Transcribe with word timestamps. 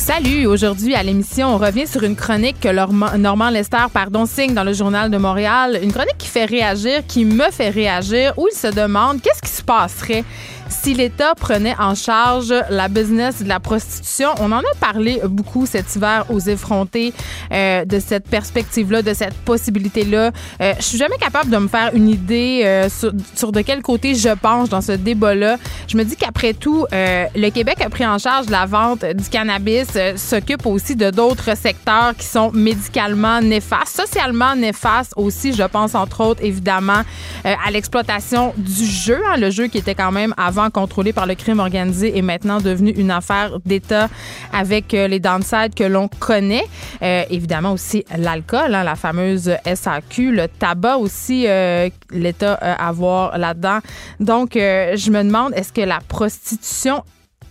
Salut, 0.00 0.46
aujourd'hui 0.46 0.94
à 0.94 1.02
l'émission, 1.02 1.54
on 1.54 1.58
revient 1.58 1.86
sur 1.86 2.04
une 2.04 2.16
chronique 2.16 2.58
que 2.58 2.70
Normand 3.18 3.50
Lester 3.50 3.84
pardon, 3.92 4.24
signe 4.24 4.54
dans 4.54 4.64
le 4.64 4.72
journal 4.72 5.10
de 5.10 5.18
Montréal, 5.18 5.78
une 5.82 5.92
chronique 5.92 6.16
qui 6.16 6.26
fait 6.26 6.46
réagir, 6.46 7.06
qui 7.06 7.26
me 7.26 7.50
fait 7.50 7.68
réagir, 7.68 8.32
où 8.38 8.48
il 8.50 8.56
se 8.56 8.68
demande 8.68 9.20
qu'est-ce 9.20 9.42
qui 9.42 9.50
se 9.50 9.62
passerait 9.62 10.24
si 10.70 10.94
l'État 10.94 11.34
prenait 11.34 11.74
en 11.78 11.94
charge 11.94 12.54
la 12.70 12.88
business 12.88 13.42
de 13.42 13.48
la 13.48 13.60
prostitution. 13.60 14.28
On 14.40 14.52
en 14.52 14.60
a 14.60 14.74
parlé 14.80 15.20
beaucoup 15.24 15.66
cet 15.66 15.94
hiver 15.96 16.24
aux 16.30 16.40
effrontés 16.40 17.12
euh, 17.52 17.84
de 17.84 17.98
cette 17.98 18.28
perspective-là, 18.28 19.02
de 19.02 19.12
cette 19.12 19.34
possibilité-là. 19.34 20.30
Euh, 20.60 20.72
je 20.78 20.82
suis 20.82 20.98
jamais 20.98 21.18
capable 21.18 21.50
de 21.50 21.58
me 21.58 21.68
faire 21.68 21.90
une 21.94 22.08
idée 22.08 22.62
euh, 22.64 22.88
sur, 22.88 23.52
de 23.52 23.60
quel 23.60 23.82
côté 23.82 24.14
je 24.14 24.30
penche 24.34 24.68
dans 24.68 24.80
ce 24.80 24.92
débat-là. 24.92 25.56
Je 25.88 25.96
me 25.96 26.04
dis 26.04 26.16
qu'après 26.16 26.54
tout, 26.54 26.86
euh, 26.92 27.26
le 27.34 27.50
Québec 27.50 27.80
a 27.84 27.90
pris 27.90 28.06
en 28.06 28.18
charge 28.18 28.48
la 28.48 28.66
vente 28.66 29.04
du 29.04 29.28
cannabis, 29.28 29.88
s'occupe 30.16 30.66
aussi 30.66 30.94
de 30.94 31.10
d'autres 31.10 31.56
secteurs 31.56 32.14
qui 32.16 32.26
sont 32.26 32.52
médicalement 32.52 33.40
néfastes, 33.40 33.96
socialement 33.96 34.54
néfastes 34.54 35.12
aussi. 35.16 35.52
Je 35.52 35.64
pense 35.64 35.94
entre 35.94 36.20
autres 36.20 36.44
évidemment 36.44 37.02
à 37.44 37.70
l'exploitation 37.70 38.52
du 38.56 38.84
jeu, 38.84 39.18
hein, 39.28 39.36
le 39.36 39.50
jeu 39.50 39.66
qui 39.66 39.78
était 39.78 39.94
quand 39.94 40.12
même 40.12 40.34
avant 40.36 40.59
contrôlé 40.68 41.14
par 41.14 41.26
le 41.26 41.34
crime 41.34 41.60
organisé 41.60 42.18
est 42.18 42.22
maintenant 42.22 42.60
devenu 42.60 42.90
une 42.90 43.10
affaire 43.10 43.58
d'État 43.64 44.08
avec 44.52 44.92
euh, 44.92 45.08
les 45.08 45.20
downsides 45.20 45.74
que 45.74 45.84
l'on 45.84 46.08
connaît. 46.08 46.64
Euh, 47.02 47.22
évidemment 47.30 47.72
aussi 47.72 48.04
l'alcool, 48.16 48.74
hein, 48.74 48.84
la 48.84 48.96
fameuse 48.96 49.50
SAQ, 49.64 50.32
le 50.32 50.48
tabac 50.48 50.98
aussi, 50.98 51.46
euh, 51.46 51.88
l'État 52.10 52.54
à 52.54 52.92
voir 52.92 53.38
là-dedans. 53.38 53.78
Donc, 54.18 54.50
je 54.54 55.10
me 55.10 55.22
demande, 55.22 55.54
est-ce 55.54 55.72
que 55.72 55.80
la 55.80 56.00
prostitution 56.06 57.02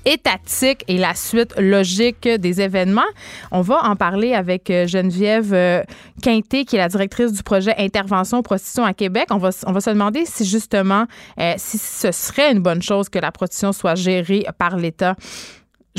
étatique 0.09 0.83
et 0.87 0.97
la 0.97 1.13
suite 1.13 1.53
logique 1.57 2.27
des 2.27 2.61
événements. 2.61 3.01
On 3.51 3.61
va 3.61 3.83
en 3.83 3.95
parler 3.95 4.33
avec 4.33 4.69
euh, 4.69 4.87
Geneviève 4.87 5.53
euh, 5.53 5.83
Quinté, 6.21 6.65
qui 6.65 6.75
est 6.75 6.79
la 6.79 6.89
directrice 6.89 7.31
du 7.31 7.43
projet 7.43 7.75
Intervention 7.77 8.41
Prostitution 8.41 8.83
à 8.83 8.93
Québec. 8.93 9.27
On 9.31 9.37
va, 9.37 9.51
se 9.51 9.89
demander 9.89 10.25
si 10.25 10.45
justement, 10.45 11.05
euh, 11.39 11.53
si 11.57 11.77
ce 11.77 12.11
serait 12.11 12.51
une 12.51 12.59
bonne 12.59 12.81
chose 12.81 13.09
que 13.09 13.19
la 13.19 13.31
prostitution 13.31 13.71
soit 13.71 13.95
gérée 13.95 14.45
par 14.57 14.77
l'État. 14.77 15.15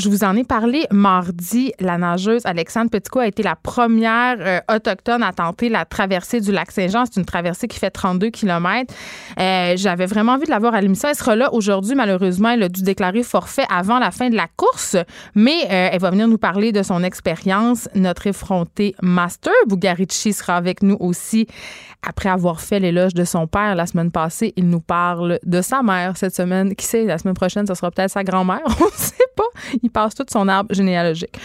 Je 0.01 0.09
vous 0.09 0.23
en 0.23 0.35
ai 0.35 0.43
parlé 0.43 0.87
mardi. 0.89 1.73
La 1.79 1.99
nageuse 1.99 2.41
Alexandre 2.45 2.89
Petitco 2.89 3.19
a 3.19 3.27
été 3.27 3.43
la 3.43 3.55
première 3.55 4.37
euh, 4.39 4.59
autochtone 4.73 5.21
à 5.21 5.31
tenter 5.31 5.69
la 5.69 5.85
traversée 5.85 6.41
du 6.41 6.51
lac 6.51 6.71
Saint-Jean. 6.71 7.03
C'est 7.05 7.19
une 7.19 7.25
traversée 7.25 7.67
qui 7.67 7.77
fait 7.77 7.91
32 7.91 8.31
km. 8.31 8.91
Euh, 9.39 9.73
j'avais 9.77 10.07
vraiment 10.07 10.31
envie 10.31 10.45
de 10.45 10.49
la 10.49 10.57
voir 10.57 10.73
à 10.73 10.81
l'émission. 10.81 11.07
Elle 11.07 11.15
sera 11.15 11.35
là 11.35 11.53
aujourd'hui. 11.53 11.93
Malheureusement, 11.93 12.49
elle 12.49 12.63
a 12.63 12.69
dû 12.69 12.81
déclarer 12.81 13.21
forfait 13.21 13.65
avant 13.69 13.99
la 13.99 14.09
fin 14.09 14.31
de 14.31 14.35
la 14.35 14.47
course, 14.57 14.97
mais 15.35 15.65
euh, 15.65 15.89
elle 15.91 15.99
va 15.99 16.09
venir 16.09 16.27
nous 16.27 16.39
parler 16.39 16.71
de 16.71 16.81
son 16.81 17.03
expérience. 17.03 17.87
Notre 17.93 18.25
effronté 18.25 18.95
master, 19.03 19.53
Bugarici, 19.67 20.33
sera 20.33 20.55
avec 20.55 20.81
nous 20.81 20.97
aussi 20.99 21.45
après 22.01 22.29
avoir 22.29 22.59
fait 22.59 22.79
l'éloge 22.79 23.13
de 23.13 23.23
son 23.23 23.45
père 23.45 23.75
la 23.75 23.85
semaine 23.85 24.09
passée. 24.09 24.53
Il 24.55 24.67
nous 24.69 24.79
parle 24.79 25.37
de 25.45 25.61
sa 25.61 25.83
mère 25.83 26.17
cette 26.17 26.35
semaine. 26.35 26.75
Qui 26.75 26.85
sait, 26.85 27.05
la 27.05 27.19
semaine 27.19 27.35
prochaine, 27.35 27.67
ce 27.67 27.75
sera 27.75 27.91
peut-être 27.91 28.09
sa 28.09 28.23
grand-mère. 28.23 28.61
On 28.65 28.85
ne 28.85 28.91
sait 28.95 29.15
pas. 29.35 29.43
Passe 29.91 30.15
tout 30.15 30.25
son 30.29 30.47
arbre 30.47 30.73
généalogique. 30.73 31.37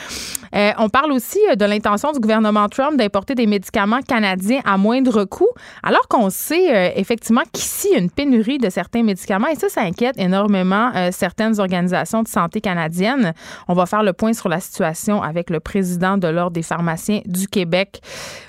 Euh, 0.54 0.72
on 0.78 0.88
parle 0.88 1.12
aussi 1.12 1.38
euh, 1.50 1.54
de 1.54 1.64
l'intention 1.64 2.12
du 2.12 2.20
gouvernement 2.20 2.68
Trump 2.68 2.96
d'importer 2.96 3.34
des 3.34 3.46
médicaments 3.46 4.00
canadiens 4.00 4.60
à 4.64 4.76
moindre 4.76 5.24
coût, 5.24 5.48
alors 5.82 6.08
qu'on 6.08 6.30
sait 6.30 6.74
euh, 6.74 6.90
effectivement 6.96 7.42
qu'ici, 7.52 7.88
il 7.90 7.94
y 7.94 7.96
a 7.96 7.98
une 7.98 8.10
pénurie 8.10 8.58
de 8.58 8.70
certains 8.70 9.02
médicaments 9.02 9.48
et 9.48 9.56
ça, 9.56 9.68
ça 9.68 9.82
inquiète 9.82 10.18
énormément 10.18 10.92
certaines 11.10 11.60
organisations 11.60 12.22
de 12.22 12.28
santé 12.28 12.60
canadiennes. 12.60 13.32
On 13.68 13.74
va 13.74 13.86
faire 13.86 14.02
le 14.02 14.12
point 14.12 14.32
sur 14.32 14.48
la 14.48 14.60
situation 14.60 15.22
avec 15.22 15.50
le 15.50 15.60
président 15.60 16.16
de 16.16 16.28
l'Ordre 16.28 16.52
des 16.52 16.62
pharmaciens 16.62 17.20
du 17.26 17.48
Québec. 17.48 18.00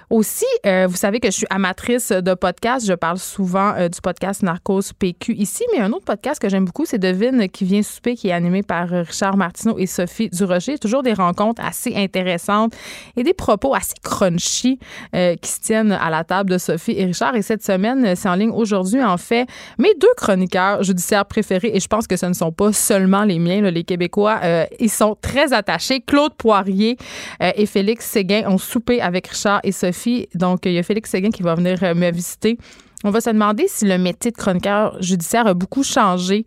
Aussi, 0.09 0.45
vous 0.63 0.95
savez 0.95 1.19
que 1.19 1.27
je 1.27 1.37
suis 1.37 1.47
amatrice 1.49 2.11
de 2.11 2.33
podcasts. 2.33 2.85
Je 2.85 2.93
parle 2.93 3.17
souvent 3.17 3.73
du 3.89 3.99
podcast 4.01 4.41
Narcos 4.41 4.93
PQ 4.97 5.33
ici, 5.35 5.63
mais 5.73 5.79
un 5.79 5.91
autre 5.91 6.05
podcast 6.05 6.41
que 6.41 6.47
j'aime 6.49 6.65
beaucoup, 6.65 6.85
c'est 6.85 6.97
Devine 6.97 7.49
qui 7.49 7.65
vient 7.65 7.81
souper, 7.83 8.15
qui 8.15 8.29
est 8.29 8.31
animé 8.31 8.63
par 8.63 8.87
Richard 8.87 9.37
Martineau 9.37 9.77
et 9.77 9.85
Sophie 9.85 10.29
Durocher. 10.29 10.77
Toujours 10.77 11.03
des 11.03 11.13
rencontres 11.13 11.61
assez 11.63 11.95
intéressantes 11.95 12.73
et 13.15 13.23
des 13.23 13.33
propos 13.33 13.75
assez 13.75 13.95
crunchy 14.01 14.79
euh, 15.15 15.35
qui 15.35 15.49
se 15.49 15.59
tiennent 15.59 15.91
à 15.91 16.09
la 16.09 16.23
table 16.23 16.49
de 16.49 16.57
Sophie 16.57 16.93
et 16.97 17.05
Richard. 17.05 17.35
Et 17.35 17.41
cette 17.41 17.63
semaine, 17.63 18.15
c'est 18.15 18.29
en 18.29 18.35
ligne 18.35 18.51
aujourd'hui, 18.51 19.03
en 19.03 19.17
fait, 19.17 19.47
mes 19.77 19.93
deux 19.95 20.13
chroniqueurs 20.15 20.83
judiciaires 20.83 21.25
préférés, 21.25 21.71
et 21.73 21.79
je 21.79 21.87
pense 21.87 22.07
que 22.07 22.15
ce 22.15 22.25
ne 22.25 22.33
sont 22.33 22.51
pas 22.51 22.71
seulement 22.71 23.23
les 23.23 23.39
miens, 23.39 23.61
les 23.69 23.83
Québécois, 23.83 24.39
euh, 24.43 24.65
ils 24.79 24.89
sont 24.89 25.17
très 25.21 25.53
attachés. 25.53 26.01
Claude 26.01 26.33
Poirier 26.35 26.97
euh, 27.41 27.51
et 27.55 27.65
Félix 27.65 28.05
Séguin 28.05 28.43
ont 28.47 28.57
soupé 28.57 29.01
avec 29.01 29.27
Richard 29.27 29.59
et 29.63 29.71
Sophie. 29.71 29.96
Donc, 30.35 30.65
il 30.65 30.73
y 30.73 30.77
a 30.77 30.83
Félix 30.83 31.09
Séguin 31.09 31.29
qui 31.29 31.43
va 31.43 31.55
venir 31.55 31.79
me 31.95 32.11
visiter. 32.11 32.57
On 33.03 33.11
va 33.11 33.21
se 33.21 33.29
demander 33.29 33.67
si 33.67 33.85
le 33.85 33.97
métier 33.97 34.31
de 34.31 34.37
chroniqueur 34.37 35.01
judiciaire 35.01 35.45
a 35.45 35.53
beaucoup 35.53 35.83
changé 35.83 36.45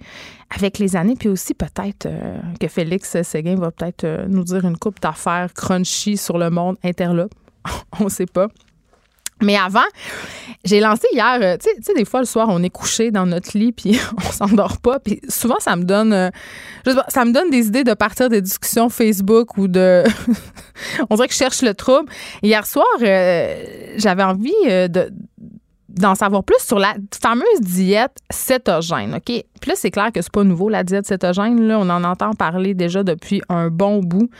avec 0.51 0.79
les 0.79 0.97
années, 0.97 1.15
puis 1.17 1.29
aussi 1.29 1.55
peut-être 1.55 2.07
euh, 2.07 2.41
que 2.59 2.67
Félix 2.67 3.23
Séguin 3.23 3.55
va 3.55 3.71
peut-être 3.71 4.03
euh, 4.03 4.27
nous 4.29 4.43
dire 4.43 4.65
une 4.65 4.77
coupe 4.77 5.01
d'affaires 5.01 5.53
crunchy 5.55 6.17
sur 6.17 6.39
le 6.39 6.51
monde 6.51 6.77
interlope. 6.83 7.33
on 8.01 8.05
ne 8.05 8.09
sait 8.09 8.27
pas. 8.27 8.49
Mais 9.43 9.57
avant, 9.57 9.81
j'ai 10.65 10.81
lancé 10.81 11.07
hier, 11.13 11.39
euh, 11.41 11.57
tu 11.57 11.71
sais, 11.83 11.95
des 11.95 12.05
fois 12.05 12.21
le 12.21 12.27
soir, 12.27 12.49
on 12.51 12.63
est 12.63 12.71
couché 12.71 13.11
dans 13.11 13.27
notre 13.27 13.57
lit 13.57 13.73
puis 13.73 13.99
on 14.17 14.33
s'endort 14.33 14.79
pas. 14.79 14.99
Puis 14.99 15.21
souvent, 15.29 15.59
ça 15.59 15.77
me 15.77 15.85
donne, 15.85 16.31
ça 17.09 17.25
me 17.25 17.33
donne 17.33 17.51
des 17.51 17.67
idées 17.67 17.85
de 17.85 17.95
partir 17.95 18.29
des 18.29 18.43
discussions 18.43 18.89
Facebook 18.89 19.57
ou 19.57 19.69
de, 19.69 20.05
on 21.11 21.15
dirait 21.17 21.29
que 21.29 21.35
je 21.35 21.39
cherche 21.39 21.63
le 21.63 21.75
trouble. 21.75 22.11
Hier 22.43 22.67
soir, 22.67 22.87
j'avais 23.01 24.23
envie 24.23 24.53
de 24.67 25.11
d'en 25.91 26.15
savoir 26.15 26.45
plus 26.45 26.61
sur 26.61 26.79
la 26.79 26.95
fameuse 27.21 27.61
diète 27.61 28.17
cétogène, 28.31 29.15
OK? 29.15 29.25
Puis 29.25 29.69
là, 29.69 29.75
c'est 29.75 29.91
clair 29.91 30.13
que 30.13 30.23
c'est 30.23 30.33
pas 30.33 30.45
nouveau, 30.45 30.69
la 30.69 30.85
diète 30.85 31.07
cétogène. 31.07 31.61
Là, 31.67 31.79
on 31.79 31.89
en 31.91 32.05
entend 32.05 32.33
parler 32.33 32.75
déjà 32.75 33.03
depuis 33.03 33.43
un 33.49 33.69
bon 33.69 34.01
bout. 34.01 34.31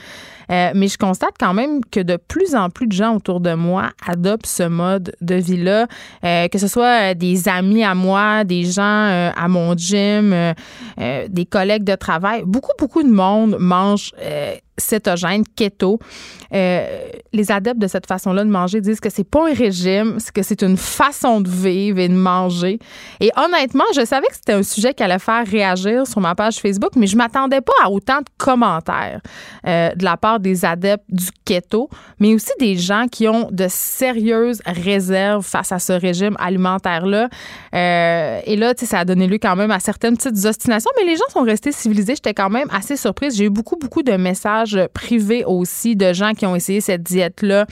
Euh, 0.51 0.71
mais 0.75 0.87
je 0.87 0.97
constate 0.97 1.35
quand 1.39 1.53
même 1.53 1.83
que 1.85 1.99
de 1.99 2.17
plus 2.17 2.55
en 2.55 2.69
plus 2.69 2.87
de 2.87 2.91
gens 2.91 3.15
autour 3.15 3.39
de 3.39 3.53
moi 3.53 3.91
adoptent 4.05 4.47
ce 4.47 4.63
mode 4.63 5.15
de 5.21 5.35
vie-là, 5.35 5.87
euh, 6.23 6.47
que 6.47 6.57
ce 6.57 6.67
soit 6.67 7.13
des 7.13 7.47
amis 7.47 7.83
à 7.83 7.95
moi, 7.95 8.43
des 8.43 8.65
gens 8.65 8.81
euh, 8.83 9.31
à 9.35 9.47
mon 9.47 9.75
gym, 9.75 10.35
des 10.97 11.45
collègues 11.45 11.83
de 11.83 11.95
travail. 11.95 12.43
Beaucoup, 12.45 12.71
beaucoup 12.77 13.03
de 13.03 13.09
monde 13.09 13.57
mange 13.59 14.11
cétogène, 14.77 15.43
keto. 15.55 15.99
les 16.51 17.51
adeptes 17.51 17.79
de 17.79 17.87
cette 17.87 18.07
façon-là 18.07 18.43
de 18.43 18.49
manger 18.49 18.81
disent 18.81 18.99
que 18.99 19.09
c'est 19.09 19.23
pas 19.23 19.49
un 19.49 19.53
régime, 19.53 20.17
que 20.33 20.41
c'est 20.41 20.63
une 20.63 20.77
façon 20.77 21.41
de 21.41 21.49
vivre 21.49 21.99
et 21.99 22.09
de 22.09 22.15
manger. 22.15 22.79
Et 23.19 23.31
honnêtement, 23.37 23.83
je 23.95 24.03
savais 24.05 24.27
que 24.27 24.35
c'était 24.35 24.53
un 24.53 24.63
sujet 24.63 24.93
qui 24.93 25.03
allait 25.03 25.19
faire 25.19 25.45
réagir 25.45 26.07
sur 26.07 26.19
ma 26.19 26.35
page 26.35 26.59
Facebook, 26.59 26.91
mais 26.95 27.07
je 27.07 27.15
m'attendais 27.15 27.61
pas 27.61 27.73
à 27.83 27.89
autant 27.89 28.19
de 28.19 28.29
commentaires 28.37 29.21
euh, 29.67 29.93
de 29.95 30.03
la 30.03 30.17
part 30.17 30.39
des 30.41 30.65
adeptes 30.65 31.05
du 31.09 31.27
keto, 31.45 31.89
mais 32.19 32.33
aussi 32.33 32.51
des 32.59 32.77
gens 32.77 33.07
qui 33.07 33.27
ont 33.27 33.49
de 33.51 33.67
sérieuses 33.69 34.61
réserves 34.65 35.45
face 35.45 35.71
à 35.71 35.79
ce 35.79 35.93
régime 35.93 36.35
alimentaire-là. 36.39 37.29
Euh, 37.73 38.39
et 38.45 38.55
là, 38.55 38.73
tu 38.73 38.81
sais, 38.81 38.91
ça 38.91 38.99
a 38.99 39.05
donné 39.05 39.27
lieu 39.27 39.37
quand 39.41 39.55
même 39.55 39.71
à 39.71 39.79
certaines 39.79 40.17
petites 40.17 40.45
ostinations, 40.45 40.91
mais 40.97 41.05
les 41.05 41.15
gens 41.15 41.29
sont 41.29 41.43
restés 41.43 41.71
civilisés. 41.71 42.15
J'étais 42.15 42.33
quand 42.33 42.49
même 42.49 42.67
assez 42.71 42.95
surprise. 42.95 43.35
J'ai 43.35 43.45
eu 43.45 43.49
beaucoup, 43.49 43.75
beaucoup 43.75 44.03
de 44.03 44.13
messages 44.13 44.79
privés 44.93 45.43
aussi 45.45 45.95
de 45.95 46.13
gens 46.13 46.33
qui 46.33 46.45
ont 46.45 46.55
essayé 46.55 46.81
cette 46.81 47.03
diète-là. 47.03 47.65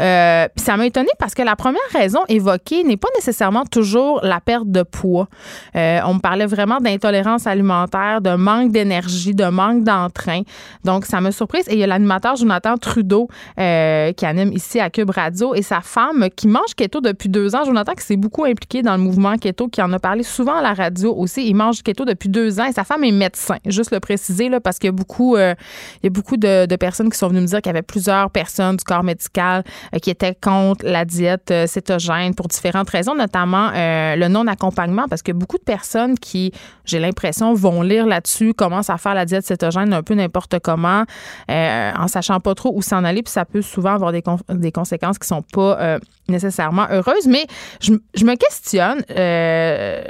Euh, 0.00 0.48
puis 0.54 0.64
ça 0.64 0.76
m'a 0.76 0.86
étonnée 0.86 1.08
parce 1.18 1.34
que 1.34 1.42
la 1.42 1.56
première 1.56 1.80
raison 1.92 2.20
évoquée 2.28 2.84
n'est 2.84 2.96
pas 2.96 3.08
nécessairement 3.16 3.64
toujours 3.64 4.20
la 4.22 4.40
perte 4.40 4.70
de 4.70 4.82
poids. 4.82 5.28
Euh, 5.74 6.00
on 6.04 6.14
me 6.14 6.20
parlait 6.20 6.46
vraiment 6.46 6.78
d'intolérance 6.78 7.46
alimentaire, 7.46 8.20
de 8.20 8.34
manque 8.34 8.72
d'énergie, 8.72 9.34
de 9.34 9.46
manque 9.46 9.84
d'entrain. 9.84 10.42
Donc, 10.84 11.06
ça 11.06 11.20
m'a 11.20 11.32
surprise. 11.32 11.68
Et 11.68 11.74
il 11.74 11.78
y 11.78 11.84
a 11.84 11.86
Jonathan 12.36 12.76
Trudeau 12.76 13.28
euh, 13.58 14.12
qui 14.12 14.26
anime 14.26 14.52
ici 14.52 14.80
à 14.80 14.90
Cube 14.90 15.10
Radio 15.10 15.54
et 15.54 15.62
sa 15.62 15.80
femme 15.80 16.28
qui 16.34 16.48
mange 16.48 16.74
keto 16.76 17.00
depuis 17.00 17.28
deux 17.28 17.54
ans. 17.54 17.64
Jonathan 17.64 17.94
qui 17.94 18.04
s'est 18.04 18.16
beaucoup 18.16 18.44
impliqué 18.44 18.82
dans 18.82 18.96
le 18.96 19.02
mouvement 19.02 19.36
keto, 19.36 19.68
qui 19.68 19.82
en 19.82 19.92
a 19.92 19.98
parlé 19.98 20.22
souvent 20.22 20.56
à 20.56 20.62
la 20.62 20.74
radio 20.74 21.14
aussi. 21.14 21.48
Il 21.48 21.54
mange 21.54 21.82
keto 21.82 22.04
depuis 22.04 22.28
deux 22.28 22.60
ans 22.60 22.66
et 22.66 22.72
sa 22.72 22.84
femme 22.84 23.04
est 23.04 23.12
médecin. 23.12 23.56
Juste 23.66 23.92
le 23.92 24.00
préciser 24.00 24.48
là, 24.48 24.60
parce 24.60 24.78
qu'il 24.78 24.88
y 24.88 24.88
a 24.88 24.92
beaucoup, 24.92 25.36
euh, 25.36 25.54
il 26.02 26.06
y 26.06 26.08
a 26.08 26.10
beaucoup 26.10 26.36
de, 26.36 26.76
personnes 26.76 27.08
qui 27.08 27.16
sont 27.16 27.28
venues 27.28 27.40
me 27.40 27.46
dire 27.46 27.62
qu'il 27.62 27.70
y 27.70 27.74
avait 27.74 27.82
plusieurs 27.82 28.30
personnes 28.30 28.76
du 28.76 28.84
corps 28.84 29.02
médical 29.02 29.64
euh, 29.94 29.98
qui 29.98 30.10
étaient 30.10 30.34
contre 30.34 30.84
la 30.84 31.04
diète 31.04 31.52
cétogène 31.66 32.34
pour 32.34 32.48
différentes 32.48 32.90
raisons, 32.90 33.14
notamment 33.14 33.70
le 33.74 34.28
non-accompagnement, 34.28 35.06
parce 35.08 35.22
que 35.22 35.32
beaucoup 35.32 35.58
de 35.58 35.62
personnes 35.62 36.18
qui, 36.18 36.52
j'ai 36.84 36.98
l'impression, 36.98 37.54
vont 37.54 37.82
lire 37.82 38.06
là-dessus, 38.06 38.54
commencent 38.54 38.90
à 38.90 38.98
faire 38.98 39.14
la 39.14 39.24
diète 39.24 39.46
cétogène 39.46 39.92
un 39.92 40.02
peu 40.02 40.14
n'importe 40.14 40.58
comment, 40.60 41.04
en 41.98 42.08
sachant 42.08 42.40
pas 42.40 42.54
trop 42.54 42.72
où 42.74 42.82
s'en 42.82 43.04
aller, 43.04 43.22
puis 43.22 43.32
ça 43.32 43.44
peut 43.44 43.62
souvent 43.62 43.94
avoir 43.94 44.12
des, 44.12 44.22
des 44.50 44.72
conséquences 44.72 45.18
qui 45.18 45.26
sont 45.26 45.42
pas 45.42 45.98
nécessairement 46.28 46.86
heureuses. 46.90 47.26
Mais 47.26 47.46
je, 47.80 47.92
je 48.14 48.24
me 48.24 48.34
questionne. 48.34 49.02
Euh, 49.10 50.04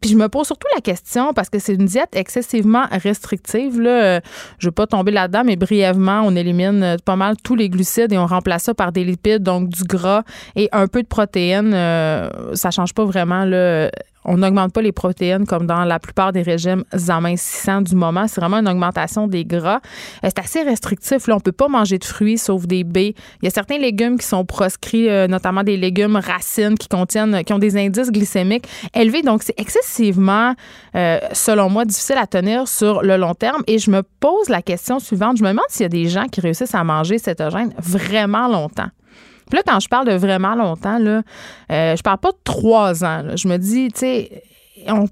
puis 0.00 0.10
je 0.10 0.16
me 0.16 0.28
pose 0.28 0.46
surtout 0.46 0.68
la 0.76 0.80
question 0.80 1.32
parce 1.34 1.48
que 1.48 1.58
c'est 1.58 1.74
une 1.74 1.86
diète 1.86 2.10
excessivement 2.12 2.84
restrictive. 2.92 3.80
Là. 3.80 4.20
Je 4.58 4.66
ne 4.66 4.68
veux 4.68 4.72
pas 4.72 4.86
tomber 4.86 5.10
là-dedans, 5.10 5.42
mais 5.44 5.56
brièvement, 5.56 6.22
on 6.24 6.36
élimine 6.36 6.96
pas 7.04 7.16
mal 7.16 7.34
tous 7.42 7.56
les 7.56 7.68
glucides 7.68 8.12
et 8.12 8.18
on 8.18 8.26
remplace 8.26 8.64
ça 8.64 8.74
par 8.74 8.92
des 8.92 9.02
lipides, 9.02 9.42
donc 9.42 9.68
du 9.68 9.82
gras 9.82 10.22
et 10.54 10.68
un 10.70 10.86
peu 10.86 11.02
de 11.02 11.08
protéines. 11.08 11.74
Euh, 11.74 12.54
ça 12.54 12.70
change 12.70 12.94
pas 12.94 13.04
vraiment 13.04 13.44
là, 13.44 13.90
on 14.28 14.36
n'augmente 14.36 14.72
pas 14.72 14.82
les 14.82 14.92
protéines 14.92 15.46
comme 15.46 15.66
dans 15.66 15.84
la 15.84 15.98
plupart 15.98 16.32
des 16.32 16.42
régimes 16.42 16.84
amincissants 17.08 17.80
du 17.80 17.94
moment. 17.94 18.28
C'est 18.28 18.40
vraiment 18.40 18.58
une 18.58 18.68
augmentation 18.68 19.26
des 19.26 19.44
gras. 19.44 19.80
Euh, 20.22 20.28
c'est 20.28 20.38
assez 20.38 20.62
restrictif. 20.62 21.26
Là, 21.26 21.36
on 21.36 21.40
peut 21.40 21.50
pas 21.50 21.68
manger 21.68 21.98
de 21.98 22.04
fruits 22.04 22.36
sauf 22.36 22.66
des 22.66 22.84
baies. 22.84 23.14
Il 23.42 23.46
y 23.46 23.48
a 23.48 23.50
certains 23.50 23.78
légumes 23.78 24.18
qui 24.18 24.26
sont 24.26 24.44
proscrits, 24.44 25.08
euh, 25.08 25.26
notamment 25.26 25.62
des 25.62 25.78
légumes 25.78 26.16
racines 26.16 26.76
qui 26.76 26.88
contiennent, 26.88 27.42
qui 27.42 27.52
ont 27.54 27.58
des 27.58 27.76
indices 27.78 28.12
glycémiques 28.12 28.66
élevés. 28.94 29.22
Donc, 29.22 29.42
c'est 29.42 29.58
excessivement, 29.58 30.54
euh, 30.94 31.18
selon 31.32 31.70
moi, 31.70 31.86
difficile 31.86 32.18
à 32.18 32.26
tenir 32.26 32.68
sur 32.68 33.02
le 33.02 33.16
long 33.16 33.34
terme. 33.34 33.62
Et 33.66 33.78
je 33.78 33.90
me 33.90 34.02
pose 34.20 34.50
la 34.50 34.60
question 34.60 34.98
suivante. 34.98 35.38
Je 35.38 35.42
me 35.42 35.48
demande 35.48 35.64
s'il 35.70 35.84
y 35.84 35.86
a 35.86 35.88
des 35.88 36.06
gens 36.06 36.26
qui 36.26 36.42
réussissent 36.42 36.74
à 36.74 36.84
manger 36.84 37.18
cétogène 37.18 37.72
vraiment 37.78 38.46
longtemps. 38.48 38.88
Puis 39.48 39.56
là, 39.56 39.62
quand 39.66 39.80
je 39.80 39.88
parle 39.88 40.06
de 40.06 40.12
vraiment 40.14 40.54
longtemps, 40.54 40.98
là, 40.98 41.22
euh, 41.72 41.96
je 41.96 42.02
parle 42.02 42.18
pas 42.18 42.32
de 42.32 42.38
trois 42.44 43.04
ans. 43.04 43.36
Je 43.36 43.48
me 43.48 43.56
dis, 43.56 43.88
tu 43.92 44.00
sais, 44.00 44.42
on 44.86 45.06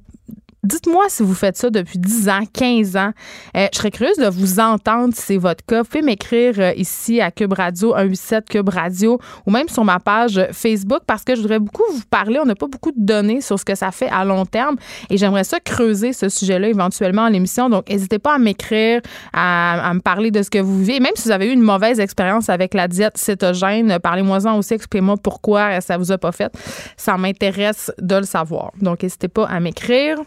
Dites-moi 0.67 1.05
si 1.09 1.23
vous 1.23 1.35
faites 1.35 1.57
ça 1.57 1.71
depuis 1.71 1.97
10 1.97 2.29
ans, 2.29 2.41
15 2.53 2.97
ans. 2.97 3.13
Euh, 3.57 3.69
je 3.73 3.79
serais 3.79 3.93
curieuse 3.93 4.17
de 4.17 4.27
vous 4.27 4.59
entendre 4.59 5.15
si 5.15 5.23
c'est 5.23 5.37
votre 5.37 5.65
cas. 5.65 5.83
Vous 5.83 5.89
pouvez 5.89 6.03
m'écrire 6.03 6.55
euh, 6.59 6.73
ici 6.77 7.21
à 7.21 7.31
Cube 7.31 7.53
Radio, 7.53 7.91
187 7.91 8.49
Cube 8.49 8.69
Radio, 8.69 9.21
ou 9.47 9.53
même 9.53 9.69
sur 9.69 9.85
ma 9.85 10.01
page 10.01 10.45
Facebook 10.51 11.03
parce 11.07 11.23
que 11.23 11.37
je 11.37 11.41
voudrais 11.41 11.61
beaucoup 11.61 11.85
vous 11.93 12.03
parler. 12.11 12.41
On 12.43 12.45
n'a 12.45 12.57
pas 12.57 12.67
beaucoup 12.67 12.91
de 12.91 12.99
données 12.99 13.41
sur 13.43 13.61
ce 13.61 13.65
que 13.65 13.77
ça 13.77 13.93
fait 13.93 14.09
à 14.09 14.25
long 14.25 14.45
terme 14.45 14.75
et 15.09 15.17
j'aimerais 15.17 15.45
ça 15.45 15.61
creuser 15.61 16.13
ce 16.13 16.29
sujet-là 16.29 16.67
éventuellement 16.67 17.23
en 17.23 17.29
l'émission. 17.29 17.71
Donc, 17.71 17.89
n'hésitez 17.89 18.19
pas 18.19 18.35
à 18.35 18.39
m'écrire, 18.39 19.03
à, 19.33 19.93
me 19.95 20.01
parler 20.01 20.33
de 20.33 20.43
ce 20.43 20.51
que 20.51 20.59
vous 20.59 20.81
vivez. 20.81 20.99
Même 20.99 21.13
si 21.15 21.29
vous 21.29 21.31
avez 21.33 21.47
eu 21.47 21.53
une 21.53 21.63
mauvaise 21.63 22.01
expérience 22.01 22.49
avec 22.49 22.75
la 22.75 22.89
diète 22.89 23.19
cétogène, 23.19 24.01
parlez-moi-en 24.01 24.59
aussi, 24.59 24.75
expliquez-moi 24.75 25.17
pourquoi 25.17 25.81
ça 25.81 25.97
vous 25.97 26.11
a 26.11 26.19
pas 26.19 26.33
fait. 26.33 26.53
Ça 26.97 27.17
m'intéresse 27.17 27.93
de 28.01 28.17
le 28.17 28.25
savoir. 28.25 28.73
Donc, 28.83 29.05
n'hésitez 29.05 29.29
pas 29.29 29.47
à 29.47 29.61
m'écrire 29.61 30.19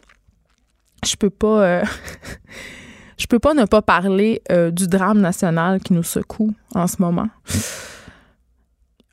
je 1.06 1.16
peux 1.16 1.30
pas. 1.30 1.63
Euh, 1.63 1.84
je 3.18 3.28
peux 3.28 3.40
pas 3.40 3.54
ne 3.54 3.66
pas 3.66 3.81
parler 3.81 4.42
euh, 4.51 4.72
du 4.72 4.88
drame 4.88 5.19
national 5.19 5.80
qui 5.80 5.94
nous 5.94 6.04
secoue 6.04 6.54
en 6.75 6.88
ce 6.88 7.01
moment. 7.01 7.28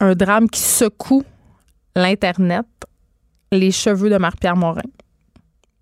Un 0.01 0.15
drame 0.15 0.49
qui 0.49 0.61
secoue 0.61 1.25
l'Internet, 1.95 2.67
les 3.53 3.71
cheveux 3.71 4.11
de 4.11 4.19
Marie-Pierre 4.19 4.57
Morin. 4.57 4.83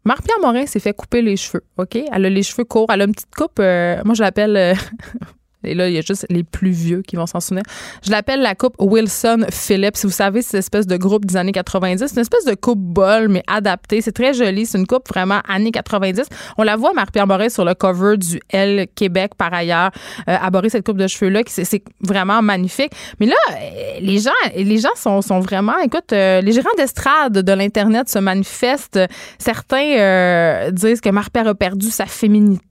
Marie-Pierre 0.04 0.38
Morin 0.40 0.66
s'est 0.66 0.80
fait 0.80 0.94
couper 0.94 1.22
les 1.22 1.36
cheveux, 1.36 1.64
OK? 1.78 1.96
Elle 1.96 2.26
a 2.26 2.30
les 2.30 2.42
cheveux 2.42 2.64
courts. 2.64 2.86
Elle 2.90 3.02
a 3.02 3.04
une 3.04 3.12
petite 3.12 3.34
coupe, 3.34 3.58
euh, 3.58 4.02
moi 4.04 4.14
je 4.14 4.22
l'appelle 4.22 4.76
Et 5.64 5.74
là, 5.74 5.88
il 5.88 5.94
y 5.94 5.98
a 5.98 6.02
juste 6.02 6.26
les 6.30 6.44
plus 6.44 6.70
vieux 6.70 7.02
qui 7.02 7.16
vont 7.16 7.26
s'en 7.26 7.40
souvenir. 7.40 7.64
Je 8.04 8.10
l'appelle 8.10 8.40
la 8.40 8.54
coupe 8.54 8.74
Wilson 8.78 9.46
Phillips. 9.50 10.04
Vous 10.04 10.10
savez, 10.10 10.42
cette 10.42 10.54
espèce 10.54 10.86
de 10.86 10.96
groupe 10.96 11.24
des 11.24 11.36
années 11.36 11.52
90. 11.52 12.04
C'est 12.06 12.14
une 12.14 12.20
espèce 12.20 12.44
de 12.44 12.54
coupe 12.54 12.78
bol, 12.78 13.28
mais 13.28 13.42
adaptée. 13.46 14.00
C'est 14.00 14.12
très 14.12 14.34
joli. 14.34 14.66
C'est 14.66 14.78
une 14.78 14.86
coupe 14.86 15.08
vraiment 15.08 15.40
années 15.48 15.70
90. 15.70 16.22
On 16.58 16.62
la 16.62 16.76
voit, 16.76 16.92
Marie-Pierre 16.92 17.26
Morin, 17.26 17.48
sur 17.48 17.64
le 17.64 17.74
cover 17.74 18.16
du 18.16 18.40
L 18.50 18.86
Québec, 18.94 19.32
par 19.36 19.52
ailleurs, 19.52 19.90
euh, 20.28 20.36
aborder 20.40 20.68
cette 20.68 20.84
coupe 20.84 20.98
de 20.98 21.06
cheveux-là. 21.06 21.42
C'est 21.46 21.82
vraiment 22.00 22.42
magnifique. 22.42 22.92
Mais 23.20 23.26
là, 23.26 23.34
euh, 23.52 24.00
les 24.00 24.18
gens, 24.18 24.30
les 24.54 24.78
gens 24.78 24.94
sont, 24.96 25.22
sont 25.22 25.40
vraiment, 25.40 25.78
écoute, 25.78 26.12
euh, 26.12 26.40
les 26.40 26.52
gérants 26.52 26.74
d'estrade 26.76 27.38
de 27.38 27.52
l'Internet 27.52 28.08
se 28.08 28.18
manifestent. 28.18 29.00
Certains 29.38 29.98
euh, 29.98 30.70
disent 30.70 31.00
que 31.00 31.10
Marie-Pierre 31.10 31.48
a 31.48 31.54
perdu 31.54 31.90
sa 31.90 32.06
féminité 32.06 32.64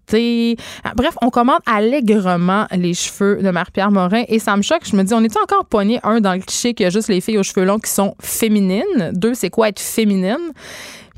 Bref, 0.95 1.15
on 1.21 1.29
commande 1.29 1.61
allègrement 1.65 2.67
les 2.71 2.82
cheveux 2.91 3.41
de 3.41 3.49
Marie-Pierre 3.49 3.91
Morin 3.91 4.23
et 4.27 4.39
ça 4.39 4.57
me 4.57 4.61
choque. 4.61 4.81
Je 4.83 4.95
me 4.97 5.03
dis, 5.03 5.13
on 5.13 5.23
est 5.23 5.37
encore 5.37 5.65
pogné, 5.65 6.01
un, 6.03 6.19
dans 6.19 6.33
le 6.33 6.39
cliché 6.39 6.73
qu'il 6.73 6.83
y 6.83 6.87
a 6.87 6.89
juste 6.89 7.07
les 7.07 7.21
filles 7.21 7.37
aux 7.37 7.43
cheveux 7.43 7.65
longs 7.65 7.79
qui 7.79 7.89
sont 7.89 8.15
féminines? 8.19 9.11
Deux, 9.13 9.33
c'est 9.35 9.49
quoi 9.49 9.69
être 9.69 9.79
féminine? 9.79 10.51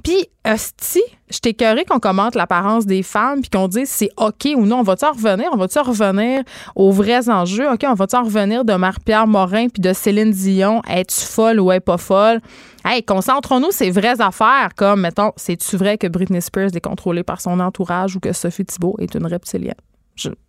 Puis, 0.06 0.30
hostie, 0.48 1.02
je 1.32 1.40
t'ai 1.40 1.56
qu'on 1.90 2.00
commente 2.00 2.36
l'apparence 2.36 2.86
des 2.86 3.02
femmes 3.02 3.42
puis 3.42 3.50
qu'on 3.50 3.68
dise 3.68 3.90
c'est 3.90 4.12
OK 4.18 4.48
ou 4.56 4.68
non. 4.68 4.82
On 4.82 4.84
va-tu 4.84 5.04
en 5.04 5.14
revenir? 5.14 5.50
On 5.52 5.58
va-tu 5.58 5.80
en 5.80 5.84
revenir 5.84 6.44
aux 6.76 6.92
vrais 6.92 7.28
enjeux? 7.28 7.68
OK, 7.72 7.84
on 7.88 7.96
va-tu 7.96 8.16
en 8.16 8.24
revenir 8.24 8.64
de 8.64 8.74
Marie-Pierre 8.76 9.26
Morin 9.26 9.68
puis 9.68 9.82
de 9.82 9.94
Céline 9.94 10.30
Dion? 10.30 10.84
Es-tu 10.88 11.22
folle 11.22 11.60
ou 11.60 11.72
est 11.72 11.80
pas 11.80 11.98
folle? 11.98 12.40
Hey, 12.86 13.02
concentrons-nous 13.02 13.72
ces 13.72 13.90
vraies 13.90 14.22
affaires 14.22 14.70
comme, 14.76 15.02
mettons, 15.02 15.32
c'est-tu 15.38 15.76
vrai 15.76 15.98
que 15.98 16.06
Britney 16.06 16.40
Spears 16.40 16.76
est 16.76 16.82
contrôlée 16.82 17.24
par 17.24 17.42
son 17.42 17.60
entourage 17.60 18.16
ou 18.16 18.20
que 18.20 18.32
Sophie 18.32 18.66
Thibault 18.66 18.98
est 19.00 19.16
une 19.16 19.26
reptilienne? 19.26 19.74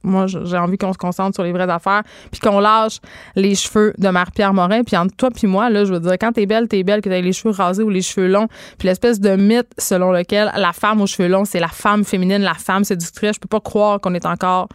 Moi, 0.02 0.26
j'ai 0.26 0.56
envie 0.56 0.78
qu'on 0.78 0.92
se 0.92 0.98
concentre 0.98 1.34
sur 1.34 1.42
les 1.42 1.52
vraies 1.52 1.70
affaires, 1.70 2.02
puis 2.30 2.40
qu'on 2.40 2.60
lâche 2.60 3.00
les 3.34 3.54
cheveux 3.54 3.92
de 3.98 4.08
Marie-Pierre 4.08 4.54
Morin. 4.54 4.82
Puis 4.84 4.96
entre 4.96 5.14
toi 5.16 5.30
puis 5.30 5.46
moi, 5.46 5.70
là, 5.70 5.84
je 5.84 5.92
veux 5.92 6.00
dire, 6.00 6.12
quand 6.12 6.32
t'es 6.32 6.46
belle, 6.46 6.68
t'es 6.68 6.82
belle, 6.82 7.00
que 7.00 7.08
t'as 7.08 7.20
les 7.20 7.32
cheveux 7.32 7.52
rasés 7.52 7.82
ou 7.82 7.90
les 7.90 8.02
cheveux 8.02 8.28
longs. 8.28 8.48
Puis 8.78 8.88
l'espèce 8.88 9.20
de 9.20 9.36
mythe 9.36 9.72
selon 9.78 10.12
lequel 10.12 10.52
la 10.56 10.72
femme 10.72 11.00
aux 11.00 11.06
cheveux 11.06 11.28
longs, 11.28 11.44
c'est 11.44 11.60
la 11.60 11.68
femme 11.68 12.04
féminine, 12.04 12.42
la 12.42 12.54
femme 12.54 12.84
séductrice. 12.84 13.34
Je 13.34 13.40
peux 13.40 13.48
pas 13.48 13.60
croire 13.60 14.00
qu'on 14.00 14.14
est 14.14 14.26
encore 14.26 14.68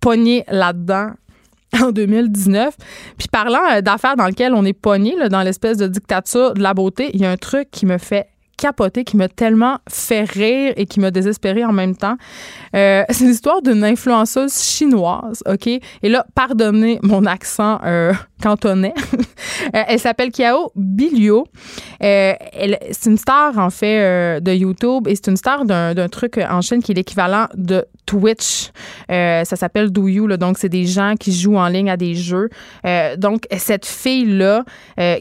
pogné 0.00 0.44
là-dedans 0.48 1.10
en 1.80 1.90
2019. 1.90 2.74
Puis 3.18 3.28
parlant 3.28 3.62
euh, 3.72 3.80
d'affaires 3.80 4.16
dans 4.16 4.26
lesquelles 4.26 4.54
on 4.54 4.64
est 4.64 4.72
pogné, 4.72 5.14
dans 5.28 5.42
l'espèce 5.42 5.78
de 5.78 5.86
dictature 5.86 6.54
de 6.54 6.62
la 6.62 6.74
beauté, 6.74 7.10
il 7.14 7.20
y 7.20 7.26
a 7.26 7.30
un 7.30 7.36
truc 7.36 7.70
qui 7.70 7.86
me 7.86 7.98
fait 7.98 8.28
capoté, 8.56 9.04
qui 9.04 9.16
m'a 9.16 9.28
tellement 9.28 9.78
fait 9.88 10.24
rire 10.24 10.74
et 10.76 10.86
qui 10.86 11.00
m'a 11.00 11.10
désespéré 11.10 11.64
en 11.64 11.72
même 11.72 11.96
temps. 11.96 12.16
Euh, 12.74 13.04
c'est 13.10 13.24
l'histoire 13.24 13.62
d'une 13.62 13.84
influenceuse 13.84 14.62
chinoise, 14.62 15.42
OK? 15.46 15.66
Et 15.66 16.08
là, 16.08 16.26
pardonnez 16.34 16.98
mon 17.02 17.26
accent 17.26 17.80
euh, 17.84 18.12
cantonais. 18.42 18.94
Euh, 19.74 19.82
elle 19.88 19.98
s'appelle 20.00 20.30
Kiao 20.30 20.72
Bilio. 20.74 21.46
Euh, 22.02 22.32
c'est 22.90 23.08
une 23.08 23.16
star, 23.16 23.56
en 23.58 23.70
fait, 23.70 24.40
de 24.40 24.52
YouTube 24.52 25.06
et 25.06 25.14
c'est 25.14 25.28
une 25.28 25.36
star 25.36 25.64
d'un 25.64 26.08
truc 26.08 26.38
en 26.38 26.60
chaîne 26.60 26.82
qui 26.82 26.92
est 26.92 26.94
l'équivalent 26.94 27.46
de 27.54 27.84
Twitch. 28.04 28.70
ça 29.08 29.44
s'appelle 29.44 29.90
Do 29.90 30.08
You, 30.08 30.26
là, 30.26 30.36
donc 30.36 30.58
c'est 30.58 30.68
des 30.68 30.86
gens 30.86 31.14
qui 31.18 31.32
jouent 31.32 31.56
en 31.56 31.68
ligne 31.68 31.88
à 31.88 31.96
des 31.96 32.14
jeux. 32.14 32.48
donc, 33.16 33.46
cette 33.56 33.86
fille-là, 33.86 34.64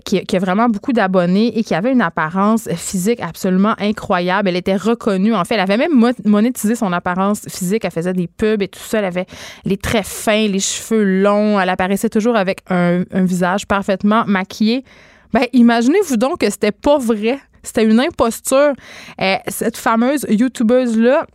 qui, 0.04 0.36
a 0.36 0.40
vraiment 0.40 0.68
beaucoup 0.68 0.94
d'abonnés 0.94 1.58
et 1.58 1.64
qui 1.64 1.76
avait 1.76 1.92
une 1.92 2.02
apparence 2.02 2.68
physique 2.76 3.22
absolument 3.24 3.76
incroyable, 3.80 4.50
elle 4.50 4.56
était 4.56 4.76
reconnue. 4.76 5.34
En 5.34 5.44
fait, 5.46 5.56
elle 5.56 5.62
avait 5.62 5.78
même 5.78 6.14
monétisé 6.26 6.76
son 6.76 6.92
apparence 6.94 7.48
physique. 7.50 7.86
Elle 7.86 7.92
faisait 7.92 8.14
des 8.14 8.28
pubs 8.28 8.62
et 8.62 8.68
tout 8.68 8.80
ça. 8.80 9.00
Elle 9.00 9.06
avait 9.06 9.26
les 9.66 9.78
traits 9.78 10.06
fins, 10.06 10.48
les 10.48 10.60
cheveux 10.60 11.04
longs. 11.04 11.60
Elle 11.60 11.70
apparaissait 11.70 12.10
toujours 12.10 12.36
avec 12.36 12.60
un, 12.70 13.04
visage 13.14 13.66
parfaitement 13.66 14.24
maquillé. 14.28 14.84
Ben, 15.32 15.46
imaginez-vous 15.54 16.18
donc 16.18 16.40
que 16.40 16.50
c'était 16.50 16.72
pas 16.72 16.98
vrai 16.98 17.40
C'était 17.64 17.86
une 17.86 18.00
imposture. 18.00 18.74
Euh, 19.22 19.36
cette 19.48 19.78
fameuse 19.78 20.26
YouTubeuse-là, 20.30 21.26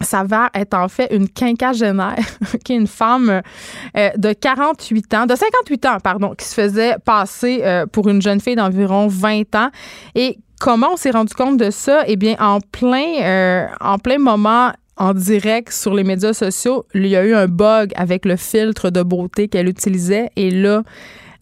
s'avère 0.00 0.50
être 0.54 0.74
en 0.74 0.88
fait 0.88 1.08
une 1.14 1.28
quinquagénaire, 1.28 2.16
qui 2.64 2.72
est 2.72 2.76
une 2.76 2.86
femme 2.86 3.42
euh, 3.96 4.10
de 4.16 4.32
48 4.32 5.14
ans, 5.14 5.26
de 5.26 5.34
58 5.34 5.86
ans, 5.86 5.98
pardon, 6.02 6.34
qui 6.34 6.44
se 6.44 6.54
faisait 6.54 6.96
passer 7.04 7.60
euh, 7.62 7.86
pour 7.86 8.08
une 8.08 8.20
jeune 8.20 8.40
fille 8.40 8.56
d'environ 8.56 9.06
20 9.08 9.54
ans. 9.54 9.70
Et 10.14 10.38
comment 10.60 10.92
on 10.92 10.96
s'est 10.96 11.10
rendu 11.10 11.34
compte 11.34 11.58
de 11.58 11.70
ça? 11.70 12.04
Eh 12.06 12.16
bien, 12.16 12.36
en 12.38 12.60
plein, 12.60 13.22
euh, 13.22 13.66
en 13.80 13.98
plein 13.98 14.18
moment 14.18 14.72
en 14.96 15.12
direct 15.12 15.72
sur 15.72 15.94
les 15.94 16.04
médias 16.04 16.32
sociaux, 16.32 16.86
il 16.94 17.06
y 17.06 17.16
a 17.16 17.24
eu 17.24 17.34
un 17.34 17.48
bug 17.48 17.92
avec 17.96 18.24
le 18.24 18.36
filtre 18.36 18.90
de 18.90 19.02
beauté 19.02 19.48
qu'elle 19.48 19.68
utilisait. 19.68 20.30
Et 20.36 20.50
là, 20.50 20.82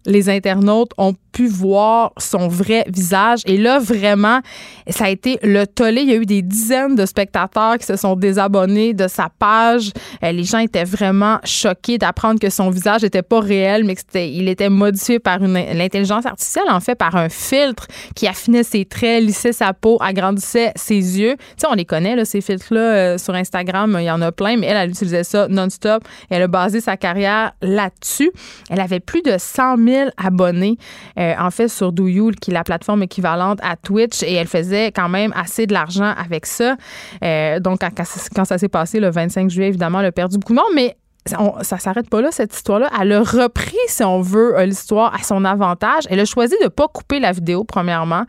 les 0.06 0.28
internautes 0.28 0.92
ont 0.98 1.14
pu 1.32 1.46
voir 1.46 2.12
son 2.18 2.48
vrai 2.48 2.84
visage. 2.88 3.40
Et 3.46 3.56
là, 3.56 3.78
vraiment, 3.78 4.40
ça 4.88 5.06
a 5.06 5.08
été 5.08 5.38
le 5.42 5.66
tollé. 5.66 6.02
Il 6.02 6.08
y 6.08 6.12
a 6.12 6.16
eu 6.16 6.26
des 6.26 6.42
dizaines 6.42 6.94
de 6.94 7.06
spectateurs 7.06 7.78
qui 7.78 7.86
se 7.86 7.96
sont 7.96 8.16
désabonnés 8.16 8.92
de 8.92 9.08
sa 9.08 9.28
page. 9.38 9.92
Euh, 10.22 10.32
les 10.32 10.44
gens 10.44 10.58
étaient 10.58 10.84
vraiment 10.84 11.38
choqués 11.44 11.96
d'apprendre 11.96 12.38
que 12.38 12.50
son 12.50 12.70
visage 12.70 13.02
n'était 13.02 13.22
pas 13.22 13.40
réel, 13.40 13.84
mais 13.84 13.96
qu'il 13.96 14.48
était 14.48 14.68
modifié 14.68 15.18
par 15.18 15.38
l'intelligence 15.38 16.26
artificielle, 16.26 16.68
en 16.68 16.80
fait, 16.80 16.94
par 16.94 17.16
un 17.16 17.28
filtre 17.28 17.86
qui 18.14 18.26
affinait 18.26 18.62
ses 18.62 18.84
traits, 18.84 19.22
lissait 19.22 19.52
sa 19.52 19.72
peau, 19.72 19.96
agrandissait 20.00 20.72
ses 20.76 20.94
yeux. 20.94 21.36
Tu 21.38 21.44
sais, 21.58 21.66
on 21.70 21.74
les 21.74 21.86
connaît, 21.86 22.14
là, 22.14 22.24
ces 22.24 22.40
filtres-là, 22.40 22.80
euh, 22.80 23.18
sur 23.18 23.34
Instagram, 23.34 23.96
il 23.98 24.04
y 24.04 24.10
en 24.10 24.20
a 24.20 24.32
plein, 24.32 24.58
mais 24.58 24.66
elle, 24.66 24.76
elle 24.76 24.90
utilisait 24.90 25.24
ça 25.24 25.48
non-stop. 25.48 26.04
Elle 26.28 26.42
a 26.42 26.48
basé 26.48 26.80
sa 26.80 26.96
carrière 26.98 27.52
là-dessus. 27.62 28.30
Elle 28.68 28.80
avait 28.80 29.00
plus 29.00 29.22
de 29.22 29.36
100 29.38 29.78
000 29.78 29.91
abonnés. 30.16 30.78
Euh, 31.18 31.34
en 31.38 31.50
fait, 31.50 31.68
sur 31.68 31.92
DoYoul, 31.92 32.36
qui 32.36 32.50
est 32.50 32.54
la 32.54 32.64
plateforme 32.64 33.02
équivalente 33.02 33.58
à 33.62 33.76
Twitch, 33.76 34.22
et 34.22 34.34
elle 34.34 34.46
faisait 34.46 34.92
quand 34.92 35.08
même 35.08 35.32
assez 35.36 35.66
de 35.66 35.72
l'argent 35.72 36.12
avec 36.16 36.46
ça. 36.46 36.76
Euh, 37.24 37.60
donc, 37.60 37.80
quand, 37.80 38.44
ça 38.44 38.58
s'est 38.58 38.68
passé 38.68 39.00
le 39.00 39.10
25 39.10 39.50
juillet, 39.50 39.68
évidemment, 39.68 40.00
elle 40.00 40.06
a 40.06 40.12
perdu 40.12 40.38
beaucoup 40.38 40.54
de 40.54 40.58
monde, 40.58 40.72
mais 40.74 40.96
ça 41.24 41.78
s'arrête 41.78 42.10
pas 42.10 42.20
là, 42.20 42.32
cette 42.32 42.52
histoire-là. 42.52 42.90
Elle 43.00 43.12
a 43.12 43.20
repris, 43.20 43.76
si 43.86 44.02
on 44.02 44.20
veut, 44.20 44.58
euh, 44.58 44.66
l'histoire 44.66 45.14
à 45.14 45.22
son 45.22 45.44
avantage. 45.44 46.04
Elle 46.10 46.18
a 46.20 46.24
choisi 46.24 46.56
de 46.62 46.68
pas 46.68 46.88
couper 46.88 47.20
la 47.20 47.32
vidéo, 47.32 47.64
premièrement. 47.64 48.24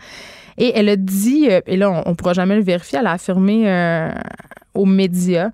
Et 0.57 0.71
elle 0.75 0.89
a 0.89 0.95
dit, 0.95 1.47
et 1.65 1.77
là, 1.77 2.03
on 2.05 2.11
ne 2.11 2.15
pourra 2.15 2.33
jamais 2.33 2.55
le 2.55 2.61
vérifier, 2.61 2.99
elle 2.99 3.07
a 3.07 3.13
affirmé 3.13 4.13
aux 4.75 4.85
médias 4.85 5.49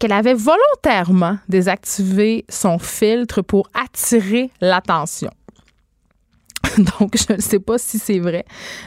qu'elle 0.00 0.10
avait 0.10 0.34
volontairement 0.34 1.38
désactivé 1.48 2.44
son 2.48 2.80
filtre 2.80 3.42
pour 3.42 3.70
attirer 3.72 4.50
l'attention. 4.60 5.30
Donc, 7.00 7.16
je 7.16 7.34
ne 7.34 7.40
sais 7.40 7.58
pas 7.58 7.78
si 7.78 7.98
c'est 7.98 8.18
vrai. 8.18 8.44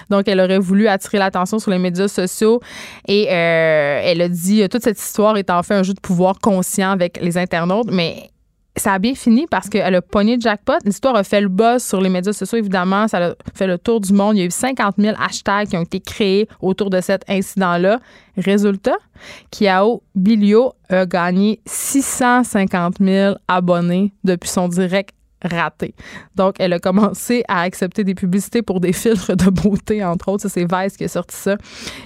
Donc, 0.10 0.28
elle 0.28 0.40
aurait 0.40 0.60
voulu 0.60 0.88
attirer 0.88 1.18
l'attention 1.18 1.60
sur 1.60 1.72
les 1.72 1.78
médias 1.78 2.08
sociaux 2.08 2.60
et 3.08 3.28
euh, 3.30 4.02
elle 4.04 4.22
a 4.22 4.30
dit 4.30 4.64
euh, 4.64 4.68
toute 4.68 4.84
cette 4.84 5.00
histoire 5.00 5.38
est 5.38 5.50
en 5.50 5.64
fait 5.64 5.76
un 5.76 5.84
jeu 5.84 5.94
de 5.94 6.00
pouvoir 6.00 6.40
conscient 6.40 6.92
avec 6.92 7.20
les 7.22 7.38
internautes, 7.38 7.90
mais 7.92 8.30
ça 8.78 8.94
a 8.94 9.00
bien 9.00 9.16
fini 9.16 9.46
parce 9.50 9.70
qu'elle 9.70 9.96
a 9.96 10.02
pogné 10.02 10.38
jackpot. 10.40 10.80
L'histoire 10.84 11.16
a 11.16 11.24
fait 11.24 11.42
le 11.42 11.48
buzz 11.48 11.84
sur 11.84 12.02
les 12.02 12.10
médias 12.10 12.34
sociaux, 12.34 12.58
évidemment. 12.58 13.08
Ça 13.08 13.26
a 13.26 13.34
fait 13.54 13.68
le 13.68 13.78
tour 13.78 14.02
du 14.02 14.12
monde. 14.12 14.36
Il 14.36 14.40
y 14.40 14.44
a 14.44 14.46
eu 14.46 14.52
50 14.52 14.96
000 14.98 15.16
hashtags 15.18 15.70
qui 15.70 15.78
ont 15.78 15.84
été 15.84 16.00
créés 16.00 16.48
autour 16.60 16.90
de 16.90 17.00
cet 17.00 17.24
incident-là. 17.30 18.00
Résultat, 18.38 18.98
Kiao 19.50 20.04
Bilio 20.14 20.74
a 20.90 21.06
gagné 21.06 21.62
650 21.66 22.96
000 23.00 23.36
abonnés 23.48 24.14
depuis 24.24 24.50
son 24.50 24.68
direct 24.68 25.16
raté. 25.46 25.96
Donc, 26.36 26.56
elle 26.60 26.74
a 26.74 26.80
commencé 26.80 27.44
à 27.48 27.62
accepter 27.62 28.04
des 28.04 28.16
publicités 28.16 28.62
pour 28.62 28.80
des 28.80 28.94
filtres 29.02 29.36
de 29.36 29.50
beauté, 29.50 30.04
entre 30.04 30.30
autres. 30.30 30.48
C'est 30.50 30.66
Vice 30.72 30.98
qui 30.98 31.04
a 31.06 31.08
sorti 31.08 31.36
ça. 31.36 31.58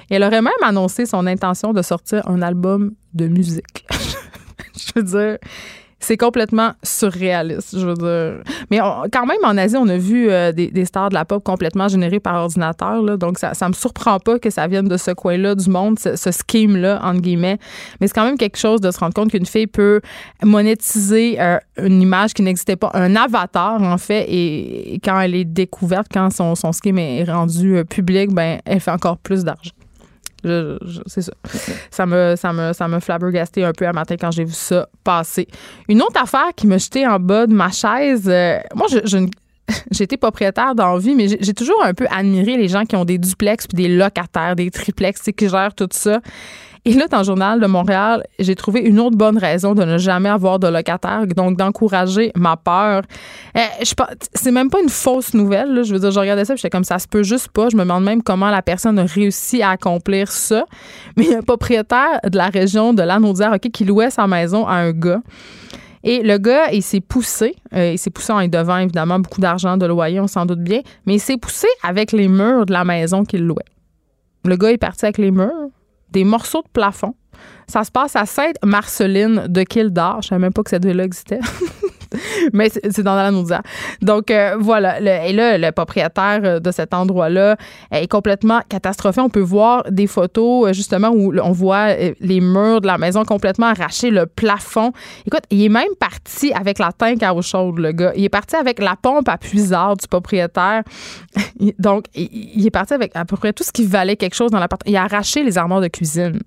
Elle 0.10 0.24
aurait 0.24 0.42
même 0.42 0.54
annoncé 0.64 1.06
son 1.06 1.26
intention 1.28 1.74
de 1.74 1.82
sortir 1.82 2.28
un 2.30 2.42
album 2.42 2.94
de 3.14 3.28
musique. 3.28 3.86
Je 4.76 4.92
veux 4.96 5.04
dire, 5.04 5.38
c'est 6.00 6.18
complètement 6.18 6.72
surréaliste, 6.84 7.78
je 7.78 7.86
veux 7.86 7.94
dire. 7.94 8.44
Mais 8.72 8.80
quand 9.12 9.26
même, 9.26 9.38
en 9.44 9.58
Asie, 9.58 9.76
on 9.78 9.88
a 9.88 9.98
vu 9.98 10.30
euh, 10.30 10.52
des, 10.52 10.86
stars 10.86 11.10
de 11.10 11.14
la 11.14 11.26
pop 11.26 11.44
complètement 11.44 11.88
générées 11.88 12.20
par 12.20 12.36
ordinateur. 12.36 13.02
Là, 13.02 13.18
donc, 13.18 13.38
ça, 13.38 13.54
ça 13.54 13.68
me 13.68 13.74
surprend 13.74 14.20
pas 14.20 14.40
que 14.40 14.50
ça 14.50 14.68
vienne 14.68 14.88
de 14.88 14.98
ce 14.98 15.12
coin-là 15.12 15.56
du 15.56 15.70
monde, 15.70 16.00
ce, 16.00 16.16
scheme-là, 16.32 17.02
entre 17.04 17.22
guillemets. 17.22 17.58
Mais 18.00 18.08
c'est 18.08 18.14
quand 18.14 18.26
même 18.26 18.38
quelque 18.38 18.58
chose 18.58 18.80
de 18.82 18.92
se 18.92 19.00
rendre 19.00 19.14
compte 19.14 19.32
qu'une 19.32 19.46
fille 19.46 19.68
peut 19.68 20.02
monétiser 20.44 21.40
euh, 21.40 21.58
une 21.78 22.02
image 22.02 22.34
qui 22.34 22.42
n'existait 22.42 22.78
pas, 22.78 22.92
un 22.94 23.16
avatar, 23.16 23.82
en 23.82 23.98
fait, 23.98 24.26
et, 24.30 25.00
quand 25.04 25.20
elle 25.20 25.36
est 25.36 25.46
découverte, 25.46 26.08
quand 26.12 26.30
son, 26.32 26.56
son 26.56 26.72
scheme 26.72 26.98
est 26.98 27.24
rendu 27.26 27.78
euh, 27.78 27.84
public, 27.84 28.34
ben 28.34 28.60
elle 28.66 28.80
fait 28.80 28.92
encore 28.92 29.18
plus 29.18 29.44
d'argent 29.44 29.72
c'est 31.08 31.22
ça. 31.22 31.34
Ça 31.92 32.06
me, 32.06 32.36
ça, 32.36 32.54
me, 32.54 32.74
ça 32.74 32.88
me 32.88 33.00
flabbergasté 33.00 33.64
un 33.64 33.74
peu 33.74 33.88
à 33.88 33.94
matin 33.94 34.16
quand 34.20 34.32
j'ai 34.32 34.46
vu 34.46 34.54
ça 34.54 34.88
passer. 35.04 35.48
Une 35.88 36.02
autre 36.02 36.22
affaire 36.22 36.50
qui 36.56 36.68
m'a 36.68 36.78
jeté 36.78 37.06
en 37.08 37.20
bas 37.20 37.48
de 37.48 37.54
ma 37.54 37.72
chaise, 37.72 38.28
euh, 38.28 38.60
moi, 38.76 38.88
je, 38.90 39.00
je 39.06 39.18
été 40.04 40.18
propriétaire 40.18 40.76
d'envie, 40.76 41.16
mais 41.16 41.28
j'ai 41.28 41.54
toujours 41.54 41.84
un 41.84 41.94
peu 41.94 42.08
admiré 42.10 42.58
les 42.58 42.68
gens 42.68 42.86
qui 42.86 42.96
ont 42.96 43.06
des 43.06 43.18
duplex 43.18 43.68
puis 43.68 43.76
des 43.76 43.88
locataires, 43.88 44.56
des 44.56 44.72
triplex, 44.72 45.22
qui 45.36 45.50
gèrent 45.50 45.76
tout 45.76 45.90
ça. 45.92 46.22
Et 46.86 46.94
là, 46.94 47.08
dans 47.08 47.20
le 47.20 47.24
journal 47.24 47.60
de 47.60 47.68
Montréal, 47.68 48.24
j'ai 48.40 48.56
trouvé 48.56 48.80
une 48.80 49.00
autre 49.00 49.18
bonne 49.18 49.38
raison 49.38 49.76
de 49.76 49.84
ne 49.84 49.98
jamais 49.98 50.30
avoir 50.30 50.60
de 50.60 50.68
locataire, 50.68 51.28
donc 51.28 51.58
d'encourager 51.58 52.32
ma 52.36 52.56
peur. 52.56 53.02
Je 53.56 53.94
c'est 54.34 54.52
même 54.52 54.70
pas 54.70 54.80
une 54.82 54.90
fausse 54.90 55.34
nouvelle. 55.34 55.84
Je 55.84 55.94
veux 55.94 56.00
dire, 56.00 56.12
je 56.12 56.20
regardais 56.20 56.46
ça, 56.46 56.56
j'étais 56.56 56.70
comme 56.70 56.84
ça 56.84 56.98
se 57.00 57.08
peut 57.08 57.24
juste 57.24 57.50
pas. 57.50 57.70
Je 57.70 57.76
me 57.76 57.82
demande 57.82 58.04
même 58.04 58.24
comment 58.24 58.50
la 58.50 58.62
personne 58.62 58.98
a 58.98 59.04
réussi 59.04 59.62
à 59.62 59.72
accomplir 59.72 60.32
ça. 60.32 60.66
Mais 61.18 61.26
il 61.26 61.36
un 61.36 61.42
propriétaire 61.42 62.20
de 62.24 62.38
la 62.38 62.48
région 62.48 62.94
de 62.94 63.04
Lanaudière, 63.04 63.54
ok, 63.54 63.72
qui 63.72 63.86
louait 63.86 64.10
sa 64.10 64.28
maison 64.28 64.66
à 64.66 64.76
un 64.76 64.92
gars. 64.92 65.22
Et 66.04 66.24
le 66.24 66.38
gars, 66.38 66.72
il 66.72 66.82
s'est 66.82 67.02
poussé. 67.02 67.56
Euh, 67.74 67.92
il 67.92 67.98
s'est 67.98 68.10
poussé 68.10 68.32
en 68.32 68.48
devant, 68.48 68.78
évidemment, 68.78 69.20
beaucoup 69.20 69.42
d'argent 69.42 69.76
de 69.76 69.86
loyer, 69.86 70.20
on 70.20 70.28
s'en 70.28 70.46
doute 70.46 70.64
bien. 70.64 70.80
Mais 71.06 71.16
il 71.16 71.20
s'est 71.20 71.38
poussé 71.38 71.68
avec 71.84 72.14
les 72.14 72.28
murs 72.28 72.66
de 72.66 72.72
la 72.72 72.86
maison 72.86 73.26
qu'il 73.26 73.46
louait. 73.46 73.66
Le 74.46 74.56
gla 74.56 74.72
est 74.72 74.78
parti 74.78 75.06
avec 75.06 75.18
les 75.18 75.32
murs 75.32 75.52
des 76.12 76.24
morceaux 76.24 76.62
de 76.62 76.70
plafond. 76.72 77.16
Ça 77.68 77.84
se 77.84 77.92
passe 77.92 78.16
à 78.16 78.26
Sainte-Marceline 78.26 79.48
de 79.48 79.64
Kildare. 79.64 80.22
Je 80.22 80.30
savais 80.30 80.42
même 80.42 80.54
pas 80.54 80.64
que 80.64 80.70
cette 80.70 80.86
ville-là 80.86 81.06
existait. 81.06 81.40
mais 82.54 82.70
c'est 82.70 83.04
dans 83.04 83.16
la 83.16 83.32
Naudière. 83.32 83.62
Donc 84.02 84.32
euh, 84.32 84.56
voilà. 84.60 85.00
et 85.00 85.34
là, 85.34 85.58
le 85.58 85.72
propriétaire 85.72 86.42
euh, 86.44 86.60
de 86.60 86.72
cet 86.72 86.94
endroit-là 86.94 87.56
est 87.92 88.08
complètement 88.08 88.62
catastrophé. 88.68 89.22
On 89.22 89.30
peut 89.30 89.40
voir 89.40 89.84
des 89.90 90.08
photos 90.08 90.70
euh, 90.70 90.74
justement 90.74 91.10
où 91.10 91.34
on 91.42 91.52
voit 91.52 91.94
les 92.20 92.42
murs 92.42 92.82
de 92.82 92.88
la 92.88 92.98
maison 92.98 93.24
complètement 93.24 93.68
arrachés, 93.68 94.10
le 94.10 94.26
plafond. 94.26 94.92
Écoute, 95.26 95.44
il 95.50 95.64
est 95.64 95.70
même 95.70 95.96
parti 96.00 96.52
avec 96.54 96.80
la 96.80 96.92
tank 96.92 97.22
à 97.24 97.34
eau 97.34 97.42
chaude, 97.42 97.80
le 97.80 97.92
gars. 97.92 98.14
Il 98.16 98.24
est 98.24 98.30
parti 98.30 98.56
avec 98.56 98.80
la 98.80 98.96
pompe 98.96 99.30
à 99.30 99.38
puisard 99.38 99.98
du 99.98 100.08
propriétaire. 100.08 100.84
Donc, 101.80 102.06
il 102.16 102.66
est 102.66 102.72
parti 102.72 102.94
avec 102.94 103.16
à 103.16 103.26
peu 103.26 103.38
près 103.38 103.54
tout 103.54 103.64
ce 103.64 103.72
qui 103.72 103.86
valait 103.86 104.16
quelque 104.16 104.36
chose 104.36 104.52
dans 104.52 104.60
l'appart. 104.60 104.82
Il 104.86 104.96
a 104.96 105.04
arraché 105.04 105.44
les 105.44 105.58
armoires 105.58 105.82
de 105.82 105.88
cuisine. 105.88 106.40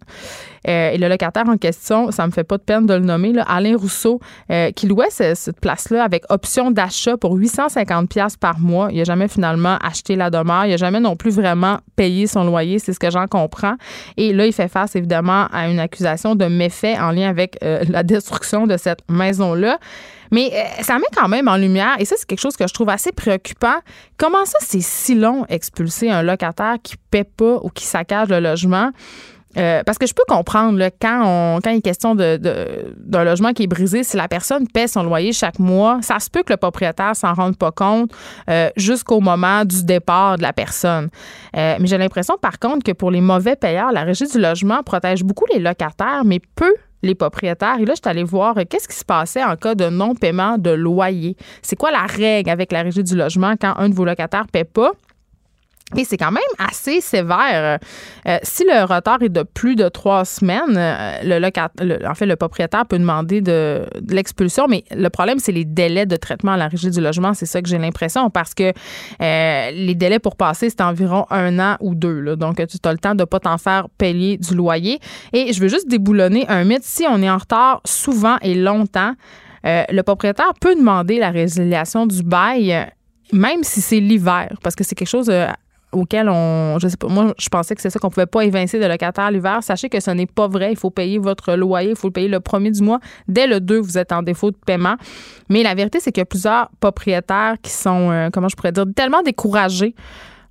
Et 0.64 0.97
le 0.99 1.09
locataire 1.09 1.49
en 1.49 1.57
question, 1.57 2.11
ça 2.11 2.26
me 2.26 2.33
fait 2.33 2.45
pas 2.45 2.57
de 2.57 2.62
peine 2.62 2.87
de 2.87 2.95
le 2.95 3.00
nommer, 3.00 3.33
Alain 3.47 3.76
Rousseau, 3.76 4.21
qui 4.75 4.87
louait 4.87 5.11
ce, 5.11 5.50
place-là 5.50 6.04
avec 6.04 6.25
option 6.31 6.71
d'achat 6.71 7.16
pour 7.16 7.35
850 7.35 8.09
pièces 8.09 8.37
par 8.37 8.59
mois. 8.59 8.88
Il 8.90 8.99
n'a 8.99 9.04
jamais 9.04 9.28
finalement 9.28 9.76
acheté 9.83 10.16
la 10.16 10.31
demeure. 10.31 10.66
Il 10.66 10.71
n'a 10.71 10.76
jamais 10.76 11.00
non 11.00 11.16
plus 11.16 11.31
vraiment 11.31 11.78
payé 11.97 12.26
son 12.26 12.45
loyer, 12.45 12.78
c'est 12.78 12.92
ce 12.92 12.99
que 12.99 13.11
j'en 13.11 13.26
comprends. 13.26 13.75
Et 14.16 14.33
là, 14.33 14.47
il 14.47 14.52
fait 14.52 14.69
face 14.69 14.97
évidemment 14.97 15.47
à 15.52 15.69
une 15.69 15.78
accusation 15.78 16.35
de 16.35 16.47
méfait 16.47 16.99
en 16.99 17.11
lien 17.11 17.28
avec 17.28 17.59
euh, 17.62 17.85
la 17.88 18.02
destruction 18.02 18.66
de 18.66 18.76
cette 18.76 19.00
maison-là. 19.09 19.78
Mais 20.31 20.50
euh, 20.52 20.83
ça 20.83 20.99
met 20.99 21.04
quand 21.14 21.28
même 21.28 21.47
en 21.47 21.57
lumière, 21.57 21.97
et 21.99 22.04
ça, 22.07 22.16
c'est 22.19 22.26
quelque 22.26 22.40
chose 22.40 22.57
que 22.57 22.66
je 22.66 22.73
trouve 22.73 22.88
assez 22.88 23.12
préoccupant. 23.12 23.76
Comment 24.16 24.45
ça, 24.47 24.59
c'est 24.62 24.81
si 24.81 25.14
long 25.14 25.45
expulser 25.49 26.11
un 26.11 26.23
locataire 26.23 26.76
qui 26.83 26.95
ne 26.95 27.02
paie 27.11 27.25
pas 27.25 27.59
ou 27.62 27.69
qui 27.69 27.85
saccage 27.85 28.28
le 28.28 28.40
logement? 28.40 28.90
Euh, 29.57 29.83
parce 29.85 29.99
que 29.99 30.07
je 30.07 30.15
peux 30.15 30.25
comprendre 30.27 30.83
quand 31.01 31.23
on 31.25 31.61
quand 31.63 31.71
il 31.71 31.79
est 31.79 31.83
question 31.83 32.15
d'un 32.15 33.25
logement 33.25 33.53
qui 33.53 33.65
est 33.65 33.67
brisé, 33.67 34.03
si 34.03 34.17
la 34.17 34.29
personne 34.29 34.67
paie 34.67 34.87
son 34.87 35.03
loyer 35.03 35.33
chaque 35.33 35.59
mois, 35.59 35.99
ça 36.03 36.19
se 36.19 36.31
peut 36.31 36.43
que 36.43 36.53
le 36.53 36.57
propriétaire 36.57 37.15
s'en 37.15 37.35
rende 37.35 37.57
pas 37.57 37.71
compte 37.71 38.11
euh, 38.49 38.71
jusqu'au 38.77 39.21
moment 39.21 39.65
du 39.65 39.85
départ 39.85 40.39
de 40.39 40.43
la 40.43 40.53
personne. 40.53 41.09
Euh, 41.57 41.77
mais 41.79 41.87
j'ai 41.87 41.99
l'impression 41.99 42.37
par 42.41 42.59
contre 42.59 42.85
que 42.85 42.93
pour 42.93 43.11
les 43.11 43.21
mauvais 43.21 43.57
payeurs, 43.57 43.93
la 43.93 44.03
régie 44.03 44.27
du 44.27 44.39
logement 44.39 44.83
protège 44.83 45.23
beaucoup 45.23 45.45
les 45.53 45.59
locataires, 45.59 46.23
mais 46.25 46.41
peu 46.55 46.75
les 47.03 47.15
propriétaires. 47.15 47.79
Et 47.81 47.85
là, 47.85 47.95
je 47.95 48.01
suis 48.03 48.11
allée 48.11 48.25
voir 48.25 48.55
qu'est-ce 48.69 48.89
qui 48.89 48.97
se 48.97 49.05
passait 49.05 49.43
en 49.43 49.57
cas 49.57 49.75
de 49.75 49.89
non-paiement 49.89 50.57
de 50.57 50.71
loyer? 50.71 51.37
C'est 51.61 51.77
quoi 51.77 51.91
la 51.91 52.07
règle 52.07 52.49
avec 52.49 52.73
la 52.73 52.83
régie 52.83 53.03
du 53.03 53.17
logement 53.17 53.55
quand 53.61 53.75
un 53.77 53.89
de 53.89 53.95
vos 53.95 54.05
locataires 54.05 54.45
ne 54.45 54.51
paie 54.51 54.65
pas? 54.65 54.93
Et 55.97 56.05
c'est 56.05 56.17
quand 56.17 56.33
même 56.33 56.43
assez 56.59 57.01
sévère. 57.01 57.79
Euh, 58.27 58.39
si 58.43 58.65
le 58.65 58.85
retard 58.85 59.23
est 59.23 59.29
de 59.29 59.43
plus 59.43 59.77
de 59.77 59.89
trois 59.89 60.25
semaines, 60.25 60.77
euh, 60.77 61.19
le, 61.23 62.07
en 62.09 62.15
fait, 62.15 62.27
le 62.27 62.37
propriétaire 62.37 62.87
peut 62.87 62.99
demander 62.99 63.41
de, 63.41 63.85
l'expulsion, 64.09 64.67
mais 64.69 64.85
le 64.95 65.11
problème, 65.11 65.39
c'est 65.39 65.53
les 65.53 65.65
délais 65.65 66.07
de 66.07 66.17
traitement 66.17 66.53
à 66.53 66.57
la 66.57 66.69
régie 66.69 66.91
du 66.91 67.01
logement. 67.01 67.35
C'est 67.35 67.47
ça 67.47 67.61
que 67.61 67.69
j'ai 67.69 67.79
l'impression, 67.79 68.31
parce 68.31 68.55
que 68.55 68.73
euh, 69.21 69.71
les 69.71 69.95
délais 69.95 70.19
pour 70.19 70.37
passer, 70.37 70.71
c'est 70.71 70.81
environ 70.81 71.27
un 71.31 71.59
an 71.59 71.77
ou 71.81 71.95
deux. 71.95 72.37
Donc, 72.37 72.57
tu 72.57 72.77
as 72.85 72.93
le 72.93 72.99
temps 72.99 73.15
de 73.15 73.21
ne 73.21 73.25
pas 73.25 73.41
t'en 73.41 73.59
faire 73.59 73.89
payer 73.99 74.39
du 74.39 74.55
loyer. 74.55 74.99
Et 75.33 75.53
je 75.53 75.61
veux 75.61 75.69
juste 75.69 75.89
déboulonner 75.89 76.47
un 76.49 76.65
mythe. 76.65 76.85
Si 76.85 77.05
on 77.09 77.21
est 77.23 77.31
en 77.31 77.39
retard 77.39 77.81
souvent 77.85 78.39
et 78.41 78.55
longtemps, 78.55 79.15
le 79.65 80.01
propriétaire 80.03 80.53
peut 80.61 80.75
demander 80.75 81.19
la 81.19 81.31
résiliation 81.31 82.07
du 82.07 82.23
bail 82.23 82.89
même 83.33 83.65
si 83.65 83.81
c'est 83.81 83.99
l'hiver, 83.99 84.55
parce 84.63 84.75
que 84.75 84.85
c'est 84.85 84.95
quelque 84.95 85.09
chose 85.09 85.33
auquel 85.93 86.29
on. 86.29 86.79
Je 86.81 86.89
sais 86.89 86.97
pas, 86.97 87.09
moi, 87.09 87.35
je 87.39 87.49
pensais 87.49 87.75
que 87.75 87.81
c'est 87.81 87.91
ça 87.91 87.99
qu'on 87.99 88.11
pouvait 88.11 88.27
pas 88.27 88.45
évincer 88.45 88.79
de 88.79 88.87
locataire 88.87 89.31
l'hiver. 89.31 89.59
Sachez 89.63 89.89
que 89.89 90.01
ce 90.01 90.11
n'est 90.11 90.27
pas 90.27 90.49
vrai. 90.49 90.73
Il 90.73 90.77
faut 90.77 90.91
payer 90.91 91.19
votre 91.19 91.55
loyer, 91.55 91.91
il 91.91 91.97
faut 91.97 92.09
le 92.09 92.13
payer 92.13 92.29
le 92.29 92.41
premier 92.41 92.71
du 92.71 92.83
mois. 92.83 92.99
Dès 93.29 93.47
le 93.47 93.61
2, 93.61 93.79
vous 93.79 93.99
êtes 93.99 94.13
en 94.13 94.23
défaut 94.23 94.51
de 94.51 94.57
paiement. 94.57 94.97
Mais 95.49 95.63
la 95.63 95.75
vérité, 95.75 96.01
c'est 96.01 96.13
qu'il 96.13 96.21
y 96.21 96.23
a 96.23 96.27
plusieurs 96.27 96.71
propriétaires 96.81 97.57
qui 97.63 97.71
sont, 97.71 98.11
euh, 98.11 98.31
comment 98.33 98.49
je 98.49 98.57
pourrais 98.57 98.73
dire, 98.73 98.85
tellement 98.97 99.23
découragés 99.23 99.95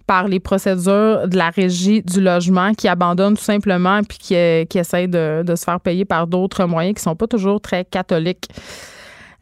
par 0.07 0.27
les 0.27 0.39
procédures 0.39 1.27
de 1.27 1.37
la 1.37 1.49
régie 1.49 2.01
du 2.01 2.21
logement 2.21 2.73
qui 2.73 2.87
abandonnent 2.87 3.37
tout 3.37 3.43
simplement 3.43 4.01
puis 4.03 4.17
qui, 4.17 4.35
euh, 4.35 4.65
qui 4.65 4.77
essayent 4.77 5.07
de, 5.07 5.43
de 5.45 5.55
se 5.55 5.63
faire 5.63 5.79
payer 5.79 6.05
par 6.05 6.27
d'autres 6.27 6.65
moyens 6.65 6.95
qui 6.95 7.01
sont 7.01 7.15
pas 7.15 7.27
toujours 7.27 7.61
très 7.61 7.85
catholiques. 7.85 8.49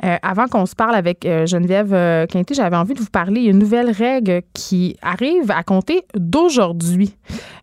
Euh, 0.03 0.17
avant 0.21 0.47
qu'on 0.47 0.65
se 0.65 0.75
parle 0.75 0.95
avec 0.95 1.25
euh, 1.25 1.45
Geneviève 1.45 1.93
euh, 1.93 2.25
Quinté, 2.25 2.53
j'avais 2.53 2.77
envie 2.77 2.93
de 2.93 2.99
vous 2.99 3.09
parler. 3.09 3.41
Il 3.41 3.43
y 3.45 3.47
a 3.47 3.51
une 3.51 3.59
nouvelle 3.59 3.91
règle 3.91 4.41
qui 4.53 4.95
arrive 5.01 5.51
à 5.51 5.63
compter 5.63 6.03
d'aujourd'hui. 6.15 7.15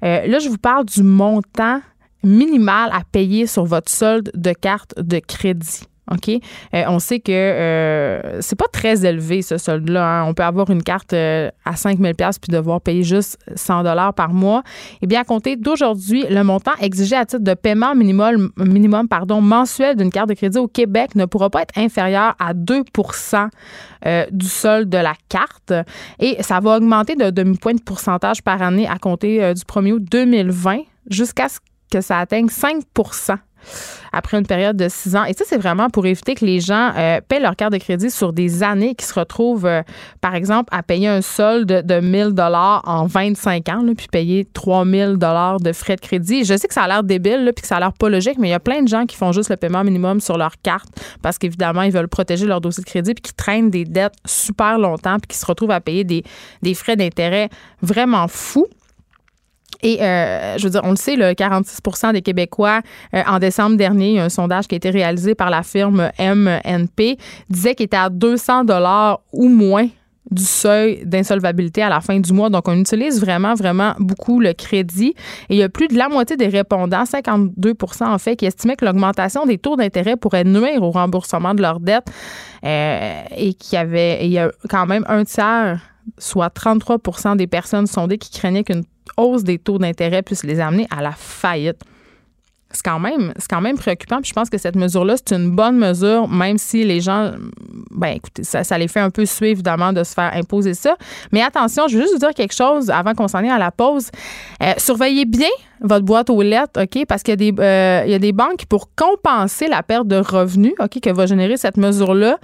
là, 0.02 0.38
je 0.38 0.49
vous 0.49 0.59
parle 0.59 0.85
du 0.85 1.02
montant 1.02 1.81
minimal 2.23 2.90
à 2.93 3.02
payer 3.11 3.47
sur 3.47 3.64
votre 3.64 3.90
solde 3.90 4.31
de 4.35 4.52
carte 4.52 4.95
de 5.00 5.19
crédit. 5.19 5.85
OK? 6.10 6.28
Euh, 6.28 6.84
on 6.86 6.98
sait 6.98 7.20
que 7.20 7.32
euh, 7.32 8.40
c'est 8.40 8.56
pas 8.56 8.68
très 8.72 9.04
élevé, 9.04 9.42
ce 9.42 9.58
solde-là. 9.58 10.20
Hein. 10.20 10.25
On 10.28 10.34
peut 10.34 10.44
avoir 10.44 10.70
une 10.70 10.82
carte 10.82 11.12
euh, 11.12 11.50
à 11.64 11.75
5 11.76 11.98
000 11.98 12.12
puis 12.14 12.52
devoir 12.52 12.80
payer 12.80 13.02
juste 13.02 13.38
100 13.54 13.84
par 14.14 14.32
mois. 14.32 14.62
Eh 15.02 15.06
bien, 15.06 15.20
à 15.20 15.25
compter 15.25 15.56
d'aujourd'hui, 15.56 16.25
le 16.28 16.42
montant 16.44 16.72
exigé 16.80 17.16
à 17.16 17.25
titre 17.26 17.42
de 17.42 17.54
paiement 17.54 17.94
minimum, 17.94 19.08
pardon, 19.08 19.40
mensuel 19.40 19.96
d'une 19.96 20.10
carte 20.10 20.28
de 20.28 20.34
crédit 20.34 20.58
au 20.58 20.68
Québec 20.68 21.14
ne 21.14 21.25
pourra 21.25 21.50
pas 21.50 21.62
être 21.62 21.76
inférieur 21.76 22.34
à 22.38 22.54
2% 22.54 23.48
du 24.30 24.46
solde 24.46 24.88
de 24.88 24.98
la 24.98 25.14
carte. 25.28 25.72
Et 26.20 26.40
ça 26.42 26.60
va 26.60 26.76
augmenter 26.76 27.16
de 27.16 27.30
demi-point 27.30 27.75
de 27.75 27.82
pourcentage 27.82 28.42
par 28.42 28.62
année 28.62 28.86
à 28.86 28.98
compter 28.98 29.52
du 29.54 29.62
1er 29.62 29.92
août 29.92 30.04
2020 30.08 30.78
jusqu'à 31.10 31.48
ce 31.48 31.58
que 31.90 32.00
ça 32.00 32.18
atteigne 32.18 32.48
5 32.48 32.82
après 34.12 34.38
une 34.38 34.46
période 34.46 34.76
de 34.76 34.88
six 34.88 35.14
ans. 35.16 35.25
Et 35.25 35.32
ça, 35.32 35.44
c'est 35.46 35.58
vraiment 35.58 35.90
pour 35.90 36.06
éviter 36.06 36.35
que 36.35 36.44
les 36.44 36.61
gens 36.61 36.92
euh, 36.96 37.20
paient 37.26 37.40
leur 37.40 37.56
carte 37.56 37.73
de 37.73 37.78
crédit 37.78 38.11
sur 38.11 38.32
des 38.32 38.62
années 38.62 38.94
qui 38.94 39.04
se 39.04 39.14
retrouvent, 39.14 39.66
euh, 39.66 39.82
par 40.20 40.35
exemple, 40.35 40.68
à 40.73 40.82
payer 40.82 41.08
un 41.08 41.20
solde 41.20 41.66
de 41.87 42.00
1000 42.00 42.32
dollars 42.32 42.82
en 42.87 43.06
25 43.06 43.68
ans, 43.68 43.85
puis 43.96 44.06
payer 44.11 44.46
3000 44.52 45.16
dollars 45.16 45.61
de 45.61 45.73
frais 45.73 45.96
de 45.96 46.00
crédit. 46.00 46.44
Je 46.44 46.56
sais 46.56 46.68
que 46.68 46.75
ça 46.75 46.82
a 46.82 46.88
l'air 46.88 47.02
débile, 47.02 47.52
puis 47.54 47.62
que 47.62 47.68
ça 47.68 47.76
a 47.76 47.80
l'air 47.80 47.92
pas 47.92 48.08
logique, 48.08 48.38
mais 48.38 48.49
il 48.49 48.52
y 48.52 48.54
a 48.54 48.61
plein 48.61 48.82
de 48.82 48.88
gens 48.88 49.04
qui 49.06 49.16
font 49.16 49.32
juste 49.32 49.50
le 49.50 49.56
paiement 49.56 49.85
minimum 49.85 50.20
sur 50.20 50.38
leur 50.38 50.52
carte 50.62 50.88
parce 51.23 51.38
qu'évidemment, 51.38 51.82
ils 51.82 51.92
veulent 51.92 52.08
protéger 52.08 52.46
leur 52.46 52.61
dossier 52.61 52.82
de 52.82 52.88
crédit, 52.88 53.14
puis 53.14 53.23
qui 53.23 53.35
traînent 53.35 53.70
des 53.70 53.85
dettes 53.85 54.14
super 54.25 54.78
longtemps, 54.78 55.18
puis 55.18 55.28
qui 55.28 55.37
se 55.37 55.46
retrouvent 55.46 55.70
à 55.70 55.80
payer 55.80 56.04
des, 56.04 56.25
des 56.62 56.75
frais 56.75 56.96
d'intérêt 56.96 57.49
vraiment 57.82 58.28
fous. 58.28 58.66
Et 59.83 60.02
euh, 60.02 60.59
je 60.59 60.64
veux 60.64 60.71
dire, 60.71 60.80
on 60.85 60.90
le 60.90 60.97
sait, 60.97 61.16
le 61.16 61.33
46% 61.33 62.12
des 62.12 62.23
Québécois, 62.23 62.80
euh, 63.14 63.23
en 63.26 63.38
décembre 63.38 63.76
dernier, 63.76 64.21
un 64.21 64.28
sondage 64.28 64.66
qui 64.66 64.75
a 64.75 64.76
été 64.76 64.90
réalisé 64.90 65.35
par 65.35 65.50
la 65.50 65.62
firme 65.62 66.11
MNP, 66.18 67.18
disait 67.50 67.75
qu'il 67.75 67.85
était 67.85 67.97
à 67.97 68.11
200 68.11 68.64
dollars 68.64 69.21
ou 69.33 69.49
moins 69.49 69.88
du 70.30 70.42
seuil 70.42 71.04
d'insolvabilité 71.04 71.83
à 71.83 71.88
la 71.88 72.00
fin 72.00 72.18
du 72.18 72.33
mois. 72.33 72.50
Donc, 72.50 72.66
on 72.68 72.76
utilise 72.76 73.21
vraiment, 73.21 73.54
vraiment 73.54 73.95
beaucoup 73.99 74.40
le 74.40 74.52
crédit. 74.52 75.14
Et 75.49 75.54
il 75.54 75.56
y 75.56 75.62
a 75.62 75.68
plus 75.68 75.88
de 75.88 75.97
la 75.97 76.09
moitié 76.09 76.37
des 76.37 76.49
répondants, 76.49 77.04
52% 77.04 78.04
en 78.04 78.18
fait, 78.18 78.37
qui 78.37 78.47
estimaient 78.47 78.76
que 78.76 78.85
l'augmentation 78.85 79.47
des 79.47 79.59
taux 79.59 79.76
d'intérêt 79.76 80.16
pourrait 80.16 80.45
nuire 80.45 80.83
au 80.83 80.90
remboursement 80.90 81.54
de 81.54 81.62
leurs 81.62 81.80
dettes 81.80 82.09
euh, 82.64 83.23
et 83.37 83.54
qu'il 83.54 83.76
y 83.76 83.78
avait, 83.78 84.26
il 84.26 84.33
y 84.33 84.38
a 84.38 84.50
quand 84.68 84.87
même 84.87 85.04
un 85.09 85.25
tiers, 85.25 85.80
soit 86.18 86.52
33% 86.52 87.37
des 87.37 87.47
personnes 87.47 87.87
sondées 87.87 88.18
qui 88.18 88.30
craignaient 88.30 88.64
qu'une 88.64 88.85
hausse 89.16 89.44
des 89.44 89.58
taux 89.58 89.78
d'intérêt 89.78 90.22
puisse 90.22 90.44
les 90.44 90.60
amener 90.60 90.86
à 90.90 91.02
la 91.02 91.12
faillite. 91.12 91.82
C'est 92.72 92.84
quand 92.84 92.98
même, 92.98 93.32
c'est 93.38 93.48
quand 93.48 93.60
même 93.60 93.78
préoccupant. 93.78 94.20
Puis 94.20 94.30
je 94.30 94.34
pense 94.34 94.50
que 94.50 94.58
cette 94.58 94.75
mesure-là, 94.75 95.14
c'est 95.16 95.34
une 95.34 95.50
bonne 95.50 95.78
mesure, 95.78 96.28
même 96.28 96.58
si 96.58 96.84
les 96.84 97.00
gens, 97.00 97.32
ben 97.90 98.08
écoutez, 98.08 98.42
ça, 98.42 98.76
les 98.76 98.88
fait 98.88 99.00
un 99.00 99.10
peu 99.10 99.25
suivre, 99.25 99.52
évidemment, 99.52 99.92
de 99.92 100.02
se 100.02 100.12
faire 100.12 100.32
imposer 100.34 100.75
ça. 100.75 100.96
Mais 101.32 101.42
attention, 101.42 101.86
je 101.88 101.96
veux 101.96 102.02
juste 102.02 102.14
vous 102.14 102.18
dire 102.18 102.34
quelque 102.34 102.54
chose 102.54 102.90
avant 102.90 103.14
qu'on 103.14 103.28
s'en 103.28 103.38
aille 103.38 103.50
à 103.50 103.58
la 103.58 103.70
pause. 103.70 104.10
Euh, 104.62 104.72
surveillez 104.78 105.25
bien 105.25 105.48
votre 105.80 106.04
boîte 106.04 106.28
aux 106.28 106.42
lettres, 106.42 106.82
OK? 106.82 107.06
Parce 107.06 107.23
qu'il 107.23 107.32
y, 107.32 107.49
a 107.49 107.50
des, 107.52 107.54
euh, 107.60 108.02
il 108.04 108.10
y 108.10 108.14
a 108.14 108.19
des 108.19 108.32
banques 108.32 108.66
pour 108.69 108.90
compenser 108.95 109.69
la 109.69 109.82
perte 109.82 110.08
de 110.08 110.16
revenus, 110.16 110.75
OK, 110.80 111.00
que 111.00 111.10
va 111.10 111.26
générer 111.26 111.56
cette 111.56 111.76
mesure-là 111.76 112.38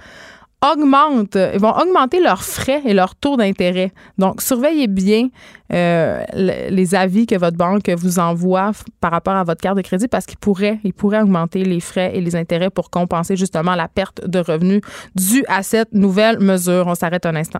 augmentent, 0.63 1.37
ils 1.53 1.59
vont 1.59 1.75
augmenter 1.75 2.21
leurs 2.21 2.43
frais 2.43 2.81
et 2.85 2.93
leurs 2.93 3.15
taux 3.15 3.37
d'intérêt. 3.37 3.91
Donc, 4.17 4.41
surveillez 4.41 4.87
bien 4.87 5.27
euh, 5.73 6.23
les 6.33 6.95
avis 6.95 7.25
que 7.25 7.35
votre 7.35 7.57
banque 7.57 7.89
vous 7.89 8.19
envoie 8.19 8.71
par 9.01 9.11
rapport 9.11 9.35
à 9.35 9.43
votre 9.43 9.61
carte 9.61 9.77
de 9.77 9.81
crédit 9.81 10.07
parce 10.07 10.25
qu'ils 10.25 10.37
pourraient, 10.37 10.79
ils 10.83 10.93
pourraient 10.93 11.21
augmenter 11.21 11.63
les 11.63 11.79
frais 11.79 12.11
et 12.15 12.21
les 12.21 12.35
intérêts 12.35 12.69
pour 12.69 12.89
compenser 12.89 13.35
justement 13.35 13.75
la 13.75 13.87
perte 13.87 14.27
de 14.27 14.39
revenus 14.39 14.81
due 15.15 15.43
à 15.47 15.63
cette 15.63 15.93
nouvelle 15.93 16.39
mesure. 16.39 16.85
On 16.87 16.95
s'arrête 16.95 17.25
un 17.25 17.35
instant. 17.35 17.59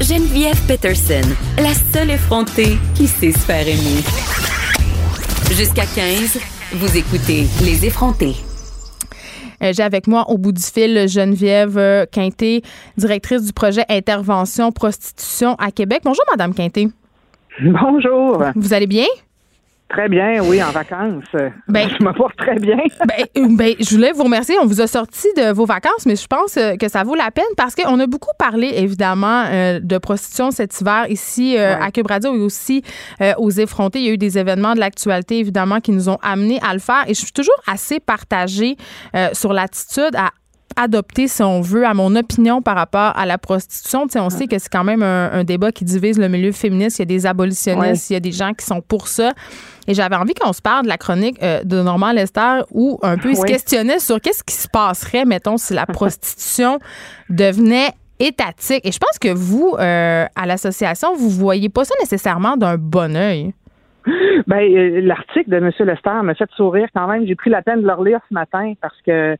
Geneviève 0.00 0.60
Peterson, 0.66 1.28
la 1.58 1.72
seule 1.74 2.10
effrontée 2.10 2.78
qui 2.94 3.06
sait 3.06 3.32
se 3.32 3.38
faire 3.38 3.66
aimer. 3.66 4.02
Jusqu'à 5.52 5.86
15, 5.86 6.38
vous 6.74 6.96
écoutez 6.96 7.46
Les 7.64 7.86
effrontés. 7.86 8.45
Euh, 9.62 9.72
j'ai 9.74 9.82
avec 9.82 10.06
moi 10.06 10.28
au 10.28 10.38
bout 10.38 10.52
du 10.52 10.62
fil 10.62 11.08
Geneviève 11.08 11.78
euh, 11.78 12.06
Quinté, 12.10 12.62
directrice 12.96 13.42
du 13.42 13.52
projet 13.52 13.84
Intervention 13.88 14.72
Prostitution 14.72 15.54
à 15.56 15.70
Québec. 15.70 16.00
Bonjour, 16.04 16.24
Madame 16.30 16.54
Quinté. 16.54 16.88
Bonjour. 17.62 18.42
Vous 18.54 18.74
allez 18.74 18.86
bien? 18.86 19.06
Très 19.88 20.08
bien, 20.08 20.42
oui, 20.42 20.62
en 20.62 20.70
vacances. 20.70 21.24
Ben, 21.68 21.88
je 21.88 22.04
me 22.04 22.12
porte 22.12 22.36
très 22.36 22.58
bien. 22.58 22.76
ben, 23.06 23.24
euh, 23.36 23.56
ben, 23.56 23.74
je 23.78 23.94
voulais 23.94 24.12
vous 24.12 24.24
remercier. 24.24 24.56
On 24.60 24.66
vous 24.66 24.80
a 24.80 24.86
sorti 24.86 25.28
de 25.36 25.52
vos 25.52 25.64
vacances, 25.64 26.06
mais 26.06 26.16
je 26.16 26.26
pense 26.26 26.56
euh, 26.56 26.76
que 26.76 26.88
ça 26.88 27.04
vaut 27.04 27.14
la 27.14 27.30
peine 27.30 27.44
parce 27.56 27.74
qu'on 27.74 27.98
a 28.00 28.06
beaucoup 28.06 28.32
parlé, 28.38 28.72
évidemment, 28.76 29.44
euh, 29.46 29.78
de 29.80 29.98
prostitution 29.98 30.50
cet 30.50 30.80
hiver 30.80 31.06
ici 31.08 31.56
à 31.58 31.90
Cube 31.90 32.06
Radio 32.08 32.34
et 32.34 32.38
aussi 32.38 32.82
aux 33.38 33.50
effrontés. 33.50 34.00
Il 34.00 34.04
y 34.06 34.08
a 34.08 34.12
eu 34.12 34.18
des 34.18 34.38
événements 34.38 34.74
de 34.74 34.80
l'actualité, 34.80 35.38
évidemment, 35.38 35.80
qui 35.80 35.92
nous 35.92 36.08
ont 36.08 36.18
amenés 36.22 36.60
à 36.62 36.72
le 36.72 36.80
faire. 36.80 37.04
Et 37.06 37.14
je 37.14 37.20
suis 37.20 37.32
toujours 37.32 37.54
assez 37.66 38.00
partagée 38.00 38.76
sur 39.32 39.52
l'attitude 39.52 40.14
à 40.16 40.30
adopter, 40.76 41.28
si 41.28 41.42
on 41.42 41.60
veut, 41.60 41.86
à 41.86 41.94
mon 41.94 42.14
opinion, 42.16 42.62
par 42.62 42.76
rapport 42.76 43.12
à 43.16 43.26
la 43.26 43.38
prostitution. 43.38 44.06
on 44.16 44.30
sait 44.30 44.46
que 44.46 44.58
c'est 44.58 44.70
quand 44.70 44.84
même 44.84 45.02
un, 45.02 45.44
débat 45.44 45.72
qui 45.72 45.84
divise 45.84 46.18
le 46.18 46.28
milieu 46.28 46.52
féministe. 46.52 46.98
Il 46.98 47.02
y 47.02 47.04
a 47.04 47.06
des 47.06 47.26
abolitionnistes, 47.26 48.10
il 48.10 48.14
y 48.14 48.16
a 48.16 48.20
des 48.20 48.32
gens 48.32 48.52
qui 48.52 48.64
sont 48.64 48.80
pour 48.80 49.08
ça. 49.08 49.32
Et 49.88 49.94
j'avais 49.94 50.16
envie 50.16 50.34
qu'on 50.34 50.52
se 50.52 50.62
parle 50.62 50.84
de 50.84 50.88
la 50.88 50.98
chronique 50.98 51.40
euh, 51.42 51.62
de 51.62 51.80
Normand 51.80 52.12
Lester 52.12 52.62
où 52.72 52.98
un 53.02 53.16
peu 53.16 53.30
il 53.30 53.36
se 53.36 53.44
questionnait 53.44 54.00
sur 54.00 54.20
qu'est-ce 54.20 54.42
qui 54.42 54.54
se 54.54 54.68
passerait, 54.68 55.24
mettons, 55.24 55.56
si 55.56 55.74
la 55.74 55.86
prostitution 55.86 56.78
devenait 57.30 57.90
étatique. 58.18 58.84
Et 58.84 58.92
je 58.92 58.98
pense 58.98 59.18
que 59.18 59.32
vous, 59.32 59.76
euh, 59.78 60.24
à 60.34 60.46
l'association, 60.46 61.14
vous 61.14 61.30
voyez 61.30 61.68
pas 61.68 61.84
ça 61.84 61.94
nécessairement 62.00 62.56
d'un 62.56 62.76
bon 62.76 63.16
oeil. 63.16 63.52
Ben, 64.46 64.60
euh, 64.60 65.00
l'article 65.02 65.50
de 65.50 65.56
M. 65.56 65.70
Lester 65.80 66.22
m'a 66.22 66.34
fait 66.34 66.48
sourire 66.56 66.88
quand 66.94 67.08
même. 67.08 67.26
J'ai 67.26 67.34
pris 67.34 67.50
la 67.50 67.62
peine 67.62 67.82
de 67.82 67.86
le 67.86 67.92
relire 67.92 68.20
ce 68.28 68.34
matin 68.34 68.74
parce 68.80 68.96
que 69.04 69.36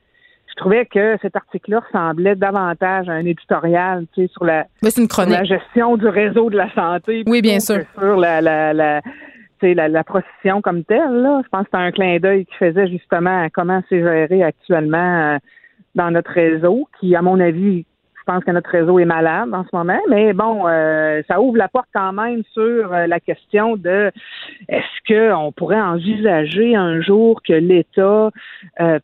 je 0.57 0.63
trouvais 0.63 0.87
que 0.87 1.19
cet 1.21 1.37
article-là 1.37 1.81
ressemblait 1.81 2.35
davantage 2.35 3.11
à 3.11 3.13
un 3.13 3.27
éditorial, 3.27 4.07
tu 4.15 4.23
sais, 4.23 4.33
sur 4.33 4.45
la, 4.45 4.65
la 4.83 5.45
gestion 5.45 5.99
du 5.99 6.09
réseau 6.09 6.49
de 6.49 6.57
la 6.57 6.73
santé. 6.73 7.25
Oui, 7.27 7.43
bien 7.43 7.61
sûr. 7.61 7.85
Sur 7.99 8.17
la, 8.17 8.41
la, 8.41 8.73
la 8.73 9.03
la, 9.63 9.89
la 9.89 10.05
procession 10.05 10.61
comme 10.63 10.85
telle, 10.85 11.13
là. 11.13 11.41
Je 11.45 11.49
pense 11.49 11.63
que 11.63 11.69
c'était 11.73 11.83
un 11.83 11.91
clin 11.91 12.19
d'œil 12.19 12.47
qui 12.47 12.55
faisait 12.55 12.89
justement 12.89 13.45
à 13.45 13.51
comment 13.51 13.83
c'est 13.89 14.01
géré 14.01 14.43
actuellement 14.43 15.35
euh, 15.35 15.39
dans 15.95 16.11
notre 16.11 16.31
réseau, 16.31 16.89
qui, 17.01 17.17
à 17.17 17.23
mon 17.23 17.41
avis, 17.41 17.85
pense 18.27 18.45
que 18.45 18.51
notre 18.51 18.71
réseau 18.71 18.99
est 18.99 19.05
malade 19.07 19.49
en 19.53 19.65
ce 19.65 19.75
moment, 19.75 20.01
mais 20.09 20.33
bon, 20.33 20.67
euh, 20.67 21.23
ça 21.29 21.41
ouvre 21.41 21.57
la 21.57 21.69
porte 21.69 21.89
quand 21.95 22.13
même 22.13 22.43
sur 22.53 22.93
euh, 22.93 23.07
la 23.07 23.21
question 23.21 23.77
de 23.77 24.11
est-ce 24.69 25.31
qu'on 25.33 25.53
pourrait 25.53 25.81
envisager 25.81 26.77
un 26.77 27.01
jour 27.01 27.41
que 27.43 27.53
l'État 27.53 28.31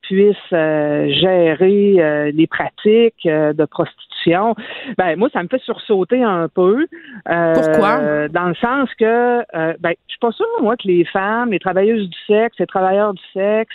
puisse 0.02 0.37
gérer 0.50 2.32
les 2.32 2.46
pratiques 2.46 3.24
de 3.24 3.64
prostitution? 3.64 4.54
Ben 4.98 5.16
moi, 5.16 5.28
ça 5.32 5.42
me 5.42 5.48
fait 5.48 5.62
sursauter 5.62 6.22
un 6.22 6.48
peu. 6.48 6.87
Pourquoi? 7.24 8.28
Dans 8.28 8.48
le 8.48 8.54
sens 8.54 8.88
que 8.98 9.42
ben, 9.78 9.94
je 10.06 10.12
suis 10.12 10.18
pas 10.20 10.32
sûre, 10.32 10.46
moi, 10.61 10.76
que 10.76 10.88
les 10.88 11.04
femmes, 11.04 11.50
les 11.50 11.58
travailleuses 11.58 12.08
du 12.08 12.18
sexe, 12.26 12.58
les 12.58 12.66
travailleurs 12.66 13.14
du 13.14 13.22
sexe 13.32 13.74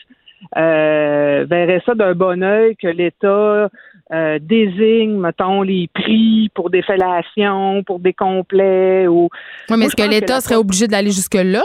euh, 0.55 1.45
verrait 1.49 1.81
ça 1.85 1.95
d'un 1.95 2.13
bon 2.13 2.43
oeil 2.43 2.75
que 2.75 2.87
l'État 2.87 3.69
euh, 4.13 4.39
désigne, 4.39 5.19
mettons, 5.19 5.61
les 5.61 5.89
prix 5.93 6.49
pour 6.53 6.69
des 6.69 6.81
fellations, 6.81 7.83
pour 7.83 7.99
des 7.99 8.13
complets 8.13 9.07
ou. 9.07 9.29
Oui, 9.69 9.77
mais 9.77 9.85
est-ce 9.85 9.95
que 9.95 10.09
l'État 10.09 10.39
serait 10.41 10.55
obligé 10.55 10.87
d'aller 10.87 11.11
jusque-là? 11.11 11.63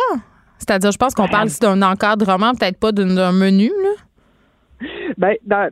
C'est-à-dire, 0.59 0.93
je 0.93 0.99
pense 0.99 1.15
qu'on 1.15 1.29
parle 1.29 1.49
ici 1.49 1.61
d'un 1.61 1.83
encadrement, 1.83 2.53
peut-être 2.55 2.79
pas 2.79 2.93
d'un 2.93 3.33
menu, 3.33 3.69
là? 3.69 3.91
Ben, 5.19 5.37
dans 5.45 5.71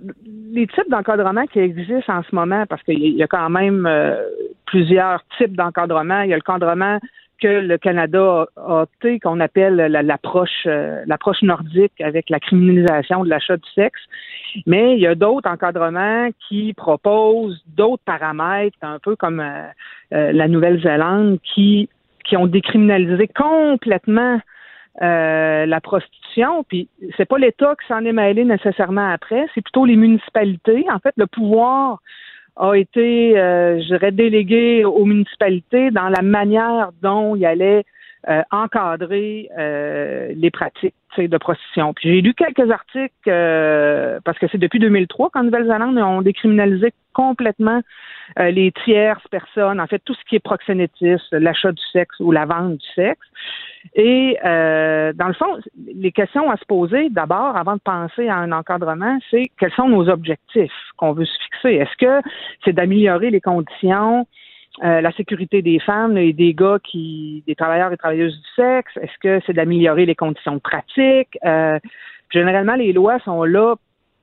les 0.52 0.66
types 0.68 0.88
d'encadrement 0.88 1.46
qui 1.46 1.58
existent 1.58 2.12
en 2.18 2.22
ce 2.22 2.34
moment, 2.34 2.64
parce 2.68 2.82
qu'il 2.82 2.98
y 2.98 3.22
a 3.22 3.26
quand 3.26 3.50
même 3.50 3.86
euh, 3.86 4.22
plusieurs 4.66 5.22
types 5.38 5.56
d'encadrement. 5.56 6.22
Il 6.22 6.30
y 6.30 6.32
a 6.32 6.36
le 6.36 6.42
encadrement 6.46 6.98
que 7.40 7.48
le 7.48 7.78
Canada 7.78 8.46
a 8.56 8.82
opté, 8.82 9.18
qu'on 9.18 9.40
appelle 9.40 9.76
l'approche 9.76 10.66
euh, 10.66 11.02
l'approche 11.06 11.42
nordique 11.42 12.00
avec 12.00 12.30
la 12.30 12.38
criminalisation 12.38 13.24
de 13.24 13.30
l'achat 13.30 13.56
du 13.56 13.68
sexe. 13.74 14.00
Mais 14.66 14.94
il 14.94 15.00
y 15.00 15.06
a 15.06 15.14
d'autres 15.14 15.48
encadrements 15.48 16.28
qui 16.48 16.74
proposent 16.74 17.62
d'autres 17.76 18.02
paramètres, 18.04 18.76
un 18.82 18.98
peu 18.98 19.16
comme 19.16 19.40
euh, 19.40 19.62
euh, 20.12 20.32
la 20.32 20.48
Nouvelle-Zélande, 20.48 21.38
qui, 21.42 21.88
qui 22.24 22.36
ont 22.36 22.46
décriminalisé 22.46 23.28
complètement 23.28 24.40
la 25.00 25.80
prostitution. 25.80 26.62
Puis 26.64 26.88
c'est 27.16 27.24
pas 27.24 27.38
l'État 27.38 27.74
qui 27.80 27.86
s'en 27.86 28.04
est 28.04 28.12
mêlé 28.12 28.44
nécessairement 28.44 29.08
après, 29.08 29.46
c'est 29.54 29.62
plutôt 29.62 29.86
les 29.86 29.96
municipalités. 29.96 30.84
En 30.92 30.98
fait, 30.98 31.14
le 31.16 31.26
pouvoir 31.26 32.00
a 32.56 32.74
été, 32.74 33.38
euh, 33.38 33.80
je 33.80 33.86
dirais, 33.86 34.12
délégué 34.12 34.84
aux 34.84 35.04
municipalités 35.04 35.90
dans 35.90 36.08
la 36.08 36.22
manière 36.22 36.90
dont 37.02 37.36
il 37.36 37.44
allait 37.44 37.84
euh, 38.28 38.42
encadrer 38.50 39.48
euh, 39.58 40.32
les 40.34 40.50
pratiques 40.50 40.94
de 41.18 41.38
prostitution. 41.38 41.92
Puis 41.92 42.08
j'ai 42.08 42.20
lu 42.20 42.34
quelques 42.34 42.70
articles 42.70 43.10
parce 44.24 44.38
que 44.38 44.46
c'est 44.52 44.58
depuis 44.58 44.78
2003 44.78 45.30
qu'en 45.30 45.42
Nouvelle-Zélande 45.42 45.98
on 45.98 46.22
décriminalisé 46.22 46.92
complètement 47.12 47.80
les 48.38 48.72
tierces 48.84 49.26
personnes, 49.28 49.80
en 49.80 49.86
fait 49.88 49.98
tout 50.04 50.14
ce 50.14 50.20
qui 50.28 50.36
est 50.36 50.40
proxénétisme, 50.40 51.38
l'achat 51.38 51.72
du 51.72 51.82
sexe 51.92 52.20
ou 52.20 52.30
la 52.30 52.46
vente 52.46 52.76
du 52.76 52.86
sexe. 52.94 53.26
Et 53.94 54.38
euh, 54.44 55.12
dans 55.14 55.28
le 55.28 55.34
fond, 55.34 55.58
les 55.94 56.12
questions 56.12 56.50
à 56.50 56.56
se 56.56 56.64
poser 56.64 57.08
d'abord, 57.10 57.56
avant 57.56 57.74
de 57.74 57.80
penser 57.80 58.28
à 58.28 58.36
un 58.36 58.52
encadrement, 58.52 59.18
c'est 59.30 59.50
quels 59.58 59.72
sont 59.72 59.88
nos 59.88 60.08
objectifs 60.08 60.72
qu'on 60.96 61.12
veut 61.12 61.24
se 61.24 61.38
fixer? 61.44 61.74
Est-ce 61.74 61.96
que 61.96 62.28
c'est 62.64 62.72
d'améliorer 62.72 63.30
les 63.30 63.40
conditions, 63.40 64.26
euh, 64.84 65.00
la 65.00 65.12
sécurité 65.12 65.62
des 65.62 65.78
femmes 65.78 66.16
et 66.16 66.32
des 66.32 66.54
gars 66.54 66.78
qui, 66.82 67.42
des 67.46 67.54
travailleurs 67.54 67.92
et 67.92 67.96
travailleuses 67.96 68.36
du 68.36 68.48
sexe? 68.56 68.92
Est-ce 68.96 69.18
que 69.22 69.40
c'est 69.46 69.52
d'améliorer 69.52 70.06
les 70.06 70.14
conditions 70.14 70.54
de 70.54 70.60
pratique? 70.60 71.38
Euh, 71.44 71.78
généralement, 72.30 72.74
les 72.74 72.92
lois 72.92 73.18
sont 73.20 73.44
là 73.44 73.74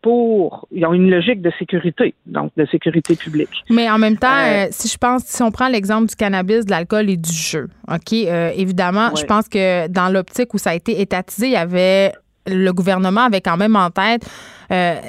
pour, 0.01 0.67
ils 0.71 0.85
ont 0.85 0.93
une 0.93 1.09
logique 1.09 1.41
de 1.41 1.51
sécurité, 1.57 2.13
donc 2.25 2.51
de 2.55 2.65
sécurité 2.67 3.15
publique. 3.15 3.63
Mais 3.69 3.89
en 3.89 3.97
même 3.97 4.17
temps, 4.17 4.27
euh, 4.27 4.65
euh, 4.65 4.67
si 4.71 4.87
je 4.87 4.97
pense, 4.97 5.23
si 5.23 5.41
on 5.41 5.51
prend 5.51 5.67
l'exemple 5.67 6.07
du 6.07 6.15
cannabis, 6.15 6.65
de 6.65 6.71
l'alcool 6.71 7.09
et 7.09 7.17
du 7.17 7.31
jeu, 7.31 7.67
OK, 7.91 8.13
euh, 8.13 8.51
évidemment, 8.55 9.15
je 9.15 9.25
pense 9.25 9.47
que 9.49 9.87
dans 9.87 10.09
l'optique 10.09 10.53
où 10.53 10.57
ça 10.57 10.71
a 10.71 10.75
été 10.75 11.01
étatisé, 11.01 11.47
il 11.47 11.53
y 11.53 11.57
avait 11.57 12.11
le 12.45 12.71
gouvernement 12.71 13.25
avait 13.25 13.41
quand 13.41 13.57
même 13.57 13.75
en 13.75 13.89
tête 13.89 14.25
euh, 14.71 14.99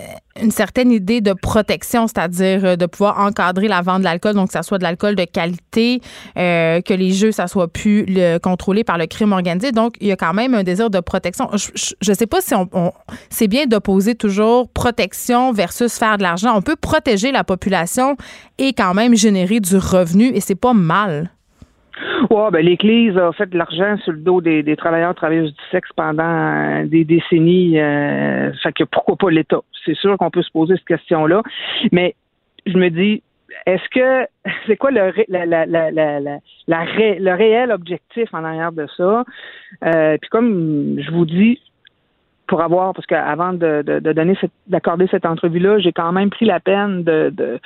une 0.40 0.50
certaine 0.50 0.92
idée 0.92 1.20
de 1.20 1.32
protection, 1.32 2.06
c'est-à-dire 2.06 2.64
euh, 2.64 2.76
de 2.76 2.86
pouvoir 2.86 3.18
encadrer 3.18 3.68
la 3.68 3.80
vente 3.80 4.00
de 4.00 4.04
l'alcool, 4.04 4.34
donc 4.34 4.48
que 4.48 4.52
ça 4.52 4.62
soit 4.62 4.78
de 4.78 4.84
l'alcool 4.84 5.16
de 5.16 5.24
qualité, 5.24 6.00
euh, 6.36 6.80
que 6.80 6.94
les 6.94 7.12
jeux, 7.12 7.32
ça 7.32 7.46
soit 7.48 7.68
plus 7.68 8.04
le, 8.06 8.38
contrôlé 8.38 8.84
par 8.84 8.98
le 8.98 9.06
crime 9.06 9.32
organisé. 9.32 9.72
Donc, 9.72 9.94
il 10.00 10.08
y 10.08 10.12
a 10.12 10.16
quand 10.16 10.34
même 10.34 10.54
un 10.54 10.62
désir 10.62 10.90
de 10.90 11.00
protection. 11.00 11.50
Je 11.54 12.10
ne 12.10 12.14
sais 12.14 12.26
pas 12.26 12.40
si 12.40 12.54
on, 12.54 12.92
c'est 13.30 13.48
bien 13.48 13.66
d'opposer 13.66 14.14
toujours 14.14 14.68
protection 14.68 15.52
versus 15.52 15.98
faire 15.98 16.18
de 16.18 16.22
l'argent. 16.22 16.56
On 16.56 16.62
peut 16.62 16.76
protéger 16.76 17.32
la 17.32 17.44
population 17.44 18.16
et 18.58 18.72
quand 18.72 18.94
même 18.94 19.14
générer 19.14 19.60
du 19.60 19.76
revenu, 19.76 20.30
et 20.34 20.40
c'est 20.40 20.54
pas 20.54 20.72
mal. 20.72 21.30
Ouais, 22.30 22.50
ben 22.52 22.64
l'Église 22.64 23.16
a 23.16 23.32
fait 23.32 23.46
de 23.46 23.58
l'argent 23.58 23.96
sur 23.98 24.12
le 24.12 24.18
dos 24.18 24.40
des, 24.40 24.76
travailleurs 24.76 25.14
travailleuses 25.14 25.54
du 25.54 25.62
sexe 25.70 25.90
pendant 25.96 26.24
euh, 26.24 26.84
des 26.86 27.04
décennies. 27.04 27.80
Euh, 27.80 28.52
fait 28.62 28.72
que 28.72 28.84
pourquoi 28.84 29.16
pas 29.16 29.30
l'État? 29.30 29.60
C'est 29.84 29.96
sûr 29.96 30.16
qu'on 30.18 30.30
peut 30.30 30.42
se 30.42 30.50
poser 30.50 30.76
cette 30.76 30.86
question-là. 30.86 31.42
Mais 31.92 32.14
je 32.66 32.76
me 32.76 32.90
dis, 32.90 33.22
est-ce 33.66 33.88
que 33.90 34.28
c'est 34.66 34.76
quoi 34.76 34.90
le, 34.90 35.10
réel 37.34 37.72
objectif 37.72 38.28
en 38.32 38.44
arrière 38.44 38.72
de 38.72 38.86
ça? 38.96 39.24
Euh, 39.84 40.16
puis 40.20 40.30
comme 40.30 40.96
je 41.00 41.10
vous 41.10 41.26
dis, 41.26 41.60
pour 42.46 42.62
avoir, 42.62 42.94
parce 42.94 43.06
qu'avant 43.06 43.52
de, 43.52 43.82
donner 44.00 44.34
d'accorder 44.66 45.06
cette 45.10 45.26
entrevue-là, 45.26 45.78
j'ai 45.80 45.92
quand 45.92 46.12
même 46.12 46.30
pris 46.30 46.46
la 46.46 46.60
peine 46.60 47.04
de, 47.04 47.30
de, 47.34 47.60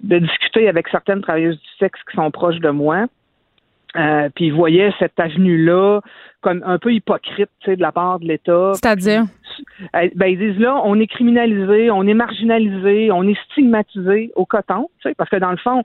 de 0.00 0.18
discuter 0.18 0.68
avec 0.68 0.88
certaines 0.88 1.22
travailleuses 1.22 1.58
du 1.58 1.68
sexe 1.78 2.00
qui 2.08 2.16
sont 2.16 2.30
proches 2.30 2.60
de 2.60 2.70
moi. 2.70 3.06
Euh, 3.96 4.30
puis 4.34 4.46
ils 4.46 4.54
voyaient 4.54 4.92
cette 4.98 5.18
avenue-là 5.20 6.00
comme 6.40 6.62
un 6.64 6.78
peu 6.78 6.92
hypocrite, 6.92 7.50
de 7.66 7.80
la 7.80 7.92
part 7.92 8.18
de 8.20 8.26
l'État. 8.26 8.72
C'est-à-dire? 8.74 9.24
Euh, 9.94 10.08
ben, 10.14 10.26
ils 10.26 10.38
disent 10.38 10.58
là, 10.58 10.80
on 10.84 10.98
est 10.98 11.06
criminalisé, 11.06 11.90
on 11.90 12.06
est 12.06 12.14
marginalisé, 12.14 13.12
on 13.12 13.22
est 13.24 13.38
stigmatisé 13.50 14.32
au 14.34 14.46
coton, 14.46 14.88
tu 15.00 15.08
sais, 15.08 15.14
parce 15.14 15.28
que 15.28 15.36
dans 15.36 15.50
le 15.50 15.58
fond, 15.58 15.82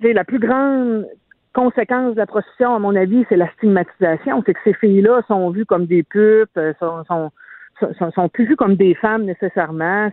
la 0.00 0.24
plus 0.24 0.38
grande 0.38 1.06
conséquence 1.52 2.14
de 2.14 2.18
la 2.18 2.26
prostitution, 2.26 2.74
à 2.74 2.78
mon 2.78 2.94
avis, 2.94 3.24
c'est 3.28 3.36
la 3.36 3.50
stigmatisation. 3.54 4.42
C'est 4.46 4.54
que 4.54 4.60
ces 4.64 4.74
filles-là 4.74 5.22
sont 5.28 5.50
vues 5.50 5.66
comme 5.66 5.86
des 5.86 6.02
pupes, 6.02 6.56
euh, 6.56 6.72
sont, 6.78 7.04
sont, 7.04 8.10
sont, 8.14 8.28
plus 8.28 8.46
vues 8.46 8.56
comme 8.56 8.76
des 8.76 8.94
femmes 8.94 9.24
nécessairement. 9.24 10.10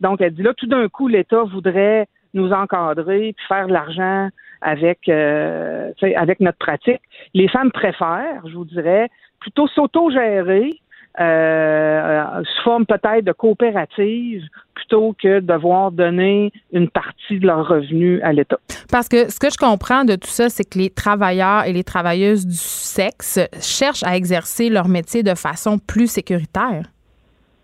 Donc, 0.00 0.20
elle 0.20 0.34
dit 0.34 0.42
là, 0.42 0.54
tout 0.54 0.66
d'un 0.66 0.88
coup, 0.88 1.08
l'État 1.08 1.42
voudrait 1.42 2.06
nous 2.34 2.52
encadrer 2.52 3.34
puis 3.36 3.46
faire 3.48 3.66
de 3.66 3.72
l'argent 3.72 4.28
avec 4.60 5.08
euh, 5.08 5.92
avec 6.16 6.40
notre 6.40 6.58
pratique. 6.58 7.00
Les 7.34 7.48
femmes 7.48 7.70
préfèrent, 7.70 8.42
je 8.46 8.54
vous 8.54 8.64
dirais, 8.64 9.08
plutôt 9.40 9.68
s'auto-gérer 9.68 10.80
euh, 11.20 12.44
sous 12.44 12.62
forme 12.62 12.86
peut-être 12.86 13.24
de 13.24 13.32
coopérative 13.32 14.44
plutôt 14.74 15.16
que 15.20 15.40
de 15.40 15.46
devoir 15.46 15.90
donner 15.90 16.52
une 16.72 16.88
partie 16.88 17.40
de 17.40 17.46
leurs 17.46 17.66
revenus 17.66 18.20
à 18.22 18.32
l'État. 18.32 18.58
Parce 18.92 19.08
que 19.08 19.28
ce 19.28 19.40
que 19.40 19.50
je 19.50 19.56
comprends 19.56 20.04
de 20.04 20.14
tout 20.14 20.28
ça, 20.28 20.48
c'est 20.48 20.62
que 20.62 20.78
les 20.78 20.90
travailleurs 20.90 21.64
et 21.64 21.72
les 21.72 21.82
travailleuses 21.82 22.46
du 22.46 22.54
sexe 22.54 23.40
cherchent 23.60 24.04
à 24.04 24.16
exercer 24.16 24.70
leur 24.70 24.86
métier 24.86 25.24
de 25.24 25.34
façon 25.34 25.78
plus 25.78 26.06
sécuritaire. 26.06 26.84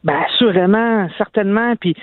Bien, 0.03 0.21
assurément, 0.27 1.09
certainement. 1.17 1.75
Puis 1.77 1.95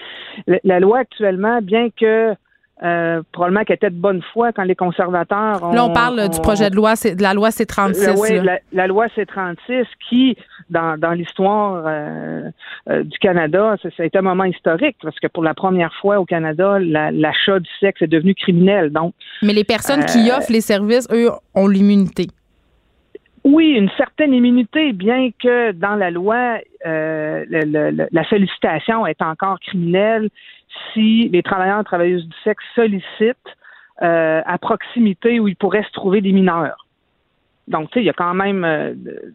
la 0.64 0.80
loi 0.80 1.00
actuellement, 1.00 1.60
bien 1.62 1.90
que 1.90 2.34
euh, 2.84 3.22
probablement 3.32 3.64
qu'elle 3.64 3.76
était 3.76 3.92
de 3.92 3.96
bonne 3.96 4.24
foi 4.34 4.52
quand 4.54 4.64
les 4.64 4.76
conservateurs 4.76 5.64
ont, 5.64 5.72
Là, 5.72 5.86
on 5.86 5.94
parle 5.94 6.30
du 6.30 6.40
projet 6.42 6.72
de 6.72 6.76
loi, 6.76 6.96
c'est 6.96 7.14
de 7.14 7.22
la 7.22 7.36
loi 7.36 7.52
C-36. 7.52 8.20
Oui, 8.20 8.50
la, 8.72 8.88
loi 8.88 9.08
C-36 9.16 9.86
qui, 10.10 10.36
dans, 10.72 10.98
dans 10.98 11.12
l'histoire 11.12 11.84
euh, 11.86 12.50
euh, 12.90 13.04
du 13.04 13.20
Canada, 13.20 13.76
ça, 13.84 13.90
a 14.00 14.04
été 14.04 14.18
un 14.18 14.24
moment 14.24 14.46
historique 14.46 14.98
parce 15.04 15.20
que 15.20 15.28
pour 15.28 15.44
la 15.44 15.54
première 15.54 15.94
fois 16.02 16.20
au 16.20 16.26
Canada, 16.26 16.80
l'achat 16.80 17.60
du 17.60 17.70
sexe 17.80 18.02
est 18.02 18.08
devenu 18.08 18.34
criminel. 18.34 18.90
Donc, 18.90 19.14
Mais 19.44 19.54
les 19.54 19.64
personnes 19.64 20.04
qui 20.06 20.32
offrent 20.32 20.52
les 20.52 20.62
services, 20.62 21.08
eux, 21.12 21.30
ont 21.54 21.68
l'immunité. 21.68 22.30
Oui, 23.44 23.76
une 23.78 23.90
certaine 23.98 24.34
immunité, 24.34 24.94
bien 24.94 25.30
que 25.40 25.72
dans 25.72 25.96
la 25.96 26.10
loi, 26.10 26.58
la 26.84 28.24
sollicitation 28.28 29.06
est 29.06 29.22
encore 29.22 29.60
criminelle 29.60 30.30
si 30.94 31.30
les 31.30 31.44
travailleurs 31.44 31.82
et 31.82 31.84
travailleuses 31.84 32.26
du 32.26 32.36
sexe 32.44 32.64
sollicitent 32.76 33.38
euh, 34.02 34.42
à 34.46 34.58
proximité 34.58 35.40
où 35.40 35.48
ils 35.48 35.56
pourraient 35.56 35.84
se 35.84 35.92
trouver 35.92 36.22
des 36.22 36.32
mineurs. 36.32 36.88
Donc, 37.68 37.90
tu 37.92 37.94
sais, 37.94 38.00
il 38.02 38.06
y 38.06 38.10
a 38.10 38.14
quand 38.14 38.34
même, 38.34 38.64
euh, 38.64 38.94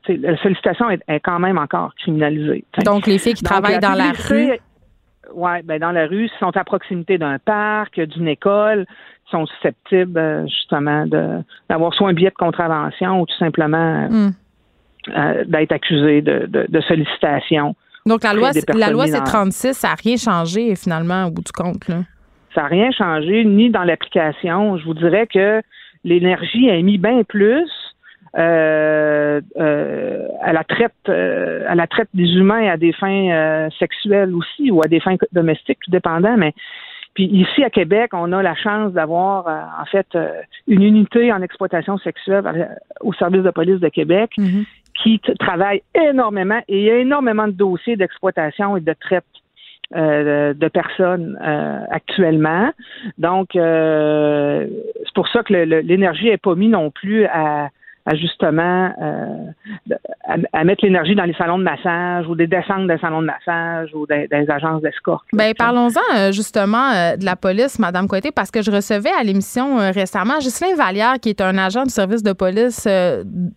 la 0.09 0.37
sollicitation 0.39 0.91
est, 0.91 1.21
quand 1.21 1.39
même 1.39 1.57
encore 1.57 1.95
criminalisée. 1.95 2.65
Donc, 2.85 3.07
les 3.07 3.19
filles 3.19 3.35
qui 3.35 3.45
travaillent 3.45 3.79
dans 3.79 3.95
la 3.95 4.13
rue. 4.13 4.59
Oui, 5.35 5.51
ben 5.65 5.81
dans 5.81 5.91
la 5.91 6.07
rue, 6.07 6.29
sont 6.39 6.57
à 6.57 6.63
proximité 6.63 7.19
d'un 7.19 7.39
parc, 7.39 8.01
d'une 8.01 8.29
école, 8.29 8.87
sont 9.29 9.45
susceptibles 9.47 10.19
euh, 10.19 10.47
justement 10.47 11.05
d'avoir 11.69 11.93
soit 11.95 12.09
un 12.09 12.13
billet 12.13 12.31
de 12.31 12.35
contravention 12.35 13.23
ou 13.23 13.27
tout 13.27 13.37
simplement 13.37 14.09
hmm. 14.09 14.31
d'être 15.47 15.73
accusés 15.73 16.23
de, 16.23 16.47
de 16.69 16.81
sollicitation 16.83 17.75
donc, 18.07 18.23
la 18.23 18.33
loi, 18.35 18.51
la 18.75 18.91
loi 18.91 19.07
C-36, 19.07 19.73
ça 19.73 19.89
n'a 19.89 19.95
rien 19.95 20.17
changé 20.17 20.75
finalement 20.77 21.27
au 21.27 21.31
bout 21.31 21.43
du 21.43 21.53
compte. 21.53 21.89
Là. 21.89 22.03
Ça 22.55 22.63
n'a 22.63 22.69
rien 22.69 22.91
changé, 22.93 23.45
ni 23.45 23.71
dans 23.71 23.83
l'application. 23.83 24.79
Je 24.79 24.85
vous 24.85 24.95
dirais 24.95 25.27
que 25.27 25.61
l'énergie 26.05 26.71
a 26.71 26.81
mis 26.81 26.99
bien 26.99 27.23
plus 27.25 27.69
euh, 28.39 29.41
euh, 29.59 30.29
à 30.43 30.53
la 30.53 30.63
traite 30.63 30.93
euh, 31.09 31.65
à 31.69 31.75
la 31.75 31.87
traite 31.87 32.09
des 32.13 32.29
humains 32.35 32.69
à 32.69 32.77
des 32.77 32.93
fins 32.93 33.69
sexuelles 33.79 34.35
aussi 34.35 34.71
ou 34.71 34.83
à 34.83 34.89
des 34.89 35.01
fins 35.01 35.17
domestiques, 35.33 35.79
tout 35.83 35.91
dépendant, 35.91 36.37
mais 36.37 36.53
puis 37.15 37.25
ici 37.25 37.65
à 37.65 37.71
Québec, 37.71 38.11
on 38.13 38.31
a 38.33 38.43
la 38.43 38.55
chance 38.55 38.93
d'avoir 38.93 39.47
en 39.47 39.87
fait 39.87 40.07
une 40.67 40.83
unité 40.83 41.33
en 41.33 41.41
exploitation 41.41 41.97
sexuelle 41.97 42.77
au 43.01 43.15
service 43.15 43.43
de 43.43 43.51
police 43.51 43.81
de 43.81 43.89
Québec 43.89 44.33
mm-hmm. 44.37 44.67
Qui 45.03 45.21
travaille 45.39 45.83
énormément 45.95 46.61
et 46.69 46.79
il 46.79 46.85
y 46.85 46.91
a 46.91 46.99
énormément 46.99 47.47
de 47.47 47.53
dossiers 47.53 47.97
d'exploitation 47.97 48.77
et 48.77 48.81
de 48.81 48.93
traite 48.93 49.25
de 49.95 50.69
personnes 50.69 51.39
actuellement. 51.91 52.73
Donc, 53.19 53.51
c'est 53.53 55.15
pour 55.15 55.29
ça 55.29 55.45
que 55.45 55.53
l'énergie 55.53 56.25
n'est 56.25 56.39
pas 56.39 56.57
mise 56.57 56.71
non 56.71 56.91
plus 56.91 57.25
à, 57.27 57.69
à 58.05 58.15
justement 58.17 58.93
euh, 60.29 60.43
à, 60.53 60.65
mettre 60.65 60.85
l'énergie 60.85 61.15
dans 61.15 61.25
les 61.25 61.35
salons 61.35 61.59
de 61.59 61.63
massage 61.63 62.27
ou 62.27 62.35
des 62.35 62.47
descentes 62.47 62.87
des 62.89 62.99
salons 62.99 63.21
de 63.21 63.27
massage 63.27 63.91
ou 63.95 64.07
des, 64.07 64.27
agences 64.49 64.83
d'escorte. 64.83 65.25
Ben 65.33 65.55
parlons-en 65.55 66.01
euh, 66.17 66.33
justement 66.33 66.91
euh, 66.91 67.17
de 67.17 67.25
la 67.25 67.37
police, 67.37 67.79
Madame 67.79 68.09
Coité, 68.09 68.33
parce 68.33 68.51
que 68.51 68.63
je 68.63 68.71
recevais 68.71 69.11
à 69.19 69.23
l'émission 69.23 69.77
récemment 69.93 70.39
Ghislain 70.39 70.75
Vallière, 70.77 71.15
qui 71.21 71.31
est 71.31 71.41
un 71.41 71.57
agent 71.59 71.85
du 71.85 71.91
service 71.91 72.23
de 72.23 72.33
police, 72.33 72.87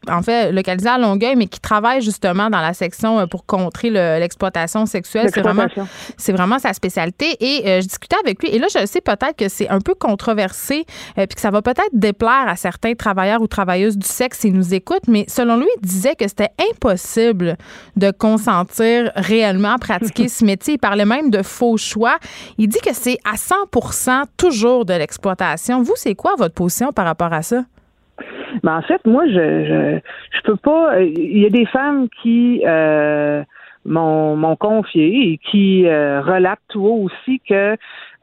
en 0.09 0.21
fait 0.21 0.51
localisé 0.51 0.89
à 0.89 0.97
Longueuil, 0.97 1.35
mais 1.35 1.47
qui 1.47 1.59
travaille 1.59 2.01
justement 2.01 2.49
dans 2.49 2.61
la 2.61 2.73
section 2.73 3.27
pour 3.27 3.45
contrer 3.45 3.89
l'exploitation 3.89 4.85
sexuelle. 4.85 5.29
C'est 5.29 6.31
vraiment, 6.33 6.59
sa 6.59 6.73
spécialité. 6.73 7.25
Et 7.39 7.81
je 7.81 7.87
discutais 7.87 8.17
avec 8.23 8.41
lui, 8.43 8.49
et 8.49 8.59
là 8.59 8.67
je 8.73 8.85
sais 8.85 9.01
peut-être 9.01 9.35
que 9.37 9.47
c'est 9.49 9.69
un 9.69 9.79
peu 9.79 9.95
controversé, 9.95 10.85
puis 11.15 11.27
que 11.27 11.41
ça 11.41 11.51
va 11.51 11.61
peut-être 11.61 11.89
déplaire 11.93 12.47
à 12.47 12.55
certains 12.55 12.93
travailleurs 12.93 13.41
ou 13.41 13.47
travailleuses 13.47 13.97
du 13.97 14.07
sexe 14.07 14.39
s'il 14.39 14.53
nous 14.53 14.73
écoute, 14.73 15.01
mais 15.07 15.25
selon 15.27 15.57
lui, 15.57 15.67
il 15.81 15.87
disait 15.87 16.15
que 16.15 16.27
c'était 16.27 16.49
impossible 16.71 17.55
de 17.95 18.11
consentir 18.11 19.11
réellement 19.15 19.73
à 19.73 19.77
pratiquer 19.77 20.27
ce 20.29 20.45
métier. 20.45 20.75
Il 20.75 20.79
parlait 20.79 21.05
même 21.05 21.29
de 21.29 21.41
faux 21.43 21.77
choix. 21.77 22.17
Il 22.57 22.67
dit 22.67 22.79
que 22.79 22.93
c'est 22.93 23.17
à 23.25 23.35
100% 23.35 24.23
toujours 24.37 24.85
de 24.85 24.93
l'exploitation. 24.93 25.81
Vous, 25.81 25.93
c'est 25.95 26.15
quoi 26.15 26.33
votre 26.37 26.55
position 26.55 26.91
par 26.91 27.05
rapport 27.05 27.33
à 27.33 27.41
ça? 27.41 27.63
Ben, 28.63 28.77
en 28.77 28.81
fait, 28.81 29.05
moi, 29.05 29.25
je, 29.27 29.99
je, 30.31 30.41
peux 30.43 30.57
pas. 30.57 31.01
Il 31.01 31.37
y 31.37 31.45
a 31.45 31.49
des 31.49 31.65
femmes 31.67 32.07
qui 32.21 32.61
euh, 32.65 33.43
m'ont 33.85 34.55
confié 34.55 35.31
et 35.31 35.39
qui 35.49 35.85
euh, 35.87 36.21
relatent 36.21 36.59
tout 36.69 36.85
haut 36.85 37.03
aussi 37.03 37.41
que 37.47 37.77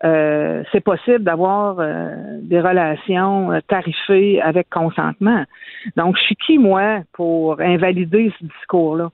euh, 0.04 0.62
c'est 0.72 0.80
possible 0.80 1.24
d'avoir 1.24 1.76
euh, 1.78 2.38
des 2.42 2.60
relations 2.60 3.50
euh, 3.50 3.60
tarifées 3.66 4.42
avec 4.42 4.68
consentement. 4.68 5.44
Donc, 5.96 6.18
je 6.18 6.22
suis 6.22 6.36
qui, 6.36 6.58
moi, 6.58 7.00
pour 7.14 7.60
invalider 7.60 8.30
ce 8.38 8.44
discours-là? 8.44 9.10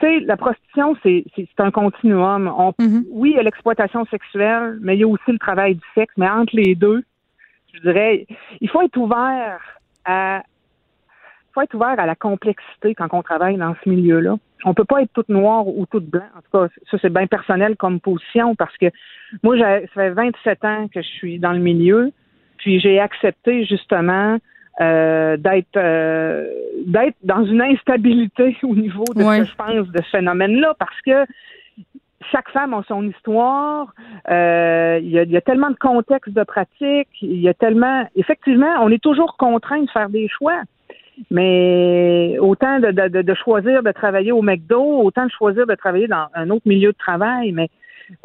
Tu 0.00 0.06
sais, 0.06 0.20
la 0.20 0.36
prostitution, 0.36 0.96
c'est, 1.04 1.24
un 1.58 1.70
continuum. 1.70 2.46
Mm-hmm. 2.46 3.04
Oui, 3.12 3.30
il 3.30 3.36
y 3.36 3.38
a 3.38 3.44
l'exploitation 3.44 4.04
sexuelle, 4.06 4.78
mais 4.80 4.96
il 4.96 5.00
y 5.00 5.04
a 5.04 5.08
aussi 5.08 5.30
le 5.30 5.38
travail 5.38 5.76
du 5.76 5.86
sexe. 5.94 6.12
Mais 6.16 6.28
entre 6.28 6.56
les 6.56 6.74
deux, 6.74 7.04
je 7.72 7.80
dirais, 7.80 8.26
il 8.60 8.68
faut 8.68 8.82
être 8.82 8.96
ouvert 8.96 9.60
à 10.04 10.42
faut 11.54 11.60
être 11.60 11.74
ouvert 11.74 11.94
à 12.00 12.06
la 12.06 12.16
complexité 12.16 12.96
quand 12.96 13.06
on 13.12 13.22
travaille 13.22 13.56
dans 13.56 13.76
ce 13.84 13.88
milieu-là. 13.88 14.36
On 14.64 14.74
peut 14.74 14.84
pas 14.84 15.02
être 15.02 15.12
toute 15.12 15.28
noire 15.28 15.66
ou 15.66 15.86
toute 15.86 16.06
blanc. 16.06 16.24
En 16.36 16.40
tout 16.40 16.50
cas, 16.52 16.74
ça, 16.90 16.98
c'est 17.00 17.12
bien 17.12 17.26
personnel 17.26 17.76
comme 17.76 18.00
position 18.00 18.54
parce 18.54 18.76
que 18.78 18.86
moi, 19.42 19.58
ça 19.58 19.80
fait 19.94 20.10
27 20.10 20.64
ans 20.64 20.88
que 20.88 21.02
je 21.02 21.08
suis 21.08 21.38
dans 21.38 21.52
le 21.52 21.58
milieu, 21.58 22.12
puis 22.56 22.80
j'ai 22.80 22.98
accepté 22.98 23.64
justement 23.64 24.38
euh, 24.80 25.36
d'être 25.36 25.76
euh, 25.76 26.48
d'être 26.86 27.16
dans 27.22 27.44
une 27.44 27.62
instabilité 27.62 28.56
au 28.62 28.74
niveau 28.74 29.04
de 29.14 29.22
ce 29.22 29.38
que 29.40 29.44
je 29.44 29.54
pense 29.54 29.88
de 29.88 30.02
ce 30.02 30.10
phénomène-là 30.10 30.74
parce 30.78 31.00
que 31.02 31.24
chaque 32.32 32.48
femme 32.50 32.74
a 32.74 32.82
son 32.88 33.06
histoire. 33.06 33.94
Euh, 34.30 34.98
il 35.02 35.10
y, 35.10 35.36
a, 35.36 35.40
tellement 35.40 35.70
de 35.70 35.76
contextes 35.76 36.32
de 36.32 36.42
pratique. 36.42 37.08
Il 37.20 37.40
y 37.40 37.48
a 37.48 37.54
tellement. 37.54 38.08
Effectivement, 38.16 38.74
on 38.80 38.90
est 38.90 39.02
toujours 39.02 39.36
contraint 39.36 39.82
de 39.82 39.90
faire 39.90 40.08
des 40.08 40.28
choix. 40.28 40.62
Mais 41.30 42.36
autant 42.40 42.80
de, 42.80 42.90
de, 42.90 43.22
de, 43.22 43.34
choisir 43.34 43.82
de 43.82 43.92
travailler 43.92 44.32
au 44.32 44.42
McDo, 44.42 44.82
autant 45.02 45.26
de 45.26 45.30
choisir 45.30 45.66
de 45.66 45.74
travailler 45.74 46.08
dans 46.08 46.26
un 46.34 46.50
autre 46.50 46.66
milieu 46.66 46.92
de 46.92 46.96
travail. 46.96 47.52
Mais 47.52 47.70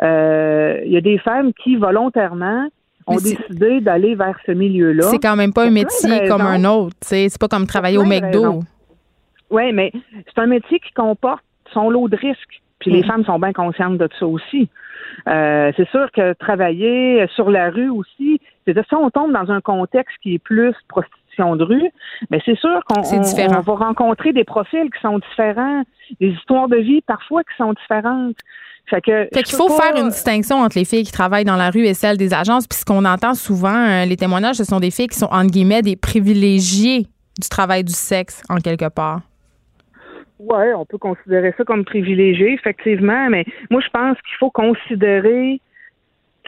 euh, 0.02 0.82
il 0.86 0.92
y 0.92 0.98
a 0.98 1.02
des 1.02 1.18
femmes 1.20 1.54
qui 1.54 1.76
volontairement 1.76 2.68
ont 3.08 3.16
décidé 3.16 3.82
d'aller 3.82 4.16
vers 4.16 4.38
ce 4.46 4.52
milieu-là. 4.52 5.04
C'est 5.04 5.20
quand 5.20 5.36
même 5.36 5.54
pas 5.54 5.66
un 5.66 5.72
métier 5.72 6.28
comme 6.28 6.42
un 6.42 6.64
autre. 6.66 6.96
C'est 7.02 7.30
pas 7.40 7.48
comme 7.48 7.66
travailler 7.66 7.98
au 7.98 8.06
McDo. 8.06 8.62
Oui, 9.50 9.72
mais 9.74 9.92
c'est 10.16 10.40
un 10.40 10.48
métier 10.48 10.80
qui 10.80 10.92
comporte 10.94 11.44
son 11.74 11.90
lot 11.90 12.08
de 12.08 12.16
risques. 12.16 12.62
Puis 12.80 12.92
les 12.92 13.02
mm. 13.02 13.06
femmes 13.06 13.26
sont 13.26 13.40
bien 13.40 13.54
conscientes 13.54 13.98
de 13.98 14.08
ça 14.20 14.26
aussi. 14.28 14.70
Euh, 15.28 15.72
c'est 15.76 15.90
sûr 15.90 16.12
que 16.12 16.34
travailler 16.34 17.28
sur 17.36 17.50
la 17.50 17.72
rue 17.72 17.90
aussi, 17.90 18.40
c'est 18.66 18.76
ça, 18.76 18.98
on 18.98 19.10
tombe 19.10 19.34
dans 19.34 19.52
un 19.52 19.62
contexte 19.62 20.16
qui 20.22 20.36
est 20.36 20.40
plus 20.40 20.74
prostitution 20.88 21.19
de 21.56 21.64
rue, 21.64 21.90
mais 22.30 22.40
c'est 22.46 22.58
sûr 22.58 22.82
qu'on 22.86 23.02
va 23.02 23.74
rencontrer 23.74 24.34
des 24.34 24.44
profils 24.44 24.90
qui 24.92 25.02
sont 25.02 25.20
différents, 25.20 25.84
des 26.20 26.30
histoires 26.30 26.68
de 26.68 26.78
vie 26.78 27.02
parfois 27.02 27.44
qui 27.44 27.56
sont 27.58 27.74
différentes. 27.74 28.36
Fait 28.90 29.02
que 29.02 29.30
qu'il 29.30 29.56
faut 29.56 29.70
faire 29.70 29.96
une 29.98 30.10
distinction 30.10 30.58
entre 30.58 30.78
les 30.78 30.86
filles 30.86 31.04
qui 31.04 31.12
travaillent 31.12 31.46
dans 31.46 31.56
la 31.56 31.70
rue 31.70 31.86
et 31.86 31.94
celles 31.94 32.18
des 32.18 32.34
agences. 32.34 32.68
Puis 32.68 32.80
ce 32.80 32.86
qu'on 32.86 33.06
entend 33.06 33.36
souvent, 33.36 33.88
euh, 33.88 34.06
les 34.06 34.18
témoignages, 34.18 34.56
ce 34.56 34.64
sont 34.64 34.80
des 34.80 34.90
filles 34.90 35.08
qui 35.08 35.18
sont, 35.18 35.28
entre 35.32 35.52
guillemets, 35.52 35.84
des 35.84 35.96
privilégiés 35.96 37.06
du 37.40 37.50
travail 37.50 37.84
du 37.84 37.94
sexe, 37.94 38.42
en 38.50 38.58
quelque 38.58 38.90
part. 38.90 39.22
Oui, 40.40 40.74
on 40.76 40.86
peut 40.86 40.98
considérer 40.98 41.54
ça 41.58 41.64
comme 41.66 41.86
privilégié, 41.86 42.54
effectivement, 42.54 43.30
mais 43.30 43.46
moi, 43.70 43.82
je 43.82 43.90
pense 43.90 44.18
qu'il 44.22 44.38
faut 44.40 44.50
considérer 44.50 45.62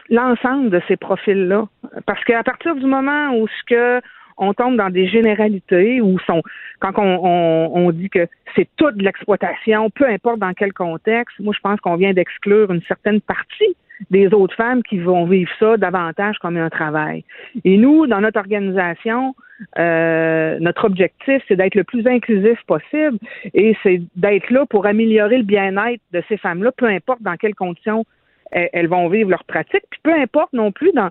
l'ensemble 0.08 0.70
de 0.70 0.80
ces 0.88 0.96
profils-là. 0.96 1.66
Parce 2.06 2.22
qu'à 2.24 2.42
partir 2.42 2.74
du 2.74 2.86
moment 2.86 3.34
où 3.36 3.46
ce 3.46 3.64
que 3.66 4.00
on 4.36 4.54
tombe 4.54 4.76
dans 4.76 4.90
des 4.90 5.06
généralités 5.06 6.00
où 6.00 6.18
sont 6.20 6.42
quand 6.80 6.92
on, 6.98 7.90
dit 7.92 8.10
que 8.10 8.26
c'est 8.56 8.68
toute 8.76 9.00
l'exploitation, 9.00 9.90
peu 9.90 10.06
importe 10.06 10.38
dans 10.38 10.52
quel 10.52 10.72
contexte, 10.72 11.38
moi 11.38 11.54
je 11.56 11.60
pense 11.60 11.80
qu'on 11.80 11.96
vient 11.96 12.12
d'exclure 12.12 12.70
une 12.72 12.82
certaine 12.82 13.20
partie 13.20 13.76
des 14.10 14.32
autres 14.34 14.56
femmes 14.56 14.82
qui 14.82 14.98
vont 14.98 15.26
vivre 15.26 15.50
ça 15.60 15.76
davantage 15.76 16.36
comme 16.38 16.56
un 16.56 16.70
travail. 16.70 17.24
Et 17.64 17.76
nous, 17.76 18.06
dans 18.08 18.20
notre 18.20 18.40
organisation, 18.40 19.34
euh, 19.78 20.58
notre 20.60 20.84
objectif, 20.84 21.42
c'est 21.46 21.56
d'être 21.56 21.76
le 21.76 21.84
plus 21.84 22.06
inclusif 22.06 22.58
possible 22.66 23.18
et 23.54 23.76
c'est 23.82 24.02
d'être 24.16 24.50
là 24.50 24.66
pour 24.66 24.86
améliorer 24.86 25.38
le 25.38 25.44
bien-être 25.44 26.02
de 26.12 26.22
ces 26.28 26.36
femmes-là, 26.36 26.72
peu 26.76 26.86
importe 26.86 27.22
dans 27.22 27.36
quelles 27.36 27.54
conditions 27.54 28.04
elles, 28.50 28.88
vont 28.88 29.08
vivre 29.08 29.30
leur 29.30 29.44
pratique, 29.44 29.82
puis 29.88 30.00
peu 30.02 30.12
importe 30.12 30.52
non 30.52 30.72
plus 30.72 30.92
dans, 30.92 31.08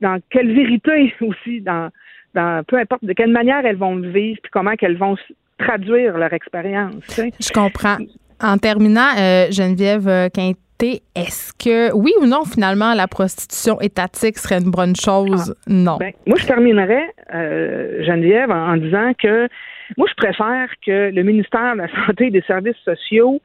dans 0.00 0.20
quelle 0.30 0.54
vérité 0.54 1.12
aussi, 1.20 1.60
dans, 1.60 1.90
peu 2.34 2.78
importe 2.78 3.04
de 3.04 3.12
quelle 3.12 3.30
manière 3.30 3.64
elles 3.64 3.76
vont 3.76 3.96
le 3.96 4.10
vivre, 4.10 4.38
puis 4.42 4.50
comment 4.50 4.74
qu'elles 4.74 4.98
vont 4.98 5.16
traduire 5.58 6.18
leur 6.18 6.32
expérience. 6.32 6.94
Je 7.16 7.52
comprends. 7.52 7.98
En 8.40 8.58
terminant, 8.58 9.10
euh, 9.18 9.46
Geneviève 9.50 10.08
euh, 10.08 10.28
Quinté, 10.28 11.02
est-ce 11.14 11.52
que, 11.52 11.94
oui 11.94 12.12
ou 12.20 12.26
non, 12.26 12.44
finalement, 12.44 12.94
la 12.94 13.06
prostitution 13.06 13.80
étatique 13.80 14.38
serait 14.38 14.58
une 14.58 14.70
bonne 14.70 14.96
chose? 14.96 15.54
Ah. 15.56 15.60
Non. 15.68 15.96
Ben, 15.98 16.12
moi, 16.26 16.36
je 16.38 16.46
terminerais, 16.46 17.14
euh, 17.32 18.04
Geneviève, 18.04 18.50
en, 18.50 18.76
disant 18.76 19.12
que 19.16 19.48
moi, 19.96 20.08
je 20.10 20.14
préfère 20.14 20.68
que 20.84 21.10
le 21.10 21.22
ministère 21.22 21.74
de 21.74 21.82
la 21.82 22.06
Santé 22.06 22.26
et 22.26 22.30
des 22.30 22.42
Services 22.42 22.76
sociaux 22.84 23.40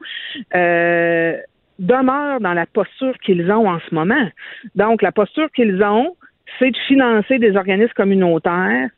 demeure 1.78 2.40
dans 2.40 2.52
la 2.52 2.66
posture 2.66 3.16
qu'ils 3.24 3.50
ont 3.50 3.68
en 3.68 3.78
ce 3.88 3.94
moment. 3.94 4.28
Donc, 4.74 5.00
la 5.02 5.12
posture 5.12 5.50
qu'ils 5.52 5.82
ont, 5.82 6.14
c'est 6.58 6.70
de 6.70 6.76
financer 6.86 7.38
des 7.38 7.56
organismes 7.56 7.92
communautaires 7.94 8.88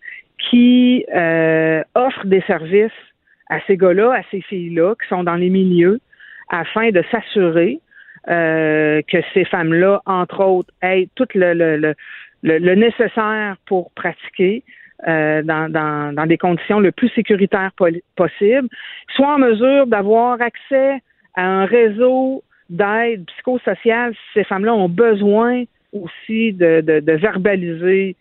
qui 0.51 1.05
euh, 1.15 1.83
offrent 1.95 2.27
des 2.27 2.43
services 2.43 2.91
à 3.49 3.61
ces 3.67 3.77
gars-là, 3.77 4.13
à 4.13 4.23
ces 4.31 4.41
filles-là, 4.41 4.95
qui 5.01 5.09
sont 5.09 5.25
dans 5.25 5.37
les 5.37 5.51
milieux, 5.51 6.01
afin 6.49 6.91
de 6.91 7.03
s'assurer 7.11 7.81
euh, 8.29 9.03
que 9.09 9.19
ces 9.35 9.45
femmes-là, 9.45 10.01
entre 10.07 10.45
autres, 10.45 10.73
aient 10.83 11.09
tout 11.15 11.29
le, 11.35 11.55
le, 11.55 11.95
le, 12.43 12.75
nécessaire 12.75 13.57
pour 13.67 13.91
pratiquer 13.93 14.63
euh, 15.09 15.43
dans, 15.43 15.71
dans, 15.71 16.15
dans, 16.15 16.27
des 16.27 16.39
conditions 16.39 16.81
le 16.81 16.93
plus 16.93 17.09
sécuritaires 17.11 17.73
possible, 18.17 18.69
soient 19.15 19.35
en 19.35 19.39
mesure 19.39 19.87
d'avoir 19.87 20.41
accès 20.41 21.01
à 21.35 21.45
un 21.45 21.65
réseau 21.65 22.43
d'aide 22.71 23.27
psychosociale 23.27 24.15
si 24.15 24.21
ces 24.35 24.45
femmes-là 24.45 24.75
ont 24.75 24.89
besoin 24.89 25.65
aussi 25.93 26.53
de, 26.53 26.81
de, 26.81 27.13
verbaliser 27.13 28.17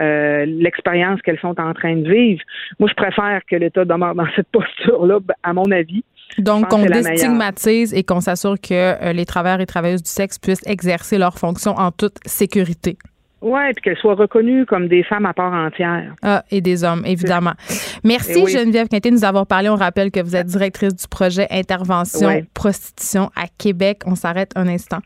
euh, 0.00 0.44
l'expérience 0.46 1.20
qu'elles 1.22 1.38
sont 1.40 1.58
en 1.60 1.74
train 1.74 1.96
de 1.96 2.08
vivre. 2.10 2.42
Moi, 2.78 2.88
je 2.88 2.94
préfère 2.94 3.40
que 3.48 3.56
l'État 3.56 3.84
demeure 3.84 4.14
dans 4.14 4.26
cette 4.34 4.48
posture-là, 4.48 5.18
à 5.42 5.52
mon 5.52 5.70
avis. 5.70 6.04
Donc, 6.38 6.68
qu'on 6.68 6.84
déstigmatise 6.84 7.94
et 7.94 8.02
qu'on 8.02 8.20
s'assure 8.20 8.56
que 8.60 8.72
euh, 8.72 9.12
les 9.12 9.24
travailleurs 9.24 9.60
et 9.60 9.66
travailleuses 9.66 10.02
du 10.02 10.10
sexe 10.10 10.38
puissent 10.38 10.66
exercer 10.66 11.18
leurs 11.18 11.38
fonctions 11.38 11.74
en 11.76 11.92
toute 11.92 12.16
sécurité. 12.26 12.96
Oui, 13.42 13.60
puis 13.74 13.82
qu'elles 13.82 13.98
soient 13.98 14.14
reconnues 14.14 14.64
comme 14.64 14.88
des 14.88 15.02
femmes 15.02 15.26
à 15.26 15.34
part 15.34 15.52
entière. 15.52 16.14
Ah, 16.22 16.42
et 16.50 16.60
des 16.60 16.84
hommes, 16.84 17.04
évidemment. 17.04 17.52
Merci 18.02 18.46
Geneviève 18.46 18.88
Quinté 18.88 19.10
de 19.10 19.14
nous 19.14 19.24
avoir 19.24 19.46
parlé. 19.46 19.68
On 19.68 19.76
rappelle 19.76 20.10
que 20.10 20.20
vous 20.20 20.34
êtes 20.34 20.46
directrice 20.46 20.94
du 20.94 21.06
projet 21.06 21.46
Intervention 21.50 22.42
Prostitution 22.54 23.30
à 23.36 23.44
Québec. 23.58 24.00
On 24.06 24.14
s'arrête 24.14 24.52
un 24.56 24.66
instant. 24.68 24.98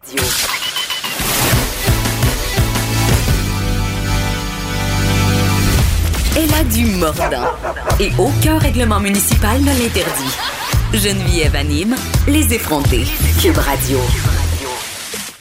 Elle 6.37 6.55
a 6.55 6.63
du 6.63 6.87
mordant 6.97 7.51
et 7.99 8.11
aucun 8.17 8.57
règlement 8.59 9.01
municipal 9.01 9.61
ne 9.61 9.67
l'interdit. 9.67 10.37
Geneviève 10.95 11.57
anime 11.57 11.97
les 12.29 12.55
effrontés. 12.55 13.05
Cube 13.43 13.57
Radio. 13.57 13.99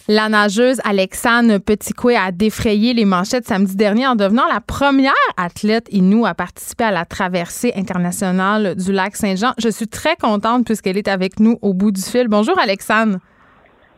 La 0.07 0.29
nageuse 0.29 0.79
Alexandre 0.83 1.59
Petitcoué 1.59 2.15
a 2.15 2.31
défrayé 2.31 2.95
les 2.95 3.05
manchettes 3.05 3.45
samedi 3.45 3.75
dernier 3.75 4.07
en 4.07 4.15
devenant 4.15 4.47
la 4.47 4.61
première 4.61 5.13
athlète 5.37 5.87
inou 5.91 6.25
à 6.25 6.33
participer 6.33 6.85
à 6.85 6.91
la 6.91 7.05
traversée 7.05 7.71
internationale 7.75 8.75
du 8.75 8.91
lac 8.91 9.15
Saint-Jean. 9.15 9.53
Je 9.59 9.69
suis 9.69 9.87
très 9.87 10.15
contente 10.15 10.65
puisqu'elle 10.65 10.97
est 10.97 11.07
avec 11.07 11.39
nous 11.39 11.59
au 11.61 11.75
bout 11.75 11.91
du 11.91 12.01
fil. 12.01 12.27
Bonjour 12.29 12.57
Alexandre. 12.57 13.19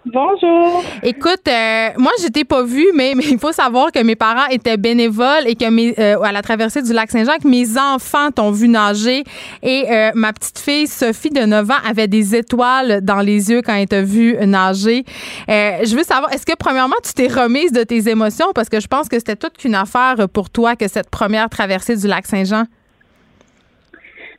Bonjour. 0.06 0.84
Écoute, 1.04 1.48
euh, 1.48 1.90
moi, 1.98 2.12
je 2.24 2.28
t'ai 2.28 2.44
pas 2.44 2.64
vue, 2.64 2.88
mais, 2.96 3.12
il 3.12 3.38
faut 3.38 3.52
savoir 3.52 3.92
que 3.92 4.02
mes 4.02 4.16
parents 4.16 4.48
étaient 4.48 4.78
bénévoles 4.78 5.46
et 5.46 5.56
que 5.56 6.00
euh, 6.00 6.20
à 6.22 6.32
la 6.32 6.42
traversée 6.42 6.82
du 6.82 6.92
lac 6.92 7.12
Saint-Jean, 7.12 7.38
que 7.42 7.48
mes 7.48 7.78
enfants 7.78 8.32
t'ont 8.32 8.50
vu 8.50 8.68
nager 8.68 9.24
et 9.62 9.86
euh, 9.92 10.12
ma 10.16 10.34
petite 10.34 10.58
fille 10.58 10.88
Sophie 10.88 11.30
de 11.30 11.42
9 11.42 11.70
ans 11.70 11.76
avait 11.88 12.08
des 12.08 12.36
étoiles 12.36 13.02
dans 13.02 13.20
les 13.20 13.52
yeux 13.52 13.62
quand 13.62 13.76
elle 13.76 13.88
t'a 13.88 14.02
vu 14.02 14.36
nager. 14.46 15.06
je 15.48 15.96
veux 15.96 16.04
savoir, 16.04 16.34
est-ce 16.34 16.46
que 16.46 16.56
premièrement, 16.58 16.96
tu 17.04 17.14
t'es 17.14 17.28
remise 17.28 17.72
de 17.72 17.84
tes 17.84 18.10
émotions? 18.10 18.48
Parce 18.56 18.70
que 18.70 18.80
je 18.80 18.88
pense 18.88 19.08
que 19.08 19.20
c'était 19.20 19.36
toute 19.36 19.58
qu'une 19.58 19.76
affaire 19.76 20.28
pour 20.34 20.50
toi 20.50 20.76
que 20.76 20.88
cette 20.88 21.10
première 21.12 21.50
traversée 21.50 21.96
du 21.96 22.08
lac 22.08 22.26
Saint-Jean? 22.26 22.66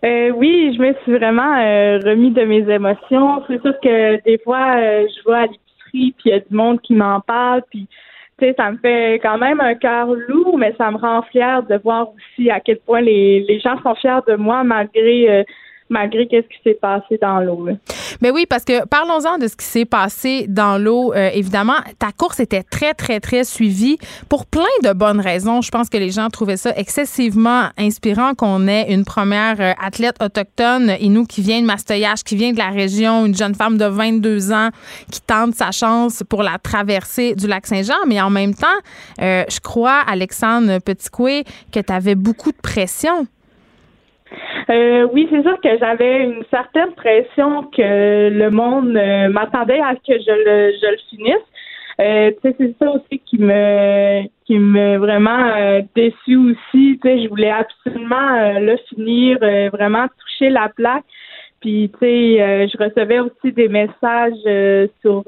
Euh, 0.04 0.30
oui, 0.30 0.74
je 0.76 0.82
me 0.82 0.94
suis 1.02 1.12
vraiment 1.16 1.58
euh, 1.58 2.00
remis 2.04 2.32
de 2.32 2.42
mes 2.42 2.68
émotions. 2.68 3.44
C'est 3.46 3.62
sûr 3.62 3.74
que 3.80 4.22
des 4.24 4.38
fois, 4.38 4.76
euh, 4.76 5.06
je 5.06 5.22
vois 5.22 5.38
à 5.38 5.46
l'épicerie, 5.46 6.14
puis 6.18 6.22
il 6.24 6.30
y 6.30 6.32
a 6.32 6.40
du 6.40 6.54
monde 6.54 6.80
qui 6.80 6.94
m'en 6.94 7.20
parle, 7.20 7.62
puis 7.70 7.86
tu 8.38 8.46
sais, 8.46 8.54
ça 8.56 8.72
me 8.72 8.78
fait 8.78 9.20
quand 9.22 9.38
même 9.38 9.60
un 9.60 9.74
cœur 9.76 10.08
lourd, 10.28 10.58
mais 10.58 10.74
ça 10.76 10.90
me 10.90 10.96
rend 10.96 11.22
fière 11.22 11.62
de 11.62 11.76
voir 11.76 12.08
aussi 12.08 12.50
à 12.50 12.58
quel 12.58 12.78
point 12.80 13.00
les, 13.00 13.44
les 13.46 13.60
gens 13.60 13.80
sont 13.82 13.94
fiers 13.94 14.18
de 14.26 14.34
moi 14.34 14.64
malgré 14.64 15.44
malgré 15.92 16.26
qu'est-ce 16.26 16.48
qui 16.48 16.60
s'est 16.64 16.78
passé 16.80 17.18
dans 17.20 17.38
l'eau. 17.40 17.68
Mais 18.20 18.30
oui, 18.30 18.46
parce 18.48 18.64
que 18.64 18.86
parlons-en 18.86 19.38
de 19.38 19.46
ce 19.46 19.56
qui 19.56 19.64
s'est 19.64 19.84
passé 19.84 20.46
dans 20.48 20.78
l'eau. 20.78 21.12
Euh, 21.12 21.30
évidemment, 21.34 21.76
ta 21.98 22.12
course 22.12 22.40
était 22.40 22.62
très, 22.62 22.94
très, 22.94 23.20
très 23.20 23.44
suivie 23.44 23.98
pour 24.28 24.46
plein 24.46 24.64
de 24.82 24.92
bonnes 24.92 25.20
raisons. 25.20 25.60
Je 25.60 25.70
pense 25.70 25.88
que 25.88 25.98
les 25.98 26.10
gens 26.10 26.28
trouvaient 26.28 26.56
ça 26.56 26.72
excessivement 26.76 27.68
inspirant 27.78 28.34
qu'on 28.34 28.66
ait 28.68 28.92
une 28.92 29.04
première 29.04 29.60
euh, 29.60 29.72
athlète 29.80 30.16
autochtone, 30.22 30.96
nous 31.02 31.26
qui 31.26 31.42
vient 31.42 31.60
de 31.60 31.66
Mastoyage, 31.66 32.24
qui 32.24 32.36
vient 32.36 32.52
de 32.52 32.58
la 32.58 32.70
région, 32.70 33.26
une 33.26 33.36
jeune 33.36 33.54
femme 33.54 33.76
de 33.76 33.84
22 33.84 34.52
ans 34.52 34.70
qui 35.10 35.20
tente 35.20 35.54
sa 35.54 35.70
chance 35.70 36.22
pour 36.28 36.42
la 36.42 36.58
traversée 36.58 37.34
du 37.34 37.46
lac 37.46 37.66
Saint-Jean. 37.66 38.06
Mais 38.06 38.20
en 38.20 38.30
même 38.30 38.54
temps, 38.54 38.66
euh, 39.20 39.44
je 39.48 39.60
crois, 39.60 40.00
Alexandre 40.06 40.78
Petitcoué, 40.78 41.44
que 41.70 41.80
tu 41.80 41.92
avais 41.92 42.14
beaucoup 42.14 42.50
de 42.50 42.56
pression. 42.62 43.26
Euh, 44.70 45.08
oui, 45.12 45.28
c'est 45.30 45.42
sûr 45.42 45.60
que 45.60 45.78
j'avais 45.78 46.24
une 46.24 46.44
certaine 46.50 46.92
pression 46.92 47.64
que 47.64 48.28
le 48.30 48.50
monde 48.50 48.96
euh, 48.96 49.28
m'attendait 49.28 49.80
à 49.80 49.94
ce 49.94 50.12
que 50.12 50.18
je 50.18 50.30
le, 50.30 50.72
je 50.80 50.90
le 50.90 50.98
finisse. 51.10 51.46
Euh, 52.00 52.30
c'est 52.42 52.74
ça 52.78 52.90
aussi 52.90 53.20
qui 53.26 53.38
me 53.38 54.22
qui 54.46 54.58
me 54.58 54.96
vraiment 54.96 55.50
euh, 55.56 55.82
déçu 55.94 56.36
aussi. 56.36 56.98
Je 57.04 57.28
voulais 57.28 57.50
absolument 57.50 58.58
le 58.58 58.76
finir, 58.88 59.38
vraiment 59.72 60.06
toucher 60.18 60.50
la 60.50 60.68
plaque. 60.74 61.04
Puis, 61.62 61.90
tu 61.94 61.98
sais, 62.00 62.68
je 62.68 62.76
recevais 62.76 63.20
aussi 63.20 63.52
des 63.52 63.68
messages 63.68 64.90
sur 65.00 65.24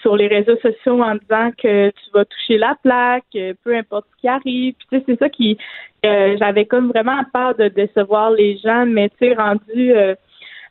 sur 0.00 0.16
les 0.16 0.26
réseaux 0.26 0.56
sociaux 0.56 1.00
en 1.02 1.14
disant 1.14 1.50
que 1.56 1.90
tu 1.90 2.10
vas 2.12 2.24
toucher 2.24 2.58
la 2.58 2.74
plaque, 2.82 3.36
peu 3.62 3.76
importe 3.76 4.06
ce 4.16 4.20
qui 4.20 4.28
arrive. 4.28 4.74
Puis, 4.74 4.86
tu 4.90 4.98
sais, 4.98 5.04
c'est 5.06 5.18
ça 5.18 5.28
qui 5.28 5.56
euh, 6.04 6.36
j'avais 6.38 6.66
comme 6.66 6.88
vraiment 6.88 7.22
peur 7.32 7.54
de 7.54 7.68
décevoir 7.68 8.32
les 8.32 8.58
gens, 8.58 8.86
mais 8.86 9.08
tu 9.10 9.16
sais, 9.20 9.34
rendu 9.34 9.92
euh, 9.92 10.16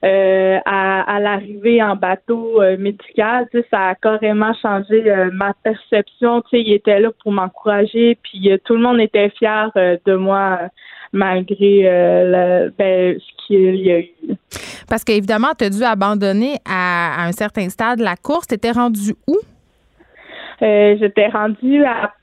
euh, 0.04 0.60
à, 0.66 1.20
l'arrivée 1.22 1.82
en 1.82 1.96
bateau 1.96 2.62
médical, 2.78 3.48
tu 3.52 3.60
sais, 3.60 3.68
ça 3.72 3.90
a 3.90 3.96
carrément 3.96 4.54
changé 4.62 5.04
ma 5.32 5.54
perception. 5.64 6.42
Tu 6.42 6.50
sais, 6.50 6.62
il 6.62 6.74
était 6.74 7.00
là 7.00 7.12
pour 7.24 7.32
m'encourager, 7.32 8.18
puis 8.24 8.52
tout 8.66 8.76
le 8.76 8.82
monde 8.82 9.00
était 9.00 9.30
fier 9.30 9.72
de 9.76 10.16
moi 10.16 10.60
malgré 11.12 11.84
ben, 12.78 13.20
ce 13.20 13.48
qu'il 13.48 13.76
y 13.76 13.92
a 13.92 14.00
eu. 14.00 14.10
Parce 14.90 15.04
qu'évidemment, 15.04 15.50
tu 15.58 15.66
as 15.66 15.70
dû 15.70 15.84
abandonner 15.84 16.56
à, 16.66 17.26
un 17.26 17.32
certain 17.32 17.70
stade 17.70 18.00
la 18.00 18.16
course. 18.16 18.48
Tu 18.48 18.56
étais 18.56 18.72
rendu 18.72 19.14
où? 19.28 19.38
J'étais 20.62 21.28
rendu 21.28 21.84
à 21.86 22.14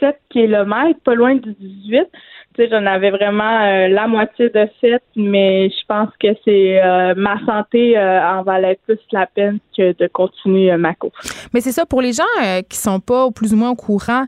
7 0.00 0.16
km, 0.30 0.98
pas 1.04 1.14
loin 1.14 1.34
du 1.34 1.52
18 1.54 2.08
tu 2.54 2.62
sais, 2.62 2.68
j'en 2.68 2.84
avais 2.84 3.10
vraiment 3.10 3.62
euh, 3.62 3.88
la 3.88 4.06
moitié 4.06 4.50
de 4.50 4.68
fait, 4.80 5.02
mais 5.16 5.70
je 5.70 5.86
pense 5.88 6.10
que 6.20 6.28
c'est 6.44 6.82
euh, 6.82 7.14
ma 7.16 7.38
santé 7.46 7.96
euh, 7.96 8.22
en 8.22 8.42
valait 8.42 8.78
plus 8.84 8.98
la 9.10 9.26
peine 9.26 9.58
que 9.76 9.96
de 9.96 10.06
continuer 10.08 10.76
ma 10.76 10.94
course. 10.94 11.48
Mais 11.54 11.60
c'est 11.60 11.72
ça, 11.72 11.86
pour 11.86 12.02
les 12.02 12.12
gens 12.12 12.24
qui 12.68 12.76
sont 12.76 13.00
pas 13.00 13.30
plus 13.30 13.54
ou 13.54 13.56
moins 13.56 13.70
au 13.70 13.74
courant, 13.74 14.24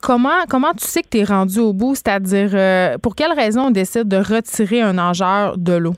comment, 0.00 0.44
comment 0.48 0.72
tu 0.72 0.86
sais 0.86 1.02
que 1.02 1.08
tu 1.08 1.18
es 1.18 1.24
rendu 1.24 1.58
au 1.58 1.72
bout? 1.72 1.94
C'est-à-dire, 1.94 2.98
pour 3.00 3.14
quelle 3.14 3.32
raison 3.32 3.66
on 3.66 3.70
décide 3.70 4.08
de 4.08 4.16
retirer 4.16 4.82
un 4.82 4.94
nageur 4.94 5.56
de 5.58 5.74
l'eau? 5.74 5.94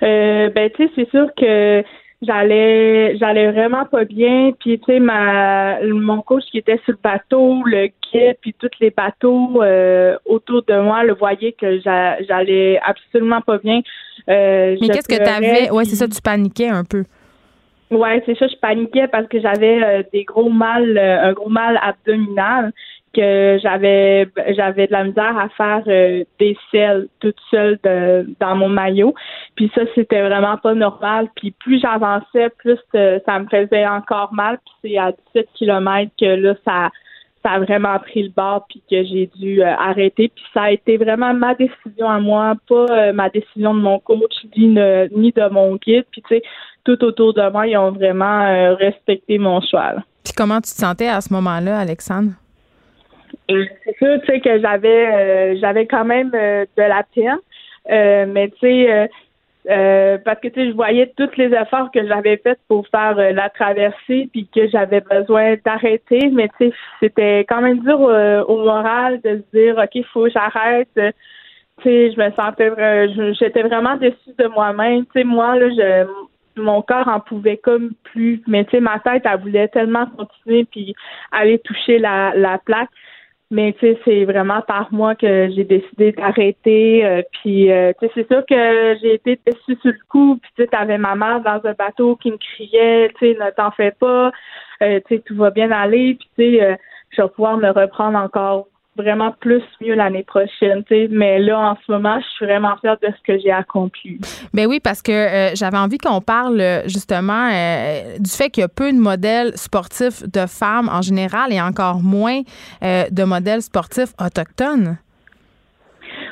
ben, 0.00 0.70
tu 0.76 0.86
sais, 0.86 0.92
c'est 0.94 1.10
sûr 1.10 1.28
que 1.36 1.82
j'allais 2.22 3.16
j'allais 3.16 3.52
vraiment 3.52 3.84
pas 3.84 4.04
bien 4.04 4.52
puis 4.58 4.78
tu 4.80 4.84
sais 4.86 4.98
ma 4.98 5.80
mon 5.82 6.20
coach 6.20 6.42
qui 6.50 6.58
était 6.58 6.80
sur 6.84 6.92
le 6.92 6.98
bateau 7.02 7.62
le 7.64 7.86
guide 7.86 8.36
puis 8.40 8.54
tous 8.58 8.70
les 8.80 8.90
bateaux 8.90 9.62
euh, 9.62 10.16
autour 10.24 10.64
de 10.64 10.80
moi 10.80 11.04
le 11.04 11.14
voyaient 11.14 11.52
que 11.52 11.78
j'allais 11.80 12.80
absolument 12.84 13.40
pas 13.40 13.58
bien 13.58 13.82
euh, 14.28 14.76
mais 14.80 14.88
qu'est-ce 14.88 15.08
que 15.08 15.22
tu 15.22 15.30
avais 15.30 15.70
ouais 15.70 15.84
c'est 15.84 15.94
ça 15.94 16.08
tu 16.08 16.20
paniquais 16.20 16.68
un 16.68 16.84
peu 16.84 17.04
ouais 17.90 18.22
c'est 18.26 18.36
ça 18.38 18.46
je 18.48 18.56
paniquais 18.56 19.08
parce 19.08 19.26
que 19.28 19.40
j'avais 19.40 19.82
euh, 19.82 20.02
des 20.12 20.24
gros 20.24 20.50
mal 20.50 20.98
un 20.98 21.32
gros 21.32 21.48
mal 21.48 21.78
abdominal 21.82 22.72
que 23.14 23.58
j'avais 23.62 24.28
j'avais 24.50 24.86
de 24.86 24.92
la 24.92 25.04
misère 25.04 25.36
à 25.38 25.48
faire 25.50 25.82
euh, 25.86 26.24
des 26.38 26.56
selles 26.70 27.08
toute 27.20 27.38
seule 27.50 27.78
dans 28.40 28.56
mon 28.56 28.68
maillot. 28.68 29.14
Puis 29.56 29.70
ça, 29.74 29.82
c'était 29.94 30.22
vraiment 30.22 30.56
pas 30.56 30.74
normal. 30.74 31.28
Puis 31.34 31.52
plus 31.52 31.80
j'avançais, 31.80 32.50
plus 32.58 32.78
euh, 32.94 33.18
ça 33.26 33.38
me 33.38 33.46
faisait 33.48 33.86
encore 33.86 34.32
mal. 34.32 34.58
Puis 34.64 34.74
c'est 34.92 34.98
à 34.98 35.12
17 35.34 35.48
km 35.54 36.12
que 36.18 36.26
là, 36.26 36.54
ça, 36.64 36.90
ça 37.48 37.54
a 37.54 37.58
vraiment 37.60 37.98
pris 37.98 38.22
le 38.24 38.30
bord 38.30 38.66
puis 38.68 38.82
que 38.90 39.02
j'ai 39.04 39.30
dû 39.36 39.62
euh, 39.62 39.66
arrêter. 39.66 40.30
Puis 40.34 40.44
ça 40.52 40.62
a 40.64 40.70
été 40.70 40.96
vraiment 40.96 41.32
ma 41.32 41.54
décision 41.54 42.08
à 42.08 42.20
moi, 42.20 42.54
pas 42.68 43.12
ma 43.12 43.30
décision 43.30 43.74
de 43.74 43.80
mon 43.80 43.98
coach 43.98 44.34
ni, 44.56 44.68
ni 44.68 45.32
de 45.32 45.48
mon 45.50 45.76
guide. 45.76 46.04
Puis 46.10 46.22
tu 46.28 46.36
sais, 46.36 46.42
tout 46.84 47.02
autour 47.04 47.34
de 47.34 47.50
moi, 47.50 47.66
ils 47.66 47.76
ont 47.76 47.92
vraiment 47.92 48.74
respecté 48.76 49.38
mon 49.38 49.60
choix. 49.60 49.94
Puis 50.24 50.32
comment 50.36 50.56
tu 50.56 50.70
te 50.70 50.78
sentais 50.78 51.08
à 51.08 51.20
ce 51.20 51.32
moment-là, 51.32 51.78
Alexandre? 51.78 52.32
c'est 53.48 53.96
sûr, 53.98 54.20
tu 54.20 54.26
sais, 54.26 54.40
que 54.40 54.60
j'avais 54.60 55.06
euh, 55.06 55.56
j'avais 55.60 55.86
quand 55.86 56.04
même 56.04 56.30
euh, 56.34 56.64
de 56.76 56.82
la 56.82 57.02
peine. 57.14 57.38
Euh, 57.90 58.26
mais 58.28 58.50
tu 58.50 58.58
sais, 58.60 59.10
parce 60.24 60.40
que 60.40 60.48
tu 60.48 60.54
sais, 60.54 60.68
je 60.70 60.74
voyais 60.74 61.12
tous 61.16 61.30
les 61.36 61.52
efforts 61.54 61.90
que 61.92 62.06
j'avais 62.06 62.38
faits 62.38 62.58
pour 62.68 62.86
faire 62.88 63.14
la 63.16 63.50
traversée, 63.50 64.28
puis 64.32 64.48
que 64.54 64.68
j'avais 64.68 65.00
besoin 65.00 65.56
d'arrêter. 65.64 66.30
Mais 66.32 66.48
tu 66.58 66.68
sais, 66.68 66.74
c'était 67.00 67.40
quand 67.40 67.60
même 67.60 67.80
dur 67.80 68.00
au 68.00 68.64
moral 68.64 69.20
de 69.20 69.42
se 69.42 69.56
dire, 69.56 69.76
ok, 69.76 70.04
faut 70.12 70.24
que 70.24 70.30
j'arrête. 70.30 70.88
tu 70.94 71.02
sais, 71.82 72.12
je 72.12 72.20
me 72.20 72.30
sentais, 72.32 72.70
j'étais 73.38 73.62
vraiment 73.62 73.96
déçue 73.96 74.34
de 74.38 74.46
moi-même. 74.46 75.04
Tu 75.06 75.20
sais, 75.20 75.24
moi 75.24 75.56
là, 75.56 75.68
je 75.70 76.06
mon 76.58 76.82
corps 76.82 77.08
en 77.08 77.20
pouvait 77.20 77.56
comme 77.56 77.92
plus, 78.04 78.42
mais 78.46 78.64
tu 78.64 78.72
sais, 78.72 78.80
ma 78.80 78.98
tête, 78.98 79.22
elle 79.24 79.40
voulait 79.40 79.68
tellement 79.68 80.06
continuer 80.06 80.64
puis 80.64 80.94
aller 81.32 81.58
toucher 81.60 81.98
la, 81.98 82.32
la 82.34 82.58
plaque. 82.58 82.90
Mais 83.50 83.72
tu 83.74 83.80
sais, 83.80 83.98
c'est 84.04 84.24
vraiment 84.26 84.60
par 84.60 84.92
moi 84.92 85.14
que 85.14 85.48
j'ai 85.54 85.64
décidé 85.64 86.12
d'arrêter. 86.12 87.04
Euh, 87.06 87.22
puis 87.32 87.72
euh, 87.72 87.92
tu 87.98 88.06
sais, 88.06 88.12
c'est 88.14 88.28
sûr 88.28 88.44
que 88.44 88.98
j'ai 89.00 89.14
été 89.14 89.40
déçue 89.46 89.80
sur 89.80 89.90
le 89.90 90.08
coup. 90.08 90.38
Puis 90.42 90.50
tu 90.56 90.62
sais, 90.62 90.68
t'avais 90.68 90.98
ma 90.98 91.14
mère 91.14 91.40
dans 91.40 91.60
un 91.64 91.72
bateau 91.72 92.16
qui 92.16 92.30
me 92.30 92.36
criait, 92.36 93.10
tu 93.18 93.32
sais, 93.32 93.38
ne 93.42 93.50
t'en 93.50 93.70
fais 93.70 93.92
pas, 93.92 94.32
euh, 94.82 95.00
tu 95.08 95.16
sais, 95.16 95.22
tout 95.24 95.36
va 95.36 95.50
bien 95.50 95.70
aller. 95.70 96.16
Puis 96.16 96.28
tu 96.38 96.58
sais, 96.58 96.78
je 97.10 97.22
vais 97.22 97.28
pouvoir 97.28 97.56
me 97.56 97.70
reprendre 97.70 98.18
encore 98.18 98.66
vraiment 98.98 99.32
plus 99.40 99.62
mieux 99.80 99.94
l'année 99.94 100.24
prochaine. 100.24 100.84
Mais 101.10 101.38
là, 101.38 101.58
en 101.58 101.76
ce 101.86 101.92
moment, 101.92 102.20
je 102.20 102.26
suis 102.36 102.46
vraiment 102.46 102.76
fière 102.78 102.96
de 103.02 103.08
ce 103.08 103.32
que 103.32 103.38
j'ai 103.38 103.50
accompli. 103.50 104.18
Ben 104.52 104.66
oui, 104.66 104.80
parce 104.80 105.02
que 105.02 105.12
euh, 105.12 105.54
j'avais 105.54 105.78
envie 105.78 105.98
qu'on 105.98 106.20
parle 106.20 106.62
justement 106.86 107.48
euh, 107.52 108.18
du 108.18 108.30
fait 108.30 108.50
qu'il 108.50 108.62
y 108.62 108.64
a 108.64 108.68
peu 108.68 108.92
de 108.92 108.98
modèles 108.98 109.56
sportifs 109.56 110.22
de 110.28 110.46
femmes 110.46 110.88
en 110.88 111.02
général 111.02 111.52
et 111.52 111.60
encore 111.60 112.00
moins 112.02 112.40
euh, 112.82 113.04
de 113.10 113.24
modèles 113.24 113.62
sportifs 113.62 114.12
autochtones. 114.20 114.98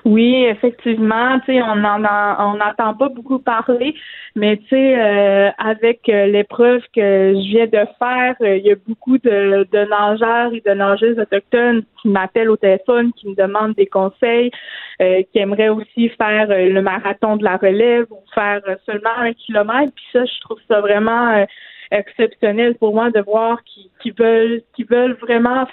Oui, 0.07 0.45
effectivement, 0.45 1.41
tu 1.41 1.47
sais, 1.47 1.63
on 1.63 1.83
en 1.83 2.05
on 2.39 2.55
n'entend 2.59 2.95
pas 2.95 3.09
beaucoup 3.09 3.41
parler, 3.41 3.93
mais 4.37 4.57
tu 4.57 4.69
sais, 4.69 4.97
euh, 4.97 5.51
avec 5.59 6.09
euh, 6.09 6.27
l'épreuve 6.27 6.81
que 6.95 7.35
je 7.35 7.49
viens 7.49 7.67
de 7.67 7.85
faire, 7.99 8.37
euh, 8.41 8.57
il 8.57 8.65
y 8.65 8.71
a 8.71 8.77
beaucoup 8.87 9.19
de, 9.19 9.67
de 9.69 9.91
nageurs 9.91 10.55
et 10.55 10.63
de 10.65 10.71
nageuses 10.75 11.19
autochtones 11.19 11.83
qui 12.01 12.09
m'appellent 12.09 12.51
au 12.51 12.57
téléphone, 12.57 13.13
qui 13.15 13.29
me 13.29 13.35
demandent 13.35 13.75
des 13.75 13.87
conseils, 13.87 14.53
qui 15.01 15.39
aimeraient 15.41 15.71
aussi 15.71 16.09
faire 16.11 16.47
le 16.51 16.81
marathon 16.83 17.37
de 17.37 17.43
la 17.43 17.57
relève 17.57 18.07
ou 18.11 18.21
faire 18.33 18.61
seulement 18.87 19.17
un 19.19 19.33
kilomètre. 19.33 19.93
Puis 19.93 20.05
ça, 20.13 20.25
je 20.25 20.41
trouve 20.41 20.61
ça 20.69 20.81
vraiment 20.81 21.45
exceptionnel 21.91 22.77
pour 22.77 22.95
moi 22.95 23.11
de 23.11 23.21
voir 23.21 23.59
qu'ils 23.65 24.15
veulent 24.15 24.63
qui 24.77 24.85
veulent 24.85 25.17
vraiment 25.21 25.67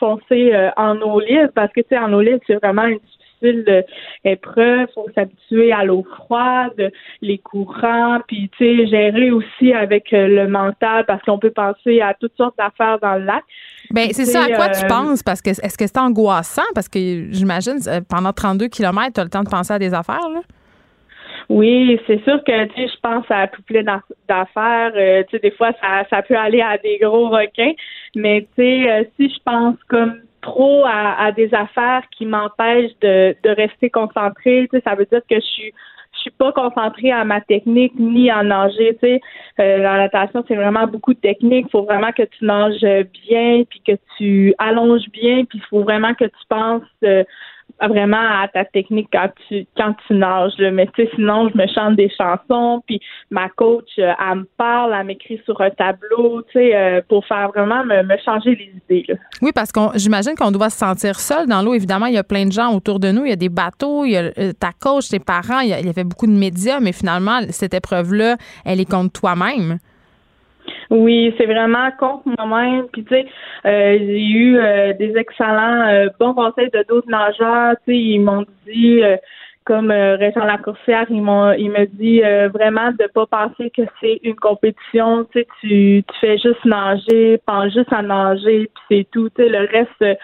foncer 0.00 0.70
en 0.76 1.00
eau 1.00 1.20
libre 1.20 1.50
parce 1.54 1.72
que 1.72 1.80
tu 1.80 1.88
sais 1.90 1.98
en 1.98 2.12
eau 2.12 2.20
libre 2.20 2.40
c'est 2.46 2.56
vraiment 2.56 2.84
une 2.84 3.00
difficile 3.40 3.84
épreuve, 4.24 4.88
faut 4.94 5.06
s'habituer 5.14 5.72
à 5.72 5.84
l'eau 5.84 6.04
froide, 6.16 6.92
les 7.22 7.38
courants, 7.38 8.20
puis 8.26 8.50
tu 8.56 8.64
sais 8.64 8.86
gérer 8.86 9.30
aussi 9.30 9.72
avec 9.72 10.12
euh, 10.12 10.26
le 10.28 10.48
mental 10.48 11.04
parce 11.06 11.22
qu'on 11.22 11.38
peut 11.38 11.50
penser 11.50 12.00
à 12.00 12.14
toutes 12.14 12.36
sortes 12.36 12.56
d'affaires 12.58 12.98
dans 13.00 13.14
le 13.14 13.24
lac. 13.24 13.42
Ben 13.90 14.08
c'est 14.12 14.24
ça 14.24 14.44
à 14.44 14.50
quoi 14.50 14.68
tu 14.68 14.84
euh, 14.84 14.88
penses? 14.88 15.22
Parce 15.22 15.40
que 15.40 15.50
est-ce 15.50 15.78
que 15.78 15.86
c'est 15.86 15.98
angoissant? 15.98 16.62
Parce 16.74 16.88
que 16.88 16.98
j'imagine 17.30 17.78
euh, 17.86 18.00
pendant 18.08 18.32
32 18.32 18.68
km 18.68 19.12
tu 19.14 19.20
as 19.20 19.24
le 19.24 19.30
temps 19.30 19.42
de 19.42 19.48
penser 19.48 19.72
à 19.72 19.78
des 19.78 19.94
affaires 19.94 20.28
là. 20.32 20.40
Oui, 21.50 21.98
c'est 22.06 22.22
sûr 22.24 22.44
que 22.44 22.64
tu 22.66 22.74
sais, 22.74 22.88
je 22.94 23.00
pense 23.00 23.24
à 23.30 23.46
tout 23.46 23.62
plein 23.62 23.82
d'affaires. 23.82 24.92
tu 24.92 25.30
sais, 25.30 25.38
des 25.42 25.50
fois, 25.52 25.70
ça, 25.80 26.04
ça 26.10 26.20
peut 26.20 26.36
aller 26.36 26.60
à 26.60 26.76
des 26.76 26.98
gros 26.98 27.30
requins, 27.30 27.72
mais 28.14 28.46
tu 28.54 28.62
sais, 28.62 29.10
si 29.16 29.30
je 29.30 29.38
pense 29.42 29.76
comme 29.88 30.20
trop 30.40 30.84
à, 30.86 31.32
des 31.32 31.52
affaires 31.54 32.02
qui 32.10 32.26
m'empêchent 32.26 32.98
de, 33.00 33.36
de 33.42 33.50
rester 33.50 33.90
concentrée. 33.90 34.68
Ça 34.84 34.94
veut 34.94 35.06
dire 35.06 35.20
que 35.28 35.36
je 35.36 35.46
suis 35.46 35.72
je 36.18 36.22
suis 36.22 36.30
pas 36.30 36.52
concentrée 36.52 37.12
à 37.12 37.24
ma 37.24 37.40
technique 37.40 37.92
ni 37.96 38.32
en 38.32 38.42
nager. 38.42 38.96
Tu 39.00 39.06
sais, 39.06 39.20
euh, 39.60 39.78
la 39.78 39.98
natation 39.98 40.44
c'est 40.48 40.56
vraiment 40.56 40.86
beaucoup 40.86 41.14
de 41.14 41.20
technique. 41.20 41.66
Il 41.68 41.70
faut 41.70 41.84
vraiment 41.84 42.12
que 42.12 42.24
tu 42.24 42.44
nages 42.44 42.80
bien, 42.80 43.62
puis 43.68 43.80
que 43.86 43.92
tu 44.16 44.54
allonges 44.58 45.08
bien, 45.12 45.44
puis 45.44 45.58
il 45.58 45.64
faut 45.70 45.82
vraiment 45.82 46.14
que 46.14 46.24
tu 46.24 46.46
penses 46.48 46.82
euh, 47.04 47.22
vraiment 47.80 48.42
à 48.42 48.48
ta 48.48 48.64
technique 48.64 49.08
quand 49.12 49.28
tu 49.48 49.66
quand 49.76 49.94
tu 50.06 50.14
nages. 50.14 50.52
Mais 50.58 50.86
tu 50.86 51.04
sais, 51.04 51.10
sinon, 51.14 51.48
je 51.48 51.56
me 51.56 51.66
chante 51.68 51.96
des 51.96 52.10
chansons, 52.10 52.82
puis 52.86 53.00
ma 53.30 53.48
coach, 53.50 53.88
euh, 53.98 54.12
elle 54.18 54.38
me 54.38 54.48
parle, 54.56 54.94
elle 54.98 55.06
m'écrit 55.06 55.40
sur 55.44 55.60
un 55.60 55.70
tableau, 55.70 56.42
tu 56.50 56.58
sais, 56.58 56.74
euh, 56.74 57.00
pour 57.08 57.24
faire 57.26 57.48
vraiment 57.48 57.84
me, 57.84 58.16
changer 58.24 58.56
les 58.56 58.96
idées. 58.96 59.16
Oui, 59.42 59.52
parce 59.54 59.72
qu'on 59.72 59.90
j'imagine 59.94 60.34
qu'on 60.34 60.50
doit 60.50 60.70
se 60.70 60.78
sentir 60.78 61.20
seul 61.20 61.46
dans 61.46 61.62
l'eau. 61.62 61.74
Évidemment, 61.74 62.06
il 62.06 62.14
y 62.14 62.18
a 62.18 62.24
plein 62.24 62.46
de 62.46 62.52
gens 62.52 62.74
autour 62.74 62.98
de 62.98 63.10
nous. 63.12 63.24
Il 63.24 63.30
y 63.30 63.32
a 63.32 63.36
des 63.36 63.48
bateaux, 63.48 64.04
il 64.04 64.12
y 64.12 64.16
a 64.16 64.30
euh, 64.38 64.52
ta 64.58 64.70
coach, 64.78 65.08
tes 65.08 65.20
parents, 65.20 65.60
il 65.60 65.68
y, 65.68 65.72
avait 65.72 66.04
beaucoup 66.04 66.26
de 66.26 66.32
médias, 66.32 66.80
mais 66.80 66.92
finalement, 66.92 67.40
cette 67.50 67.74
épreuve-là, 67.74 68.36
elle 68.64 68.80
est 68.80 68.90
contre 68.90 69.20
toi-même. 69.20 69.78
Oui, 70.90 71.34
c'est 71.36 71.46
vraiment 71.46 71.90
contre 71.98 72.22
moi-même. 72.38 72.86
Puis 72.92 73.04
tu 73.04 73.14
sais, 73.14 73.26
euh, 73.66 73.98
j'ai 73.98 74.24
eu 74.26 74.58
euh, 74.58 74.94
des 74.94 75.16
excellents 75.16 75.86
euh, 75.86 76.08
bons 76.18 76.32
conseils 76.32 76.70
de 76.70 76.82
d'autres 76.88 77.10
nageurs. 77.10 77.74
Tu 77.86 77.92
sais, 77.92 77.98
ils 77.98 78.20
m'ont 78.20 78.46
dit 78.66 79.02
comme 79.64 79.90
Régent 79.90 80.44
Lacourcière, 80.46 81.04
ils 81.10 81.20
m'ont 81.20 81.52
il 81.52 81.70
me 81.70 81.84
dit 81.84 82.20
vraiment 82.54 82.90
de 82.92 83.06
pas 83.12 83.26
penser 83.26 83.70
que 83.76 83.82
c'est 84.00 84.18
une 84.22 84.36
compétition. 84.36 85.24
Tu 85.24 85.40
sais, 85.40 85.46
tu, 85.60 86.04
tu 86.08 86.18
fais 86.20 86.38
juste 86.38 86.64
nager, 86.64 87.38
pense 87.44 87.70
juste 87.74 87.92
à 87.92 88.00
nager, 88.00 88.70
puis 88.74 88.84
c'est 88.88 89.06
tout. 89.12 89.28
Tu 89.28 89.42
sais, 89.42 89.48
le 89.50 89.68
reste 89.70 90.18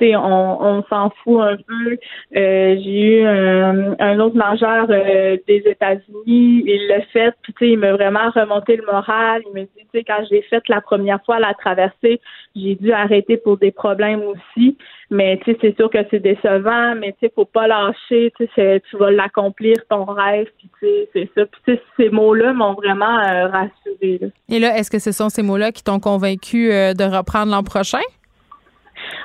on, 0.00 0.58
on 0.60 0.82
s'en 0.88 1.10
fout 1.22 1.40
un 1.40 1.56
peu. 1.56 1.98
Euh, 2.36 2.76
j'ai 2.82 3.20
eu 3.20 3.26
un, 3.26 4.18
autre 4.20 4.36
nageur 4.36 4.86
euh, 4.90 5.36
des 5.46 5.62
États-Unis, 5.66 6.64
il 6.66 6.86
l'a 6.88 7.02
fait, 7.12 7.34
puis 7.42 7.72
il 7.72 7.78
m'a 7.78 7.92
vraiment 7.92 8.30
remonté 8.30 8.76
le 8.76 8.84
moral. 8.84 9.42
Il 9.46 9.60
me 9.60 9.64
dit, 9.64 9.86
tu 9.92 10.04
quand 10.04 10.24
j'ai 10.30 10.42
fait 10.42 10.62
la 10.68 10.80
première 10.80 11.22
fois 11.24 11.38
la 11.38 11.54
traversée, 11.54 12.20
j'ai 12.56 12.74
dû 12.74 12.92
arrêter 12.92 13.36
pour 13.36 13.58
des 13.58 13.70
problèmes 13.70 14.22
aussi. 14.22 14.76
Mais 15.10 15.38
tu 15.44 15.52
sais, 15.52 15.58
c'est 15.60 15.76
sûr 15.76 15.90
que 15.90 15.98
c'est 16.10 16.20
décevant, 16.20 16.94
mais 16.94 17.12
tu 17.12 17.26
sais, 17.26 17.32
faut 17.34 17.44
pas 17.44 17.66
lâcher. 17.66 18.32
Tu 18.38 18.48
sais, 18.54 18.82
tu 18.88 18.96
vas 18.96 19.10
l'accomplir 19.10 19.76
ton 19.90 20.04
rêve, 20.04 20.46
puis 20.58 20.70
tu 20.80 20.86
sais, 20.86 21.08
c'est 21.12 21.30
ça. 21.36 21.46
Puis 21.46 21.78
ces 21.98 22.08
mots-là 22.08 22.54
m'ont 22.54 22.74
vraiment 22.74 23.18
euh, 23.18 23.48
rassuré. 23.48 24.32
Et 24.48 24.58
là, 24.58 24.78
est-ce 24.78 24.90
que 24.90 24.98
ce 24.98 25.12
sont 25.12 25.28
ces 25.28 25.42
mots-là 25.42 25.70
qui 25.70 25.84
t'ont 25.84 26.00
convaincu 26.00 26.68
de 26.70 27.16
reprendre 27.16 27.52
l'an 27.52 27.62
prochain? 27.62 28.00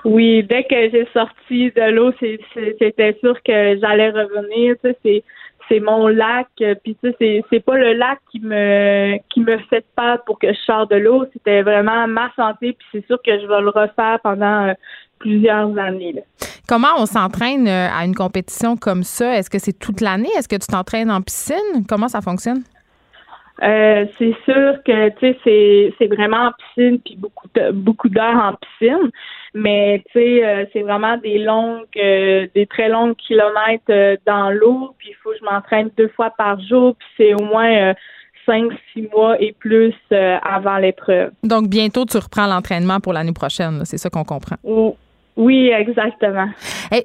Oui, 0.05 0.43
dès 0.43 0.63
que 0.63 0.89
j'ai 0.89 1.07
sorti 1.13 1.71
de 1.71 1.91
l'eau, 1.91 2.11
c'était 2.19 3.17
sûr 3.19 3.41
que 3.43 3.80
j'allais 3.80 4.09
revenir. 4.09 4.75
Tu 4.84 4.93
sais, 5.03 5.23
c'est 5.69 5.80
mon 5.80 6.07
lac. 6.07 6.47
Puis 6.57 6.97
tu 7.03 7.13
sais, 7.19 7.43
c'est 7.49 7.59
pas 7.59 7.78
le 7.78 7.93
lac 7.93 8.19
qui 8.32 8.39
me 8.39 9.17
qui 9.30 9.41
me 9.41 9.57
fait 9.69 9.86
peur 9.95 10.23
pour 10.25 10.39
que 10.39 10.53
je 10.53 10.59
sorte 10.59 10.91
de 10.91 10.97
l'eau. 10.97 11.25
C'était 11.34 11.61
vraiment 11.61 12.07
ma 12.07 12.32
santé. 12.36 12.75
Puis 12.78 12.88
c'est 12.91 13.05
sûr 13.07 13.17
que 13.23 13.39
je 13.39 13.45
vais 13.45 13.61
le 13.61 13.69
refaire 13.69 14.19
pendant 14.23 14.67
euh, 14.67 14.73
plusieurs 15.19 15.78
années. 15.78 16.23
Comment 16.67 16.95
on 16.99 17.05
s'entraîne 17.05 17.67
euh, 17.67 17.88
à 17.89 18.05
une 18.05 18.15
compétition 18.15 18.75
comme 18.75 19.03
ça? 19.03 19.38
Est-ce 19.38 19.49
que 19.49 19.59
c'est 19.59 19.78
toute 19.78 20.01
l'année? 20.01 20.30
Est-ce 20.38 20.47
que 20.47 20.55
tu 20.55 20.67
t'entraînes 20.67 21.11
en 21.11 21.21
piscine? 21.21 21.86
Comment 21.88 22.07
ça 22.07 22.21
fonctionne? 22.21 22.63
Euh, 23.63 24.05
c'est 24.19 24.36
sûr 24.45 24.78
que 24.86 25.09
tu 25.17 25.36
sais 25.43 25.93
c'est 25.97 26.07
vraiment 26.07 26.49
en 26.49 26.51
piscine 26.51 26.99
puis 26.99 27.15
beaucoup 27.15 27.47
beaucoup 27.73 28.07
d'heures 28.07 28.36
en 28.36 28.53
piscine 28.53 29.09
mais 29.57 30.03
tu 30.11 30.19
sais 30.19 30.45
euh, 30.45 30.65
c'est 30.71 30.81
vraiment 30.81 31.17
des 31.17 31.39
longues 31.39 31.85
euh, 31.97 32.47
des 32.53 32.65
très 32.67 32.89
longs 32.89 33.13
kilomètres 33.15 34.19
dans 34.25 34.51
l'eau 34.51 34.93
puis 34.97 35.09
il 35.09 35.15
faut 35.15 35.31
que 35.31 35.37
je 35.39 35.45
m'entraîne 35.45 35.89
deux 35.97 36.09
fois 36.09 36.31
par 36.37 36.59
jour 36.61 36.95
puis 36.95 37.07
c'est 37.17 37.33
au 37.33 37.43
moins 37.43 37.93
cinq 38.45 38.71
six 38.93 39.07
mois 39.13 39.41
et 39.41 39.53
plus 39.53 39.93
avant 40.11 40.77
l'épreuve. 40.77 41.31
Donc 41.43 41.67
bientôt 41.67 42.05
tu 42.05 42.17
reprends 42.17 42.47
l'entraînement 42.47 42.99
pour 42.99 43.13
l'année 43.13 43.33
prochaine 43.33 43.83
c'est 43.85 43.97
ça 43.97 44.09
qu'on 44.09 44.23
comprend. 44.23 44.57
Oui, 45.38 45.69
exactement. 45.69 46.47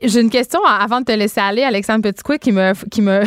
J'ai 0.03 0.21
une 0.21 0.31
question 0.31 0.61
avant 0.65 1.01
de 1.01 1.05
te 1.05 1.13
laisser 1.13 1.41
aller, 1.41 1.63
Alexandre 1.63 2.03
Petitcoué, 2.03 2.39
qui 2.39 2.51
me 2.51 2.73
qui 2.89 3.03
me 3.03 3.23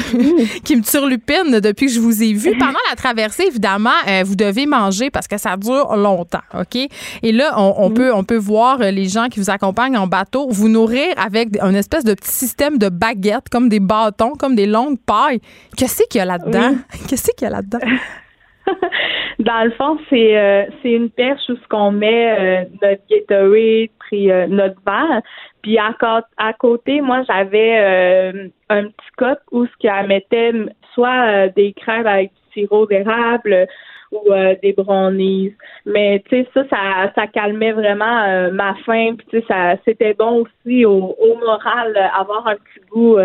qui 0.64 0.76
me 0.76 0.82
turlupine 0.82 1.60
depuis 1.60 1.86
que 1.86 1.92
je 1.92 2.00
vous 2.00 2.24
ai 2.24 2.34
vu. 2.34 2.52
Pendant 2.60 2.80
la 2.90 2.96
traversée, 2.96 3.44
évidemment, 3.44 3.92
euh, 4.08 4.24
vous 4.26 4.36
devez 4.36 4.66
manger 4.66 5.12
parce 5.12 5.28
que 5.28 5.38
ça 5.38 5.58
dure 5.58 5.96
longtemps, 5.96 6.40
ok? 6.60 6.76
Et 7.22 7.32
là, 7.32 7.54
on, 7.58 7.92
peut 7.92 8.12
on 8.14 8.24
peut 8.24 8.38
voir 8.38 8.80
les 8.80 9.08
gens 9.08 9.28
qui 9.28 9.40
vous 9.40 9.52
accompagnent 9.52 9.98
en 9.98 10.08
bateau 10.08 10.48
vous 10.50 10.70
nourrir 10.70 11.14
avec 11.18 11.50
un 11.62 11.76
espèce 11.76 12.04
de 12.04 12.16
petit 12.16 12.32
système 12.32 12.80
de 12.80 12.90
baguettes, 12.90 13.50
comme 13.52 13.70
des 13.70 13.80
bâtons, 13.80 14.34
comme 14.34 14.56
des 14.56 14.66
longues 14.66 14.98
pailles. 14.98 15.40
Qu'est-ce 15.78 16.02
qu'il 16.10 16.18
y 16.18 16.22
a 16.22 16.26
là-dedans? 16.26 16.76
Qu'est-ce 17.08 17.30
qu'il 17.38 17.46
y 17.46 17.48
a 17.48 17.52
là-dedans? 17.52 17.80
Dans 19.40 19.64
le 19.64 19.72
fond, 19.72 19.98
c'est 20.10 20.38
euh, 20.38 20.66
c'est 20.82 20.92
une 20.92 21.10
perche 21.10 21.42
où 21.50 21.56
ce 21.56 21.68
qu'on 21.68 21.92
met 21.92 22.40
euh, 22.40 22.66
notre 22.82 23.02
Gatorade 23.10 23.90
puis 24.00 24.32
euh, 24.32 24.48
notre 24.48 24.80
verre. 24.86 25.22
Puis 25.62 25.78
à, 25.78 25.94
à 26.38 26.54
côté, 26.54 27.02
moi, 27.02 27.24
j'avais 27.28 27.78
un 28.70 28.84
petit 28.84 29.12
cup 29.18 29.40
où 29.52 29.66
ce 29.66 29.72
qu'elle 29.80 30.08
mettait 30.08 30.54
soit 30.94 31.48
des 31.50 31.74
crèmes 31.74 32.06
avec 32.06 32.32
du 32.32 32.62
sirop 32.62 32.86
d'érable 32.86 33.68
ou 34.16 34.32
des 34.62 34.74
brownies. 34.74 35.54
Mais 35.86 36.24
tu 36.30 36.44
sais, 36.44 36.48
ça, 36.54 36.64
ça, 36.70 37.12
ça 37.16 37.28
calmait 37.28 37.74
vraiment 37.74 38.52
ma 38.52 38.76
faim. 38.86 39.16
Puis 39.18 39.28
tu 39.30 39.40
sais, 39.40 39.46
ça, 39.48 39.76
c'était 39.86 40.14
bon 40.14 40.44
aussi 40.46 40.86
au, 40.86 41.16
au 41.20 41.36
moral 41.38 41.96
avoir 42.18 42.48
un 42.48 42.56
petit 42.56 42.86
goût 42.92 43.18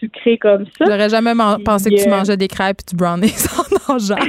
sucré 0.00 0.38
comme 0.38 0.64
ça. 0.78 0.84
J'aurais 0.86 1.08
jamais 1.08 1.32
pensé 1.64 1.90
que 1.90 2.02
tu 2.02 2.08
mangeais 2.08 2.36
des 2.36 2.48
crêpes 2.48 2.78
et 2.80 2.90
du 2.90 2.96
brownies 2.96 3.46
en 3.58 3.92
mangeant. 3.92 4.16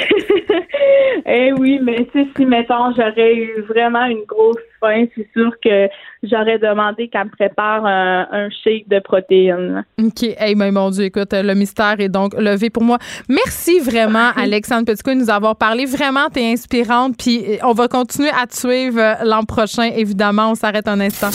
Eh 1.25 1.53
oui, 1.53 1.79
mais 1.81 2.05
si, 2.35 2.45
mettons, 2.45 2.93
j'aurais 2.95 3.35
eu 3.35 3.61
vraiment 3.61 4.05
une 4.05 4.23
grosse 4.25 4.57
faim, 4.83 5.05
c'est 5.15 5.27
sûr 5.33 5.51
que 5.63 5.87
j'aurais 6.23 6.59
demandé 6.59 7.07
qu'elle 7.07 7.25
me 7.25 7.29
prépare 7.29 7.85
un, 7.85 8.49
shake 8.63 8.87
de 8.89 8.99
protéines. 8.99 9.85
OK. 10.01 10.23
Hey, 10.37 10.55
mais 10.55 10.71
mon 10.71 10.89
Dieu, 10.89 11.05
écoute, 11.05 11.33
le 11.33 11.53
mystère 11.53 11.95
est 11.99 12.09
donc 12.09 12.33
levé 12.37 12.69
pour 12.69 12.83
moi. 12.83 12.97
Merci 13.29 13.79
vraiment, 13.79 14.29
Alexandre 14.35 14.85
Petitcou, 14.85 15.11
de 15.11 15.15
nous 15.15 15.29
avoir 15.29 15.55
parlé. 15.55 15.85
Vraiment, 15.85 16.29
t'es 16.31 16.51
inspirante. 16.51 17.15
Puis 17.17 17.43
euh, 17.47 17.57
on 17.63 17.73
va 17.73 17.87
continuer 17.87 18.29
à 18.29 18.45
te 18.47 18.55
suivre 18.55 18.99
euh, 18.99 19.13
l'an 19.23 19.43
prochain, 19.43 19.89
évidemment. 19.95 20.51
On 20.51 20.55
s'arrête 20.55 20.87
un 20.87 20.99
instant. 20.99 21.31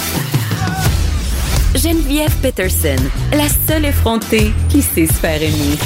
Geneviève 1.75 2.35
Peterson, 2.43 2.97
la 3.33 3.49
seule 3.49 3.85
effrontée 3.85 4.53
qui 4.69 4.83
sait 4.83 5.07
se 5.07 5.13
faire 5.13 5.41
aimer. 5.41 5.77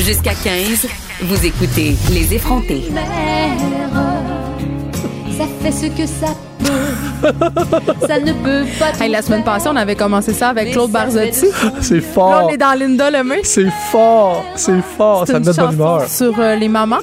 Jusqu'à 0.00 0.34
15. 0.34 0.88
Vous 1.22 1.46
écoutez 1.46 1.94
Les 2.12 2.34
effrontés. 2.34 2.82
Ça 5.42 5.48
fait 5.60 5.72
ce 5.72 5.86
que 5.86 6.06
ça 6.06 6.28
peut. 6.60 8.06
ça 8.06 8.20
ne 8.20 8.32
peut 8.32 8.64
pas. 8.78 9.08
la 9.08 9.22
semaine 9.22 9.42
passée, 9.42 9.68
on 9.68 9.74
avait 9.74 9.96
commencé 9.96 10.32
ça 10.32 10.50
avec 10.50 10.70
Claude 10.70 10.92
Barzotti. 10.92 11.48
C'est 11.80 12.00
fort. 12.00 12.30
Là, 12.30 12.44
on 12.44 12.48
est 12.50 12.56
dans 12.56 12.78
Linda 12.78 13.10
Lemay. 13.10 13.40
C'est 13.42 13.70
fort. 13.90 14.44
C'est 14.54 14.80
fort. 14.96 15.26
Ça 15.26 15.40
me 15.40 15.44
met 15.44 15.50
de 15.50 15.56
bonne 15.56 15.74
humeur. 15.74 16.08
Sur 16.08 16.38
euh, 16.38 16.54
les 16.54 16.68
mamans. 16.68 16.98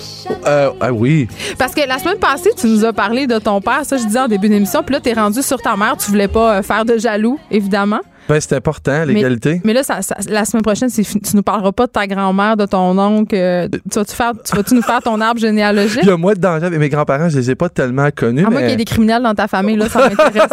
Euh, 0.47 0.69
ah 0.79 0.93
oui. 0.93 1.27
Parce 1.57 1.73
que 1.75 1.85
la 1.85 1.99
semaine 1.99 2.17
passée, 2.17 2.51
tu 2.55 2.67
nous 2.67 2.85
as 2.85 2.93
parlé 2.93 3.27
de 3.27 3.39
ton 3.39 3.59
père. 3.59 3.81
Ça, 3.83 3.97
je 3.97 4.05
disais 4.05 4.19
en 4.19 4.29
début 4.29 4.47
d'émission. 4.47 4.83
Puis 4.83 4.95
là, 4.95 5.01
t'es 5.01 5.11
rendu 5.11 5.41
sur 5.41 5.61
ta 5.61 5.75
mère. 5.75 5.97
Tu 5.97 6.09
voulais 6.09 6.29
pas 6.29 6.59
euh, 6.59 6.61
faire 6.61 6.85
de 6.85 6.97
jaloux, 6.97 7.37
évidemment. 7.51 7.99
Ben, 8.30 8.39
c'est 8.39 8.55
important, 8.55 9.05
l'égalité. 9.05 9.59
Mais, 9.63 9.73
là, 9.73 9.82
la 10.30 10.45
semaine 10.45 10.61
prochaine, 10.61 10.89
tu 10.91 11.36
nous 11.36 11.41
parleras 11.41 11.71
pas 11.71 11.88
de 11.88 11.91
ta 11.91 12.05
grand-mère, 12.05 12.55
de 12.57 12.67
ton 12.67 12.95
oncle. 12.99 13.36
Euh, 13.36 13.67
tu 13.67 13.97
vas-tu 13.97 14.15
faire, 14.15 14.34
tu 14.45 14.55
vas 14.55 14.61
nous 14.71 14.84
faire 14.84 15.01
ton 15.01 15.19
arbre 15.19 15.39
généalogique? 15.39 15.99
Il 16.03 16.09
y 16.09 16.11
a 16.11 16.17
moins 16.17 16.34
de 16.34 16.39
danger. 16.39 16.69
Mes 16.69 16.89
grands-parents, 16.89 17.30
je 17.30 17.39
les 17.39 17.49
ai 17.49 17.55
pas 17.55 17.69
tellement 17.69 18.09
connus. 18.15 18.45
À 18.45 18.51
moins 18.51 18.61
qu'il 18.61 18.69
y 18.69 18.73
ait 18.73 18.77
des 18.77 18.86
criminels 18.86 19.23
dans 19.23 19.34
ta 19.34 19.47
famille, 19.47 19.77
là, 19.77 19.89
ça 19.89 20.07
m'intéresse. 20.07 20.47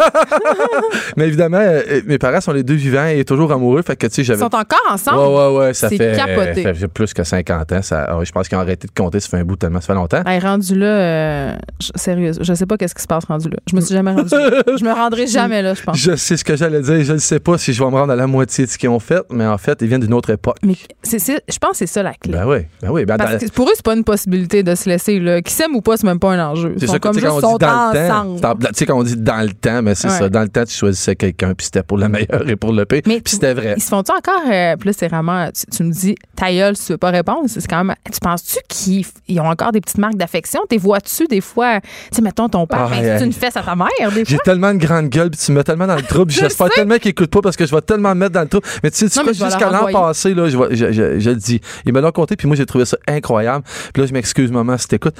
mais 1.17 1.27
évidemment, 1.27 1.59
euh, 1.61 2.01
mes 2.07 2.17
parents 2.17 2.41
sont 2.41 2.51
les 2.51 2.63
deux 2.63 2.73
vivants 2.73 3.05
et 3.05 3.23
toujours 3.25 3.51
amoureux. 3.51 3.83
Fait 3.83 3.95
que, 3.95 4.07
tu 4.07 4.15
sais, 4.15 4.23
j'avais... 4.23 4.39
Ils 4.39 4.41
sont 4.41 4.55
encore 4.55 4.79
ensemble? 4.89 5.19
Ouais, 5.19 5.35
ouais, 5.35 5.57
ouais. 5.67 5.73
Ça 5.75 5.89
fait, 5.89 6.15
capoté. 6.15 6.63
ça 6.63 6.73
fait 6.73 6.87
plus 6.87 7.13
que 7.13 7.23
50 7.23 7.71
ans. 7.73 7.81
Ça, 7.83 8.07
je 8.23 8.31
pense 8.31 8.47
qu'ils 8.47 8.57
ont 8.57 8.61
arrêté 8.61 8.87
de 8.87 8.93
compter. 8.99 9.19
Ça 9.19 9.29
fait 9.29 9.37
un 9.37 9.45
bout 9.45 9.55
tellement. 9.55 9.81
Ça 9.81 9.87
fait 9.87 9.93
longtemps. 9.93 10.23
rendu 10.41 10.73
là, 10.73 10.87
euh, 10.87 11.55
sérieux, 11.95 12.31
je 12.41 12.53
sais 12.55 12.65
pas 12.65 12.77
qu'est-ce 12.77 12.95
qui 12.95 13.03
se 13.03 13.07
passe 13.07 13.25
rendu 13.25 13.49
là. 13.49 13.57
Je 13.69 13.75
me 13.75 13.81
suis 13.81 13.93
jamais 13.93 14.13
rendu 14.13 14.29
Je 14.29 14.83
me 14.83 14.91
rendrai 14.91 15.27
jamais 15.27 15.61
là, 15.61 15.75
je 15.75 15.83
pense. 15.83 15.97
Je 15.97 16.15
sais 16.15 16.37
ce 16.37 16.43
que 16.43 16.55
j'allais 16.55 16.81
dire. 16.81 17.03
Je 17.03 17.13
ne 17.13 17.17
sais 17.19 17.39
pas 17.39 17.59
si 17.59 17.66
je 17.73 17.83
vais 17.83 17.89
me 17.89 17.95
rendre 17.95 18.13
à 18.13 18.15
la 18.15 18.27
moitié 18.27 18.47
c'est 18.57 18.65
ce 18.65 18.77
qu'ils 18.77 18.89
ont 18.89 18.99
fait, 18.99 19.23
mais 19.29 19.45
en 19.45 19.57
fait, 19.57 19.77
ils 19.81 19.87
viennent 19.87 20.01
d'une 20.01 20.13
autre 20.13 20.31
époque. 20.31 20.57
Mais 20.63 20.73
c'est, 21.03 21.19
je 21.19 21.57
pense 21.59 21.71
que 21.71 21.77
c'est 21.77 21.87
ça 21.87 22.01
la 22.01 22.13
clé. 22.13 22.31
Ben 22.31 22.47
oui, 22.47 22.59
ben 22.81 22.89
oui. 22.89 23.05
Ben 23.05 23.17
Parce 23.17 23.37
que 23.37 23.51
pour 23.51 23.67
eux, 23.67 23.73
c'est 23.75 23.85
pas 23.85 23.93
une 23.93 24.03
possibilité 24.03 24.63
de 24.63 24.73
se 24.73 24.89
laisser. 24.89 25.19
Là. 25.19 25.41
Qui 25.41 25.53
s'aiment 25.53 25.75
ou 25.75 25.81
pas, 25.81 25.97
c'est 25.97 26.07
même 26.07 26.19
pas 26.19 26.31
un 26.31 26.51
enjeu. 26.51 26.75
C'est 26.79 26.87
ça, 26.87 26.97
comme 26.97 27.13
juste 27.13 27.27
quand 27.27 27.35
on 27.35 27.57
dit 27.57 27.65
dans 27.65 27.91
le 27.93 28.39
temps. 28.39 28.55
Tu 28.55 28.67
sais, 28.73 28.85
quand 28.85 28.97
on 28.97 29.03
dit 29.03 29.17
dans 29.17 29.41
le 29.41 29.53
temps, 29.53 29.81
mais 29.81 29.95
c'est 29.95 30.09
ça. 30.09 30.29
Dans 30.29 30.41
le 30.41 30.49
temps, 30.49 30.63
tu 30.63 30.73
choisissais 30.73 31.15
quelqu'un, 31.15 31.53
puis 31.53 31.65
c'était 31.65 31.83
pour 31.83 31.97
le 31.97 32.07
meilleur 32.09 32.47
et 32.49 32.55
pour 32.55 32.71
le 32.71 32.85
pire. 32.85 33.01
Puis 33.03 33.21
c'était 33.25 33.53
vrai. 33.53 33.75
Ils 33.77 33.83
se 33.83 33.89
font-tu 33.89 34.11
encore. 34.11 34.41
Euh, 34.51 34.75
plus 34.77 34.93
c'est 34.97 35.07
vraiment. 35.07 35.49
Tu, 35.71 35.83
me 35.83 35.91
dis, 35.91 36.15
ta 36.35 36.51
gueule, 36.51 36.75
tu 36.77 36.93
veux 36.93 36.97
pas 36.97 37.11
répondre. 37.11 37.43
C'est 37.47 37.65
quand 37.67 37.83
même. 37.83 37.95
Tu 38.11 38.19
penses-tu 38.19 38.57
qu'ils 38.67 39.39
ont 39.39 39.49
encore 39.49 39.71
des 39.71 39.81
petites 39.81 39.97
marques 39.97 40.17
d'affection? 40.17 40.61
T'es 40.69 40.77
vois-tu 40.77 41.27
des 41.27 41.41
fois. 41.41 41.81
Tu 41.81 41.87
sais, 42.13 42.21
mettons 42.21 42.49
ton 42.49 42.65
père, 42.65 42.89
ah, 42.91 43.19
tu 43.19 43.25
une 43.25 43.33
fesse 43.33 43.57
à 43.57 43.61
ta 43.61 43.75
mère. 43.75 43.87
J'ai 44.25 44.37
tellement 44.39 44.73
de 44.73 44.79
grande 44.79 45.09
gueule, 45.09 45.29
puis 45.29 45.39
tu 45.39 45.51
me 45.51 45.57
mets 45.57 45.63
tellement 45.63 45.87
dans 45.87 45.95
le 45.95 46.01
trouble. 46.01 46.31
J'espère 46.31 46.69
tellement 46.69 46.97
qu'ils 46.97 47.11
écoutent 47.11 47.31
pas 47.31 47.41
parce 47.41 47.56
que 47.57 47.65
je 47.65 47.75
vais 47.75 47.81
tellement 47.81 48.09
me 48.09 48.19
mettre 48.21 48.33
dans 48.33 48.41
le 48.41 48.47
trouble. 48.47 48.67
Mais 48.83 48.91
tu 48.91 49.07
sais, 49.07 49.23
jusqu'à 49.33 49.69
l'an 49.69 49.91
passé, 49.91 50.33
là, 50.33 50.49
je, 50.49 50.57
je, 50.71 51.19
je, 51.19 51.29
le 51.29 51.35
dis. 51.35 51.59
Ils 51.85 51.93
me 51.93 52.01
l'ont 52.01 52.11
compté, 52.11 52.35
puis 52.35 52.47
moi, 52.47 52.55
j'ai 52.55 52.65
trouvé 52.65 52.85
ça 52.85 52.97
incroyable. 53.07 53.63
Puis 53.93 54.01
là, 54.01 54.07
je 54.07 54.13
m'excuse, 54.13 54.51
maman, 54.51 54.77
si 54.77 54.87
t'écoutes. 54.87 55.15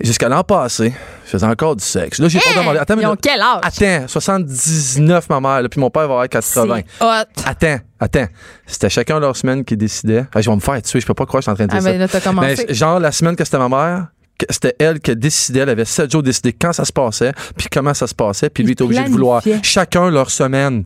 Jusqu'à 0.00 0.28
l'an 0.28 0.42
passé, 0.42 0.94
je 1.26 1.30
faisais 1.30 1.46
encore 1.46 1.76
du 1.76 1.84
sexe. 1.84 2.18
Là, 2.18 2.28
j'ai 2.28 2.38
pas 2.38 2.60
demandé. 2.60 2.78
Attends, 2.78 2.96
ils 2.98 3.06
ont 3.06 3.16
quel 3.20 3.40
âge? 3.40 3.60
Attends, 3.62 4.08
79, 4.08 5.28
ma 5.28 5.40
mère, 5.40 5.68
puis 5.68 5.80
mon 5.80 5.90
père 5.90 6.08
va 6.08 6.14
avoir 6.14 6.28
80. 6.28 6.80
Attends, 7.44 7.78
attends. 8.00 8.26
C'était 8.66 8.90
chacun 8.90 9.20
leur 9.20 9.36
semaine 9.36 9.64
qui 9.64 9.76
décidait. 9.76 10.24
je 10.36 10.48
vais 10.48 10.56
me 10.56 10.60
faire 10.60 10.80
tuer, 10.82 11.00
je 11.00 11.06
peux 11.06 11.14
pas 11.14 11.26
croire 11.26 11.42
que 11.42 11.50
je 11.50 11.50
suis 11.50 11.52
en 11.52 11.54
train 11.54 11.66
de 11.66 11.70
dire 11.70 11.78
ah, 11.78 12.20
ça. 12.20 12.32
Mais, 12.32 12.74
genre, 12.74 13.00
la 13.00 13.12
semaine 13.12 13.36
que 13.36 13.44
c'était 13.44 13.58
ma 13.58 13.68
mère, 13.68 14.06
c'était 14.50 14.74
elle 14.78 15.00
qui 15.00 15.14
décidait, 15.16 15.60
elle 15.60 15.70
avait 15.70 15.84
sept 15.84 16.10
jours 16.10 16.22
décidé 16.22 16.52
quand 16.52 16.72
ça 16.72 16.84
se 16.84 16.92
passait, 16.92 17.32
puis 17.56 17.68
comment 17.70 17.94
ça 17.94 18.06
se 18.06 18.14
passait, 18.14 18.50
puis 18.50 18.64
lui 18.64 18.72
était 18.72 18.82
obligé 18.82 19.04
de 19.04 19.10
vouloir 19.10 19.42
chacun 19.62 20.10
leur 20.10 20.30
semaine. 20.30 20.84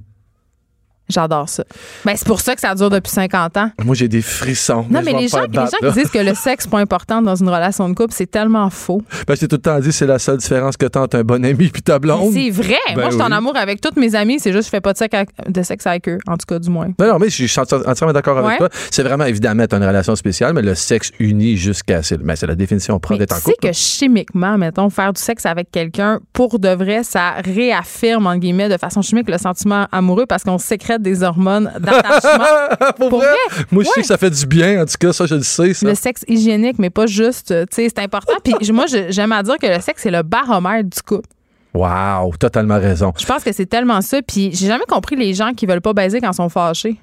J'adore 1.08 1.48
ça. 1.48 1.64
Ben, 2.04 2.14
c'est 2.16 2.26
pour 2.26 2.40
ça 2.40 2.54
que 2.54 2.60
ça 2.60 2.74
dure 2.74 2.90
depuis 2.90 3.12
50 3.12 3.56
ans. 3.56 3.70
Moi, 3.84 3.94
j'ai 3.94 4.08
des 4.08 4.22
frissons. 4.22 4.86
Non, 4.90 5.00
mais, 5.04 5.12
les, 5.12 5.28
gens, 5.28 5.42
les, 5.42 5.54
gens, 5.54 5.66
qui 5.80 5.92
disent 5.92 6.10
que 6.10 6.18
le 6.18 6.34
sexe 6.34 6.64
n'est 6.66 6.70
pas 6.70 6.80
important 6.80 7.22
dans 7.22 7.36
une 7.36 7.48
relation 7.48 7.88
de 7.88 7.94
couple, 7.94 8.12
c'est 8.12 8.30
tellement 8.30 8.70
faux. 8.70 9.02
Ben, 9.26 9.36
j'ai 9.36 9.46
tout 9.46 9.56
le 9.56 9.62
temps 9.62 9.78
dit 9.78 9.92
c'est 9.92 10.06
la 10.06 10.18
seule 10.18 10.38
différence 10.38 10.76
que 10.76 10.86
as 10.86 11.16
un 11.16 11.22
bon 11.22 11.44
ami 11.44 11.68
puis 11.68 11.82
ta 11.82 11.98
blonde. 11.98 12.32
C'est 12.32 12.50
vrai. 12.50 12.78
Ben 12.88 13.02
Moi, 13.02 13.10
je 13.10 13.14
suis 13.14 13.22
en 13.22 13.30
amour 13.32 13.56
avec 13.56 13.80
toutes 13.80 13.96
mes 13.96 14.14
amies. 14.14 14.40
C'est 14.40 14.52
juste 14.52 14.64
que 14.64 14.66
je 14.66 14.70
fais 14.70 14.80
pas 14.80 14.92
de 14.92 14.98
sexe, 14.98 15.14
avec, 15.14 15.28
de 15.48 15.62
sexe 15.62 15.86
avec 15.86 16.08
eux, 16.08 16.18
en 16.26 16.36
tout 16.36 16.46
cas, 16.46 16.58
du 16.58 16.70
moins. 16.70 16.88
Non, 16.98 17.06
non, 17.06 17.18
mais 17.18 17.30
je 17.30 17.46
suis 17.46 17.60
entièrement 17.60 18.12
d'accord 18.12 18.38
avec 18.38 18.58
toi. 18.58 18.68
C'est 18.90 19.02
vraiment, 19.02 19.24
évidemment, 19.24 19.64
une 19.70 19.84
relation 19.84 20.16
spéciale, 20.16 20.54
mais 20.54 20.62
le 20.62 20.74
sexe 20.74 21.12
unit 21.20 21.56
jusqu'à. 21.56 22.02
C'est 22.02 22.18
ben, 22.18 22.34
la 22.46 22.54
définition 22.54 22.98
propre 22.98 23.18
d'être 23.18 23.32
en 23.32 23.40
couple. 23.40 23.56
Tu 23.60 23.68
sais 23.68 23.72
que 23.72 23.76
chimiquement, 23.76 24.58
mettons, 24.58 24.90
faire 24.90 25.12
du 25.12 25.20
sexe 25.20 25.46
avec 25.46 25.70
quelqu'un, 25.70 26.20
pour 26.32 26.58
de 26.58 26.68
vrai, 26.68 27.02
ça 27.02 27.34
réaffirme, 27.44 28.26
en 28.26 28.36
guillemets, 28.36 28.68
de 28.68 28.76
façon 28.76 29.02
chimique, 29.02 29.28
le 29.28 29.38
sentiment 29.38 29.86
amoureux 29.92 30.26
parce 30.26 30.44
qu'on 30.44 30.58
sécrète 30.58 30.95
des 30.98 31.22
hormones 31.22 31.72
d'attachement. 31.78 32.92
Pour, 32.96 33.10
vrai? 33.18 33.26
Moi, 33.70 33.84
je 33.84 33.88
sais 33.90 34.00
que 34.00 34.06
ça 34.06 34.16
fait 34.16 34.30
du 34.30 34.46
bien. 34.46 34.82
En 34.82 34.86
tout 34.86 34.94
cas, 34.98 35.12
ça, 35.12 35.26
je 35.26 35.34
le 35.34 35.42
sais. 35.42 35.72
Le 35.82 35.94
sexe 35.94 36.24
hygiénique, 36.28 36.78
mais 36.78 36.90
pas 36.90 37.06
juste. 37.06 37.48
Tu 37.48 37.74
sais, 37.74 37.88
c'est 37.88 38.02
important. 38.02 38.34
Puis 38.42 38.72
moi, 38.72 38.86
j'aime 38.86 39.32
à 39.32 39.42
dire 39.42 39.56
que 39.58 39.66
le 39.66 39.80
sexe, 39.80 40.02
c'est 40.02 40.10
le 40.10 40.22
baromètre 40.22 40.90
du 40.90 41.02
couple. 41.02 41.28
Wow, 41.74 42.34
totalement 42.38 42.78
raison. 42.78 43.12
Je 43.18 43.26
pense 43.26 43.44
que 43.44 43.52
c'est 43.52 43.66
tellement 43.66 44.00
ça. 44.00 44.22
Puis 44.22 44.50
j'ai 44.54 44.66
jamais 44.66 44.86
compris 44.88 45.14
les 45.14 45.34
gens 45.34 45.52
qui 45.52 45.66
veulent 45.66 45.82
pas 45.82 45.92
baiser 45.92 46.20
quand 46.20 46.30
ils 46.30 46.36
sont 46.36 46.48
fâchés 46.48 46.96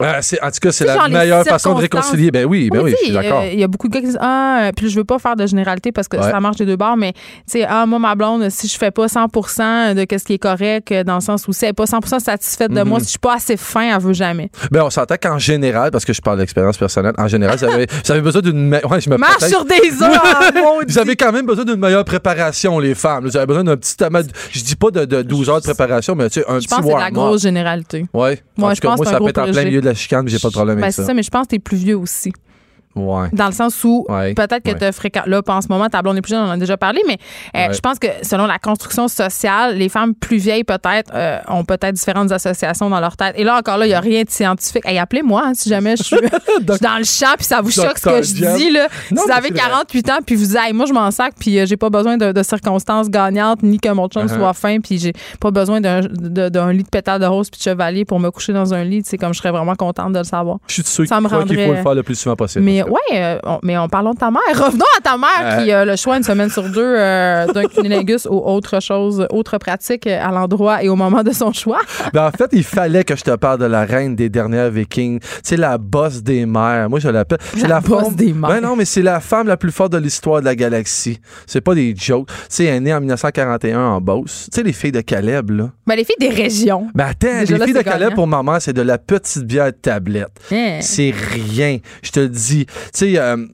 en 0.00 0.50
tout 0.50 0.60
cas, 0.60 0.72
c'est 0.72 0.84
la 0.84 1.08
meilleure 1.08 1.44
façon 1.44 1.74
de 1.74 1.80
réconcilier. 1.80 2.30
Ben 2.30 2.44
oui, 2.44 2.70
ben 2.70 2.80
oui, 2.82 2.94
je 2.98 3.04
suis 3.04 3.12
d'accord. 3.12 3.44
Il 3.44 3.58
y 3.58 3.64
a 3.64 3.68
beaucoup 3.68 3.88
de 3.88 3.94
gars 3.94 4.00
qui 4.00 4.06
disent 4.06 4.18
Ah, 4.20 4.70
puis 4.76 4.88
je 4.88 4.96
veux 4.96 5.04
pas 5.04 5.18
faire 5.18 5.36
de 5.36 5.46
généralité 5.46 5.92
parce 5.92 6.08
que 6.08 6.20
ça 6.20 6.40
marche 6.40 6.56
des 6.56 6.66
deux 6.66 6.76
bords, 6.76 6.96
mais 6.96 7.12
tu 7.12 7.20
sais, 7.46 7.66
ah, 7.68 7.86
moi, 7.86 7.98
ma 7.98 8.14
blonde, 8.14 8.48
si 8.50 8.68
je 8.68 8.76
fais 8.76 8.90
pas 8.90 9.08
100 9.08 9.26
de 9.94 10.06
ce 10.10 10.24
qui 10.24 10.34
est 10.34 10.38
correct, 10.38 10.92
euh, 10.92 11.04
dans 11.04 11.16
le 11.16 11.20
sens 11.20 11.46
où 11.48 11.52
si 11.52 11.64
elle 11.64 11.70
n'est 11.70 11.74
pas 11.74 11.86
100 11.86 12.20
satisfaite 12.20 12.70
de 12.70 12.82
moi, 12.82 12.98
mhm. 12.98 13.00
si 13.00 13.06
je 13.06 13.10
suis 13.10 13.18
pas 13.18 13.34
assez 13.34 13.56
fin, 13.56 13.94
elle 13.94 14.02
veut 14.02 14.12
jamais. 14.12 14.50
Ben, 14.70 14.82
on 14.82 14.90
s'entend 14.90 15.16
qu'en 15.20 15.38
général, 15.38 15.90
parce 15.90 16.04
que 16.04 16.12
je 16.12 16.20
parle 16.20 16.38
d'expérience 16.38 16.78
personnelle, 16.78 17.14
en 17.18 17.28
général, 17.28 17.58
vous 17.58 17.64
avez, 18.10 18.20
besoin 18.20 18.42
d'une. 18.42 18.80
Ouais, 18.90 19.00
je 19.00 19.10
me 19.10 19.16
Marche 19.16 19.44
sur 19.44 19.64
des 19.64 19.74
œufs, 20.02 20.84
Vous 20.88 20.98
avez 20.98 21.16
quand 21.16 21.32
même 21.32 21.46
besoin 21.46 21.64
d'une 21.64 21.76
meilleure 21.76 22.04
préparation, 22.04 22.78
les 22.78 22.94
femmes. 22.94 23.24
Vous 23.24 23.36
avez 23.36 23.46
besoin 23.46 23.64
d'un 23.64 23.76
petit. 23.76 23.96
Je 24.52 24.62
dis 24.62 24.76
pas 24.76 24.90
de, 24.90 25.04
de 25.04 25.22
12 25.22 25.50
heures 25.50 25.60
de 25.60 25.64
préparation, 25.64 26.14
mais 26.14 26.30
tu 26.30 26.40
sais, 26.40 26.46
un 26.48 26.56
petit 26.56 26.68
Je 26.68 26.74
pense 26.74 26.80
que 26.80 26.92
c'est 26.92 26.98
la 26.98 27.10
grosse 27.10 27.42
généralité. 27.42 28.06
Ouais. 28.12 28.40
Moi, 28.56 28.74
je 28.74 28.80
pense 28.80 28.96
moi, 28.96 29.06
ça 29.06 29.18
peut 29.18 29.28
être 29.28 29.38
en 29.38 29.50
plein 29.50 29.64
milieu 29.64 29.80
de 29.80 29.86
la 29.90 29.94
chicane, 29.94 30.28
j'ai 30.28 30.38
pas 30.38 30.48
de 30.48 30.52
problème 30.54 30.80
ben, 30.80 30.90
c'est 30.90 31.04
ça, 31.04 31.14
mais 31.14 31.22
je 31.22 31.30
pense 31.30 31.46
que 31.46 31.50
tu 31.50 31.56
es 31.56 31.58
plus 31.58 31.76
vieux 31.76 31.96
aussi. 31.96 32.32
Ouais. 32.96 33.28
Dans 33.32 33.46
le 33.46 33.52
sens 33.52 33.84
où 33.84 34.04
peut-être 34.08 34.62
que 34.62 34.72
tu 34.72 34.92
fréquentes. 34.92 35.26
Là, 35.26 35.42
en 35.46 35.60
ce 35.60 35.68
moment, 35.68 35.88
ta 35.88 36.02
blonde 36.02 36.16
est 36.16 36.22
plus 36.22 36.32
jeune, 36.32 36.42
on 36.42 36.48
en 36.48 36.52
a 36.52 36.56
déjà 36.56 36.76
parlé, 36.76 37.00
mais 37.06 37.18
euh, 37.56 37.72
je 37.72 37.78
pense 37.80 37.98
que 37.98 38.08
selon 38.22 38.46
la 38.46 38.58
construction 38.58 39.06
sociale, 39.06 39.76
les 39.76 39.88
femmes 39.88 40.14
plus 40.14 40.38
vieilles, 40.38 40.64
peut-être, 40.64 41.12
euh, 41.14 41.38
ont 41.48 41.64
peut-être 41.64 41.94
différentes 41.94 42.32
associations 42.32 42.90
dans 42.90 43.00
leur 43.00 43.16
tête. 43.16 43.34
Et 43.36 43.44
là, 43.44 43.56
encore 43.58 43.78
là, 43.78 43.86
il 43.86 43.90
n'y 43.90 43.94
a 43.94 44.00
rien 44.00 44.22
de 44.22 44.30
scientifique. 44.30 44.84
Hey, 44.84 44.98
appelez-moi 44.98 45.42
hein, 45.44 45.52
si 45.54 45.68
jamais 45.68 45.96
je 45.96 46.02
suis, 46.02 46.16
dans 46.60 46.98
le 46.98 47.04
champ 47.04 47.34
puis 47.36 47.44
ça 47.44 47.60
vous 47.60 47.70
choque 47.70 47.98
ce 47.98 48.08
que 48.08 48.22
je 48.22 48.56
dis. 48.56 48.70
Là. 48.70 48.88
si 49.08 49.14
vous 49.14 49.32
avez 49.32 49.50
48 49.50 50.10
ans 50.10 50.18
puis 50.24 50.34
vous 50.34 50.46
dites, 50.46 50.74
moi, 50.74 50.86
je 50.86 50.92
m'en 50.92 51.10
sac 51.10 51.34
puis 51.38 51.58
euh, 51.58 51.66
j'ai 51.66 51.76
pas 51.76 51.90
besoin 51.90 52.16
de, 52.16 52.42
circonstances 52.42 53.10
gagnantes 53.10 53.62
ni 53.62 53.78
que 53.78 53.90
mon 53.90 54.08
chum 54.08 54.24
uh-huh. 54.24 54.34
soit 54.34 54.52
fin 54.54 54.80
puis 54.80 54.98
j'ai 54.98 55.12
pas 55.38 55.50
besoin 55.50 55.80
d'un, 55.80 56.00
lit 56.00 56.82
de 56.82 56.88
pétales 56.90 57.20
de 57.20 57.26
rose 57.26 57.50
puis 57.50 57.58
de 57.58 57.62
chevalier 57.62 58.04
pour 58.04 58.18
me 58.18 58.30
coucher 58.30 58.52
dans 58.52 58.74
un 58.74 58.82
lit. 58.82 59.02
C'est 59.04 59.18
comme 59.18 59.34
je 59.34 59.38
serais 59.38 59.50
vraiment 59.50 59.74
contente 59.74 60.12
de 60.12 60.18
le 60.18 60.24
savoir. 60.24 60.58
Je 60.66 60.74
suis 60.74 60.82
sûr 60.82 61.06
ça 61.06 61.20
me 61.20 61.28
qu'il 61.28 61.64
faut 61.64 61.72
le 61.72 61.82
faire 61.82 61.94
le 61.94 62.02
plus 62.02 62.14
souvent 62.14 62.36
possible. 62.36 62.64
Mais 62.64 62.79
oui, 62.88 63.16
euh, 63.16 63.38
mais 63.62 63.76
en 63.76 63.88
parlant 63.88 64.12
de 64.12 64.18
ta 64.18 64.30
mère. 64.30 64.40
Revenons 64.54 64.84
à 64.98 65.00
ta 65.00 65.16
mère 65.16 65.62
qui 65.62 65.72
a 65.72 65.84
le 65.84 65.96
choix 65.96 66.16
une 66.16 66.22
semaine 66.22 66.50
sur 66.50 66.64
deux 66.64 66.94
euh, 66.96 67.46
d'un 67.46 67.64
cunilingus 67.64 68.26
ou 68.26 68.36
autre 68.36 68.80
chose, 68.80 69.26
autre 69.30 69.58
pratique 69.58 70.06
à 70.06 70.30
l'endroit 70.30 70.82
et 70.82 70.88
au 70.88 70.96
moment 70.96 71.22
de 71.22 71.32
son 71.32 71.52
choix. 71.52 71.80
Ben, 72.12 72.26
en 72.26 72.30
fait, 72.30 72.48
il 72.52 72.64
fallait 72.64 73.04
que 73.04 73.14
je 73.14 73.22
te 73.22 73.36
parle 73.36 73.58
de 73.58 73.66
la 73.66 73.84
reine 73.84 74.16
des 74.16 74.28
dernières 74.28 74.70
Vikings. 74.70 75.20
C'est 75.44 75.56
la 75.56 75.78
bosse 75.78 76.22
des 76.22 76.44
mères. 76.44 76.90
Moi, 76.90 76.98
je 76.98 77.08
l'appelle. 77.08 77.38
C'est 77.56 77.68
la, 77.68 77.80
bosse 77.80 78.14
des 78.16 78.32
mères. 78.32 78.50
Ben 78.50 78.60
non, 78.60 78.74
mais 78.74 78.84
c'est 78.84 79.02
la 79.02 79.20
femme 79.20 79.46
la 79.46 79.56
plus 79.56 79.70
forte 79.70 79.92
de 79.92 79.98
l'histoire 79.98 80.40
de 80.40 80.46
la 80.46 80.56
galaxie. 80.56 81.20
C'est 81.46 81.60
pas 81.60 81.74
des 81.74 81.94
jokes. 81.96 82.26
Tu 82.26 82.34
sais, 82.48 82.64
elle 82.64 82.76
est 82.76 82.80
née 82.80 82.94
en 82.94 83.00
1941 83.00 83.78
en 83.78 84.00
Beauce. 84.00 84.48
Tu 84.50 84.56
sais, 84.56 84.62
les 84.64 84.72
filles 84.72 84.92
de 84.92 85.02
Caleb, 85.02 85.50
là. 85.50 85.70
Ben, 85.86 85.94
les 85.94 86.04
filles 86.04 86.16
des 86.18 86.30
régions. 86.30 86.88
Ben, 86.94 87.06
attends, 87.06 87.40
les 87.40 87.64
filles 87.64 87.74
de 87.74 87.82
Caleb, 87.82 88.14
pour 88.14 88.26
maman, 88.26 88.58
c'est 88.58 88.72
de 88.72 88.82
la 88.82 88.98
petite 88.98 89.44
bière 89.44 89.66
de 89.66 89.70
tablette. 89.70 90.30
Hein? 90.52 90.78
C'est 90.80 91.12
rien. 91.12 91.78
Je 92.02 92.10
te 92.10 92.20
le 92.20 92.28
dis. 92.28 92.66
Tu 92.92 93.12
sais, 93.12 93.18
euh, 93.18 93.46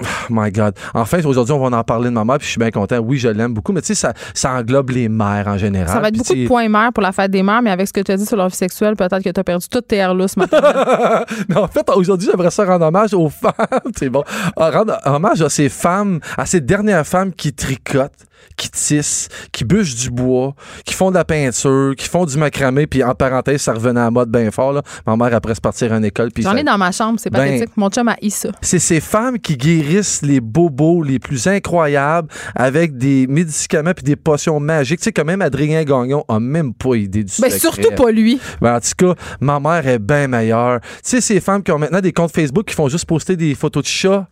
Oh 0.00 0.04
my 0.30 0.50
God. 0.50 0.74
Enfin, 0.94 1.22
aujourd'hui, 1.24 1.52
on 1.52 1.68
va 1.68 1.76
en 1.76 1.84
parler 1.84 2.08
de 2.08 2.14
ma 2.14 2.24
mère, 2.24 2.38
puis 2.38 2.46
je 2.46 2.52
suis 2.52 2.58
bien 2.58 2.70
content. 2.70 2.98
Oui, 2.98 3.18
je 3.18 3.28
l'aime 3.28 3.54
beaucoup, 3.54 3.72
mais 3.72 3.80
tu 3.80 3.88
sais, 3.88 3.94
ça, 3.94 4.12
ça 4.32 4.52
englobe 4.52 4.90
les 4.90 5.08
mères 5.08 5.46
en 5.46 5.58
général. 5.58 5.88
Ça 5.88 6.00
va 6.00 6.08
être 6.08 6.16
beaucoup 6.16 6.34
de 6.34 6.46
points 6.46 6.68
mères 6.68 6.92
pour 6.92 7.02
la 7.02 7.12
fête 7.12 7.30
des 7.30 7.42
mères, 7.42 7.62
mais 7.62 7.70
avec 7.70 7.88
ce 7.88 7.92
que 7.92 8.00
tu 8.00 8.12
as 8.12 8.16
dit 8.16 8.26
sur 8.26 8.36
leur 8.36 8.48
vie 8.48 8.56
sexuelle, 8.56 8.96
peut-être 8.96 9.22
que 9.22 9.30
tu 9.30 9.40
as 9.40 9.44
perdu 9.44 9.66
toutes 9.68 9.88
tes 9.88 9.96
airs 9.96 10.14
ce 10.28 10.38
matin. 10.38 10.60
mais 11.48 11.56
en 11.56 11.68
fait, 11.68 11.88
aujourd'hui, 11.94 12.28
j'aimerais 12.30 12.50
ça 12.50 12.64
rendre 12.64 12.86
hommage 12.86 13.14
aux 13.14 13.28
femmes. 13.28 13.52
C'est 13.96 14.08
bon. 14.08 14.24
Ah, 14.56 14.70
rendre 14.70 14.98
hommage 15.04 15.42
à 15.42 15.48
ces 15.48 15.68
femmes, 15.68 16.20
à 16.36 16.46
ces 16.46 16.60
dernières 16.60 17.06
femmes 17.06 17.32
qui 17.32 17.52
tricotent 17.52 18.26
qui 18.56 18.70
tissent, 18.70 19.28
qui 19.52 19.64
bûchent 19.64 19.96
du 19.96 20.10
bois, 20.10 20.54
qui 20.84 20.94
font 20.94 21.10
de 21.10 21.16
la 21.16 21.24
peinture, 21.24 21.94
qui 21.96 22.08
font 22.08 22.24
du 22.24 22.36
macramé, 22.36 22.86
puis 22.86 23.02
en 23.02 23.14
parenthèse, 23.14 23.62
ça 23.62 23.72
revenait 23.72 24.00
à 24.00 24.10
mode 24.10 24.30
bien 24.30 24.50
fort. 24.50 24.72
Là. 24.72 24.82
Ma 25.06 25.16
mère, 25.16 25.34
après 25.34 25.54
se 25.54 25.60
partir 25.60 25.92
à 25.92 25.96
une 25.96 26.04
école. 26.04 26.30
J'en 26.38 26.56
ai 26.56 26.62
dans 26.62 26.78
ma 26.78 26.92
chambre, 26.92 27.18
c'est 27.20 27.30
ben, 27.30 27.38
pathétique. 27.38 27.76
Mon 27.76 27.90
chum 27.90 28.08
a 28.08 28.16
ça. 28.30 28.50
C'est 28.60 28.78
ces 28.78 29.00
femmes 29.00 29.38
qui 29.38 29.56
guérissent 29.56 30.22
les 30.22 30.40
bobos 30.40 31.02
les 31.02 31.18
plus 31.18 31.46
incroyables 31.46 32.28
avec 32.54 32.96
des 32.96 33.26
médicaments 33.26 33.92
puis 33.94 34.04
des 34.04 34.16
potions 34.16 34.60
magiques. 34.60 35.00
Tu 35.00 35.04
sais, 35.04 35.12
quand 35.12 35.24
même, 35.24 35.42
Adrien 35.42 35.84
Gagnon 35.84 36.24
a 36.28 36.40
même 36.40 36.74
pas 36.74 36.94
idée 36.94 37.24
du 37.24 37.32
ben, 37.40 37.50
surtout 37.50 37.90
pas 37.90 38.10
lui. 38.10 38.40
Ben, 38.60 38.76
en 38.76 38.80
tout 38.80 38.92
cas, 38.96 39.14
ma 39.40 39.60
mère 39.60 39.86
est 39.86 39.98
bien 39.98 40.28
meilleure. 40.28 40.80
Tu 40.80 40.88
sais, 41.02 41.20
ces 41.20 41.40
femmes 41.40 41.62
qui 41.62 41.72
ont 41.72 41.78
maintenant 41.78 42.00
des 42.00 42.12
comptes 42.12 42.32
Facebook 42.32 42.66
qui 42.66 42.74
font 42.74 42.88
juste 42.88 43.06
poster 43.06 43.36
des 43.36 43.54
photos 43.54 43.82
de 43.82 43.88
chats 43.88 44.28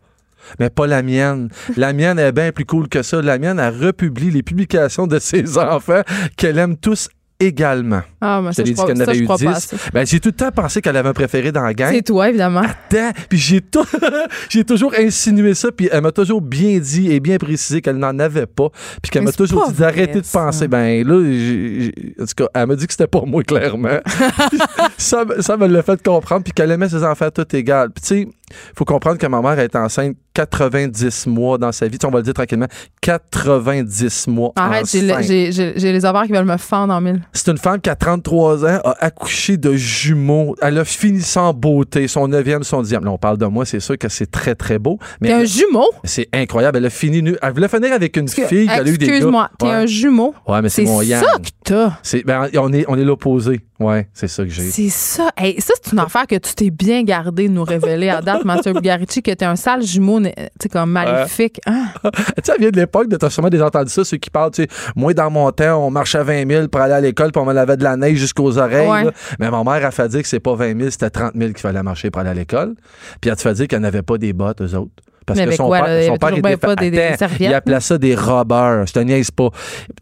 Mais 0.58 0.70
pas 0.70 0.86
la 0.86 1.02
mienne. 1.02 1.48
La 1.76 1.92
mienne 1.92 2.18
est 2.18 2.32
bien 2.32 2.52
plus 2.52 2.64
cool 2.64 2.88
que 2.88 3.02
ça. 3.02 3.20
La 3.22 3.38
mienne, 3.38 3.58
elle 3.58 3.74
republie 3.86 4.30
les 4.30 4.42
publications 4.42 5.06
de 5.06 5.18
ses 5.18 5.58
enfants 5.58 6.02
qu'elle 6.36 6.58
aime 6.58 6.76
tous 6.76 7.08
également. 7.40 8.02
Ah, 8.20 8.40
moi, 8.40 8.52
ça, 8.52 8.62
dit 8.62 8.70
je 8.70 8.76
qu'elle 8.86 9.02
en 9.02 9.04
ça, 9.04 9.10
avait 9.10 9.18
eu 9.18 9.24
crois 9.24 9.36
pas 9.36 9.44
10. 9.46 9.48
assez. 9.56 9.76
Ben, 9.92 10.06
j'ai 10.06 10.20
tout 10.20 10.28
le 10.28 10.34
temps 10.36 10.52
pensé 10.52 10.80
qu'elle 10.80 10.96
avait 10.96 11.08
un 11.08 11.12
préféré 11.12 11.50
dans 11.50 11.62
la 11.64 11.74
gang. 11.74 11.92
C'est 11.92 12.02
toi, 12.02 12.28
évidemment. 12.28 12.60
Attends, 12.60 13.10
puis 13.28 13.36
j'ai 13.36 13.60
tout- 13.60 13.84
j'ai 14.48 14.62
toujours 14.62 14.94
insinué 14.96 15.54
ça, 15.54 15.72
puis 15.72 15.88
elle 15.90 16.02
m'a 16.02 16.12
toujours 16.12 16.40
bien 16.40 16.78
dit 16.78 17.10
et 17.10 17.18
bien 17.18 17.38
précisé 17.38 17.80
qu'elle 17.80 17.96
n'en 17.96 18.16
avait 18.20 18.46
pas, 18.46 18.68
puis 19.02 19.10
qu'elle 19.10 19.22
Mais 19.22 19.26
m'a 19.26 19.32
toujours 19.32 19.72
dit 19.72 19.78
d'arrêter 19.80 20.20
de 20.20 20.24
ça. 20.24 20.38
penser. 20.44 20.68
Ben 20.68 21.04
là, 21.04 21.20
j'ai- 21.24 22.14
en 22.20 22.26
tout 22.26 22.34
cas, 22.36 22.46
elle 22.54 22.66
m'a 22.68 22.76
dit 22.76 22.86
que 22.86 22.92
c'était 22.92 23.08
pas 23.08 23.22
moi, 23.26 23.42
clairement. 23.42 23.98
ça, 24.96 25.24
me- 25.24 25.42
ça 25.42 25.56
me 25.56 25.66
l'a 25.66 25.82
fait 25.82 26.00
comprendre, 26.00 26.44
puis 26.44 26.52
qu'elle 26.52 26.70
aimait 26.70 26.88
ses 26.88 27.02
enfants 27.02 27.30
tout 27.34 27.56
égal. 27.56 27.90
Puis 27.90 28.02
tu 28.02 28.08
sais, 28.08 28.28
faut 28.76 28.84
comprendre 28.84 29.18
que 29.18 29.26
ma 29.26 29.40
mère 29.40 29.58
est 29.58 29.74
enceinte 29.76 30.16
90 30.34 31.26
mois 31.26 31.58
dans 31.58 31.72
sa 31.72 31.86
vie. 31.86 31.98
Tu 31.98 32.04
sais, 32.04 32.06
on 32.06 32.10
va 32.10 32.18
le 32.18 32.24
dire 32.24 32.32
tranquillement, 32.34 32.66
90 33.02 34.28
mois 34.28 34.52
Arrête, 34.56 34.86
j'ai 34.90 35.92
les 35.92 36.04
ovaires 36.04 36.24
qui 36.24 36.32
veulent 36.32 36.44
me 36.44 36.56
fendre 36.56 36.94
en 36.94 37.00
mille. 37.00 37.20
C'est 37.32 37.50
une 37.50 37.58
femme 37.58 37.80
qui, 37.80 37.90
a 37.90 37.96
33 37.96 38.64
ans, 38.64 38.80
a 38.84 38.96
accouché 39.04 39.56
de 39.56 39.74
jumeaux. 39.74 40.54
Elle 40.62 40.78
a 40.78 40.84
fini 40.84 41.20
sans 41.20 41.52
beauté, 41.52 42.08
son 42.08 42.28
neuvième, 42.28 42.62
son 42.62 42.82
dixième. 42.82 43.04
Là, 43.04 43.10
on 43.12 43.18
parle 43.18 43.38
de 43.38 43.46
moi, 43.46 43.64
c'est 43.64 43.80
sûr 43.80 43.98
que 43.98 44.08
c'est 44.08 44.30
très, 44.30 44.54
très 44.54 44.78
beau. 44.78 44.98
Mais 45.20 45.28
T'es 45.28 45.34
un 45.34 45.40
elle- 45.40 45.46
jumeau? 45.46 45.90
c'est 46.04 46.28
incroyable. 46.32 46.78
Elle 46.78 46.86
a 46.86 46.90
fini 46.90 47.22
nu. 47.22 47.36
Elle 47.42 47.52
voulait 47.52 47.68
finir 47.68 47.92
avec 47.92 48.16
une 48.16 48.28
fille 48.28 48.66
qui 48.66 48.70
a 48.70 48.80
eu 48.82 48.96
des. 48.98 49.06
Excuse-moi, 49.06 49.50
t'es 49.58 49.66
Ouais. 49.66 49.72
un 49.72 49.86
jumeau? 49.86 50.34
Ouais, 50.48 50.62
mais 50.62 50.68
c'est 50.68 50.82
C'est 50.86 50.90
mon 50.90 50.98
ça 50.98 51.04
Yann. 51.04 51.22
que 51.42 51.48
t'as. 51.64 51.92
C'est, 52.02 52.24
ben, 52.24 52.48
on 52.56 52.72
est, 52.72 52.84
on 52.88 52.96
est 52.98 53.04
l'opposé. 53.04 53.60
Ouais, 53.82 54.08
c'est 54.12 54.28
ça 54.28 54.44
que 54.44 54.50
j'ai. 54.50 54.70
C'est 54.70 54.88
ça. 54.88 55.30
Hey, 55.36 55.60
ça, 55.60 55.74
c'est 55.82 55.92
une 55.92 55.98
affaire 55.98 56.26
que 56.26 56.36
tu 56.36 56.54
t'es 56.54 56.70
bien 56.70 57.02
gardé 57.02 57.48
de 57.48 57.52
nous 57.52 57.64
révéler 57.64 58.08
à 58.08 58.20
date, 58.20 58.44
Mathieu 58.44 58.72
Bugarici, 58.72 59.22
que 59.22 59.32
t'es 59.32 59.44
un 59.44 59.56
sale 59.56 59.82
jumeau, 59.82 60.20
tu 60.20 60.30
sais, 60.60 60.68
comme 60.68 60.90
maléfique. 60.90 61.60
Hein? 61.66 61.86
tu 62.04 62.10
sais, 62.44 62.52
elle 62.54 62.60
vient 62.60 62.70
de 62.70 62.76
l'époque, 62.76 63.08
de 63.08 63.16
t'as 63.16 63.30
sûrement 63.30 63.50
déjà 63.50 63.66
entendu 63.66 63.90
ça, 63.90 64.04
ceux 64.04 64.16
qui 64.16 64.30
parlent, 64.30 64.50
tu 64.50 64.62
sais, 64.62 64.68
moi, 64.96 65.14
dans 65.14 65.30
mon 65.30 65.50
temps, 65.50 65.86
on 65.86 65.90
marchait 65.90 66.18
à 66.18 66.24
20 66.24 66.48
000 66.48 66.68
pour 66.68 66.80
aller 66.80 66.94
à 66.94 67.00
l'école, 67.00 67.32
puis 67.32 67.42
on 67.42 67.46
me 67.46 67.52
lavait 67.52 67.76
de 67.76 67.84
la 67.84 67.96
neige 67.96 68.18
jusqu'aux 68.18 68.58
oreilles. 68.58 68.88
Ouais. 68.88 69.10
Mais 69.38 69.50
ma 69.50 69.64
mère 69.64 69.84
a 69.84 69.90
fait 69.90 70.08
dire 70.08 70.22
que 70.22 70.28
c'est 70.28 70.40
pas 70.40 70.54
20 70.54 70.78
000, 70.78 70.90
c'était 70.90 71.10
30 71.10 71.32
000 71.34 71.48
qu'il 71.48 71.60
fallait 71.60 71.82
marcher 71.82 72.10
pour 72.10 72.20
aller 72.20 72.30
à 72.30 72.34
l'école. 72.34 72.74
Puis 73.20 73.30
elle 73.30 73.36
te 73.36 73.42
fait 73.42 73.54
dire 73.54 73.68
qu'elle 73.68 73.80
n'avait 73.80 74.02
pas 74.02 74.18
des 74.18 74.32
bottes, 74.32 74.62
eux 74.62 74.74
autres. 74.76 74.92
Parce 75.26 75.38
Mais 75.38 75.46
que 75.46 75.54
son 75.54 75.66
quoi, 75.66 75.78
père, 75.80 75.88
là? 75.88 76.02
Il 76.02 76.06
son 76.08 76.14
était 76.16 76.80
des- 76.80 76.90
des 76.90 76.98
Attends, 77.02 77.26
Il 77.38 77.54
appelait 77.54 77.80
ça 77.80 77.96
des 77.98 78.14
robbers. 78.14 78.86
Je 78.86 78.92
te 78.92 78.98
niaise 78.98 79.30
pas. 79.30 79.50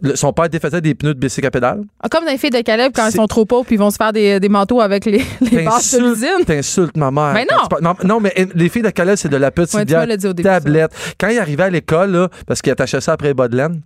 Le- 0.00 0.16
son 0.16 0.32
père 0.32 0.48
défaisait 0.48 0.80
des 0.80 0.94
pneus 0.94 1.14
de 1.14 1.18
bicycle 1.18 1.46
à 1.46 1.50
pédale. 1.50 1.82
Ah, 2.02 2.08
Comme 2.08 2.24
dans 2.24 2.30
les 2.30 2.38
filles 2.38 2.50
de 2.50 2.60
Caleb, 2.62 2.92
quand 2.94 3.06
ils 3.06 3.12
sont 3.16 3.26
trop 3.26 3.44
pauvres, 3.44 3.66
puis 3.66 3.76
ils 3.76 3.78
vont 3.78 3.90
se 3.90 3.96
faire 3.96 4.12
des, 4.12 4.40
des 4.40 4.48
manteaux 4.48 4.80
avec 4.80 5.04
les, 5.04 5.22
les 5.52 5.64
bases 5.64 5.92
de 5.94 5.98
l'usine. 6.08 6.44
T'insultes 6.46 6.96
ma 6.96 7.10
mère. 7.10 7.32
Mais 7.34 7.46
non! 7.50 7.78
non! 7.82 7.94
Non, 8.04 8.20
mais 8.20 8.32
euh, 8.38 8.46
les 8.54 8.68
filles 8.68 8.82
de 8.82 8.90
Calais, 8.90 9.16
c'est 9.16 9.28
de 9.28 9.36
la 9.36 9.50
petite 9.50 9.74
Ouais, 9.74 9.84
bière 9.84 10.06
ça. 10.18 10.32
tablette. 10.34 10.92
Quand 11.18 11.28
il 11.28 11.38
arrivait 11.38 11.64
à 11.64 11.70
l'école, 11.70 12.28
parce 12.46 12.62
qu'il 12.62 12.72
attachait 12.72 13.00
ça 13.00 13.12
après 13.12 13.28
les 13.28 13.34
bas 13.34 13.48
de 13.48 13.56
laine, 13.56 13.82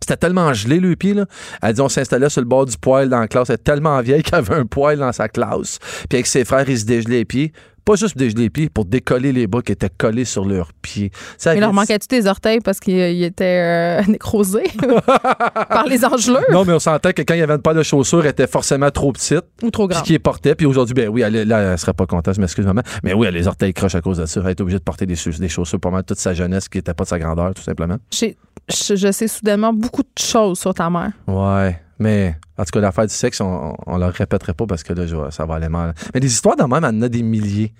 c'était 0.00 0.16
tellement 0.16 0.52
gelé, 0.52 0.80
le 0.80 0.96
pied, 0.96 1.14
là. 1.14 1.24
Elle 1.62 1.72
dit, 1.74 1.80
on 1.80 1.88
s'installait 1.88 2.28
sur 2.28 2.40
le 2.42 2.46
bord 2.46 2.66
du 2.66 2.76
poêle 2.76 3.08
dans 3.08 3.20
la 3.20 3.28
classe. 3.28 3.48
Elle 3.48 3.54
est 3.54 3.58
tellement 3.64 4.00
vieille 4.02 4.22
qu'elle 4.24 4.40
avait 4.40 4.54
un 4.54 4.66
poêle 4.66 4.98
dans 4.98 5.12
sa 5.12 5.28
classe. 5.28 5.78
Puis 6.08 6.16
avec 6.16 6.26
ses 6.26 6.44
frères, 6.44 6.68
ils 6.68 6.78
se 6.78 6.84
dégelaient 6.84 7.18
les 7.18 7.24
pieds. 7.24 7.52
Pas 7.84 7.96
juste 7.96 8.14
pour 8.14 8.20
dégeler 8.20 8.42
les 8.44 8.50
pieds, 8.50 8.68
pour 8.70 8.84
décoller 8.86 9.32
les 9.32 9.46
bas 9.46 9.60
qui 9.60 9.72
étaient 9.72 9.90
collés 9.90 10.24
sur 10.24 10.44
leurs 10.44 10.72
pieds. 10.72 11.10
Ça 11.36 11.54
Il 11.54 11.60
leur 11.60 11.72
manquait-tu 11.72 12.06
tes 12.08 12.26
orteils 12.26 12.60
parce 12.60 12.80
qu'ils 12.80 12.94
ils 12.94 13.24
étaient 13.24 14.00
euh, 14.00 14.02
nécrosés 14.08 14.64
par 15.68 15.86
les 15.86 16.04
engelures? 16.04 16.40
Non, 16.50 16.64
mais 16.64 16.72
on 16.72 16.78
sentait 16.78 17.12
que 17.12 17.22
quand 17.22 17.34
il 17.34 17.40
y 17.40 17.42
avait 17.42 17.54
une 17.54 17.62
paire 17.62 17.74
de 17.74 17.82
chaussures, 17.82 18.22
elle 18.24 18.30
était 18.30 18.46
forcément 18.46 18.90
trop 18.90 19.12
petite. 19.12 19.44
ou 19.62 19.70
trop 19.70 19.86
Puis 19.86 19.94
grands? 19.96 20.02
qui 20.04 20.18
portait. 20.18 20.54
Puis 20.54 20.66
aujourd'hui, 20.66 20.94
ben 20.94 21.08
oui, 21.08 21.22
elle, 21.22 21.46
là, 21.46 21.72
elle 21.72 21.78
serait 21.78 21.92
pas 21.92 22.06
contente, 22.06 22.34
je 22.34 22.40
m'excuse, 22.40 22.64
maman. 22.66 22.82
Mais 23.02 23.12
oui, 23.12 23.26
elle 23.26 23.34
a 23.34 23.38
les 23.38 23.46
orteils 23.46 23.74
croches 23.74 23.94
à 23.94 24.00
cause 24.00 24.18
de 24.18 24.26
ça. 24.26 24.40
Elle 24.44 24.50
est 24.50 24.60
obligée 24.60 24.78
de 24.78 24.84
porter 24.84 25.06
des, 25.06 25.16
des 25.38 25.48
chaussures 25.48 25.80
pour 25.80 25.92
mal 25.92 26.04
toute 26.04 26.18
sa 26.18 26.32
jeunesse 26.34 26.68
qui 26.68 26.78
n'était 26.78 26.94
pas 26.94 27.04
de 27.04 27.08
sa 27.08 27.18
grandeur, 27.18 27.52
tout 27.54 27.62
simplement. 27.62 27.96
Je, 28.12 28.94
je 28.94 29.12
sais 29.12 29.28
soudainement 29.28 29.72
beaucoup 29.72 30.02
de 30.02 30.08
choses 30.18 30.58
sur 30.58 30.72
ta 30.72 30.88
mère. 30.88 31.12
Ouais. 31.28 31.78
Mais, 31.98 32.34
en 32.58 32.64
tout 32.64 32.70
cas, 32.72 32.80
l'affaire 32.80 33.06
du 33.06 33.14
sexe, 33.14 33.40
on, 33.40 33.74
on 33.86 33.98
le 33.98 34.06
répéterait 34.06 34.54
pas 34.54 34.66
parce 34.66 34.82
que 34.82 34.92
là, 34.92 35.04
ça 35.30 35.46
va 35.46 35.54
aller 35.56 35.68
mal. 35.68 35.94
Mais 36.12 36.20
des 36.20 36.26
histoires 36.32 36.56
de 36.56 36.62
même, 36.64 36.84
elle 36.84 36.96
en 36.96 37.02
a 37.02 37.08
des 37.08 37.22
milliers. 37.22 37.72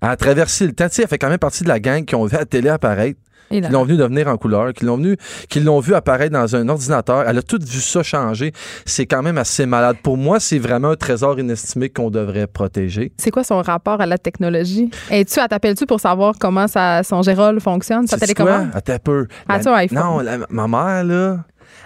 Elle 0.00 0.08
a 0.10 0.16
traversé 0.16 0.66
le 0.66 0.72
temps. 0.72 0.88
Tu 0.88 0.96
sais, 0.96 1.02
elle 1.02 1.08
fait 1.08 1.18
quand 1.18 1.28
même 1.28 1.38
partie 1.38 1.62
de 1.62 1.68
la 1.68 1.78
gang 1.80 2.04
qui 2.04 2.14
ont 2.14 2.24
vu 2.26 2.36
la 2.36 2.44
télé 2.44 2.68
apparaître, 2.70 3.20
Et 3.52 3.60
qui 3.60 3.68
l'ont 3.68 3.84
vu 3.84 3.96
devenir 3.96 4.26
en 4.28 4.36
couleur, 4.36 4.72
qui 4.72 4.84
l'ont 4.84 4.96
vu, 4.96 5.16
qui 5.48 5.60
l'ont 5.60 5.78
vu 5.78 5.94
apparaître 5.94 6.32
dans 6.32 6.56
un 6.56 6.68
ordinateur. 6.68 7.24
Elle 7.28 7.38
a 7.38 7.42
tout 7.42 7.58
vu 7.62 7.80
ça 7.80 8.02
changer. 8.02 8.52
C'est 8.86 9.06
quand 9.06 9.22
même 9.22 9.38
assez 9.38 9.66
malade. 9.66 9.96
Pour 10.02 10.16
moi, 10.16 10.40
c'est 10.40 10.58
vraiment 10.58 10.88
un 10.90 10.96
trésor 10.96 11.38
inestimé 11.38 11.88
qu'on 11.90 12.10
devrait 12.10 12.46
protéger. 12.46 13.12
C'est 13.18 13.30
quoi 13.30 13.44
son 13.44 13.60
rapport 13.62 14.00
à 14.00 14.06
la 14.06 14.18
technologie? 14.18 14.90
Es-tu, 15.10 15.38
elle 15.38 15.48
t'appelle-tu 15.48 15.86
pour 15.86 16.00
savoir 16.00 16.34
comment 16.40 16.66
ça, 16.66 17.02
son 17.04 17.22
Gérol 17.22 17.60
fonctionne, 17.60 18.06
sa 18.08 18.16
télécommande? 18.18 18.70
Attends 18.74 18.94
un 18.94 18.98
peu. 18.98 19.26
As-tu 19.48 19.66
La- 19.66 19.72
un 19.72 19.76
iPhone? 19.76 19.98
Non, 19.98 20.18
la- 20.20 20.38
ma 20.50 20.66
mère, 20.66 21.04
là, 21.04 21.44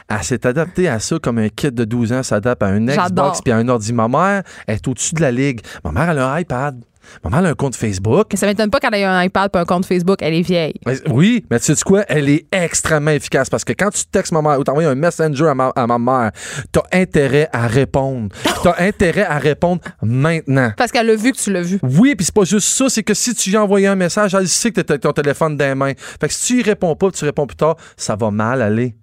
elle 0.09 0.22
s'est 0.22 0.47
adaptée 0.47 0.89
à 0.89 0.99
ça 1.01 1.18
comme 1.20 1.39
un 1.39 1.49
kid 1.49 1.74
de 1.74 1.84
12 1.84 2.12
ans 2.12 2.22
s'adapte 2.22 2.62
à 2.62 2.66
un. 2.66 2.84
Xbox 2.87 3.41
puis 3.43 3.53
à 3.53 3.57
un 3.57 3.68
ordi. 3.68 3.93
Ma 3.93 4.09
mère 4.09 4.43
est 4.68 4.87
au-dessus 4.89 5.14
de 5.14 5.20
la 5.22 5.30
ligue. 5.32 5.61
Ma 5.84 5.93
mère, 5.93 6.11
elle 6.11 6.18
a 6.18 6.32
un 6.32 6.39
iPad. 6.41 6.82
Ma 7.22 7.30
mère, 7.30 7.39
elle 7.39 7.47
a 7.47 7.49
un 7.51 7.55
compte 7.55 7.76
Facebook. 7.76 8.26
Mais 8.32 8.37
ça 8.37 8.47
m'étonne 8.49 8.68
pas 8.68 8.80
qu'elle 8.80 8.95
ait 8.95 9.05
un 9.05 9.22
iPad 9.22 9.49
et 9.55 9.59
un 9.59 9.64
compte 9.64 9.87
Facebook. 9.87 10.18
Elle 10.22 10.34
est 10.34 10.43
vieille. 10.43 10.74
Mais- 10.87 11.09
Oui, 11.09 11.45
mais 11.49 11.61
tu 11.61 11.66
sais 11.72 11.82
quoi? 11.84 12.03
Elle 12.09 12.28
est 12.28 12.47
extrêmement 12.51 13.12
efficace 13.12 13.49
parce 13.49 13.64
que 13.64 13.72
quand 13.74 13.91
tu 13.91 14.05
textes 14.07 14.32
ma 14.32 14.43
mère 14.43 14.59
ou 14.59 14.64
t'envoies 14.64 14.87
un 14.87 14.97
messenger 14.97 15.47
à 15.47 15.55
ma, 15.55 15.68
à 15.76 15.87
ma 15.87 15.99
mère, 16.01 16.32
t'as 16.72 16.82
intérêt 16.93 17.49
à 17.53 17.68
répondre. 17.68 18.34
T'as 18.64 18.74
intérêt 18.84 19.24
à 19.24 19.39
répondre 19.39 19.80
maintenant. 20.03 20.72
Parce 20.76 20.91
qu'elle 20.91 21.09
a 21.09 21.14
vu 21.14 21.30
que 21.30 21.37
tu 21.39 21.53
l'as 21.53 21.62
vu. 21.62 21.78
Oui, 21.84 22.16
puis 22.16 22.24
c'est 22.26 22.34
pas 22.34 22.45
juste 22.45 22.68
ça, 22.68 22.89
c'est 22.89 23.05
que 23.05 23.14
si 23.14 23.32
tu 23.37 23.51
lui 23.51 23.57
as 23.57 23.62
envoyé 23.62 23.87
un 23.87 23.95
message, 23.95 24.34
elle 24.34 24.49
sait 24.49 24.72
que 24.72 24.80
t'as 24.80 24.99
ton 24.99 25.12
téléphone 25.12 25.57
dans 25.57 25.64
les 25.64 25.74
mains. 25.76 25.93
Fait 26.20 26.26
que 26.26 26.34
si 26.34 26.55
tu 26.55 26.61
y 26.61 26.62
réponds 26.64 26.97
pas, 26.97 27.12
tu 27.12 27.24
réponds 27.24 27.47
plus 27.47 27.57
tard, 27.57 27.76
ça 27.97 28.16
va 28.16 28.32
mal 28.32 28.62
aller. 28.62 28.97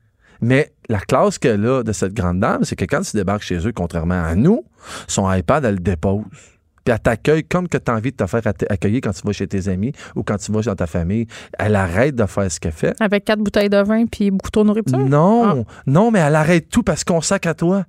Mais 0.43 0.73
la 0.89 0.99
classe 0.99 1.37
qu'elle 1.39 1.65
a 1.65 1.83
de 1.83 1.91
cette 1.93 2.13
grande 2.13 2.41
dame, 2.41 2.63
c'est 2.63 2.75
que 2.75 2.85
quand 2.85 3.01
tu 3.01 3.15
débarques 3.15 3.43
chez 3.43 3.65
eux, 3.65 3.71
contrairement 3.71 4.21
à 4.21 4.35
nous, 4.35 4.65
son 5.07 5.31
iPad, 5.31 5.63
elle 5.63 5.75
le 5.75 5.79
dépose. 5.79 6.23
Puis 6.83 6.93
elle 6.93 6.99
t'accueille 6.99 7.45
comme 7.45 7.69
que 7.69 7.77
tu 7.77 7.89
as 7.89 7.95
envie 7.95 8.11
de 8.11 8.17
te 8.17 8.25
faire 8.27 8.41
accueillir 8.45 8.99
quand 9.01 9.13
tu 9.13 9.25
vas 9.25 9.31
chez 9.31 9.47
tes 9.47 9.69
amis 9.69 9.93
ou 10.15 10.23
quand 10.23 10.35
tu 10.37 10.51
vas 10.51 10.61
dans 10.61 10.75
ta 10.75 10.85
famille. 10.85 11.27
Elle 11.57 11.75
arrête 11.77 12.13
de 12.15 12.25
faire 12.25 12.51
ce 12.51 12.59
qu'elle 12.59 12.73
fait. 12.73 12.93
Avec 12.99 13.23
quatre 13.23 13.39
bouteilles 13.39 13.69
de 13.69 13.81
vin 13.81 14.05
puis 14.05 14.31
beaucoup 14.31 14.51
trop 14.51 14.63
de 14.63 14.67
nourriture? 14.67 14.99
Non, 14.99 15.65
non, 15.87 16.11
mais 16.11 16.19
elle 16.19 16.35
arrête 16.35 16.67
tout 16.69 16.83
parce 16.83 17.05
qu'on 17.05 17.21
sac 17.21 17.45
à 17.45 17.53
toi. 17.53 17.85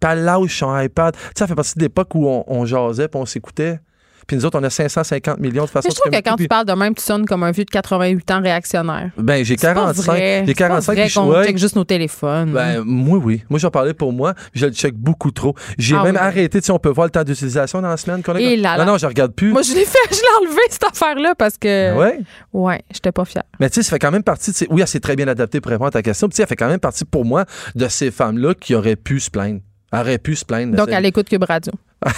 Puis 0.00 0.10
elle 0.10 0.24
lâche 0.24 0.58
son 0.58 0.78
iPad. 0.78 1.14
Tu 1.14 1.20
sais, 1.20 1.32
ça 1.36 1.46
fait 1.46 1.54
partie 1.54 1.74
de 1.76 1.82
l'époque 1.82 2.14
où 2.14 2.26
on, 2.26 2.44
on 2.46 2.64
jasait 2.64 3.08
puis 3.08 3.20
on 3.20 3.26
s'écoutait. 3.26 3.78
Puis 4.26 4.36
nous 4.36 4.44
autres, 4.46 4.58
on 4.58 4.62
a 4.64 4.70
550 4.70 5.38
millions 5.40 5.64
de 5.64 5.70
façons 5.70 5.88
Mais 5.88 5.94
je 5.94 6.00
trouve 6.00 6.12
de 6.12 6.16
que 6.18 6.22
quand 6.28 6.36
tu 6.36 6.48
parles 6.48 6.66
de 6.66 6.72
même, 6.72 6.94
tu 6.94 7.02
sonnes 7.02 7.26
comme 7.26 7.42
un 7.42 7.50
vieux 7.50 7.64
de 7.64 7.70
88 7.70 8.30
ans 8.30 8.40
réactionnaire. 8.42 9.10
Ben, 9.16 9.44
j'ai 9.44 9.56
C'est 9.58 9.66
pas 9.68 9.74
45. 9.74 10.04
vrai. 10.12 10.18
J'ai 10.46 10.46
C'est 10.46 10.54
pas 10.54 10.68
45 10.68 10.92
vrai 10.94 11.10
qu'on 11.10 11.28
ouais. 11.30 11.44
check 11.46 11.58
juste 11.58 11.76
nos 11.76 11.84
téléphones. 11.84 12.52
Ben, 12.52 12.82
moi, 12.84 13.18
oui. 13.18 13.42
Moi, 13.50 13.58
j'en 13.58 13.70
parlais 13.70 13.94
pour 13.94 14.12
moi. 14.12 14.34
Je 14.54 14.66
le 14.66 14.72
check 14.72 14.94
beaucoup 14.94 15.30
trop. 15.30 15.54
J'ai 15.78 15.96
Ah 15.96 16.02
même 16.04 16.14
oui. 16.14 16.20
arrêté. 16.20 16.60
Tu 16.60 16.66
sais, 16.66 16.72
on 16.72 16.78
peut 16.78 16.90
voir 16.90 17.06
le 17.06 17.10
temps 17.10 17.24
d'utilisation 17.24 17.80
dans 17.82 17.88
la 17.88 17.96
semaine 17.96 18.22
qu'on 18.22 18.34
a. 18.34 18.40
Et 18.40 18.56
là 18.56 18.76
là. 18.76 18.84
Non, 18.84 18.92
non, 18.92 18.98
je 18.98 19.06
regarde 19.06 19.32
plus. 19.32 19.52
Moi, 19.52 19.62
je 19.62 19.72
l'ai 19.74 19.84
fait, 19.84 19.98
je 20.10 20.16
l'ai 20.16 20.46
enlevé, 20.46 20.60
cette 20.70 20.84
affaire-là, 20.84 21.34
parce 21.36 21.56
que. 21.58 21.96
ouais. 21.96 22.20
Ouais, 22.52 22.82
j'étais 22.92 23.12
pas 23.12 23.24
fière. 23.24 23.44
Mais 23.58 23.68
tu 23.70 23.76
sais, 23.76 23.82
ça 23.82 23.90
fait 23.90 23.98
quand 23.98 24.10
même 24.10 24.22
partie. 24.22 24.50
de 24.50 24.56
ces- 24.56 24.66
Oui, 24.70 24.80
elle 24.82 24.88
s'est 24.88 25.00
très 25.00 25.16
bien 25.16 25.28
adaptée 25.28 25.60
pour 25.60 25.70
répondre 25.70 25.88
à 25.88 25.92
ta 25.92 26.02
question. 26.02 26.28
Tu 26.28 26.36
sais, 26.36 26.42
elle 26.42 26.48
fait 26.48 26.56
quand 26.56 26.68
même 26.68 26.80
partie 26.80 27.04
pour 27.04 27.24
moi 27.24 27.44
de 27.74 27.88
ces 27.88 28.10
femmes-là 28.10 28.54
qui 28.54 28.74
auraient 28.74 28.96
pu 28.96 29.20
se 29.20 29.30
plaindre. 29.30 29.60
Aurait 29.92 30.18
pu 30.18 30.36
se 30.36 30.44
plaindre. 30.44 30.76
Donc, 30.76 30.88
elle 30.92 31.04
écoute 31.06 31.28
Cube 31.28 31.42
Radio. 31.42 31.72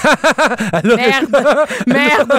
Merde! 0.85 1.31
Merde! 1.87 2.33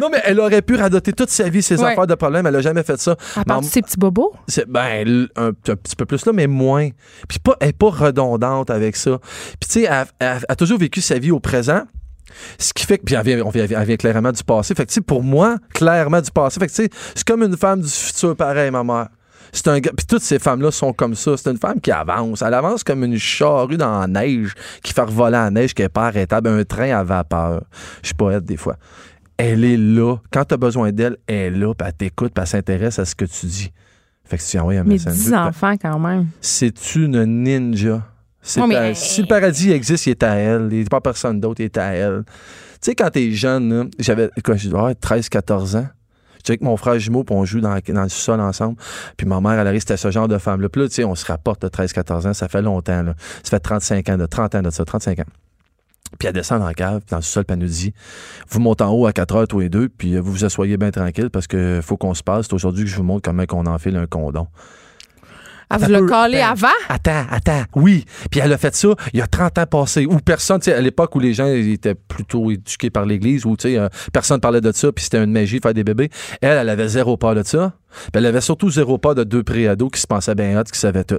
non, 0.00 0.08
mais 0.10 0.20
elle 0.24 0.40
aurait 0.40 0.62
pu 0.62 0.74
radoter 0.76 1.12
toute 1.12 1.28
sa 1.30 1.48
vie 1.48 1.62
ses 1.62 1.78
Ouais. 1.80 1.92
affaires 1.92 2.06
de 2.06 2.14
problème. 2.14 2.46
Elle 2.46 2.56
a 2.56 2.60
jamais 2.62 2.82
fait 2.82 2.98
ça. 2.98 3.16
À 3.36 3.44
part 3.44 3.62
ces 3.62 3.82
petits 3.82 3.96
bobos. 3.98 4.32
C'est 4.48 4.66
ben 4.68 5.28
un, 5.36 5.48
un 5.48 5.52
petit 5.52 5.96
peu 5.96 6.06
plus 6.06 6.24
là, 6.26 6.32
mais 6.32 6.46
moins. 6.46 6.88
Puis 7.28 7.38
pas, 7.38 7.56
elle 7.60 7.68
est 7.68 7.76
pas 7.78 7.90
redondante 7.90 8.70
avec 8.70 8.96
ça. 8.96 9.18
Puis 9.60 9.68
tu 9.68 9.80
sais, 9.80 9.82
elle, 9.82 10.06
elle- 10.18 10.36
elle 10.38 10.44
a 10.48 10.56
toujours 10.56 10.78
vécu 10.78 11.00
sa 11.00 11.18
vie 11.18 11.30
au 11.30 11.40
présent. 11.40 11.82
Ce 12.58 12.72
qui 12.72 12.84
fait 12.84 12.98
que, 12.98 13.04
puis 13.04 13.14
elle 13.14 13.24
vient, 13.24 13.42
on 13.44 13.50
vient, 13.50 13.66
elle 13.68 13.86
vient 13.86 13.96
clairement 13.96 14.32
du 14.32 14.44
passé. 14.44 14.74
Fait 14.74 14.84
que, 14.84 14.90
tu 14.90 14.94
sais, 14.94 15.00
pour 15.00 15.22
moi, 15.22 15.56
clairement 15.74 16.20
du 16.20 16.30
passé. 16.30 16.60
Fait 16.60 16.66
que, 16.66 16.72
tu 16.72 16.82
sais, 16.84 16.90
c'est 17.14 17.26
comme 17.26 17.42
une 17.42 17.56
femme 17.56 17.80
du 17.80 17.88
futur 17.88 18.36
pareil, 18.36 18.70
ma 18.70 18.84
mère. 18.84 19.08
C'est 19.52 19.68
un 19.68 19.78
gars, 19.80 19.90
puis 19.96 20.06
toutes 20.06 20.22
ces 20.22 20.38
femmes-là 20.38 20.70
sont 20.70 20.92
comme 20.92 21.14
ça. 21.14 21.36
C'est 21.36 21.50
une 21.50 21.56
femme 21.58 21.80
qui 21.80 21.90
avance. 21.90 22.42
Elle 22.42 22.54
avance 22.54 22.84
comme 22.84 23.04
une 23.04 23.18
charrue 23.18 23.76
dans 23.76 24.00
la 24.00 24.06
neige, 24.06 24.52
qui 24.82 24.92
fait 24.92 25.04
voler 25.06 25.32
la 25.32 25.50
neige, 25.50 25.74
qui 25.74 25.82
est 25.82 25.88
pas 25.88 26.06
arrêtable, 26.08 26.48
un 26.48 26.64
train 26.64 26.90
à 26.98 27.02
vapeur. 27.04 27.62
Je 28.02 28.08
suis 28.08 28.14
poète 28.14 28.44
des 28.44 28.56
fois. 28.56 28.76
Elle 29.36 29.64
est 29.64 29.76
là. 29.76 30.16
Quand 30.32 30.44
tu 30.44 30.54
as 30.54 30.56
besoin 30.56 30.90
d'elle, 30.92 31.16
elle 31.26 31.36
est 31.36 31.50
là, 31.58 31.72
puis 31.74 31.86
elle 31.88 31.94
t'écoute, 31.94 32.32
puis 32.34 32.42
elle 32.42 32.48
s'intéresse 32.48 32.98
à 32.98 33.04
ce 33.04 33.14
que 33.14 33.24
tu 33.24 33.46
dis. 33.46 33.72
Fait 34.24 34.36
que 34.36 34.42
si 34.42 34.50
tu 34.52 34.58
envoies 34.58 34.74
un 34.74 34.84
Mais 34.84 34.94
message. 34.94 35.14
10 35.14 35.32
enfants, 35.32 35.74
quand 35.80 35.98
même. 35.98 36.26
C'est 36.40 36.94
une 36.96 37.24
ninja? 37.24 38.02
Mais- 38.66 38.76
à- 38.76 38.94
Si 38.94 39.22
le 39.22 39.26
paradis 39.26 39.70
existe, 39.72 40.06
il 40.06 40.10
est 40.10 40.22
à 40.22 40.34
elle. 40.34 40.68
Il 40.70 40.78
n'est 40.80 40.84
pas 40.84 41.00
personne 41.00 41.40
d'autre, 41.40 41.60
il 41.60 41.64
est 41.64 41.78
à 41.78 41.92
elle. 41.94 42.24
Tu 42.26 42.90
sais, 42.90 42.94
quand 42.94 43.10
t'es 43.10 43.30
jeune, 43.32 43.90
j'avais 43.98 44.30
quand 44.44 44.56
j'ai 44.56 44.70
13-14 45.00 45.76
ans. 45.76 45.88
J'étais 46.38 46.52
avec 46.52 46.62
mon 46.62 46.76
frère 46.76 46.98
jumeau, 46.98 47.24
puis 47.24 47.34
on 47.34 47.44
joue 47.44 47.60
dans, 47.60 47.78
dans 47.88 48.02
le 48.02 48.08
sol 48.08 48.40
ensemble. 48.40 48.76
Puis 49.16 49.26
ma 49.26 49.40
mère, 49.40 49.52
elle 49.52 49.66
arrive, 49.66 49.80
c'était 49.80 49.96
ce 49.96 50.10
genre 50.10 50.28
de 50.28 50.38
femme-là. 50.38 50.68
Puis 50.68 50.82
là, 50.82 50.88
tu 50.88 50.94
sais, 50.94 51.04
on 51.04 51.14
se 51.14 51.26
rapporte 51.26 51.62
de 51.62 51.68
13-14 51.68 52.28
ans, 52.28 52.34
ça 52.34 52.48
fait 52.48 52.62
longtemps. 52.62 53.02
Là. 53.02 53.14
Ça 53.42 53.50
fait 53.50 53.60
35 53.60 54.08
ans, 54.08 54.16
de 54.16 54.26
30 54.26 54.54
ans 54.56 54.62
de 54.62 54.70
ça, 54.70 54.84
35 54.84 55.20
ans. 55.20 55.24
Puis 56.18 56.26
elle 56.26 56.34
descend 56.34 56.60
dans 56.60 56.66
la 56.66 56.74
cave, 56.74 57.02
dans 57.10 57.16
le 57.16 57.22
sol, 57.22 57.44
puis 57.44 57.52
elle 57.52 57.60
nous 57.60 57.68
dit 57.68 57.92
Vous 58.48 58.60
montez 58.60 58.84
en 58.84 58.92
haut 58.92 59.06
à 59.06 59.12
4 59.12 59.36
heures, 59.36 59.48
tous 59.48 59.60
les 59.60 59.68
deux, 59.68 59.88
puis 59.88 60.16
vous 60.16 60.32
vous 60.32 60.44
asseyez 60.44 60.76
bien 60.76 60.90
tranquille 60.90 61.30
parce 61.30 61.46
que 61.46 61.80
faut 61.82 61.96
qu'on 61.96 62.14
se 62.14 62.22
passe. 62.22 62.46
C'est 62.46 62.54
aujourd'hui 62.54 62.84
que 62.84 62.90
je 62.90 62.96
vous 62.96 63.02
montre 63.02 63.22
comment 63.22 63.44
on 63.52 63.66
enfile 63.66 63.96
un 63.96 64.06
condom. 64.06 64.48
Elle 65.70 65.80
vous 65.80 65.90
l'a 65.90 66.00
collé 66.00 66.40
avant? 66.40 66.68
Attends, 66.88 67.26
attends. 67.30 67.64
Oui. 67.74 68.04
Puis 68.30 68.40
elle 68.40 68.52
a 68.52 68.58
fait 68.58 68.74
ça 68.74 68.88
il 69.12 69.18
y 69.18 69.22
a 69.22 69.26
30 69.26 69.58
ans 69.58 69.66
passé. 69.66 70.06
Où 70.06 70.18
personne, 70.18 70.60
tu 70.60 70.66
sais, 70.66 70.74
à 70.74 70.80
l'époque 70.80 71.14
où 71.14 71.20
les 71.20 71.34
gens 71.34 71.46
étaient 71.46 71.94
plutôt 71.94 72.50
éduqués 72.50 72.90
par 72.90 73.04
l'Église, 73.04 73.44
où, 73.44 73.56
tu 73.56 73.68
sais, 73.68 73.78
euh, 73.78 73.88
personne 74.12 74.40
parlait 74.40 74.60
de 74.60 74.72
ça, 74.72 74.92
puis 74.92 75.04
c'était 75.04 75.22
une 75.22 75.32
magie 75.32 75.56
de 75.56 75.62
faire 75.62 75.74
des 75.74 75.84
bébés. 75.84 76.10
Elle, 76.40 76.58
elle 76.58 76.68
avait 76.68 76.88
zéro 76.88 77.16
peur 77.16 77.34
de 77.34 77.42
ça. 77.42 77.72
Puis 77.90 78.10
elle 78.14 78.26
avait 78.26 78.40
surtout 78.40 78.70
zéro 78.70 78.98
peur 78.98 79.14
de 79.14 79.24
deux 79.24 79.42
préados 79.42 79.88
qui 79.88 80.00
se 80.00 80.06
pensaient 80.06 80.34
bien 80.34 80.58
hot, 80.58 80.64
qui 80.64 80.78
savaient 80.78 81.04
tout. 81.04 81.18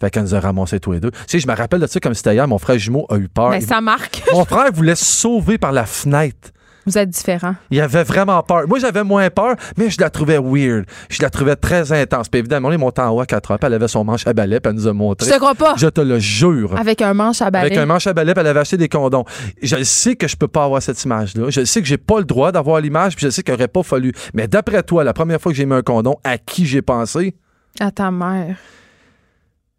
Fait 0.00 0.10
qu'elle 0.10 0.24
nous 0.24 0.34
a 0.34 0.40
ramassé 0.40 0.80
tous 0.80 0.92
les 0.92 1.00
deux. 1.00 1.10
Tu 1.10 1.18
sais, 1.26 1.38
je 1.38 1.46
me 1.46 1.54
rappelle 1.54 1.80
de 1.80 1.86
ça 1.86 2.00
comme 2.00 2.14
c'était 2.14 2.34
hier. 2.34 2.46
Mon 2.48 2.58
frère 2.58 2.78
jumeau 2.78 3.06
a 3.08 3.16
eu 3.16 3.28
peur. 3.28 3.50
Mais 3.50 3.60
ben, 3.60 3.66
ça 3.66 3.80
marque. 3.80 4.22
Mon 4.32 4.44
frère 4.44 4.72
voulait 4.72 4.96
se 4.96 5.04
sauver 5.04 5.58
par 5.58 5.72
la 5.72 5.86
fenêtre. 5.86 6.50
Vous 6.88 6.98
êtes 6.98 7.10
différent. 7.10 7.54
Il 7.70 7.80
avait 7.80 8.02
vraiment 8.02 8.42
peur. 8.42 8.66
Moi, 8.66 8.78
j'avais 8.78 9.04
moins 9.04 9.28
peur, 9.28 9.56
mais 9.76 9.90
je 9.90 10.00
la 10.00 10.08
trouvais 10.08 10.38
weird. 10.38 10.86
Je 11.10 11.20
la 11.20 11.28
trouvais 11.28 11.54
très 11.54 11.92
intense. 11.92 12.28
Puis 12.28 12.38
évidemment, 12.38 12.68
on 12.68 12.72
est 12.72 12.78
monté 12.78 13.02
en 13.02 13.10
haut 13.10 13.20
à 13.20 13.26
4 13.26 13.50
heures, 13.50 13.58
puis 13.58 13.66
elle 13.66 13.74
avait 13.74 13.88
son 13.88 14.04
manche 14.04 14.26
à 14.26 14.32
balai, 14.32 14.58
puis 14.60 14.70
elle 14.70 14.76
nous 14.76 14.86
a 14.86 14.92
montré. 14.92 15.26
Je 15.26 15.34
te 15.34 15.38
crois 15.38 15.54
pas. 15.54 15.74
Je 15.76 15.88
te 15.88 16.00
le 16.00 16.18
jure. 16.18 16.78
Avec 16.78 17.02
un 17.02 17.12
manche 17.12 17.42
à 17.42 17.50
balai. 17.50 17.66
Avec 17.66 17.78
un 17.78 17.86
manche 17.86 18.06
à 18.06 18.14
balai, 18.14 18.32
puis 18.32 18.40
elle 18.40 18.46
avait 18.46 18.60
acheté 18.60 18.78
des 18.78 18.88
condoms. 18.88 19.24
Je 19.62 19.82
sais 19.84 20.16
que 20.16 20.26
je 20.26 20.36
peux 20.36 20.48
pas 20.48 20.64
avoir 20.64 20.80
cette 20.80 21.02
image-là. 21.04 21.50
Je 21.50 21.64
sais 21.64 21.82
que 21.82 21.86
j'ai 21.86 21.98
pas 21.98 22.18
le 22.18 22.24
droit 22.24 22.52
d'avoir 22.52 22.80
l'image, 22.80 23.16
puis 23.16 23.26
je 23.26 23.30
sais 23.30 23.42
qu'il 23.42 23.52
aurait 23.52 23.68
pas 23.68 23.82
fallu. 23.82 24.12
Mais 24.32 24.48
d'après 24.48 24.82
toi, 24.82 25.04
la 25.04 25.12
première 25.12 25.40
fois 25.40 25.52
que 25.52 25.58
j'ai 25.58 25.66
mis 25.66 25.74
un 25.74 25.82
condom, 25.82 26.16
à 26.24 26.38
qui 26.38 26.64
j'ai 26.64 26.82
pensé? 26.82 27.34
À 27.80 27.90
ta 27.90 28.10
mère. 28.10 28.56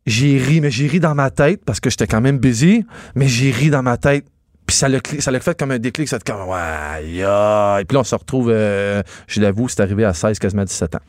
J'ai 0.06 0.38
ri, 0.38 0.62
mais 0.62 0.72
j'ai 0.72 0.88
ri 0.88 1.00
dans 1.00 1.14
ma 1.16 1.30
tête 1.30 1.64
parce 1.66 1.80
que 1.80 1.90
j'étais 1.90 2.08
quand 2.08 2.22
même 2.22 2.40
busy, 2.40 2.86
mais 3.16 3.28
j'ai 3.28 3.52
ri 3.52 3.70
dans 3.70 3.84
ma 3.84 3.98
tête 3.98 4.26
puis 4.70 4.78
ça 4.78 4.88
l'a, 4.88 5.00
ça 5.18 5.32
l'a 5.32 5.40
fait 5.40 5.58
comme 5.58 5.72
un 5.72 5.80
déclic, 5.80 6.08
ça 6.08 6.20
comme, 6.20 6.48
ouais, 6.48 7.02
Et 7.02 7.86
puis 7.86 7.96
là, 7.96 8.00
on 8.02 8.04
se 8.04 8.14
retrouve, 8.14 8.52
euh, 8.52 9.02
je 9.26 9.42
l'avoue, 9.42 9.68
c'est 9.68 9.82
arrivé 9.82 10.06
à 10.06 10.14
16, 10.14 10.38
quasiment 10.38 10.64
17 10.64 10.94
ans. 10.94 11.00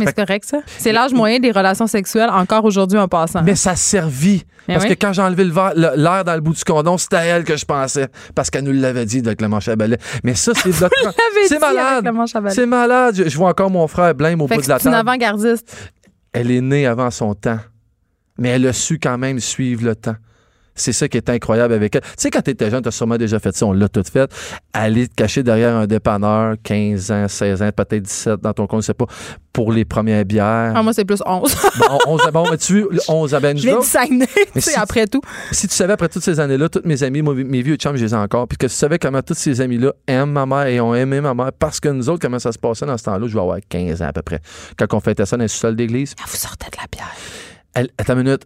Mais 0.00 0.06
c'est 0.06 0.16
correct, 0.16 0.44
ça. 0.44 0.58
C'est 0.66 0.90
l'âge 0.90 1.12
moyen 1.12 1.38
des 1.38 1.52
relations 1.52 1.86
sexuelles, 1.86 2.28
encore 2.28 2.64
aujourd'hui 2.64 2.98
en 2.98 3.06
passant. 3.06 3.42
Mais 3.44 3.54
ça 3.54 3.76
servit. 3.76 4.44
parce 4.66 4.84
que 4.84 4.94
quand 4.94 5.12
j'ai 5.12 5.22
enlevé 5.22 5.44
le 5.44 5.96
l'air 5.96 6.24
dans 6.24 6.34
le 6.34 6.40
bout 6.40 6.54
du 6.54 6.64
condom, 6.64 6.98
c'était 6.98 7.16
à 7.16 7.24
elle 7.24 7.44
que 7.44 7.56
je 7.56 7.64
pensais. 7.64 8.08
Parce 8.34 8.50
qu'elle 8.50 8.64
nous 8.64 8.72
l'avait 8.72 9.06
dit 9.06 9.18
avec 9.18 9.40
le 9.40 9.46
manche 9.46 9.68
à 9.68 9.76
balai. 9.76 9.98
Mais 10.24 10.34
ça, 10.34 10.52
c'est 10.54 10.72
C'est 11.48 11.60
malade. 11.60 12.08
C'est 12.48 12.66
malade. 12.66 13.14
Je, 13.28 13.36
vois 13.36 13.50
encore 13.50 13.70
mon 13.70 13.86
frère 13.86 14.12
blême 14.14 14.40
au 14.40 14.48
bout 14.48 14.54
de 14.54 14.60
la 14.60 14.66
table. 14.66 14.80
C'est 14.82 14.88
une 14.88 14.94
avant-gardiste. 14.94 15.92
Elle 16.32 16.50
est 16.50 16.60
née 16.60 16.86
avant 16.86 17.12
son 17.12 17.34
temps. 17.34 17.60
Mais 18.38 18.50
elle 18.50 18.66
a 18.66 18.72
su 18.72 18.98
quand 18.98 19.18
même 19.18 19.38
suivre 19.38 19.84
le 19.84 19.94
temps. 19.94 20.16
C'est 20.80 20.92
ça 20.92 21.08
qui 21.08 21.16
est 21.16 21.28
incroyable 21.30 21.74
avec 21.74 21.94
elle. 21.94 22.02
Tu 22.02 22.08
sais, 22.16 22.30
quand 22.30 22.42
tu 22.42 22.50
étais 22.50 22.70
jeune, 22.70 22.82
tu 22.82 22.88
as 22.88 22.92
sûrement 22.92 23.16
déjà 23.16 23.38
fait 23.38 23.54
ça, 23.56 23.66
on 23.66 23.72
l'a 23.72 23.88
tout 23.88 24.02
fait. 24.10 24.30
Aller 24.72 25.08
te 25.08 25.14
cacher 25.14 25.42
derrière 25.42 25.76
un 25.76 25.86
dépanneur, 25.86 26.56
15 26.62 27.10
ans, 27.10 27.28
16 27.28 27.62
ans, 27.62 27.70
peut-être 27.74 28.02
17 28.02 28.40
dans 28.40 28.52
ton 28.52 28.66
compte, 28.66 28.82
je 28.82 28.86
sais 28.86 28.94
pas, 28.94 29.06
pour 29.52 29.72
les 29.72 29.84
premières 29.84 30.24
bières. 30.24 30.72
Ah, 30.74 30.82
moi, 30.82 30.92
c'est 30.92 31.04
plus 31.04 31.22
11. 31.24 31.56
bon, 31.78 31.98
11 32.06 32.20
bon, 32.32 32.50
mais 32.50 32.58
tu 32.58 32.86
11 33.08 33.34
à 33.34 33.40
ben 33.40 33.56
Je 33.56 34.60
si, 34.60 34.74
après 34.76 35.06
tout. 35.06 35.20
Si 35.50 35.66
tu 35.66 35.74
savais, 35.74 35.94
après 35.94 36.08
toutes 36.08 36.22
ces 36.22 36.38
années-là, 36.40 36.68
toutes 36.68 36.86
mes 36.86 37.02
amis, 37.02 37.22
mes 37.22 37.62
vieux 37.62 37.76
chums, 37.76 37.96
je 37.96 38.04
les 38.04 38.14
ai 38.14 38.16
encore, 38.16 38.46
puis 38.46 38.56
que 38.56 38.66
tu 38.66 38.72
savais 38.72 38.98
comment 38.98 39.22
tous 39.22 39.34
ces 39.34 39.60
amis-là 39.60 39.92
aiment 40.06 40.30
ma 40.30 40.46
mère 40.46 40.66
et 40.66 40.80
ont 40.80 40.94
aimé 40.94 41.20
ma 41.20 41.34
mère, 41.34 41.52
parce 41.58 41.80
que 41.80 41.88
nous 41.88 42.08
autres, 42.08 42.20
comment 42.20 42.38
ça 42.38 42.52
se 42.52 42.58
passait 42.58 42.86
dans 42.86 42.96
ce 42.96 43.04
temps-là, 43.04 43.26
je 43.26 43.34
vais 43.34 43.40
avoir 43.40 43.58
15 43.68 44.02
ans 44.02 44.06
à 44.06 44.12
peu 44.12 44.22
près. 44.22 44.40
Quand 44.76 44.86
on 44.94 45.00
fêtait 45.00 45.26
ça 45.26 45.36
dans 45.36 45.44
le 45.44 45.48
sous-sol 45.48 45.76
d'église. 45.76 46.14
Ah, 46.20 46.24
vous 46.28 46.36
sortez 46.36 46.66
de 46.70 46.76
la 46.76 46.86
bière. 46.90 47.16
Elle, 47.74 47.90
attends 47.98 48.14
une 48.14 48.24
minute 48.24 48.44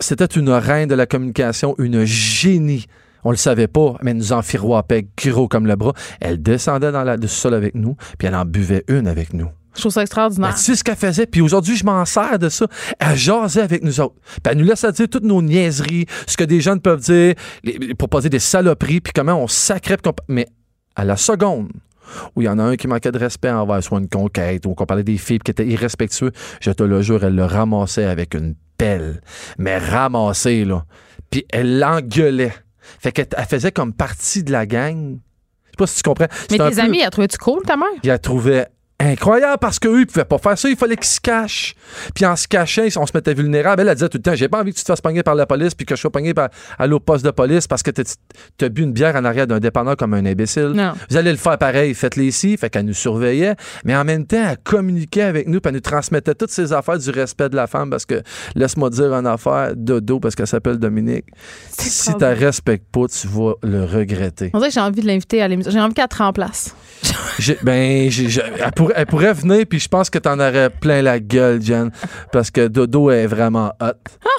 c'était 0.00 0.26
une 0.26 0.50
reine 0.50 0.88
de 0.88 0.94
la 0.94 1.06
communication, 1.06 1.74
une 1.78 2.04
génie. 2.04 2.86
On 3.22 3.30
le 3.30 3.36
savait 3.36 3.68
pas, 3.68 3.96
mais 4.02 4.12
elle 4.12 4.16
nous 4.16 4.32
enfiroipait 4.32 5.06
gros 5.16 5.46
comme 5.46 5.66
le 5.66 5.76
bras. 5.76 5.92
Elle 6.20 6.42
descendait 6.42 6.90
dans 6.90 7.04
la, 7.04 7.16
le 7.16 7.28
sol 7.28 7.54
avec 7.54 7.74
nous, 7.74 7.96
puis 8.18 8.28
elle 8.28 8.34
en 8.34 8.44
buvait 8.44 8.84
une 8.88 9.06
avec 9.06 9.34
nous. 9.34 9.48
Je 9.74 9.80
trouve 9.80 9.92
ça 9.92 10.02
extraordinaire. 10.02 10.54
Tu 10.54 10.62
sais 10.62 10.74
ce 10.74 10.82
qu'elle 10.82 10.96
faisait, 10.96 11.26
puis 11.26 11.40
aujourd'hui, 11.40 11.76
je 11.76 11.84
m'en 11.84 12.04
sers 12.04 12.38
de 12.38 12.48
ça. 12.48 12.66
Elle 12.98 13.16
jasait 13.16 13.60
avec 13.60 13.84
nous 13.84 14.00
autres. 14.00 14.16
Puis 14.42 14.52
elle 14.52 14.58
nous 14.58 14.64
laissait 14.64 14.90
dire 14.92 15.08
toutes 15.08 15.24
nos 15.24 15.42
niaiseries, 15.42 16.06
ce 16.26 16.36
que 16.36 16.44
des 16.44 16.60
jeunes 16.60 16.80
peuvent 16.80 17.00
dire, 17.00 17.34
pour 17.98 18.08
pas 18.08 18.20
dire 18.20 18.30
des 18.30 18.40
saloperies, 18.40 19.00
puis 19.00 19.12
comment 19.12 19.34
on 19.34 19.46
sacrait. 19.46 19.96
Mais 20.28 20.46
à 20.96 21.04
la 21.04 21.16
seconde 21.16 21.70
où 22.34 22.42
il 22.42 22.46
y 22.46 22.48
en 22.48 22.58
a 22.58 22.64
un 22.64 22.76
qui 22.76 22.88
manquait 22.88 23.12
de 23.12 23.18
respect 23.18 23.50
envers 23.50 23.82
soit 23.82 24.00
une 24.00 24.08
conquête, 24.08 24.66
ou 24.66 24.74
qu'on 24.74 24.86
parlait 24.86 25.04
des 25.04 25.18
filles 25.18 25.38
qui 25.38 25.52
étaient 25.52 25.66
irrespectueux, 25.66 26.32
je 26.60 26.72
te 26.72 26.82
le 26.82 27.02
jure, 27.02 27.22
elle 27.22 27.36
le 27.36 27.44
ramassait 27.44 28.04
avec 28.04 28.34
une 28.34 28.56
mais 29.58 29.78
ramassée, 29.78 30.64
là. 30.64 30.84
Puis 31.30 31.46
elle 31.50 31.78
l'engueulait. 31.78 32.54
Fait 32.98 33.12
qu'elle 33.12 33.28
faisait 33.48 33.72
comme 33.72 33.92
partie 33.92 34.42
de 34.42 34.52
la 34.52 34.66
gang. 34.66 35.18
Je 35.64 35.70
sais 35.70 35.76
pas 35.78 35.86
si 35.86 35.96
tu 35.96 36.02
comprends. 36.02 36.26
Mais 36.50 36.58
tes 36.58 36.78
amis, 36.80 37.00
elle 37.00 37.10
trouvait-tu 37.10 37.38
cool, 37.38 37.62
ta 37.62 37.76
mère? 37.76 37.86
Il 38.02 38.10
a 38.10 38.18
trouvé 38.18 38.64
incroyable 39.00 39.58
parce 39.60 39.78
qu'eux, 39.78 40.00
ils 40.00 40.06
pouvaient 40.06 40.24
pas 40.24 40.38
faire 40.38 40.58
ça. 40.58 40.68
Il 40.68 40.76
fallait 40.76 40.96
qu'ils 40.96 41.06
se 41.06 41.20
cachent. 41.20 41.74
Puis 42.14 42.24
en 42.26 42.36
se 42.36 42.46
cachant, 42.46 42.86
on 42.96 43.06
se 43.06 43.12
mettait 43.14 43.34
vulnérable. 43.34 43.82
Elle, 43.82 43.88
elle 43.88 43.94
disait 43.94 44.08
tout 44.08 44.18
le 44.18 44.22
temps 44.22 44.34
J'ai 44.34 44.48
pas 44.48 44.60
envie 44.60 44.72
que 44.72 44.76
tu 44.76 44.82
te 44.82 44.86
fasses 44.86 45.00
pogner 45.00 45.22
par 45.22 45.34
la 45.34 45.46
police 45.46 45.74
puis 45.74 45.86
que 45.86 45.96
je 45.96 46.00
sois 46.00 46.10
pogné 46.10 46.34
par, 46.34 46.50
à 46.78 46.86
l'autre 46.86 47.04
poste 47.04 47.24
de 47.24 47.30
police 47.30 47.66
parce 47.66 47.82
que 47.82 47.90
tu 47.90 48.64
as 48.64 48.68
bu 48.68 48.82
une 48.82 48.92
bière 48.92 49.16
en 49.16 49.24
arrière 49.24 49.46
d'un 49.46 49.58
dépanneur 49.58 49.96
comme 49.96 50.14
un 50.14 50.24
imbécile. 50.24 50.72
Non. 50.74 50.92
Vous 51.08 51.16
allez 51.16 51.32
le 51.32 51.38
faire 51.38 51.58
pareil. 51.58 51.94
Faites-les 51.94 52.26
ici. 52.26 52.56
Fait 52.56 52.70
qu'elle 52.70 52.84
nous 52.84 52.94
surveillait. 52.94 53.56
Mais 53.84 53.96
en 53.96 54.04
même 54.04 54.26
temps, 54.26 54.44
elle 54.50 54.58
communiquait 54.58 55.22
avec 55.22 55.48
nous 55.48 55.60
puis 55.60 55.68
elle 55.68 55.74
nous 55.74 55.80
transmettait 55.80 56.34
toutes 56.34 56.50
ces 56.50 56.72
affaires 56.72 56.98
du 56.98 57.10
respect 57.10 57.48
de 57.48 57.56
la 57.56 57.66
femme 57.66 57.90
parce 57.90 58.06
que, 58.06 58.22
laisse-moi 58.54 58.90
dire 58.90 59.12
une 59.14 59.26
affaire, 59.26 59.72
dodo, 59.76 60.20
parce 60.20 60.34
qu'elle 60.34 60.46
s'appelle 60.46 60.78
Dominique. 60.78 61.26
Si 61.70 62.14
tu 62.14 62.24
respectes 62.24 62.86
pas, 62.90 63.06
tu 63.08 63.26
vas 63.28 63.54
le 63.62 63.84
regretter. 63.84 64.50
On 64.52 64.58
dirait 64.58 64.70
que 64.70 64.74
j'ai 64.74 64.80
envie 64.80 65.00
de 65.00 65.06
l'inviter 65.06 65.42
à 65.42 65.48
l'émission. 65.48 65.72
J'ai 65.72 65.80
envie 65.80 65.94
qu'elle 65.94 66.08
te 66.08 66.16
remplace. 66.16 66.74
ben, 67.62 68.10
elle, 68.10 68.72
pourrait, 69.08 69.32
venir, 69.32 69.64
puis 69.68 69.78
je 69.78 69.88
pense 69.88 70.10
que 70.10 70.18
t'en 70.18 70.38
aurais 70.38 70.70
plein 70.70 71.02
la 71.02 71.20
gueule, 71.20 71.62
Jen, 71.62 71.90
parce 72.32 72.50
que 72.50 72.68
Dodo 72.68 73.10
est 73.10 73.26
vraiment 73.26 73.72
hot. 73.80 73.92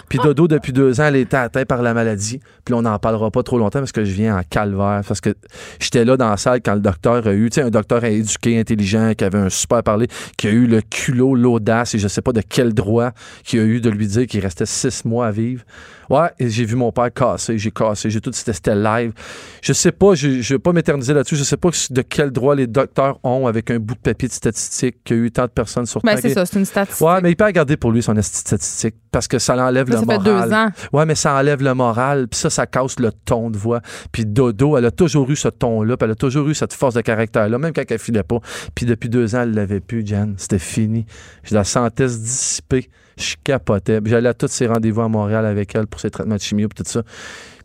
Puis 0.10 0.20
Dodo, 0.20 0.48
depuis 0.48 0.74
deux 0.74 1.00
ans, 1.00 1.06
elle 1.06 1.16
était 1.16 1.38
atteinte 1.38 1.68
par 1.68 1.82
la 1.82 1.94
maladie. 1.94 2.40
Puis 2.66 2.74
on 2.74 2.82
n'en 2.82 3.00
parlera 3.00 3.32
pas 3.32 3.44
trop 3.44 3.58
longtemps 3.58 3.80
parce 3.80 3.92
que 3.92 4.04
je 4.04 4.12
viens 4.12 4.38
en 4.38 4.42
calvaire. 4.50 5.02
Parce 5.08 5.22
que 5.22 5.34
j'étais 5.80 6.06
là 6.06 6.18
dans 6.18 6.30
la 6.30 6.38
salle 6.38 6.62
quand 6.64 6.74
le 6.74 6.82
docteur 6.82 7.26
a 7.28 7.34
eu, 7.34 7.50
tu 7.50 7.56
sais, 7.56 7.62
un 7.62 7.70
docteur 7.70 8.04
éduqué, 8.04 8.60
intelligent, 8.60 9.14
qui 9.18 9.24
avait 9.24 9.40
un 9.40 9.50
super 9.50 9.84
parler, 9.84 10.08
qui 10.38 10.48
a 10.48 10.52
eu 10.52 10.68
le 10.68 10.82
culot, 10.82 11.36
l'audace, 11.36 11.96
et 11.96 12.00
je 12.00 12.08
sais 12.08 12.22
pas 12.22 12.34
de 12.34 12.42
quel 12.48 12.74
droit, 12.74 13.12
qui 13.44 13.58
a 13.58 13.64
eu 13.64 13.80
de 13.80 13.90
lui 13.90 14.08
dire 14.08 14.28
qu'il 14.28 14.42
restait 14.42 14.66
six 14.66 15.06
mois 15.06 15.28
à 15.28 15.32
vivre. 15.32 15.64
Ouais, 16.12 16.30
et 16.40 16.50
j'ai 16.50 16.66
vu 16.66 16.76
mon 16.76 16.92
père 16.92 17.14
casser, 17.14 17.58
j'ai 17.58 17.72
cassé, 17.72 18.10
j'ai 18.10 18.20
tout, 18.20 18.32
c'était 18.34 18.76
live. 18.76 19.14
Je 19.62 19.72
sais 19.72 19.94
pas, 19.94 20.14
je, 20.14 20.28
ne 20.28 20.42
vais 20.42 20.60
pas 20.60 20.74
m'éterniser 20.74 21.14
là-dessus, 21.14 21.38
je 21.38 21.44
sais 21.44 21.56
pas 21.56 21.70
de 21.90 22.02
quel 22.02 22.32
droit 22.32 22.54
les 22.54 22.68
docteurs 22.68 23.18
ont 23.24 23.48
avec 23.48 23.72
un 23.72 23.80
bout 23.80 23.96
de 23.96 24.00
papier 24.00 24.28
de 24.28 24.34
statistique 24.34 24.98
qu'il 25.06 25.16
y 25.16 25.20
a 25.22 25.24
eu 25.24 25.32
tant 25.32 25.46
de 25.46 25.52
personnes 25.52 25.86
sur 25.86 26.02
Ben, 26.02 26.18
c'est 26.18 26.34
ça, 26.34 26.46
c'est 26.46 26.60
une 26.60 26.66
statistique. 26.66 27.08
Ouais, 27.08 27.22
mais 27.22 27.32
il 27.32 27.36
peut 27.38 27.46
regarder 27.46 27.78
pour 27.78 27.94
lui 27.94 28.04
son 28.04 28.14
statistique 28.22 28.96
parce 29.10 29.30
que 29.30 29.40
ça 29.40 29.56
l'enlève 29.56 29.90
le 29.90 30.02
moral. 30.02 30.08
Ça 30.08 30.24
fait 30.24 30.30
deux 30.30 30.54
ans. 30.54 30.70
Ouais, 30.92 31.06
mais 31.06 31.16
ça 31.16 31.34
enlève 31.34 31.64
le 31.64 31.74
moral, 31.74 32.28
puis 32.28 32.40
ça, 32.40 32.50
ça 32.50 32.66
casse 32.66 33.00
le 33.00 33.14
ton 33.14 33.50
de 33.50 33.58
voix. 33.58 33.80
Puis 34.12 34.26
Dodo, 34.26 34.78
elle 34.78 34.86
a 34.86 34.92
toujours 34.92 35.30
eu 35.30 35.38
ce 35.38 35.48
ton-là, 35.48 35.96
puis 35.96 36.06
elle 36.06 36.12
a 36.12 36.16
toujours 36.16 36.50
eu 36.50 36.56
cette 36.56 36.74
force 36.74 36.96
de 36.96 37.02
caractère-là, 37.02 37.58
même 37.58 37.72
quand 37.72 37.84
elle 37.90 38.00
filait 38.00 38.24
pas. 38.24 38.40
Puis 38.76 38.86
depuis 38.86 39.08
deux 39.08 39.34
ans, 39.36 39.44
elle 39.44 39.54
l'avait 39.54 39.80
plus, 39.80 40.06
Jen. 40.06 40.36
C'était 40.38 40.60
fini. 40.60 41.06
Je 41.44 41.56
la 41.56 41.64
sentais 41.64 42.10
se 42.10 42.18
dissiper. 42.18 42.90
Je 43.18 43.36
capotais. 43.44 44.00
J'allais 44.06 44.30
à 44.30 44.34
tous 44.34 44.48
ses 44.48 44.68
rendez-vous 44.68 45.02
à 45.02 45.08
Montréal 45.08 45.46
avec 45.46 45.76
elle 45.76 45.88
pour 45.88 46.00
ses 46.00 46.10
traitements 46.10 46.36
de 46.36 46.42
chimio 46.42 46.68
et 46.68 46.74
tout 46.74 46.84
ça. 46.86 47.04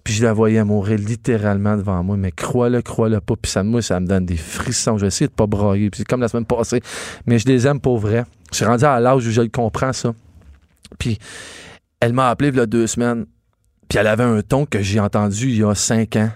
Puis 0.05 0.15
je 0.15 0.25
la 0.25 0.33
voyais 0.33 0.63
mourir 0.63 0.99
littéralement 0.99 1.77
devant 1.77 2.03
moi. 2.03 2.17
Mais 2.17 2.31
crois-le, 2.31 2.83
crois-le 2.83 3.21
pas. 3.21 3.35
Puis 3.41 3.51
ça, 3.51 3.63
moi, 3.63 3.83
ça 3.83 3.99
me 3.99 4.07
donne 4.07 4.25
des 4.25 4.37
frissons. 4.37 4.97
Je 4.99 5.03
vais 5.03 5.09
essayer 5.09 5.27
de 5.27 5.33
pas 5.33 5.47
brailler. 5.47 5.91
Puis 5.91 6.05
comme 6.05 6.21
la 6.21 6.29
semaine 6.29 6.47
passée. 6.47 6.81
Mais 7.27 7.39
je 7.39 7.47
les 7.47 7.67
aime 7.67 7.81
pour 7.81 7.99
vrai. 7.99 8.25
Je 8.53 8.57
suis 8.57 8.65
rendu 8.65 8.85
à 8.85 9.01
l'âge 9.01 9.27
où 9.27 9.31
je 9.31 9.41
le 9.41 9.49
comprends, 9.49 9.93
ça. 9.93 10.15
Puis 10.99 11.19
elle 12.01 12.13
m'a 12.13 12.31
appelé 12.31 12.51
il 12.51 12.57
y 12.57 12.61
a 12.61 12.67
deux 12.67 12.87
semaines. 12.87 13.27
Puis 13.89 13.99
elle 13.99 14.07
avait 14.07 14.25
un 14.25 14.43
ton 14.43 14.67
que 14.67 14.81
j'ai 14.81 15.01
entendu 15.01 15.49
il 15.49 15.59
y 15.59 15.65
a 15.65 15.75
cinq 15.75 16.17
ans. 16.17 16.31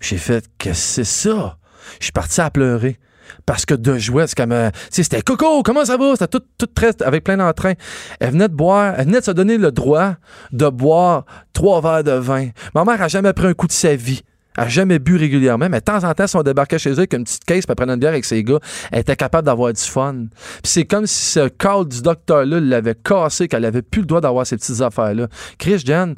J'ai 0.00 0.16
fait, 0.18 0.44
que 0.58 0.72
c'est 0.72 1.04
ça? 1.04 1.58
Je 1.98 2.04
suis 2.04 2.12
parti 2.12 2.40
à 2.40 2.50
pleurer 2.50 2.98
parce 3.46 3.66
que 3.66 3.74
de 3.74 3.98
jouer, 3.98 4.26
c'est 4.26 4.36
comme, 4.36 4.54
c'était 4.90 5.22
Coco, 5.22 5.62
comment 5.62 5.84
ça 5.84 5.96
va? 5.96 6.12
C'était 6.12 6.28
tout, 6.28 6.44
tout 6.58 6.66
très, 6.66 6.90
avec 7.02 7.24
plein 7.24 7.36
d'entrain. 7.36 7.72
Elle 8.20 8.32
venait 8.32 8.48
de 8.48 8.54
boire, 8.54 8.94
elle 8.96 9.06
venait 9.06 9.20
de 9.20 9.24
se 9.24 9.30
donner 9.30 9.58
le 9.58 9.72
droit 9.72 10.14
de 10.52 10.68
boire 10.68 11.24
trois 11.52 11.80
verres 11.80 12.04
de 12.04 12.12
vin. 12.12 12.48
Ma 12.74 12.84
mère 12.84 13.00
a 13.02 13.08
jamais 13.08 13.32
pris 13.32 13.46
un 13.46 13.54
coup 13.54 13.66
de 13.66 13.72
sa 13.72 13.94
vie. 13.94 14.22
Elle 14.56 14.64
n'a 14.64 14.68
jamais 14.68 14.98
bu 14.98 15.16
régulièrement, 15.16 15.68
mais 15.70 15.80
de 15.80 15.84
temps 15.84 16.04
en 16.04 16.12
temps, 16.12 16.26
si 16.26 16.36
on 16.36 16.42
débarquait 16.42 16.78
chez 16.78 16.90
eux 16.90 16.98
avec 16.98 17.14
une 17.14 17.24
petite 17.24 17.44
caisse, 17.44 17.64
pour 17.64 17.74
prendre 17.74 17.92
une 17.92 17.98
bière 17.98 18.10
avec 18.10 18.24
ses 18.24 18.44
gars, 18.44 18.58
elle 18.90 19.00
était 19.00 19.16
capable 19.16 19.46
d'avoir 19.46 19.72
du 19.72 19.80
fun. 19.80 20.26
c'est 20.62 20.84
comme 20.84 21.06
si 21.06 21.24
ce 21.24 21.48
call 21.48 21.88
du 21.88 22.02
docteur-là 22.02 22.60
l'avait 22.60 22.94
cassé, 22.94 23.48
qu'elle 23.48 23.64
avait 23.64 23.82
plus 23.82 24.02
le 24.02 24.06
droit 24.06 24.20
d'avoir 24.20 24.46
ces 24.46 24.56
petites 24.56 24.82
affaires-là. 24.82 25.28
Christian, 25.58 26.14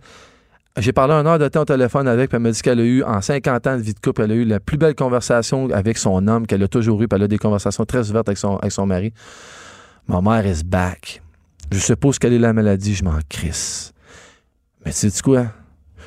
j'ai 0.79 0.93
parlé 0.93 1.15
un 1.15 1.25
heure 1.25 1.39
de 1.39 1.47
temps 1.49 1.63
au 1.63 1.65
téléphone 1.65 2.09
avec, 2.09 2.31
puis 2.31 2.37
elle 2.37 2.43
m'a 2.43 2.51
dit 2.51 2.61
qu'elle 2.61 2.81
a 2.81 2.85
eu, 2.85 3.03
en 3.05 3.21
50 3.21 3.67
ans 3.67 3.77
de 3.77 3.83
vie 3.83 3.95
de 3.95 4.01
couple, 4.01 4.23
elle 4.23 4.33
a 4.33 4.35
eu 4.35 4.45
la 4.45 4.59
plus 4.59 4.77
belle 4.77 4.95
conversation 4.95 5.71
avec 5.71 5.99
son 5.99 6.27
homme 6.27 6.47
qu'elle 6.47 6.63
a 6.63 6.69
toujours 6.69 7.01
eu, 7.01 7.07
puis 7.07 7.17
elle 7.17 7.25
a 7.25 7.29
des 7.29 7.39
conversations 7.39 7.85
très 7.85 8.11
ouvertes 8.11 8.29
avec 8.29 8.39
son, 8.39 8.57
avec 8.57 8.73
son 8.73 8.87
mari. 8.87 9.13
Ma 10.09 10.21
mère 10.21 10.45
is 10.47 10.65
back. 10.65 11.23
Je 11.71 11.79
suppose 11.79 12.19
qu'elle 12.19 12.33
est 12.33 12.39
la 12.39 12.53
maladie, 12.53 12.95
je 12.95 13.05
m'en 13.05 13.19
crisse. 13.29 13.93
Mais 14.85 14.93
tu 14.93 15.11
sais 15.11 15.23
quoi? 15.23 15.47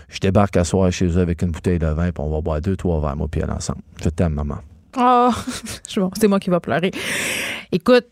Je 0.09 0.19
débarque 0.19 0.57
à 0.57 0.63
soir 0.63 0.91
chez 0.91 1.07
eux 1.07 1.19
avec 1.19 1.41
une 1.41 1.51
bouteille 1.51 1.79
de 1.79 1.87
vin, 1.87 2.11
puis 2.11 2.23
on 2.23 2.29
va 2.29 2.41
boire 2.41 2.61
deux, 2.61 2.75
trois 2.75 2.99
verres, 2.99 3.15
moi, 3.15 3.27
puis 3.29 3.41
elle 3.41 3.51
ensemble. 3.51 3.81
Je 4.03 4.09
t'aime, 4.09 4.33
maman. 4.33 4.57
Oh, 4.99 5.29
c'est 5.85 6.27
moi 6.27 6.39
qui 6.39 6.49
vais 6.49 6.59
pleurer. 6.59 6.89
Écoute, 7.71 8.07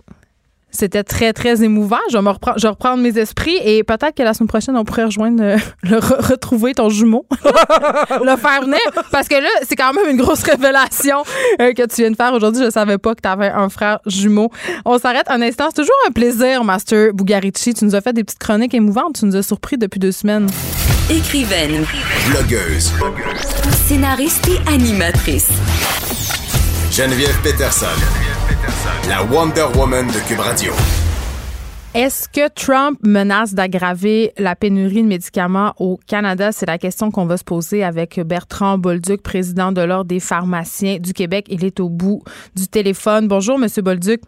c'était 0.76 1.04
très, 1.04 1.34
très 1.34 1.64
émouvant. 1.64 1.98
Je 2.12 2.18
vais, 2.18 2.24
me 2.24 2.30
reprendre, 2.30 2.60
je 2.60 2.68
reprendre 2.68 3.02
mes 3.02 3.18
esprits 3.18 3.58
et 3.64 3.84
peut-être 3.84 4.16
que 4.16 4.24
la 4.24 4.34
semaine 4.34 4.48
prochaine, 4.48 4.78
on 4.78 4.84
pourrait 4.84 5.06
rejoindre, 5.06 5.44
euh, 5.44 5.58
le 5.84 5.98
retrouver 5.98 6.74
ton 6.74 6.90
jumeau, 6.90 7.26
le 7.42 8.36
faire 8.38 8.62
venir. 8.62 8.80
Parce 9.12 9.28
que 9.28 9.36
là, 9.36 9.50
c'est 9.64 9.76
quand 9.76 9.94
même 9.94 10.10
une 10.10 10.18
grosse 10.18 10.44
révélation 10.44 11.24
euh, 11.62 11.74
que 11.74 11.88
tu 11.88 12.02
viens 12.02 12.12
de 12.12 12.16
faire 12.16 12.34
aujourd'hui. 12.34 12.62
Je 12.62 12.68
ne 12.68 12.72
savais 12.72 12.98
pas 12.98 13.16
que 13.16 13.22
tu 13.22 13.30
avais 13.30 13.50
un 13.50 13.70
frère 13.70 14.00
jumeau. 14.06 14.50
On 14.86 14.98
s'arrête 15.00 15.30
un 15.30 15.42
instant. 15.42 15.66
C'est 15.70 15.82
toujours 15.82 15.96
un 16.08 16.12
plaisir, 16.12 16.64
Master 16.64 17.14
Bugarici. 17.14 17.74
Tu 17.74 17.86
nous 17.86 17.96
as 17.96 18.02
fait 18.02 18.14
des 18.14 18.24
petites 18.24 18.40
chroniques 18.40 18.74
émouvantes. 18.74 19.20
Tu 19.20 19.26
nous 19.26 19.36
as 19.36 19.44
surpris 19.44 19.78
depuis 19.78 20.00
deux 20.00 20.12
semaines. 20.12 20.48
Écrivaine. 21.10 21.86
Blogueuse. 22.30 22.92
Scénariste 23.88 24.48
et 24.48 24.74
animatrice. 24.74 25.50
Geneviève 26.92 27.38
Peterson 27.44 27.88
la 29.08 29.24
Wonder 29.24 29.66
Woman 29.76 30.08
de 30.08 30.28
Cube 30.28 30.40
Radio. 30.40 30.72
Est-ce 31.94 32.28
que 32.28 32.50
Trump 32.50 33.00
menace 33.04 33.54
d'aggraver 33.54 34.34
la 34.38 34.56
pénurie 34.56 35.02
de 35.02 35.08
médicaments 35.08 35.74
au 35.80 35.98
Canada? 36.08 36.52
C'est 36.52 36.66
la 36.66 36.78
question 36.78 37.10
qu'on 37.12 37.26
va 37.26 37.38
se 37.38 37.44
poser 37.44 37.84
avec 37.84 38.20
Bertrand 38.20 38.78
Bolduc, 38.78 39.22
président 39.22 39.72
de 39.72 39.82
l'Ordre 39.82 40.10
des 40.10 40.20
pharmaciens 40.20 40.98
du 41.00 41.14
Québec. 41.14 41.46
Il 41.50 41.64
est 41.64 41.80
au 41.80 41.88
bout 41.90 42.22
du 42.56 42.68
téléphone. 42.68 43.28
Bonjour, 43.28 43.58
Monsieur 43.58 43.82
Bolduc. 43.82 44.22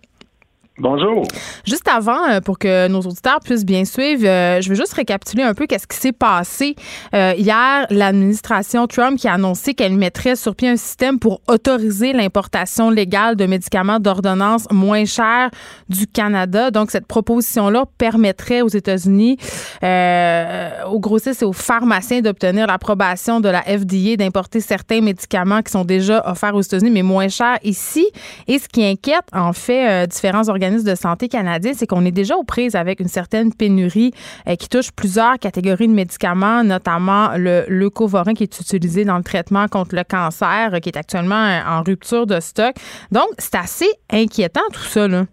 Bonjour. 0.79 1.25
Juste 1.65 1.87
avant, 1.87 2.29
euh, 2.29 2.39
pour 2.39 2.59
que 2.59 2.87
nos 2.87 2.99
auditeurs 2.99 3.39
puissent 3.43 3.65
bien 3.65 3.83
suivre, 3.83 4.27
euh, 4.27 4.61
je 4.61 4.69
veux 4.69 4.75
juste 4.75 4.93
récapituler 4.93 5.41
un 5.41 5.55
peu 5.55 5.65
qu'est-ce 5.65 5.87
qui 5.87 5.97
s'est 5.97 6.11
passé 6.11 6.75
euh, 7.15 7.33
hier. 7.35 7.87
L'administration 7.89 8.85
Trump 8.85 9.17
qui 9.17 9.27
a 9.27 9.33
annoncé 9.33 9.73
qu'elle 9.73 9.97
mettrait 9.97 10.35
sur 10.35 10.55
pied 10.55 10.69
un 10.69 10.77
système 10.77 11.17
pour 11.17 11.41
autoriser 11.47 12.13
l'importation 12.13 12.91
légale 12.91 13.35
de 13.35 13.47
médicaments 13.47 13.99
d'ordonnance 13.99 14.67
moins 14.71 15.05
chers 15.05 15.49
du 15.89 16.05
Canada. 16.05 16.69
Donc, 16.69 16.91
cette 16.91 17.07
proposition-là 17.07 17.85
permettrait 17.97 18.61
aux 18.61 18.67
États-Unis, 18.67 19.37
aux 19.81 20.99
grossistes 20.99 21.41
et 21.41 21.45
aux 21.45 21.53
pharmaciens 21.53 22.21
d'obtenir 22.21 22.67
l'approbation 22.67 23.39
de 23.39 23.49
la 23.49 23.63
FDA 23.63 24.15
d'importer 24.15 24.59
certains 24.59 25.01
médicaments 25.01 25.63
qui 25.63 25.71
sont 25.71 25.85
déjà 25.85 26.21
offerts 26.29 26.53
aux 26.53 26.61
États-Unis, 26.61 26.91
mais 26.91 27.03
moins 27.03 27.29
chers 27.29 27.57
ici. 27.63 28.07
Et 28.47 28.59
ce 28.59 28.67
qui 28.67 28.85
inquiète, 28.85 29.25
en 29.33 29.53
fait, 29.53 30.05
différents 30.05 30.47
organismes 30.47 30.66
de 30.71 30.95
santé 30.95 31.27
canadien, 31.27 31.73
c'est 31.73 31.87
qu'on 31.87 32.05
est 32.05 32.11
déjà 32.11 32.35
aux 32.35 32.43
prises 32.43 32.75
avec 32.75 32.99
une 32.99 33.07
certaine 33.07 33.53
pénurie 33.53 34.11
euh, 34.47 34.55
qui 34.55 34.69
touche 34.69 34.91
plusieurs 34.91 35.39
catégories 35.39 35.87
de 35.87 35.93
médicaments, 35.93 36.63
notamment 36.63 37.29
le 37.37 37.63
leucovorin 37.67 38.33
qui 38.33 38.43
est 38.43 38.59
utilisé 38.59 39.05
dans 39.05 39.17
le 39.17 39.23
traitement 39.23 39.67
contre 39.67 39.95
le 39.95 40.03
cancer, 40.03 40.73
euh, 40.73 40.79
qui 40.79 40.89
est 40.89 40.97
actuellement 40.97 41.35
euh, 41.35 41.59
en 41.67 41.83
rupture 41.83 42.25
de 42.25 42.39
stock. 42.39 42.75
Donc, 43.11 43.27
c'est 43.37 43.55
assez 43.55 43.89
inquiétant 44.11 44.61
tout 44.73 44.79
ça, 44.79 45.07
là. 45.07 45.23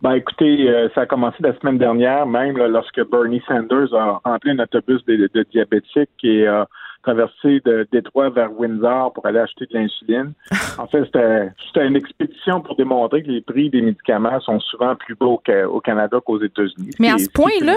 Ben, 0.00 0.14
écoutez, 0.14 0.68
ça 0.96 1.02
a 1.02 1.06
commencé 1.06 1.36
la 1.40 1.56
semaine 1.60 1.78
dernière, 1.78 2.26
même 2.26 2.56
lorsque 2.58 3.00
Bernie 3.08 3.40
Sanders 3.46 3.94
a 3.94 4.20
rempli 4.24 4.50
un 4.50 4.58
autobus 4.58 5.04
de, 5.04 5.44
diabétiques 5.52 6.10
et 6.24 6.44
a 6.44 6.66
traversé 7.02 7.60
de 7.64 7.86
Détroit 7.92 8.30
vers 8.30 8.52
Windsor 8.58 9.12
pour 9.12 9.26
aller 9.26 9.38
acheter 9.38 9.66
de 9.66 9.78
l'insuline. 9.78 10.32
En 10.78 10.86
fait, 10.86 11.04
c'était 11.04 11.86
une 11.86 11.96
expédition 11.96 12.62
pour 12.62 12.76
démontrer 12.76 13.22
que 13.22 13.30
les 13.30 13.42
prix 13.42 13.68
des 13.68 13.82
médicaments 13.82 14.40
sont 14.40 14.58
souvent 14.58 14.96
plus 14.96 15.14
bas 15.14 15.26
au, 15.26 15.80
Canada 15.80 16.18
qu'aux 16.24 16.40
États-Unis. 16.40 16.92
Mais 16.98 17.10
à 17.10 17.18
ce 17.18 17.28
point-là? 17.28 17.74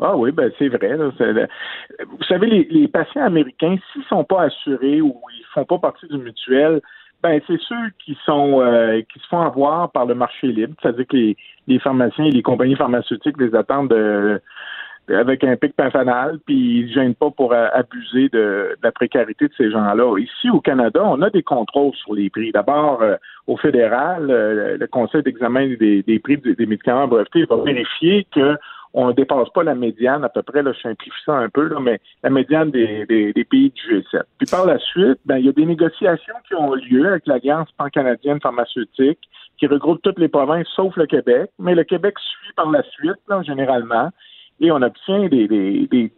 Ah 0.00 0.14
oui, 0.14 0.30
ben 0.30 0.52
c'est 0.58 0.68
vrai. 0.68 0.94
vous 0.94 2.24
savez, 2.28 2.46
les, 2.46 2.88
patients 2.88 3.24
américains, 3.24 3.76
s'ils 3.92 4.04
sont 4.04 4.24
pas 4.24 4.42
assurés 4.42 5.00
ou 5.00 5.18
ils 5.32 5.44
font 5.54 5.64
pas 5.64 5.78
partie 5.78 6.06
du 6.06 6.18
mutuel, 6.18 6.82
ben 7.22 7.40
c'est 7.46 7.58
ceux 7.66 7.90
qui 8.04 8.16
sont 8.26 8.60
euh, 8.60 9.00
qui 9.10 9.18
se 9.20 9.26
font 9.26 9.40
avoir 9.40 9.90
par 9.90 10.04
le 10.04 10.14
marché 10.14 10.48
libre, 10.48 10.74
c'est-à-dire 10.82 11.06
que 11.06 11.16
les, 11.16 11.36
les 11.66 11.78
pharmaciens 11.78 12.26
et 12.26 12.30
les 12.30 12.42
compagnies 12.42 12.76
pharmaceutiques 12.76 13.40
les 13.40 13.54
attendent 13.54 13.88
de 13.88 14.40
avec 15.08 15.44
un 15.44 15.56
pic 15.56 15.74
panfanal, 15.74 16.38
puis 16.44 16.80
ils 16.80 16.86
ne 16.86 16.92
gênent 16.92 17.14
pas 17.14 17.30
pour 17.30 17.52
euh, 17.52 17.68
abuser 17.72 18.28
de, 18.28 18.76
la 18.82 18.92
précarité 18.92 19.46
de 19.46 19.52
ces 19.56 19.70
gens-là. 19.70 20.18
Ici, 20.18 20.50
au 20.50 20.60
Canada, 20.60 21.00
on 21.04 21.22
a 21.22 21.30
des 21.30 21.42
contrôles 21.42 21.94
sur 21.94 22.14
les 22.14 22.30
prix. 22.30 22.52
D'abord, 22.52 23.02
euh, 23.02 23.16
au 23.46 23.56
fédéral, 23.56 24.30
euh, 24.30 24.76
le 24.78 24.86
Conseil 24.86 25.22
d'examen 25.22 25.68
des, 25.78 26.20
prix 26.22 26.38
des, 26.38 26.66
médicaments 26.66 27.06
brevetés 27.06 27.44
va 27.44 27.56
vérifier 27.56 28.26
que 28.34 28.56
on 28.98 29.08
ne 29.08 29.12
dépasse 29.12 29.50
pas 29.50 29.62
la 29.62 29.74
médiane, 29.74 30.24
à 30.24 30.30
peu 30.30 30.42
près, 30.42 30.62
là, 30.62 30.72
je 30.72 30.80
simplifie 30.80 31.20
ça 31.26 31.34
un 31.34 31.50
peu, 31.50 31.68
là, 31.68 31.78
mais 31.80 32.00
la 32.22 32.30
médiane 32.30 32.70
des, 32.70 33.04
pays 33.50 33.70
du 33.70 34.00
G7. 34.00 34.22
Puis 34.38 34.46
par 34.50 34.64
la 34.64 34.78
suite, 34.78 35.18
ben, 35.26 35.36
il 35.36 35.44
y 35.44 35.48
a 35.50 35.52
des 35.52 35.66
négociations 35.66 36.34
qui 36.48 36.54
ont 36.54 36.72
lieu 36.72 37.06
avec 37.06 37.26
l'Alliance 37.26 37.68
pan-canadienne 37.76 38.40
pharmaceutique, 38.40 39.18
qui 39.58 39.66
regroupe 39.66 40.00
toutes 40.02 40.18
les 40.18 40.28
provinces 40.28 40.68
sauf 40.74 40.96
le 40.96 41.06
Québec, 41.06 41.50
mais 41.58 41.74
le 41.74 41.84
Québec 41.84 42.14
suit 42.18 42.54
par 42.54 42.70
la 42.70 42.82
suite, 42.84 43.20
là, 43.28 43.42
généralement 43.42 44.10
et 44.60 44.70
on 44.70 44.82
obtient 44.82 45.28
des, 45.28 46.10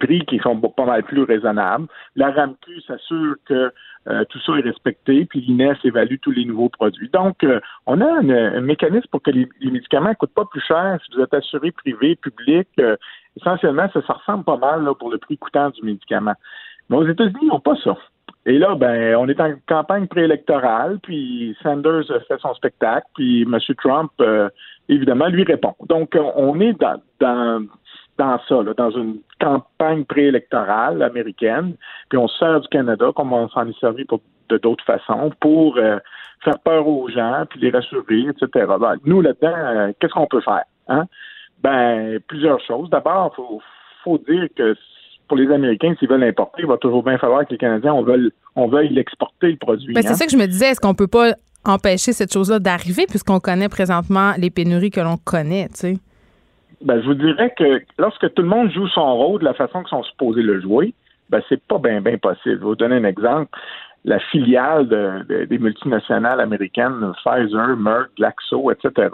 prix 0.00 0.24
qui 0.26 0.38
sont 0.38 0.60
pas 0.60 0.84
mal 0.84 1.02
plus 1.04 1.22
raisonnables. 1.22 1.86
La 2.16 2.30
RAMQ 2.30 2.80
s'assure 2.86 3.36
que 3.46 3.72
euh, 4.08 4.24
tout 4.28 4.40
ça 4.40 4.52
est 4.58 4.62
respecté, 4.62 5.24
puis 5.24 5.40
l'INES 5.40 5.76
évalue 5.84 6.16
tous 6.20 6.30
les 6.30 6.44
nouveaux 6.44 6.68
produits. 6.68 7.08
Donc, 7.10 7.44
euh, 7.44 7.60
on 7.86 8.00
a 8.00 8.06
un, 8.06 8.60
mécanisme 8.60 9.08
pour 9.10 9.22
que 9.22 9.30
les, 9.30 9.48
médicaments 9.60 10.10
ne 10.10 10.14
coûtent 10.14 10.34
pas 10.34 10.46
plus 10.46 10.62
cher 10.62 10.98
si 11.04 11.14
vous 11.14 11.22
êtes 11.22 11.34
assuré 11.34 11.70
privé, 11.72 12.16
public. 12.16 12.68
Euh, 12.80 12.96
essentiellement, 13.36 13.88
ça, 13.92 14.00
ça 14.06 14.14
ressemble 14.14 14.44
pas 14.44 14.56
mal 14.56 14.88
pour 14.98 15.10
le 15.10 15.18
prix 15.18 15.38
coûtant 15.38 15.70
du 15.70 15.82
médicament. 15.82 16.34
Mais 16.88 16.96
aux 16.96 17.06
États-Unis, 17.06 17.38
ils 17.42 17.48
n'ont 17.48 17.60
pas 17.60 17.76
ça. 17.76 17.96
Et 18.48 18.56
là, 18.58 18.74
ben, 18.76 19.14
on 19.16 19.28
est 19.28 19.38
en 19.40 19.52
campagne 19.68 20.06
préélectorale, 20.06 20.98
puis 21.02 21.54
Sanders 21.62 22.04
fait 22.26 22.40
son 22.40 22.54
spectacle, 22.54 23.06
puis 23.14 23.42
M. 23.42 23.58
Trump, 23.76 24.10
évidemment, 24.88 25.26
lui 25.26 25.44
répond. 25.44 25.74
Donc, 25.86 26.16
on 26.34 26.58
est 26.58 26.72
dans, 26.80 26.98
dans, 27.20 28.38
ça, 28.48 28.62
là, 28.62 28.72
dans 28.74 28.90
une 28.90 29.18
campagne 29.38 30.06
préélectorale 30.06 31.02
américaine, 31.02 31.74
puis 32.08 32.16
on 32.16 32.26
se 32.26 32.38
sert 32.38 32.60
du 32.62 32.68
Canada 32.68 33.10
comme 33.14 33.34
on 33.34 33.50
s'en 33.50 33.68
est 33.68 33.78
servi 33.80 34.06
de 34.48 34.56
d'autres 34.56 34.84
façons 34.84 35.30
pour 35.40 35.76
euh, 35.76 35.98
faire 36.42 36.58
peur 36.60 36.88
aux 36.88 37.06
gens, 37.10 37.44
puis 37.50 37.60
les 37.60 37.70
rassurer, 37.70 38.28
etc. 38.30 38.66
Ben, 38.80 38.94
nous, 39.04 39.20
là-dedans, 39.20 39.54
euh, 39.54 39.92
qu'est-ce 40.00 40.14
qu'on 40.14 40.26
peut 40.26 40.40
faire? 40.40 40.64
Hein? 40.88 41.04
Ben, 41.62 42.18
plusieurs 42.28 42.60
choses. 42.60 42.88
D'abord, 42.88 43.34
il 43.34 43.36
faut, 43.36 43.62
faut 44.04 44.18
dire 44.18 44.48
que 44.56 44.74
pour 45.28 45.36
les 45.36 45.52
Américains, 45.52 45.94
s'ils 45.98 46.08
veulent 46.08 46.20
l'importer, 46.20 46.62
il 46.62 46.66
va 46.66 46.78
toujours 46.78 47.02
bien 47.02 47.18
falloir 47.18 47.46
que 47.46 47.52
les 47.52 47.58
Canadiens, 47.58 47.94
on 47.94 48.02
veuille, 48.02 48.30
on 48.56 48.66
veuille 48.66 48.88
l'exporter, 48.88 49.50
le 49.52 49.56
produit. 49.56 49.94
Ben, 49.94 50.02
c'est 50.02 50.10
hein. 50.10 50.14
ça 50.14 50.26
que 50.26 50.32
je 50.32 50.36
me 50.36 50.46
disais. 50.46 50.70
Est-ce 50.70 50.80
qu'on 50.80 50.94
peut 50.94 51.06
pas 51.06 51.32
empêcher 51.64 52.12
cette 52.12 52.32
chose-là 52.32 52.58
d'arriver 52.58 53.06
puisqu'on 53.08 53.40
connaît 53.40 53.68
présentement 53.68 54.32
les 54.38 54.50
pénuries 54.50 54.90
que 54.90 55.00
l'on 55.00 55.16
connaît, 55.16 55.68
tu 55.68 55.74
sais? 55.74 55.98
Ben, 56.80 57.00
je 57.02 57.06
vous 57.06 57.14
dirais 57.14 57.52
que 57.56 57.82
lorsque 57.98 58.32
tout 58.34 58.42
le 58.42 58.48
monde 58.48 58.70
joue 58.72 58.88
son 58.88 59.16
rôle 59.16 59.40
de 59.40 59.44
la 59.44 59.54
façon 59.54 59.80
qu'ils 59.80 59.90
sont 59.90 60.04
supposés 60.04 60.42
le 60.42 60.60
jouer, 60.60 60.94
ben, 61.28 61.42
c'est 61.48 61.62
pas 61.62 61.78
bien, 61.78 62.00
bien 62.00 62.18
possible. 62.18 62.54
Je 62.56 62.60
vais 62.60 62.64
vous 62.64 62.76
donner 62.76 62.96
un 62.96 63.04
exemple. 63.04 63.50
La 64.04 64.20
filiale 64.20 64.88
des 65.28 65.58
multinationales 65.58 66.40
américaines, 66.40 67.12
Pfizer, 67.24 67.76
Merck, 67.76 68.10
Glaxo, 68.16 68.70
etc., 68.70 69.08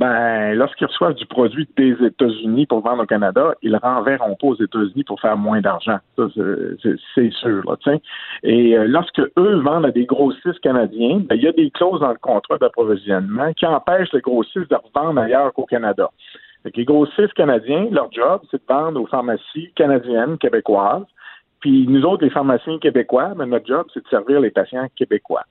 ben, 0.00 0.54
lorsqu'ils 0.54 0.86
reçoivent 0.86 1.12
du 1.12 1.26
produit 1.26 1.68
des 1.76 1.92
États-Unis 2.02 2.64
pour 2.64 2.80
vendre 2.80 3.02
au 3.02 3.06
Canada, 3.06 3.54
ils 3.60 3.76
renverront 3.76 4.34
pas 4.34 4.46
aux 4.46 4.54
États-Unis 4.54 5.04
pour 5.04 5.20
faire 5.20 5.36
moins 5.36 5.60
d'argent. 5.60 5.98
Ça, 6.16 6.24
c'est 7.14 7.30
sûr. 7.32 7.62
Là, 7.66 7.98
Et 8.42 8.78
euh, 8.78 8.86
lorsque 8.88 9.20
eux 9.20 9.60
vendent 9.60 9.84
à 9.84 9.90
des 9.90 10.06
grossistes 10.06 10.58
canadiens, 10.60 11.20
ben, 11.28 11.34
il 11.34 11.42
y 11.42 11.48
a 11.48 11.52
des 11.52 11.70
clauses 11.70 12.00
dans 12.00 12.12
le 12.12 12.18
contrat 12.18 12.56
d'approvisionnement 12.56 13.52
qui 13.52 13.66
empêchent 13.66 14.14
les 14.14 14.22
grossistes 14.22 14.70
de 14.70 14.76
revendre 14.76 15.20
ailleurs 15.20 15.52
qu'au 15.52 15.66
Canada. 15.66 16.08
les 16.74 16.84
grossistes 16.86 17.34
canadiens, 17.34 17.88
leur 17.90 18.10
job, 18.10 18.40
c'est 18.50 18.56
de 18.56 18.66
vendre 18.66 19.02
aux 19.02 19.06
pharmacies 19.06 19.70
canadiennes, 19.76 20.38
québécoises. 20.38 21.04
Puis 21.60 21.86
nous 21.86 22.06
autres, 22.06 22.24
les 22.24 22.30
pharmaciens 22.30 22.78
québécois, 22.78 23.34
ben, 23.36 23.44
notre 23.44 23.66
job, 23.66 23.86
c'est 23.92 24.02
de 24.02 24.08
servir 24.08 24.40
les 24.40 24.50
patients 24.50 24.88
québécois. 24.96 25.44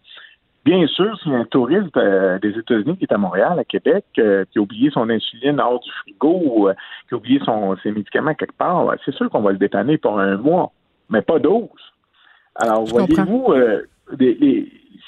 Bien 0.70 0.86
sûr, 0.86 1.20
si 1.24 1.34
un 1.34 1.45
touriste 1.45 1.97
euh, 1.97 2.38
des 2.38 2.55
États-Unis 2.55 2.95
qui 2.95 3.05
est 3.05 3.11
à 3.11 3.17
Montréal, 3.17 3.57
à 3.57 3.63
Québec, 3.63 4.05
euh, 4.20 4.45
qui 4.51 4.59
a 4.59 4.61
oublié 4.61 4.91
son 4.91 5.09
insuline 5.09 5.59
hors 5.59 5.80
du 5.80 5.89
frigo 5.89 6.70
euh, 6.70 6.76
qui 7.07 7.15
a 7.15 7.17
oublié 7.17 7.39
son, 7.43 7.76
ses 7.78 7.91
médicaments 7.91 8.36
quelque 8.36 8.55
part, 8.55 8.93
c'est 9.03 9.15
sûr 9.15 9.32
qu'on 9.32 9.41
va 9.41 9.51
le 9.51 9.57
dépanner 9.57 9.97
pour 9.97 10.20
un 10.20 10.38
mois, 10.38 10.72
mais 11.09 11.24
pas 11.24 11.39
12. 11.39 11.63
Alors, 12.53 12.86
voyez-vous, 12.86 13.55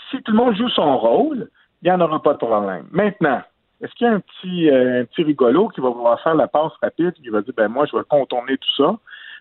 si 0.09 0.23
tout 0.23 0.31
le 0.31 0.37
monde 0.37 0.55
joue 0.55 0.69
son 0.69 0.97
rôle, 0.97 1.47
il 1.83 1.85
n'y 1.85 1.91
en 1.91 2.01
aura 2.01 2.23
pas 2.23 2.33
de 2.33 2.39
problème. 2.39 2.87
Maintenant, 2.89 3.43
est-ce 3.81 3.93
qu'il 3.93 4.07
y 4.07 4.09
a 4.09 4.13
un 4.13 4.19
petit, 4.19 4.67
un 4.67 5.05
petit 5.05 5.21
rigolo 5.21 5.67
qui 5.67 5.79
va 5.79 5.89
vouloir 5.89 6.19
faire 6.23 6.33
la 6.33 6.47
passe 6.47 6.73
rapide, 6.81 7.13
qui 7.13 7.29
va 7.29 7.43
dire, 7.43 7.53
ben 7.55 7.67
moi, 7.67 7.85
je 7.85 7.95
vais 7.95 8.03
contourner 8.09 8.57
tout 8.57 8.83
ça? 8.83 8.97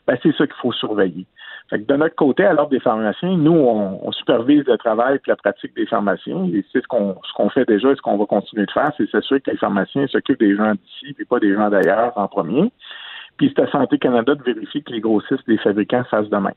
Ben, 0.06 0.18
c'est 0.22 0.36
ça 0.36 0.46
qu'il 0.46 0.56
faut 0.56 0.72
surveiller 0.72 1.24
de 1.72 1.96
notre 1.96 2.16
côté, 2.16 2.44
à 2.44 2.52
l'ordre 2.52 2.70
des 2.70 2.80
pharmaciens, 2.80 3.36
nous, 3.36 3.52
on, 3.52 4.10
supervise 4.12 4.64
le 4.66 4.76
travail 4.76 5.16
et 5.16 5.20
la 5.26 5.36
pratique 5.36 5.74
des 5.76 5.86
pharmaciens. 5.86 6.44
Et 6.52 6.64
c'est 6.72 6.82
ce 6.82 6.86
qu'on 6.88 7.16
ce 7.22 7.32
qu'on 7.34 7.48
fait 7.48 7.64
déjà 7.64 7.90
et 7.90 7.94
ce 7.94 8.02
qu'on 8.02 8.18
va 8.18 8.26
continuer 8.26 8.66
de 8.66 8.70
faire, 8.72 8.92
c'est 8.96 9.08
s'assurer 9.10 9.40
que 9.40 9.52
les 9.52 9.56
pharmaciens 9.56 10.06
s'occupent 10.08 10.40
des 10.40 10.56
gens 10.56 10.72
d'ici 10.72 11.14
et 11.18 11.24
pas 11.24 11.38
des 11.38 11.54
gens 11.54 11.70
d'ailleurs 11.70 12.12
en 12.16 12.26
premier. 12.28 12.72
Puis 13.36 13.52
c'est 13.54 13.62
à 13.62 13.70
Santé 13.70 13.98
Canada 13.98 14.34
de 14.34 14.42
vérifier 14.42 14.82
que 14.82 14.92
les 14.92 15.00
grossistes 15.00 15.42
et 15.48 15.52
les 15.52 15.58
fabricants 15.58 16.04
fassent 16.10 16.28
de 16.28 16.36
même. 16.36 16.54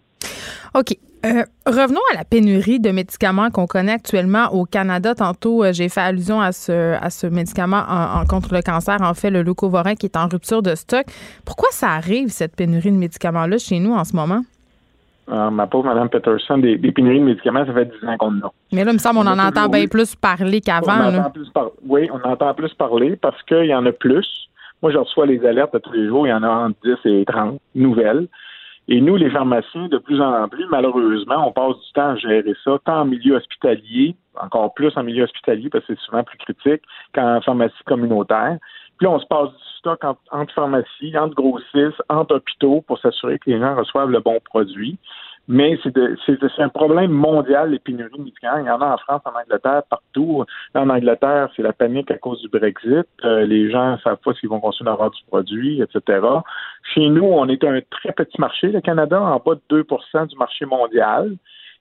OK. 0.74 0.98
Euh, 1.26 1.44
revenons 1.66 2.02
à 2.12 2.18
la 2.18 2.26
pénurie 2.26 2.82
de 2.82 2.92
médicaments 2.92 3.50
qu'on 3.50 3.66
connaît 3.66 3.94
actuellement 3.94 4.48
au 4.52 4.66
Canada. 4.66 5.16
Tantôt, 5.16 5.64
euh, 5.64 5.72
j'ai 5.72 5.88
fait 5.88 6.02
allusion 6.02 6.42
à 6.42 6.52
ce, 6.52 6.96
à 7.02 7.10
ce 7.10 7.28
médicament 7.28 7.82
en, 7.88 8.26
contre 8.26 8.54
le 8.54 8.62
cancer, 8.62 9.02
en 9.02 9.14
fait, 9.14 9.30
le 9.30 9.42
leucovorin, 9.42 9.96
qui 9.96 10.08
est 10.08 10.18
en 10.18 10.28
rupture 10.28 10.62
de 10.62 10.76
stock. 10.76 11.06
Pourquoi 11.46 11.70
ça 11.72 11.92
arrive, 11.92 12.28
cette 12.28 12.58
pénurie 12.58 12.92
de 12.92 12.98
médicaments-là, 12.98 13.58
chez 13.58 13.80
nous 13.80 13.94
en 13.94 14.04
ce 14.04 14.18
moment? 14.18 14.42
Euh, 15.30 15.50
ma 15.50 15.68
pauvre 15.68 15.86
Mme 15.86 16.10
Peterson, 16.10 16.58
des, 16.58 16.78
pénuries 16.78 17.20
de 17.20 17.26
médicaments, 17.26 17.66
ça 17.66 17.74
fait 17.74 17.86
10 17.86 18.08
ans 18.08 18.18
qu'on 18.18 18.40
en 18.40 18.48
a. 18.48 18.52
Mais 18.74 18.84
là, 18.84 18.92
il 18.92 18.96
me 18.96 19.00
semble 19.00 19.20
qu'on 19.20 19.28
en 19.28 19.40
entend 19.40 19.70
bien 19.70 19.88
plus 19.88 20.16
parler 20.16 20.60
qu'avant. 20.60 21.32
Oui, 21.88 22.10
on 22.12 22.28
entend 22.28 22.54
plus 22.54 22.74
parler 22.74 23.16
parce 23.16 23.42
qu'il 23.44 23.66
y 23.66 23.76
en 23.76 23.86
a 23.86 23.92
plus. 23.94 24.28
Moi, 24.82 24.92
je 24.92 24.98
reçois 24.98 25.26
les 25.26 25.46
alertes 25.46 25.82
tous 25.82 25.94
les 25.94 26.08
jours. 26.08 26.28
Il 26.28 26.32
y 26.32 26.34
en 26.34 26.44
a 26.44 26.50
entre 26.50 26.78
10 26.84 26.96
et 27.06 27.26
30 27.26 27.58
nouvelles. 27.74 28.28
Et 28.90 29.00
nous, 29.00 29.16
les 29.16 29.30
pharmaciens, 29.30 29.88
de 29.88 29.98
plus 29.98 30.20
en 30.20 30.50
plus, 30.50 30.66
malheureusement, 30.70 31.48
on 31.48 31.52
passe 31.54 31.80
du 31.86 31.94
temps 31.94 32.10
à 32.10 32.16
gérer 32.18 32.54
ça, 32.66 32.78
tant 32.84 33.02
en 33.02 33.06
milieu 33.06 33.36
hospitalier, 33.36 34.16
encore 34.36 34.74
plus 34.74 34.92
en 34.98 35.04
milieu 35.04 35.24
hospitalier, 35.24 35.70
parce 35.70 35.86
que 35.86 35.94
c'est 35.94 36.02
souvent 36.02 36.24
plus 36.24 36.38
critique 36.38 36.82
qu'en 37.16 37.40
pharmacie 37.40 37.74
communautaire. 37.86 38.58
Puis 39.04 39.10
là, 39.10 39.18
on 39.18 39.20
se 39.20 39.26
passe 39.26 39.50
du 39.50 39.78
stock 39.80 40.02
entre, 40.32 40.54
pharmacies, 40.54 41.18
entre 41.18 41.36
grossistes, 41.36 42.02
entre 42.08 42.36
hôpitaux 42.36 42.86
pour 42.88 42.98
s'assurer 43.00 43.38
que 43.38 43.50
les 43.50 43.60
gens 43.60 43.76
reçoivent 43.76 44.10
le 44.10 44.22
bon 44.22 44.40
produit. 44.46 44.98
Mais 45.50 45.78
c'est 45.84 46.62
un 46.62 46.70
problème 46.70 47.12
mondial, 47.12 47.72
les 47.72 47.80
pénuries 47.80 48.18
de 48.18 48.24
médicaments. 48.24 48.60
Il 48.60 48.66
y 48.66 48.70
en 48.70 48.80
a 48.80 48.94
en 48.94 48.98
France, 49.00 49.22
en 49.26 49.38
Angleterre, 49.38 49.84
partout. 49.90 50.46
En 50.74 50.90
Angleterre, 50.90 51.50
c'est 51.54 51.64
la 51.64 51.74
panique 51.74 52.12
à 52.12 52.18
cause 52.18 52.42
du 52.42 52.48
Brexit. 52.48 53.06
Euh, 53.26 53.46
les 53.46 53.70
gens 53.70 53.92
ne 53.92 53.98
savent 53.98 54.20
pas 54.24 54.32
s'ils 54.36 54.48
vont 54.48 54.62
continuer 54.62 54.92
à 54.92 54.94
avoir 54.94 55.12
du 55.12 55.22
produit, 55.28 55.82
etc. 55.82 56.26
Chez 56.94 57.10
nous, 57.10 57.26
on 57.26 57.50
est 57.50 57.62
un 57.66 57.82
très 57.92 58.14
petit 58.14 58.40
marché, 58.40 58.68
le 58.68 58.80
Canada, 58.80 59.22
en 59.22 59.42
bas 59.46 59.56
de 59.70 59.84
2% 59.84 60.28
du 60.28 60.38
marché 60.38 60.66
mondial. 60.66 61.36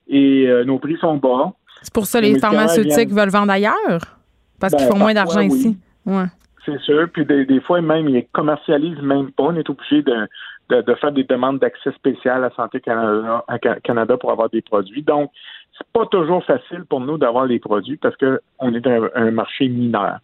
Et 0.09 0.49
euh, 0.49 0.65
nos 0.65 0.81
prix 0.81 0.97
sont 0.97 1.19
bas. 1.19 1.53
C'est 1.83 1.95
pour 1.95 2.07
ça 2.07 2.19
que 2.19 2.25
les, 2.25 2.41
pharmaceutiques 2.41 3.11
veulent 3.11 3.31
vendre 3.31 3.53
ailleurs? 3.53 4.19
Parce 4.59 4.75
qu'ils 4.75 4.87
ben, 4.87 4.93
font 4.93 4.99
moins 4.99 5.15
d'argent 5.15 5.41
ici. 5.41 5.79
Ouais. 6.05 6.27
C'est 6.65 6.81
sûr. 6.81 7.09
Puis 7.13 7.25
des, 7.25 7.61
fois, 7.61 7.81
même, 7.81 8.09
ils 8.09 8.27
commercialisent 8.33 9.03
même 9.03 9.33
pas. 9.33 9.45
On 9.45 9.57
est 9.57 9.69
obligé 9.69 10.03
de, 10.03 10.29
de, 10.71 10.95
faire 10.95 11.13
des 11.13 11.25
demandes 11.25 11.59
d'accès 11.59 11.93
spécial 11.93 12.45
à 12.45 12.51
Santé 12.51 12.81
Canada, 12.81 13.45
Canada 13.83 14.17
pour 14.17 14.31
avoir 14.31 14.49
des 14.51 14.63
produits. 14.63 15.03
Donc, 15.03 15.31
c'est 15.77 15.87
pas 15.93 16.07
toujours 16.07 16.45
facile 16.45 16.85
pour 16.89 17.01
nous 17.01 17.19
d'avoir 17.19 17.47
les 17.47 17.59
produits 17.59 17.97
parce 17.97 18.17
qu'on 18.17 18.75
est 18.75 18.87
un 18.87 19.31
marché 19.31 19.69
mineur. 19.69 20.19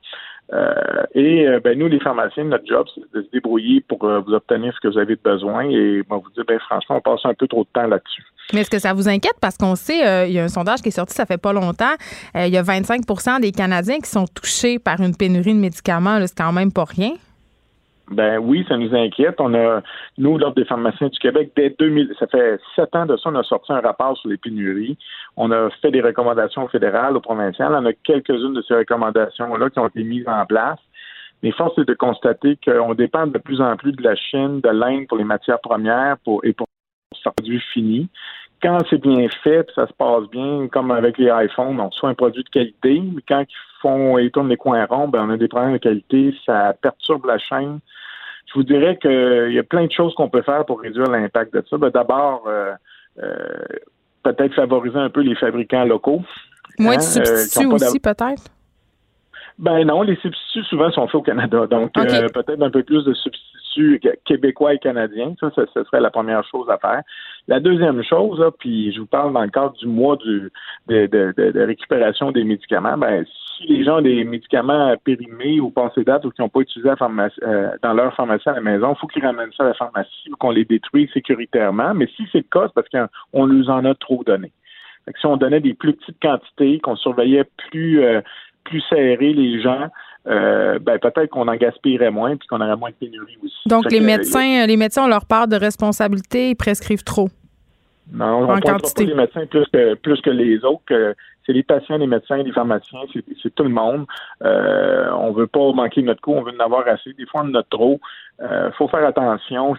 Euh, 0.53 0.73
et 1.15 1.47
euh, 1.47 1.61
ben, 1.61 1.79
nous, 1.79 1.89
les 1.89 2.01
pharmaciens, 2.01 2.45
notre 2.45 2.67
job, 2.67 2.87
c'est 2.95 3.03
de 3.15 3.23
se 3.23 3.31
débrouiller 3.31 3.83
pour 3.87 4.03
euh, 4.05 4.21
vous 4.21 4.33
obtenir 4.33 4.73
ce 4.75 4.81
que 4.81 4.89
vous 4.89 4.99
avez 4.99 5.17
besoin. 5.17 5.69
Et 5.69 6.03
moi, 6.09 6.21
vous 6.25 6.31
dire, 6.31 6.45
ben, 6.47 6.59
franchement, 6.61 6.97
on 6.97 7.01
passe 7.01 7.21
un 7.25 7.35
peu 7.35 7.47
trop 7.47 7.65
de 7.65 7.69
temps 7.73 7.87
là-dessus. 7.87 8.25
Mais 8.55 8.63
est-ce 8.63 8.71
que 8.71 8.79
ça 8.79 8.95
vous 8.95 9.09
inquiète? 9.09 9.37
Parce 9.43 9.59
qu'on 9.59 9.75
sait, 9.75 10.29
il 10.29 10.33
y 10.33 10.39
a 10.39 10.45
un 10.45 10.49
sondage 10.49 10.81
qui 10.81 10.89
est 10.89 10.93
sorti, 10.93 11.15
ça 11.15 11.27
fait 11.27 11.37
pas 11.37 11.53
longtemps. 11.53 11.95
il 12.35 12.49
y 12.49 12.57
a 12.57 12.63
25% 12.63 13.43
des 13.43 13.53
Canadiens 13.53 13.99
qui 13.99 14.09
sont 14.09 14.25
touchés 14.27 14.79
par 14.79 15.01
une 15.01 15.15
pénurie 15.15 15.53
de 15.53 15.59
médicaments. 15.59 16.19
C'est 16.27 16.39
quand 16.39 16.53
même 16.53 16.73
pas 16.73 16.85
rien. 16.85 17.11
Ben 18.11 18.39
oui, 18.39 18.65
ça 18.69 18.77
nous 18.77 18.95
inquiète. 18.95 19.37
On 19.39 19.53
a, 19.55 19.83
nous, 20.17 20.39
l'Ordre 20.39 20.57
des 20.57 20.65
pharmaciens 20.65 21.09
du 21.09 21.19
Québec, 21.19 21.53
dès 21.55 21.75
2000, 21.79 22.15
ça 22.19 22.27
fait 22.27 22.59
sept 22.75 22.95
ans 22.97 23.07
de 23.07 23.17
ça, 23.17 23.29
on 23.29 23.35
a 23.35 23.43
sorti 23.43 23.73
un 23.73 23.81
rapport 23.81 24.17
sur 24.17 24.31
les 24.31 24.39
pénuries. 24.39 24.97
On 25.37 25.51
a 25.51 25.69
fait 25.83 25.91
des 25.91 26.01
recommandations 26.01 26.69
fédérales, 26.69 27.17
aux 27.17 27.21
provinciales. 27.21 27.75
On 27.75 27.85
a 27.85 27.93
quelques-unes 27.93 28.55
de 28.55 28.63
ces 28.63 28.75
recommandations-là 28.75 29.71
qui 29.71 29.79
ont 29.79 29.89
été 29.89 30.03
mises 30.05 30.29
en 30.29 30.47
place. 30.47 30.79
Mais 31.43 31.53
force 31.53 31.79
est 31.79 31.85
de 31.85 31.95
constater 31.95 32.59
qu'on 32.65 32.95
dépend 32.95 33.27
de 33.27 33.39
plus 33.39 33.61
en 33.61 33.77
plus 33.77 33.93
de 33.93 34.03
la 34.03 34.17
Chine, 34.17 34.61
de 34.61 34.71
l'Inde 34.71 35.07
pour 35.07 35.19
les 35.19 35.25
matières 35.25 35.61
premières 35.61 36.17
pour, 36.25 36.45
et 36.45 36.53
pour 36.53 36.67
les 37.13 37.31
produits 37.31 37.63
finis. 37.73 38.09
Quand 38.61 38.79
c'est 38.91 39.01
bien 39.01 39.29
fait, 39.45 39.71
ça 39.75 39.87
se 39.87 39.93
passe 39.93 40.29
bien, 40.31 40.67
comme 40.69 40.91
avec 40.91 41.17
les 41.19 41.31
iPhones, 41.33 41.79
on 41.79 41.89
reçoit 41.89 42.09
un 42.09 42.15
produit 42.15 42.43
de 42.43 42.49
qualité, 42.49 43.01
mais 43.01 43.23
quand 43.29 43.43
ils 43.43 43.68
font, 43.81 44.19
ils 44.19 44.31
tournent 44.31 44.49
les 44.49 44.57
coins 44.57 44.85
ronds, 44.87 45.09
ben 45.09 45.27
on 45.27 45.31
a 45.31 45.37
des 45.37 45.49
problèmes 45.49 45.73
de 45.73 45.79
qualité, 45.79 46.35
ça 46.45 46.75
perturbe 46.81 47.27
la 47.27 47.39
chaîne 47.39 47.81
je 48.49 48.55
vous 48.55 48.63
dirais 48.63 48.97
qu'il 48.97 49.53
y 49.53 49.59
a 49.59 49.63
plein 49.63 49.87
de 49.87 49.93
choses 49.93 50.15
qu'on 50.15 50.29
peut 50.29 50.43
faire 50.43 50.65
pour 50.65 50.81
réduire 50.81 51.11
l'impact 51.11 51.53
de 51.55 51.63
ça. 51.69 51.77
Ben, 51.77 51.91
d'abord, 51.91 52.45
euh, 52.47 52.73
euh, 53.23 53.37
peut-être 54.23 54.55
favoriser 54.55 54.99
un 54.99 55.11
peu 55.11 55.21
les 55.21 55.35
fabricants 55.35 55.85
locaux. 55.85 56.23
Moins 56.79 56.97
de 56.97 57.01
hein, 57.01 57.21
euh, 57.21 57.25
substituts 57.25 57.67
aussi, 57.67 58.01
peut-être? 58.01 58.45
Ben 59.59 59.85
non, 59.85 60.03
les 60.03 60.17
substituts 60.17 60.65
souvent 60.65 60.91
sont 60.93 61.07
faits 61.09 61.17
au 61.17 61.23
Canada. 61.23 61.67
Donc, 61.67 61.93
peut-être 61.93 62.63
un 62.63 62.71
peu 62.71 62.83
plus 62.83 63.05
de 63.05 63.13
substituts 63.13 64.01
québécois 64.25 64.75
et 64.75 64.79
canadiens. 64.79 65.35
Ça, 65.41 65.51
ce 65.51 65.85
serait 65.85 66.01
la 66.01 66.11
première 66.11 66.45
chose 66.45 66.71
à 66.71 66.79
faire. 66.79 67.03
La 67.49 67.61
deuxième 67.61 68.05
chose, 68.05 68.45
puis 68.59 68.93
je 68.93 69.01
vous 69.01 69.07
parle 69.07 69.33
dans 69.33 69.41
le 69.41 69.49
cadre 69.49 69.73
du 69.73 69.87
mois 69.87 70.17
de, 70.17 70.51
de, 70.87 71.65
récupération 71.65 72.31
des 72.31 72.45
médicaments, 72.45 72.99
ben, 72.99 73.25
si 73.57 73.67
les 73.67 73.85
gens 73.85 73.99
ont 73.99 74.03
des 74.03 74.23
médicaments 74.25 74.95
périmés 75.03 75.59
ou 75.59 75.71
passés 75.71 76.05
date 76.05 76.27
ou 76.27 76.31
qui 76.31 76.43
n'ont 76.43 76.51
pas 76.51 76.61
utilisé 76.61 76.91
euh, 76.91 77.71
dans 77.83 77.95
leur 77.95 78.15
pharmacie 78.15 78.51
à 78.51 78.53
la 78.53 78.61
maison, 78.61 78.93
il 78.95 78.99
faut 79.01 79.07
qu'ils 79.07 79.25
ramènent 79.25 79.53
ça 79.57 79.65
à 79.65 79.69
la 79.69 79.75
pharmacie 79.75 80.31
ou 80.31 80.37
qu'on 80.37 80.51
les 80.51 80.67
détruise 80.67 81.11
sécuritairement. 81.15 81.95
Mais 81.95 82.07
si 82.15 82.29
c'est 82.31 82.39
le 82.39 82.45
cas, 82.51 82.67
c'est 82.69 82.75
parce 82.75 83.09
qu'on 83.33 83.47
nous 83.47 83.71
en 83.71 83.83
a 83.87 83.95
trop 83.95 84.23
donné. 84.25 84.53
si 85.19 85.25
on 85.25 85.39
donnait 85.39 85.61
des 85.61 85.73
plus 85.73 85.95
petites 85.95 86.21
quantités, 86.21 86.81
qu'on 86.81 86.97
surveillait 86.97 87.49
plus, 87.71 88.03
euh, 88.05 88.21
plus 88.65 88.83
serré 88.91 89.33
les 89.33 89.63
gens, 89.63 89.89
euh, 90.27 90.79
ben 90.79 90.99
peut-être 90.99 91.31
qu'on 91.31 91.49
en 91.49 91.57
gaspillerait 91.57 92.11
moins 92.11 92.37
puis 92.37 92.47
qu'on 92.49 92.61
aurait 92.61 92.77
moins 92.77 92.91
de 92.91 92.95
pénurie 92.97 93.39
aussi. 93.43 93.67
Donc 93.67 93.91
les 93.91 94.01
médecins, 94.01 94.67
les 94.67 94.77
médecins 94.77 95.05
ont 95.05 95.09
leur 95.09 95.25
part 95.25 95.49
de 95.49 95.57
responsabilité, 95.57 96.51
ils 96.51 96.57
prescrivent 96.57 97.05
trop. 97.05 97.31
Non, 98.13 98.49
on 98.49 98.57
ne 98.57 98.61
pas 98.61 99.03
les 99.05 99.15
médecins 99.15 99.47
plus 99.47 99.67
que, 99.67 99.95
plus 99.95 100.21
que 100.21 100.31
les 100.31 100.65
autres. 100.65 100.83
c'est 101.45 101.53
les 101.53 101.63
patients, 101.63 101.99
les 101.99 102.07
médecins, 102.07 102.39
les 102.39 102.53
pharmaciens, 102.53 103.01
c'est 103.43 103.55
tout 103.55 103.63
le 103.65 103.71
monde. 103.71 104.07
Euh, 104.43 105.11
on 105.13 105.33
veut 105.33 105.47
pas 105.47 105.73
manquer 105.73 106.03
notre 106.03 106.21
coup, 106.21 106.33
on 106.33 106.43
veut 106.43 106.53
en 106.59 106.65
avoir 106.65 106.87
assez. 106.89 107.13
Des 107.13 107.27
fois, 107.27 107.43
on 107.45 107.51
en 107.51 107.55
a 107.55 107.63
trop. 107.65 108.01
Euh, 108.41 108.71
faut 108.73 108.89
faire 108.89 109.05
attention. 109.05 109.75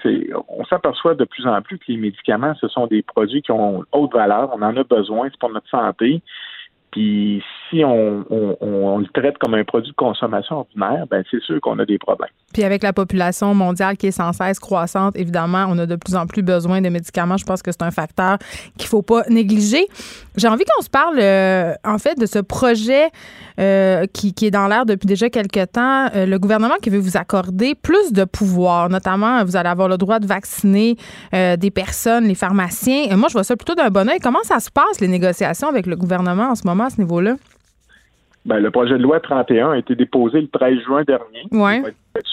On 0.47 0.65
s'aperçoit 0.65 1.15
de 1.15 1.25
plus 1.25 1.47
en 1.47 1.61
plus 1.61 1.77
que 1.79 1.85
les 1.87 1.97
médicaments, 1.97 2.53
ce 2.59 2.67
sont 2.67 2.87
des 2.87 3.01
produits 3.01 3.41
qui 3.41 3.51
ont 3.51 3.83
haute 3.91 4.13
valeur. 4.13 4.51
On 4.53 4.61
en 4.61 4.75
a 4.75 4.83
besoin, 4.83 5.29
c'est 5.31 5.39
pour 5.39 5.51
notre 5.51 5.69
santé. 5.69 6.21
Puis 6.91 7.43
si 7.69 7.83
on, 7.85 8.25
le 8.97 9.07
traite 9.13 9.37
comme 9.37 9.53
un 9.53 9.63
produit 9.63 9.91
de 9.91 9.95
consommation 9.95 10.57
ordinaire, 10.57 11.05
ben 11.09 11.23
c'est 11.29 11.41
sûr 11.41 11.61
qu'on 11.61 11.77
a 11.79 11.85
des 11.85 11.99
problèmes. 11.99 12.29
Puis 12.53 12.63
avec 12.63 12.83
la 12.83 12.93
population 12.93 13.53
mondiale 13.53 13.97
qui 13.97 14.07
est 14.07 14.11
sans 14.11 14.33
cesse 14.33 14.59
croissante, 14.59 15.15
évidemment, 15.15 15.65
on 15.69 15.77
a 15.77 15.85
de 15.85 15.95
plus 15.95 16.15
en 16.15 16.25
plus 16.25 16.41
besoin 16.41 16.81
de 16.81 16.89
médicaments. 16.89 17.37
Je 17.37 17.45
pense 17.45 17.61
que 17.61 17.71
c'est 17.71 17.83
un 17.83 17.91
facteur 17.91 18.37
qu'il 18.77 18.87
faut 18.87 19.01
pas 19.01 19.23
négliger. 19.29 19.87
J'ai 20.35 20.47
envie 20.47 20.63
qu'on 20.63 20.83
se 20.83 20.89
parle, 20.89 21.19
euh, 21.19 21.73
en 21.83 21.97
fait, 21.97 22.17
de 22.17 22.25
ce 22.25 22.39
projet 22.39 23.09
euh, 23.59 24.05
qui, 24.13 24.33
est 24.41 24.51
dans 24.51 24.67
l'air 24.67 24.85
depuis 24.85 25.07
déjà 25.07 25.29
quelques 25.29 25.71
temps. 25.73 26.07
Euh, 26.15 26.25
le 26.25 26.39
gouvernement 26.39 26.75
qui 26.81 26.89
veut 26.89 26.99
vous 26.99 27.17
accorder 27.17 27.75
plus 27.75 28.11
de 28.13 28.23
pouvoir, 28.23 28.89
notamment, 28.89 29.43
vous 29.43 29.55
allez 29.55 29.69
avoir 29.69 29.87
le 29.87 29.97
droit 29.97 30.19
de 30.19 30.27
vacciner 30.27 30.97
des 31.31 31.71
personnes, 31.71 32.25
les 32.25 32.35
pharmaciens. 32.35 33.15
moi, 33.15 33.27
je 33.27 33.33
vois 33.33 33.43
ça 33.43 33.55
plutôt 33.55 33.75
d'un 33.75 33.89
bon 33.89 34.09
oeil. 34.09 34.19
Comment 34.19 34.43
ça 34.43 34.59
se 34.59 34.69
passe, 34.71 34.99
les 34.99 35.07
négociations 35.07 35.67
avec 35.67 35.85
le 35.85 35.95
gouvernement 35.95 36.49
en 36.49 36.55
ce 36.55 36.65
moment 36.65 36.85
à 36.85 36.89
ce 36.89 36.99
niveau-là? 36.99 37.35
Ben, 38.49 38.57
le 38.57 38.71
projet 38.71 38.97
de 38.97 39.03
loi 39.03 39.19
31 39.19 39.73
a 39.73 39.77
été 39.77 39.93
déposé 39.93 40.41
le 40.41 40.47
13 40.47 40.79
juin 40.79 41.03
dernier. 41.03 41.43
Ouais. 41.51 41.83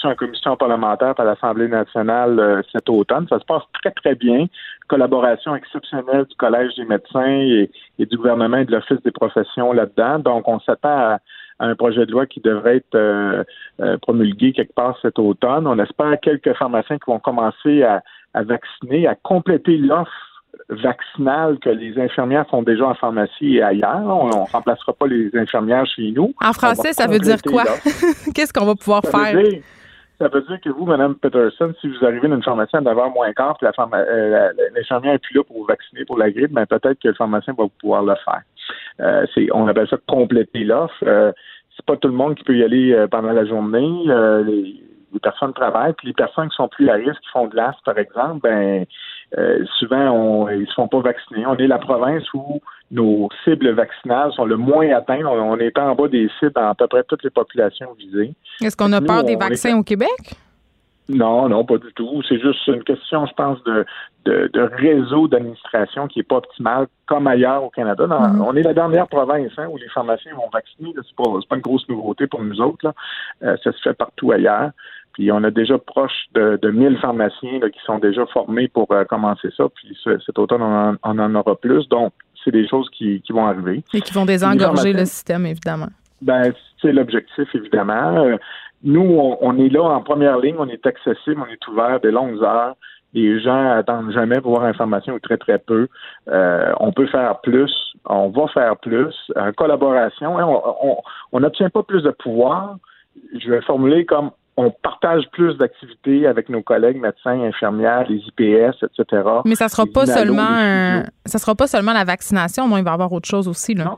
En 0.03 0.15
commission 0.15 0.57
parlementaire 0.57 1.13
par 1.13 1.27
l'Assemblée 1.27 1.67
nationale 1.67 2.39
euh, 2.39 2.61
cet 2.71 2.89
automne. 2.89 3.27
Ça 3.29 3.37
se 3.37 3.45
passe 3.45 3.61
très, 3.79 3.91
très 3.91 4.15
bien. 4.15 4.47
Collaboration 4.87 5.55
exceptionnelle 5.55 6.25
du 6.25 6.35
Collège 6.35 6.73
des 6.75 6.85
médecins 6.85 7.27
et, 7.27 7.69
du 7.99 8.17
gouvernement 8.17 8.57
et 8.57 8.65
de 8.65 8.71
l'Office 8.71 8.99
des 9.03 9.11
professions 9.11 9.73
là-dedans. 9.73 10.17
Donc, 10.17 10.47
on 10.47 10.59
s'attend 10.61 10.89
à, 10.89 11.19
un 11.59 11.75
projet 11.75 12.07
de 12.07 12.11
loi 12.11 12.25
qui 12.25 12.39
devrait 12.39 12.77
être 12.77 12.95
euh, 12.95 13.43
euh, 13.81 13.97
promulgué 13.99 14.53
quelque 14.53 14.73
part 14.73 14.97
cet 15.03 15.19
automne. 15.19 15.67
On 15.67 15.77
espère 15.77 16.19
quelques 16.19 16.53
pharmaciens 16.53 16.97
qui 16.97 17.11
vont 17.11 17.19
commencer 17.19 17.83
à 17.83 18.01
vacciner, 18.33 19.05
à 19.05 19.13
compléter 19.13 19.77
l'offre 19.77 20.36
vaccinale 20.69 21.59
que 21.59 21.69
les 21.69 21.99
infirmières 21.99 22.47
font 22.49 22.63
déjà 22.63 22.87
en 22.87 22.95
pharmacie 22.95 23.57
et 23.57 23.63
ailleurs. 23.63 24.05
On 24.05 24.27
ne 24.27 24.51
remplacera 24.51 24.93
pas 24.93 25.07
les 25.07 25.29
infirmières 25.35 25.85
chez 25.87 26.11
nous. 26.11 26.33
En 26.41 26.53
français, 26.53 26.93
ça 26.93 27.07
veut 27.07 27.19
dire 27.19 27.41
quoi? 27.41 27.63
Qu'est-ce 28.35 28.53
qu'on 28.53 28.65
va 28.65 28.75
pouvoir 28.75 29.03
faire? 29.03 29.39
ça 30.19 30.27
veut 30.29 30.41
dire 30.41 30.59
que 30.61 30.69
vous, 30.69 30.85
Mme 30.85 31.15
Peterson, 31.15 31.73
si 31.79 31.87
vous 31.87 32.03
arrivez 32.03 32.27
dans 32.27 32.37
une 32.37 32.43
pharmacie 32.43 32.75
à 32.75 32.81
9h 32.81 33.13
moins 33.13 33.31
quart, 33.33 33.55
puis 33.57 33.67
euh, 33.67 34.49
l'infirmière 34.75 35.13
n'est 35.13 35.19
plus 35.19 35.35
là 35.35 35.43
pour 35.43 35.57
vous 35.57 35.65
vacciner 35.65 36.05
pour 36.05 36.17
la 36.17 36.31
grippe, 36.31 36.51
mais 36.51 36.65
ben, 36.65 36.79
peut-être 36.79 36.99
que 36.99 37.09
le 37.09 37.13
pharmacien 37.13 37.53
va 37.55 37.65
pouvoir 37.79 38.03
le 38.03 38.15
faire. 38.25 38.41
Euh, 38.99 39.25
on 39.53 39.67
appelle 39.67 39.87
ça 39.87 39.97
compléter 40.07 40.63
l'offre. 40.63 40.95
Euh, 41.03 41.31
c'est 41.75 41.85
pas 41.85 41.97
tout 41.97 42.07
le 42.07 42.15
monde 42.15 42.35
qui 42.35 42.43
peut 42.43 42.57
y 42.57 42.63
aller 42.63 42.93
euh, 42.93 43.07
pendant 43.07 43.31
la 43.31 43.45
journée. 43.45 44.05
Les, 44.45 44.81
les, 45.13 45.19
personnes 45.21 45.53
travaillent, 45.53 45.93
puis 45.93 46.07
les 46.07 46.13
personnes 46.13 46.49
qui 46.49 46.55
sont 46.55 46.67
plus 46.67 46.89
à 46.89 46.93
risque, 46.93 47.21
qui 47.21 47.29
font 47.31 47.47
de 47.47 47.55
l'asthme, 47.55 47.81
par 47.85 47.97
exemple, 47.97 48.39
ben 48.41 48.85
euh, 49.37 49.65
souvent, 49.79 50.11
on, 50.11 50.49
ils 50.49 50.61
ne 50.61 50.65
se 50.65 50.73
font 50.73 50.87
pas 50.87 51.01
vacciner. 51.01 51.45
On 51.45 51.55
est 51.57 51.67
la 51.67 51.79
province 51.79 52.23
où 52.33 52.61
nos 52.91 53.27
cibles 53.43 53.71
vaccinales 53.71 54.31
sont 54.33 54.45
le 54.45 54.55
moins 54.55 54.89
atteintes. 54.91 55.25
On, 55.25 55.57
est 55.57 55.77
en 55.77 55.95
bas 55.95 56.07
des 56.07 56.29
cibles 56.39 56.53
dans 56.53 56.69
à 56.69 56.75
peu 56.75 56.87
près 56.87 57.03
toutes 57.03 57.23
les 57.23 57.29
populations 57.29 57.93
visées. 57.97 58.33
Est-ce 58.61 58.77
qu'on 58.77 58.93
a 58.93 59.01
peur 59.01 59.23
des 59.23 59.35
vaccins 59.35 59.77
au 59.77 59.83
Québec? 59.83 60.37
Non, 61.09 61.47
non, 61.47 61.63
pas 61.63 61.77
du 61.77 61.91
tout. 61.93 62.21
C'est 62.27 62.39
juste 62.39 62.67
une 62.67 62.83
question, 62.83 63.25
je 63.25 63.33
pense, 63.33 63.63
de, 63.63 63.85
de, 64.25 64.61
réseau 64.61 65.27
d'administration 65.27 66.07
qui 66.07 66.19
n'est 66.19 66.23
pas 66.23 66.37
optimal, 66.37 66.87
comme 67.05 67.27
ailleurs 67.27 67.63
au 67.63 67.69
Canada. 67.69 68.05
Mm-hmm. 68.05 68.41
On 68.41 68.55
est 68.55 68.63
la 68.63 68.73
dernière 68.73 69.07
province 69.07 69.51
hein, 69.57 69.67
où 69.71 69.77
les 69.77 69.87
pharmaciens 69.89 70.35
vont 70.35 70.49
vacciner. 70.51 70.93
Ce 70.95 70.99
n'est 70.99 71.41
pas, 71.47 71.55
une 71.55 71.61
grosse 71.61 71.87
nouveauté 71.87 72.27
pour 72.27 72.43
nous 72.43 72.59
autres. 72.59 72.85
Là. 72.85 72.93
Euh, 73.43 73.55
ça 73.63 73.71
se 73.71 73.81
fait 73.81 73.93
partout 73.93 74.31
ailleurs. 74.31 74.71
Puis 75.13 75.31
on 75.31 75.43
a 75.43 75.49
déjà 75.49 75.77
proche 75.79 76.27
de, 76.35 76.59
de 76.61 76.69
1000 76.69 76.99
pharmaciens 76.99 77.59
qui 77.59 77.79
sont 77.85 77.97
déjà 77.97 78.25
formés 78.27 78.67
pour 78.67 78.91
euh, 78.91 79.03
commencer 79.05 79.49
ça. 79.55 79.63
Puis 79.73 79.97
cet 80.03 80.37
automne, 80.37 80.61
on 80.61 81.19
en, 81.19 81.35
aura 81.35 81.55
plus. 81.55 81.87
Donc, 81.89 82.13
c'est 82.43 82.51
des 82.51 82.67
choses 82.67 82.89
qui, 82.91 83.23
vont 83.29 83.47
arriver. 83.47 83.83
Et 83.93 84.01
qui 84.01 84.13
vont 84.13 84.25
désengorger 84.25 84.93
le 84.93 85.05
système, 85.05 85.45
évidemment. 85.45 85.87
Ben, 86.21 86.53
c'est 86.81 86.91
l'objectif, 86.91 87.47
évidemment. 87.53 88.17
Euh, 88.17 88.37
nous, 88.83 89.37
on, 89.41 89.57
est 89.57 89.69
là 89.69 89.83
en 89.83 90.01
première 90.01 90.37
ligne, 90.37 90.55
on 90.59 90.67
est 90.67 90.85
accessible, 90.85 91.41
on 91.41 91.51
est 91.51 91.67
ouvert 91.67 91.99
des 91.99 92.11
longues 92.11 92.43
heures. 92.43 92.75
Les 93.13 93.39
gens 93.39 93.71
attendent 93.71 94.11
jamais 94.11 94.39
pour 94.41 94.55
avoir 94.55 94.69
information 94.69 95.15
ou 95.15 95.19
très, 95.19 95.37
très 95.37 95.57
peu. 95.57 95.87
Euh, 96.27 96.71
on 96.79 96.91
peut 96.91 97.07
faire 97.07 97.39
plus, 97.41 97.73
on 98.05 98.29
va 98.29 98.47
faire 98.49 98.77
plus. 98.77 99.15
En 99.35 99.51
collaboration, 99.53 100.37
hein, 100.37 100.45
on 101.31 101.39
n'obtient 101.39 101.69
pas 101.69 101.83
plus 101.83 102.03
de 102.03 102.11
pouvoir. 102.11 102.77
Je 103.39 103.49
vais 103.49 103.61
formuler 103.61 104.05
comme 104.05 104.31
on 104.57 104.71
partage 104.71 105.23
plus 105.31 105.55
d'activités 105.57 106.25
avec 106.25 106.49
nos 106.49 106.63
collègues 106.63 106.99
médecins, 106.99 107.39
infirmières, 107.43 108.05
les 108.09 108.17
IPS, 108.17 108.83
etc. 108.83 109.23
Mais 109.45 109.55
ça 109.55 109.69
sera 109.69 109.85
pas 109.85 110.07
seulement 110.07 111.03
ça 111.25 111.37
sera 111.37 111.53
pas 111.55 111.67
seulement 111.67 111.93
la 111.93 112.03
vaccination, 112.03 112.67
non, 112.67 112.77
il 112.77 112.83
va 112.83 112.91
y 112.91 112.93
avoir 112.93 113.13
autre 113.13 113.27
chose 113.27 113.47
aussi 113.47 113.75
là. 113.75 113.85
Non. 113.85 113.97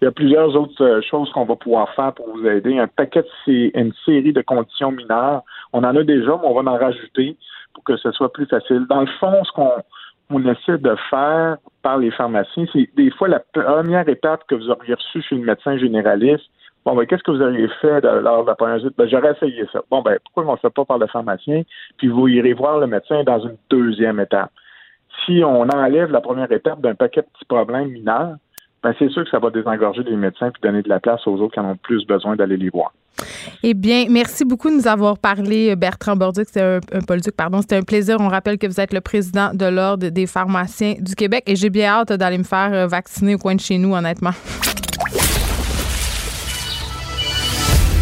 Il 0.00 0.04
y 0.04 0.08
a 0.08 0.12
plusieurs 0.12 0.54
autres 0.56 0.82
euh, 0.84 1.00
choses 1.02 1.30
qu'on 1.32 1.44
va 1.44 1.56
pouvoir 1.56 1.88
faire 1.94 2.12
pour 2.12 2.28
vous 2.30 2.46
aider. 2.46 2.78
Un 2.78 2.88
paquet, 2.88 3.24
c'est 3.44 3.70
une 3.74 3.92
série 4.04 4.32
de 4.32 4.42
conditions 4.42 4.90
mineures. 4.90 5.42
On 5.72 5.84
en 5.84 5.96
a 5.96 6.02
déjà, 6.02 6.32
mais 6.32 6.46
on 6.48 6.60
va 6.60 6.70
en 6.70 6.76
rajouter 6.76 7.36
pour 7.72 7.84
que 7.84 7.96
ce 7.96 8.10
soit 8.12 8.32
plus 8.32 8.46
facile. 8.46 8.86
Dans 8.88 9.00
le 9.00 9.10
fond, 9.18 9.42
ce 9.44 9.52
qu'on 9.52 9.72
on 10.30 10.46
essaie 10.46 10.78
de 10.78 10.96
faire 11.10 11.58
par 11.82 11.98
les 11.98 12.10
pharmaciens, 12.10 12.64
c'est 12.72 12.88
des 12.96 13.10
fois 13.10 13.28
la 13.28 13.40
première 13.40 14.08
étape 14.08 14.44
que 14.48 14.54
vous 14.54 14.70
auriez 14.70 14.94
reçue 14.94 15.22
chez 15.22 15.36
le 15.36 15.44
médecin 15.44 15.76
généraliste, 15.76 16.50
Bon, 16.84 16.94
ben, 16.94 17.06
qu'est-ce 17.06 17.22
que 17.22 17.30
vous 17.30 17.40
auriez 17.40 17.68
fait 17.80 18.02
lors 18.02 18.42
de 18.42 18.48
la 18.48 18.54
première 18.54 18.76
visite? 18.76 18.92
Ben, 18.98 19.08
j'aurais 19.08 19.32
essayé 19.32 19.66
ça. 19.72 19.80
Bon, 19.90 20.02
ben, 20.02 20.18
pourquoi 20.22 20.52
on 20.52 20.52
ne 20.52 20.58
fait 20.58 20.70
pas 20.70 20.84
par 20.84 20.98
le 20.98 21.06
pharmacien? 21.06 21.62
Puis 21.96 22.08
vous 22.08 22.28
irez 22.28 22.52
voir 22.52 22.78
le 22.78 22.86
médecin 22.86 23.24
dans 23.24 23.40
une 23.40 23.56
deuxième 23.70 24.20
étape. 24.20 24.50
Si 25.24 25.42
on 25.42 25.62
enlève 25.62 26.10
la 26.10 26.20
première 26.20 26.52
étape 26.52 26.82
d'un 26.82 26.94
paquet 26.94 27.22
de 27.22 27.26
petits 27.26 27.46
problèmes 27.46 27.88
mineurs, 27.88 28.36
ben, 28.84 28.94
c'est 28.98 29.10
sûr 29.10 29.24
que 29.24 29.30
ça 29.30 29.38
va 29.38 29.48
désengorger 29.48 30.02
les 30.02 30.14
médecins 30.14 30.50
puis 30.50 30.60
donner 30.62 30.82
de 30.82 30.88
la 30.90 31.00
place 31.00 31.26
aux 31.26 31.40
autres 31.40 31.54
qui 31.54 31.60
en 31.60 31.70
ont 31.70 31.76
plus 31.76 32.06
besoin 32.06 32.36
d'aller 32.36 32.58
les 32.58 32.68
voir. 32.68 32.92
Eh 33.62 33.72
bien, 33.72 34.06
merci 34.10 34.44
beaucoup 34.44 34.68
de 34.68 34.74
nous 34.74 34.86
avoir 34.86 35.16
parlé, 35.16 35.74
Bertrand 35.74 36.16
Borduc. 36.16 36.46
C'était 36.46 36.60
un, 36.60 36.80
un 36.92 37.30
pardon. 37.34 37.62
C'était 37.62 37.76
un 37.76 37.82
plaisir. 37.82 38.16
On 38.20 38.28
rappelle 38.28 38.58
que 38.58 38.66
vous 38.66 38.80
êtes 38.80 38.92
le 38.92 39.00
président 39.00 39.54
de 39.54 39.64
l'Ordre 39.64 40.08
des 40.08 40.26
pharmaciens 40.26 40.96
du 40.98 41.14
Québec 41.14 41.44
et 41.46 41.56
j'ai 41.56 41.70
bien 41.70 41.92
hâte 41.92 42.12
d'aller 42.12 42.36
me 42.36 42.44
faire 42.44 42.74
euh, 42.74 42.86
vacciner 42.86 43.36
au 43.36 43.38
coin 43.38 43.54
de 43.54 43.60
chez 43.60 43.78
nous, 43.78 43.94
honnêtement. 43.94 44.32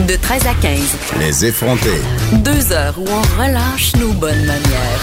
De 0.09 0.21
13 0.21 0.47
à 0.49 0.55
15. 0.61 1.21
Les 1.21 1.45
effrontés. 1.45 2.01
Deux 2.43 2.73
heures 2.73 2.99
où 2.99 3.05
on 3.05 3.41
relâche 3.41 3.95
nos 4.01 4.13
bonnes 4.15 4.47
manières. 4.47 5.03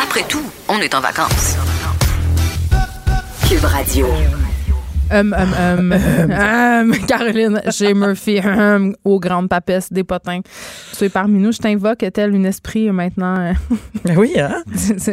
Après 0.00 0.22
tout, 0.28 0.44
on 0.68 0.78
est 0.78 0.94
en 0.94 1.00
vacances. 1.00 1.56
Cube 3.46 3.64
Radio. 3.64 4.45
Um, 5.08 5.32
um, 5.32 5.92
um, 5.92 6.92
Caroline 7.06 7.60
J. 7.70 7.94
Murphy, 7.94 8.40
aux 9.04 9.20
grandes 9.20 9.48
papesses 9.48 9.92
des 9.92 10.02
potins. 10.02 10.40
Tu 10.98 11.04
es 11.04 11.08
parmi 11.08 11.38
nous. 11.38 11.52
Je 11.52 11.58
t'invoque 11.58 12.04
tel 12.12 12.34
une 12.34 12.46
esprit 12.46 12.90
maintenant. 12.90 13.36
Euh. 13.38 13.52
Ben 14.04 14.16
oui, 14.18 14.34
hein? 14.38 14.62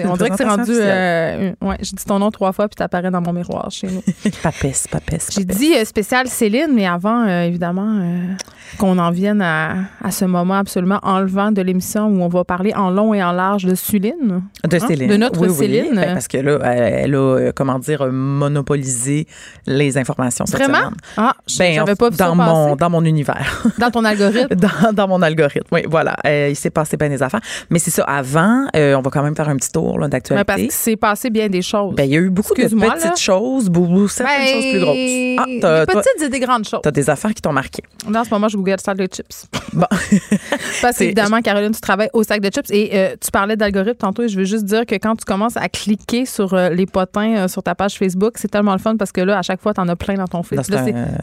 on 0.05 0.17
dirait 0.17 0.29
que 0.29 0.37
c'est 0.37 0.43
rendu. 0.43 0.71
Euh, 0.71 1.51
ouais, 1.61 1.77
j'ai 1.81 1.95
dit 1.95 2.05
ton 2.05 2.19
nom 2.19 2.29
trois 2.29 2.51
fois 2.51 2.67
puis 2.67 2.75
t'apparais 2.75 3.09
dans 3.09 3.21
mon 3.21 3.33
miroir 3.33 3.71
chez 3.71 3.87
nous. 3.87 4.03
papesse, 4.43 4.87
papesse. 4.87 5.29
J'ai 5.33 5.45
dit 5.45 5.73
euh, 5.75 5.83
spécial 5.83 6.27
Céline, 6.27 6.71
mais 6.73 6.85
avant, 6.85 7.25
évidemment, 7.25 8.03
qu'on 8.77 8.99
en 8.99 9.09
vienne 9.09 9.41
à, 9.41 9.77
à, 10.03 10.11
ce 10.11 10.25
moment 10.25 10.55
absolument 10.55 10.99
enlevant 11.01 11.51
de 11.51 11.61
l'émission 11.63 12.07
où 12.07 12.21
on 12.21 12.27
va 12.27 12.43
parler 12.43 12.73
en 12.75 12.91
long 12.91 13.15
et 13.15 13.23
en 13.23 13.31
large 13.31 13.65
de 13.65 13.73
Suline. 13.73 14.43
De 14.63 14.75
hein? 14.75 14.87
Céline. 14.87 15.09
De 15.09 15.17
notre 15.17 15.47
Céline. 15.47 15.95
Ben, 15.95 16.13
parce 16.13 16.27
que 16.27 16.37
là, 16.37 16.59
elle 16.63 17.15
a, 17.15 17.51
comment 17.55 17.79
dire, 17.79 18.05
monopolisé 18.11 19.25
les 19.65 19.82
les 19.83 19.97
informations 19.97 20.45
cette 20.45 20.59
Vraiment? 20.59 20.91
Ah, 21.17 21.33
ben, 21.57 21.95
pas 21.95 22.09
vu 22.09 22.17
dans 22.17 22.35
mon 22.35 22.75
dans 22.75 22.89
mon 22.89 23.03
univers. 23.05 23.63
Dans 23.77 23.91
ton 23.91 24.05
algorithme? 24.05 24.55
dans, 24.55 24.93
dans, 24.93 25.07
mon 25.07 25.21
algorithme. 25.21 25.67
Oui, 25.71 25.81
voilà. 25.89 26.15
Euh, 26.25 26.49
il 26.49 26.55
s'est 26.55 26.69
passé 26.69 26.95
bien 26.95 27.09
des 27.09 27.21
affaires, 27.21 27.41
mais 27.69 27.79
c'est 27.79 27.91
ça. 27.91 28.03
Avant, 28.03 28.67
euh, 28.75 28.95
on 28.95 29.01
va 29.01 29.09
quand 29.09 29.23
même 29.23 29.35
faire 29.35 29.49
un 29.49 29.55
petit 29.57 29.71
tour 29.71 29.99
d'actualité. 30.07 30.45
parce 30.45 30.59
qu'il 30.59 30.71
s'est 30.71 30.95
passé 30.95 31.29
bien 31.29 31.49
des 31.49 31.61
choses. 31.61 31.95
Ben 31.95 32.03
il 32.03 32.11
y 32.11 32.15
a 32.15 32.19
eu 32.19 32.29
beaucoup 32.29 32.53
de 32.53 32.63
petites 32.63 33.19
choses, 33.19 33.69
beaucoup 33.69 34.07
certaines 34.07 34.45
ben, 34.45 34.53
choses 34.53 34.71
plus 34.71 34.79
grosses. 34.79 35.63
Ah, 35.63 35.85
des 35.85 35.93
petites 35.93 36.21
et 36.23 36.29
des 36.29 36.39
grandes 36.39 36.67
choses. 36.67 36.81
T'as 36.83 36.91
des 36.91 37.09
affaires 37.09 37.33
qui 37.33 37.41
t'ont 37.41 37.53
marqué. 37.53 37.83
Là, 38.09 38.21
en 38.21 38.23
ce 38.23 38.29
moment, 38.29 38.47
je 38.47 38.57
google 38.57 38.79
sac 38.79 38.97
de 38.97 39.05
chips. 39.05 39.47
Bon. 39.73 39.87
parce 40.83 40.99
qu'évidemment, 40.99 41.41
Caroline, 41.41 41.71
tu 41.71 41.81
travailles 41.81 42.11
au 42.13 42.21
sac 42.21 42.41
de 42.41 42.49
chips 42.51 42.69
et 42.69 42.91
euh, 42.93 43.15
tu 43.19 43.31
parlais 43.31 43.55
d'algorithme 43.55 43.97
tantôt. 43.97 44.21
Et 44.21 44.27
je 44.27 44.37
veux 44.37 44.45
juste 44.45 44.65
dire 44.65 44.85
que 44.85 44.93
quand 44.95 45.15
tu 45.15 45.25
commences 45.25 45.57
à 45.57 45.67
cliquer 45.67 46.27
sur 46.27 46.55
les 46.55 46.85
potins 46.85 47.47
sur 47.47 47.63
ta 47.63 47.73
page 47.73 47.97
Facebook, 47.97 48.33
c'est 48.35 48.49
tellement 48.49 48.73
le 48.73 48.77
fun 48.77 48.97
parce 48.97 49.11
que 49.11 49.21
là, 49.21 49.39
à 49.39 49.41
chaque 49.41 49.61
fois, 49.61 49.72
t'en 49.73 49.87
as 49.87 49.95
plein 49.95 50.15
dans 50.15 50.27
ton 50.27 50.43
fil. 50.43 50.59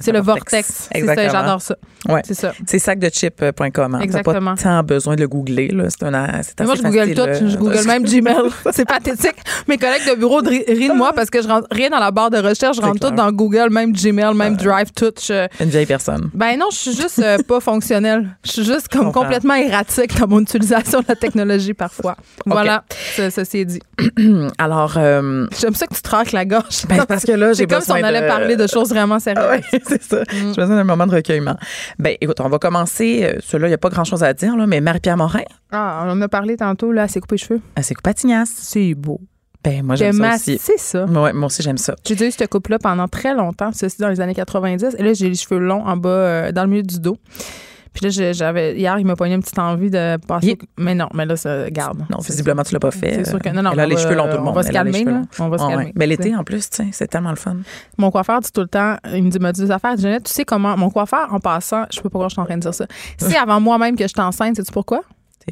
C'est 0.01 0.12
le 0.12 0.20
vortex. 0.20 0.88
C'est 0.92 1.05
ça, 1.05 1.28
j'adore 1.28 1.62
ça. 1.62 1.76
Ouais. 2.09 2.22
C'est 2.24 2.34
ça. 2.34 2.53
C'est 2.66 2.78
sacdechip.com. 2.78 3.94
Hein. 3.94 4.01
Exactement. 4.01 4.55
T'as 4.55 4.62
pas 4.62 4.62
tant 4.62 4.82
besoin 4.82 5.16
de 5.16 5.20
le 5.20 5.28
googler. 5.28 5.70
C'est 5.88 6.03
un, 6.05 6.14
assez 6.14 6.55
Moi, 6.61 6.74
je 6.74 6.82
google 6.82 7.14
tout. 7.14 7.48
Je 7.48 7.57
google 7.57 7.86
même 7.86 8.05
Gmail. 8.05 8.51
c'est 8.72 8.86
pathétique. 8.86 9.36
Mes 9.68 9.76
collègues 9.76 10.09
de 10.09 10.14
bureau 10.14 10.40
rient 10.40 10.88
de 10.88 10.96
moi 10.96 11.12
parce 11.14 11.30
que 11.30 11.42
je 11.42 11.48
rentre 11.48 11.66
rien 11.70 11.90
dans 11.90 11.98
la 11.98 12.11
barre 12.11 12.30
de 12.30 12.38
recherche. 12.38 12.76
Je 12.76 12.82
rentre 12.82 13.09
tout 13.09 13.14
dans 13.14 13.30
Google, 13.32 13.68
même 13.70 13.92
Gmail, 13.92 14.34
même 14.34 14.57
Drive, 14.57 14.92
tout. 14.94 15.12
Une 15.61 15.68
vieille 15.68 15.86
personne. 15.86 16.30
Ben 16.34 16.59
non, 16.59 16.66
je 16.70 16.76
suis 16.76 16.94
juste 16.94 17.18
euh, 17.18 17.38
pas 17.46 17.61
fonctionnelle. 17.61 18.28
Je 18.44 18.53
suis 18.53 18.64
juste 18.64 18.88
comme 18.88 19.12
complètement 19.12 19.55
erratique 19.55 20.18
dans 20.18 20.26
mon 20.26 20.40
utilisation 20.40 21.01
de 21.01 21.07
la 21.09 21.16
technologie 21.16 21.74
parfois. 21.74 22.16
Voilà, 22.46 22.84
ceci 23.16 23.59
est 23.59 23.64
dit. 23.64 23.80
Alors, 24.59 24.94
euh, 24.96 25.46
j'aime 25.59 25.74
ça 25.74 25.86
que 25.86 25.94
tu 25.94 26.03
traques 26.03 26.32
la 26.32 26.44
gorge. 26.44 26.86
Ben, 26.88 27.05
parce 27.07 27.24
que 27.24 27.32
là, 27.32 27.53
j'ai 27.53 27.66
comme 27.66 27.80
si 27.80 27.90
on 27.92 27.94
allait 27.94 28.26
parler 28.41 28.57
de 28.57 28.66
choses 28.66 28.88
vraiment 28.91 29.18
sérieuses. 29.18 29.62
Oui, 29.72 29.80
c'est 29.86 30.03
ça. 30.03 30.20
Mm. 30.20 30.26
J'ai 30.32 30.61
besoin 30.61 30.76
d'un 30.76 30.84
moment 30.84 31.07
de 31.07 31.14
recueillement. 31.14 31.57
Ben, 31.99 32.16
écoute, 32.20 32.41
on 32.41 32.49
va 32.49 32.59
commencer. 32.59 33.22
Euh, 33.24 33.38
celui-là, 33.41 33.68
il 33.68 33.70
n'y 33.70 33.74
a 33.74 33.78
pas 33.78 33.88
grand-chose 33.88 34.22
à 34.22 34.32
dire, 34.32 34.57
là, 34.57 34.66
mais 34.66 34.80
Marie-Pierre 34.80 35.16
Morin? 35.16 35.43
Ah, 35.72 36.05
on 36.05 36.11
en 36.11 36.20
a 36.20 36.28
parlé 36.28 36.57
tantôt, 36.57 36.93
là, 36.93 37.05
elle 37.05 37.11
s'est 37.11 37.20
coupé 37.20 37.36
les 37.36 37.43
cheveux. 37.43 37.61
Elle 37.74 37.84
s'est 37.84 37.95
coupée 37.95 38.11
à 38.11 38.14
Tignasse. 38.14 38.51
C'est 38.55 38.95
beau. 38.95 39.20
Ben, 39.62 39.84
moi, 39.84 39.95
j'aime 39.95 40.14
ça 40.14 40.34
aussi. 40.34 40.59
C'est 40.59 40.78
ça. 40.78 41.05
Ouais, 41.05 41.32
moi 41.32 41.47
aussi, 41.47 41.62
j'aime 41.62 41.78
ça. 41.78 41.95
J'ai 42.07 42.14
eu 42.26 42.30
cette 42.30 42.49
coupe-là 42.49 42.78
pendant 42.78 43.09
très 43.09 43.34
longtemps, 43.34 43.70
ceci 43.72 43.99
dans 43.99 44.09
les 44.09 44.20
années 44.20 44.34
90. 44.34 44.97
Et 44.99 45.03
là, 45.03 45.12
j'ai 45.12 45.28
les 45.28 45.34
cheveux 45.34 45.61
longs 45.61 45.84
en 45.86 45.97
bas, 45.97 46.09
euh, 46.09 46.53
dans 46.53 46.62
le 46.62 46.70
milieu 46.70 46.82
du 46.82 46.99
dos. 46.99 47.18
Puis 47.93 48.07
là, 48.07 48.32
j'avais 48.32 48.76
hier, 48.76 48.99
il 48.99 49.07
m'a 49.07 49.16
pogné 49.16 49.34
une 49.34 49.43
petite 49.43 49.59
envie 49.59 49.91
de 49.91 50.16
passer. 50.26 50.59
Mais 50.78 50.95
non, 50.95 51.09
mais 51.14 51.26
là, 51.26 51.36
ça 51.36 51.70
garde. 51.70 52.05
Non, 52.11 52.18
visiblement, 52.18 52.62
tu 52.62 52.72
l'as 52.72 52.80
pas 52.80 52.91
fait. 52.91 53.14
C'est 53.16 53.30
sûr 53.30 53.38
que 53.41 53.49
non, 53.49 53.62
non. 53.62 53.72
Elle 53.72 53.80
a 53.80 53.86
les 53.86 53.97
cheveux 53.97 54.14
longs, 54.14 54.28
tout 54.28 54.36
le 54.36 54.43
monde. 54.43 54.49
On 54.49 54.53
va 54.53 54.62
se 54.62 54.70
calmer, 54.70 55.05
là. 55.05 55.22
On 55.38 55.49
va 55.49 55.59
se 55.59 55.66
calmer. 55.66 55.93
Mais 55.95 56.07
l'été, 56.07 56.34
en 56.34 56.45
plus, 56.45 56.68
c'est 56.70 57.07
tellement 57.09 57.30
le 57.30 57.36
fun. 57.36 57.57
Mon 57.99 58.11
coiffeur 58.11 58.41
dit 58.41 58.53
tout 58.53 58.61
le 58.62 58.68
temps, 58.68 58.97
il 59.12 59.24
me 59.24 59.30
dit, 59.30 59.38
me 59.38 59.53
dit 59.53 59.62
des 59.62 59.70
affaires. 59.70 59.97
Jeannette, 59.97 60.24
tu 60.24 60.32
sais 60.32 60.45
comment. 60.45 60.76
Mon 60.76 60.91
coiffeur, 60.91 61.32
en 61.32 61.41
passant, 61.41 61.84
je 61.91 61.97
sais 61.97 62.03
pas 62.03 62.11
pourquoi 62.11 62.28
je 62.28 62.34
suis 62.34 62.41
en 62.41 62.45
train 62.45 62.57
de 62.57 62.62
dire 62.62 62.74
ça. 62.74 62.86
Si 63.18 63.36
avant 63.41 63.61
moi-même 63.61 63.97
que 63.97 64.07
je 64.07 64.14
t'enceinte, 64.14 64.57
sais-tu 64.57 64.72
pourquoi? 64.72 65.03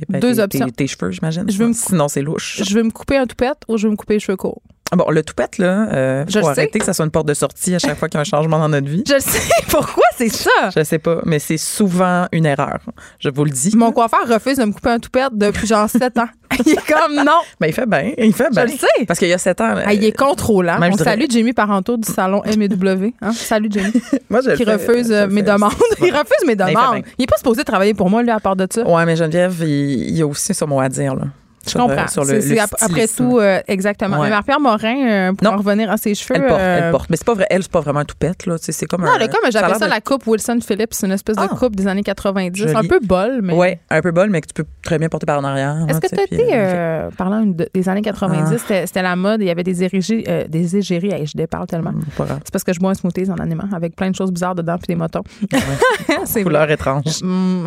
Ben, 0.08 0.20
Deux 0.20 0.38
options. 0.38 0.68
Tes, 0.68 0.86
cheveux, 0.86 1.10
j'imagine. 1.10 1.44
Sinon, 1.72 2.08
c'est 2.08 2.22
louche. 2.22 2.62
Je 2.64 2.74
veux 2.74 2.82
me 2.82 2.90
couper 2.90 3.16
un 3.16 3.26
toupette 3.26 3.58
ou 3.68 3.76
je 3.76 3.86
veux 3.86 3.90
me 3.90 3.96
couper 3.96 4.14
les 4.14 4.20
cheveux 4.20 4.36
courts? 4.36 4.62
Bon, 4.96 5.10
le 5.10 5.22
toupette, 5.22 5.58
là, 5.58 5.88
euh, 5.92 6.24
faut 6.30 6.48
arrêter 6.48 6.78
que 6.78 6.84
ça 6.84 6.94
soit 6.94 7.04
une 7.04 7.10
porte 7.10 7.28
de 7.28 7.34
sortie 7.34 7.74
à 7.74 7.78
chaque 7.78 7.98
fois 7.98 8.08
qu'il 8.08 8.16
y 8.16 8.18
a 8.18 8.22
un 8.22 8.24
changement 8.24 8.58
dans 8.58 8.68
notre 8.68 8.88
vie. 8.88 9.04
Je 9.06 9.18
sais. 9.18 9.40
Pourquoi 9.68 10.04
c'est 10.16 10.30
ça? 10.30 10.70
Je 10.74 10.82
sais 10.82 10.98
pas, 10.98 11.20
mais 11.24 11.38
c'est 11.38 11.58
souvent 11.58 12.26
une 12.32 12.46
erreur. 12.46 12.78
Je 13.20 13.28
vous 13.28 13.44
le 13.44 13.50
dis. 13.50 13.76
Mon 13.76 13.92
coiffeur 13.92 14.26
refuse 14.26 14.56
de 14.56 14.64
me 14.64 14.72
couper 14.72 14.90
un 14.90 14.98
toupette 14.98 15.32
depuis 15.32 15.66
genre 15.66 15.88
7 15.90 16.18
ans. 16.18 16.28
il 16.66 16.72
est 16.72 16.86
comme 16.86 17.14
non. 17.24 17.40
Ben, 17.60 17.66
il 17.66 17.72
fait 17.72 17.86
bien. 17.86 18.12
Il 18.16 18.32
fait 18.32 18.50
bien. 18.50 18.66
Je 18.66 18.72
le 18.72 18.78
sais. 18.78 19.06
Parce 19.06 19.18
qu'il 19.18 19.28
y 19.28 19.32
a 19.32 19.38
7 19.38 19.60
ans. 19.60 19.74
Ah, 19.84 19.92
il 19.92 20.04
est 20.04 20.16
contrôlant. 20.16 20.78
On 20.80 20.96
salue 20.96 21.24
Jamie 21.28 21.52
Parenteau 21.52 21.96
du 21.96 22.10
salon 22.10 22.42
MEW. 22.46 23.12
Hein? 23.20 23.32
Salut, 23.32 23.68
Jamie. 23.70 23.92
moi, 24.30 24.40
je 24.44 24.52
Qui 24.52 24.64
refuse 24.64 25.12
euh, 25.12 25.26
mes 25.28 25.42
demandes. 25.42 25.72
il 26.00 26.10
refuse 26.10 26.46
mes 26.46 26.56
demandes. 26.56 27.02
Il, 27.18 27.22
n'est 27.22 27.26
pas 27.26 27.36
supposé 27.36 27.64
travailler 27.64 27.94
pour 27.94 28.08
moi, 28.08 28.22
lui, 28.22 28.30
à 28.30 28.40
part 28.40 28.56
de 28.56 28.66
ça. 28.70 28.88
Ouais, 28.88 29.04
mais 29.04 29.16
Geneviève, 29.16 29.56
il, 29.60 30.16
y 30.16 30.22
a 30.22 30.26
aussi 30.26 30.54
son 30.54 30.66
mot 30.66 30.80
à 30.80 30.88
dire, 30.88 31.14
là. 31.14 31.24
Je 31.66 31.74
comprends. 31.74 32.06
c'est 32.08 32.58
après 32.58 33.06
tout, 33.08 33.40
exactement. 33.66 34.22
Mais 34.22 34.30
Marie-Pierre 34.30 34.60
Morin, 34.60 35.34
pour 35.34 35.52
en 35.52 35.56
revenir 35.56 35.90
à 35.90 35.96
ses 35.96 36.14
cheveux. 36.14 36.40
Elle 36.40 36.46
porte, 36.46 36.60
elle 36.60 36.90
porte. 36.90 37.10
Mais 37.10 37.16
c'est 37.16 37.26
pas 37.26 37.34
vrai, 37.34 37.46
elle, 37.50 37.62
c'est 37.62 37.72
pas 37.72 37.80
vraiment 37.80 38.00
un 38.00 38.04
toupette, 38.04 38.46
là. 38.46 38.56
C'est 38.58 38.86
comme 38.86 39.02
non, 39.02 39.08
un. 39.08 39.18
Non, 39.18 39.26
comme 39.26 39.50
j'appelle 39.50 39.76
ça, 39.76 39.88
la 39.88 40.00
coupe 40.00 40.26
Wilson 40.26 40.58
Phillips, 40.66 40.94
une 41.02 41.12
espèce 41.12 41.36
de 41.36 41.42
ah. 41.42 41.48
coupe 41.48 41.76
des 41.76 41.86
années 41.86 42.02
90. 42.02 42.74
Un 42.74 42.82
peu 42.82 43.00
bol, 43.00 43.40
mais. 43.42 43.54
Ouais, 43.54 43.80
un 43.90 44.00
peu 44.00 44.10
bol, 44.10 44.30
mais 44.30 44.40
que 44.40 44.46
tu 44.46 44.54
peux 44.54 44.68
très 44.82 44.98
bien 44.98 45.08
porter 45.08 45.26
par 45.26 45.38
en 45.38 45.44
arrière. 45.44 45.76
Est-ce 45.88 46.00
que 46.00 46.08
tu 46.08 46.20
as 46.20 46.24
été, 46.24 47.16
parlant 47.16 47.44
des 47.74 47.88
années 47.88 48.02
90, 48.02 48.64
ah. 48.70 48.86
c'était 48.86 49.02
la 49.02 49.16
mode, 49.16 49.40
il 49.40 49.46
y 49.46 49.50
avait 49.50 49.64
des 49.64 49.84
égéries, 49.84 50.24
des 50.48 50.76
égéries, 50.76 51.26
je 51.26 51.36
déparle 51.36 51.66
tellement. 51.66 51.92
Mm, 51.92 52.02
c'est 52.44 52.52
parce 52.52 52.64
que 52.64 52.72
je 52.72 52.80
bois 52.80 52.90
un 52.90 52.94
smoothie 52.94 53.30
en 53.30 53.36
animant 53.36 53.68
avec 53.74 53.96
plein 53.96 54.10
de 54.10 54.16
choses 54.16 54.32
bizarres 54.32 54.54
dedans 54.54 54.76
puis 54.78 54.86
des 54.88 54.94
motons. 54.94 55.22
c'est 56.24 56.42
couleur 56.42 56.70
étrange. 56.70 57.22
Mm, 57.22 57.64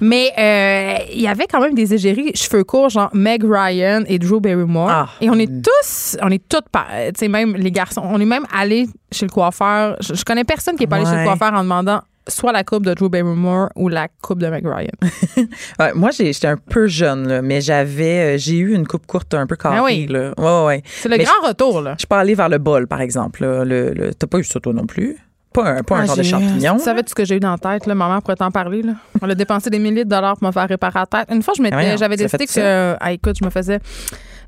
Mais 0.00 0.32
euh, 0.38 1.04
il 1.12 1.20
y 1.20 1.28
avait 1.28 1.46
quand 1.46 1.60
même 1.60 1.74
des 1.74 1.94
égéries 1.94 2.32
cheveux 2.34 2.64
courts, 2.66 2.90
genre 2.90 3.10
Meg 3.12 3.42
Ryan 3.44 4.02
et 4.06 4.18
Drew 4.18 4.40
Barrymore. 4.40 4.90
Ah. 4.90 5.08
Et 5.20 5.30
on 5.30 5.34
est 5.34 5.50
tous, 5.62 6.16
on 6.22 6.30
est 6.30 6.46
toutes, 6.48 6.66
tu 6.72 7.12
sais, 7.16 7.28
même 7.28 7.54
les 7.56 7.70
garçons, 7.70 8.02
on 8.04 8.20
est 8.20 8.26
même 8.26 8.46
allés 8.52 8.86
chez 9.12 9.26
le 9.26 9.30
coiffeur. 9.30 9.96
Je, 10.00 10.22
connais 10.24 10.44
personne 10.44 10.76
qui 10.76 10.84
est 10.84 10.86
pas 10.86 10.96
allé 10.96 11.06
chez 11.06 11.16
le 11.16 11.24
coiffeur 11.24 11.54
en 11.54 11.62
demandant 11.62 12.02
soit 12.28 12.52
la 12.52 12.64
coupe 12.64 12.84
de 12.84 12.94
Drew 12.94 13.08
Barrymore 13.08 13.68
ou 13.76 13.88
la 13.88 14.08
coupe 14.08 14.40
de 14.40 14.48
Meg 14.48 14.66
Ryan. 14.66 15.94
moi, 15.94 16.10
j'étais 16.10 16.46
un 16.46 16.56
peu 16.56 16.86
jeune, 16.86 17.40
mais 17.42 17.60
j'avais, 17.60 18.34
euh, 18.34 18.38
j'ai 18.38 18.58
eu 18.58 18.74
une 18.74 18.86
coupe 18.86 19.06
courte 19.06 19.34
un 19.34 19.46
peu 19.46 19.56
carrée. 19.56 19.76
Ah 19.78 19.84
oui. 19.84 20.08
Ouais, 20.10 20.64
ouais. 20.64 20.82
C'est 20.86 21.08
le 21.08 21.18
grand 21.18 21.46
retour. 21.46 21.80
Là. 21.80 21.92
Je 21.92 22.00
suis 22.00 22.06
pas 22.06 22.20
allée 22.20 22.34
vers 22.34 22.48
le 22.48 22.58
bol, 22.58 22.86
par 22.86 23.00
exemple. 23.00 23.44
Le, 23.44 23.92
le, 23.94 24.14
T'as 24.14 24.26
pas 24.26 24.38
eu 24.38 24.44
ça, 24.44 24.60
toi 24.60 24.72
non 24.72 24.86
plus? 24.86 25.16
Pas 25.56 25.70
un, 25.70 25.82
pas 25.82 25.96
un 25.96 26.00
ah, 26.02 26.06
genre 26.06 26.16
de 26.18 26.22
champignon. 26.22 26.76
Tu 26.76 26.82
savais 26.82 27.02
tout 27.02 27.08
ce 27.08 27.14
que 27.14 27.24
j'ai 27.24 27.36
eu 27.36 27.40
dans 27.40 27.52
la 27.52 27.56
tête, 27.56 27.86
là, 27.86 27.94
maman 27.94 28.20
pourrait 28.20 28.36
t'en 28.36 28.50
parler. 28.50 28.82
Là. 28.82 28.92
On 29.22 29.30
a 29.30 29.34
dépensé 29.34 29.70
des 29.70 29.78
milliers 29.78 30.04
de 30.04 30.10
dollars 30.10 30.36
pour 30.36 30.46
me 30.46 30.52
faire 30.52 30.68
réparer 30.68 30.98
la 30.98 31.06
tête. 31.06 31.28
Une 31.30 31.42
fois, 31.42 31.54
je 31.56 31.62
m'étais, 31.62 31.96
j'avais 31.96 32.16
décidé 32.16 32.46
que, 32.46 32.96
ah, 33.00 33.12
écoute, 33.12 33.36
je 33.40 33.44
me 33.44 33.50
faisais. 33.50 33.80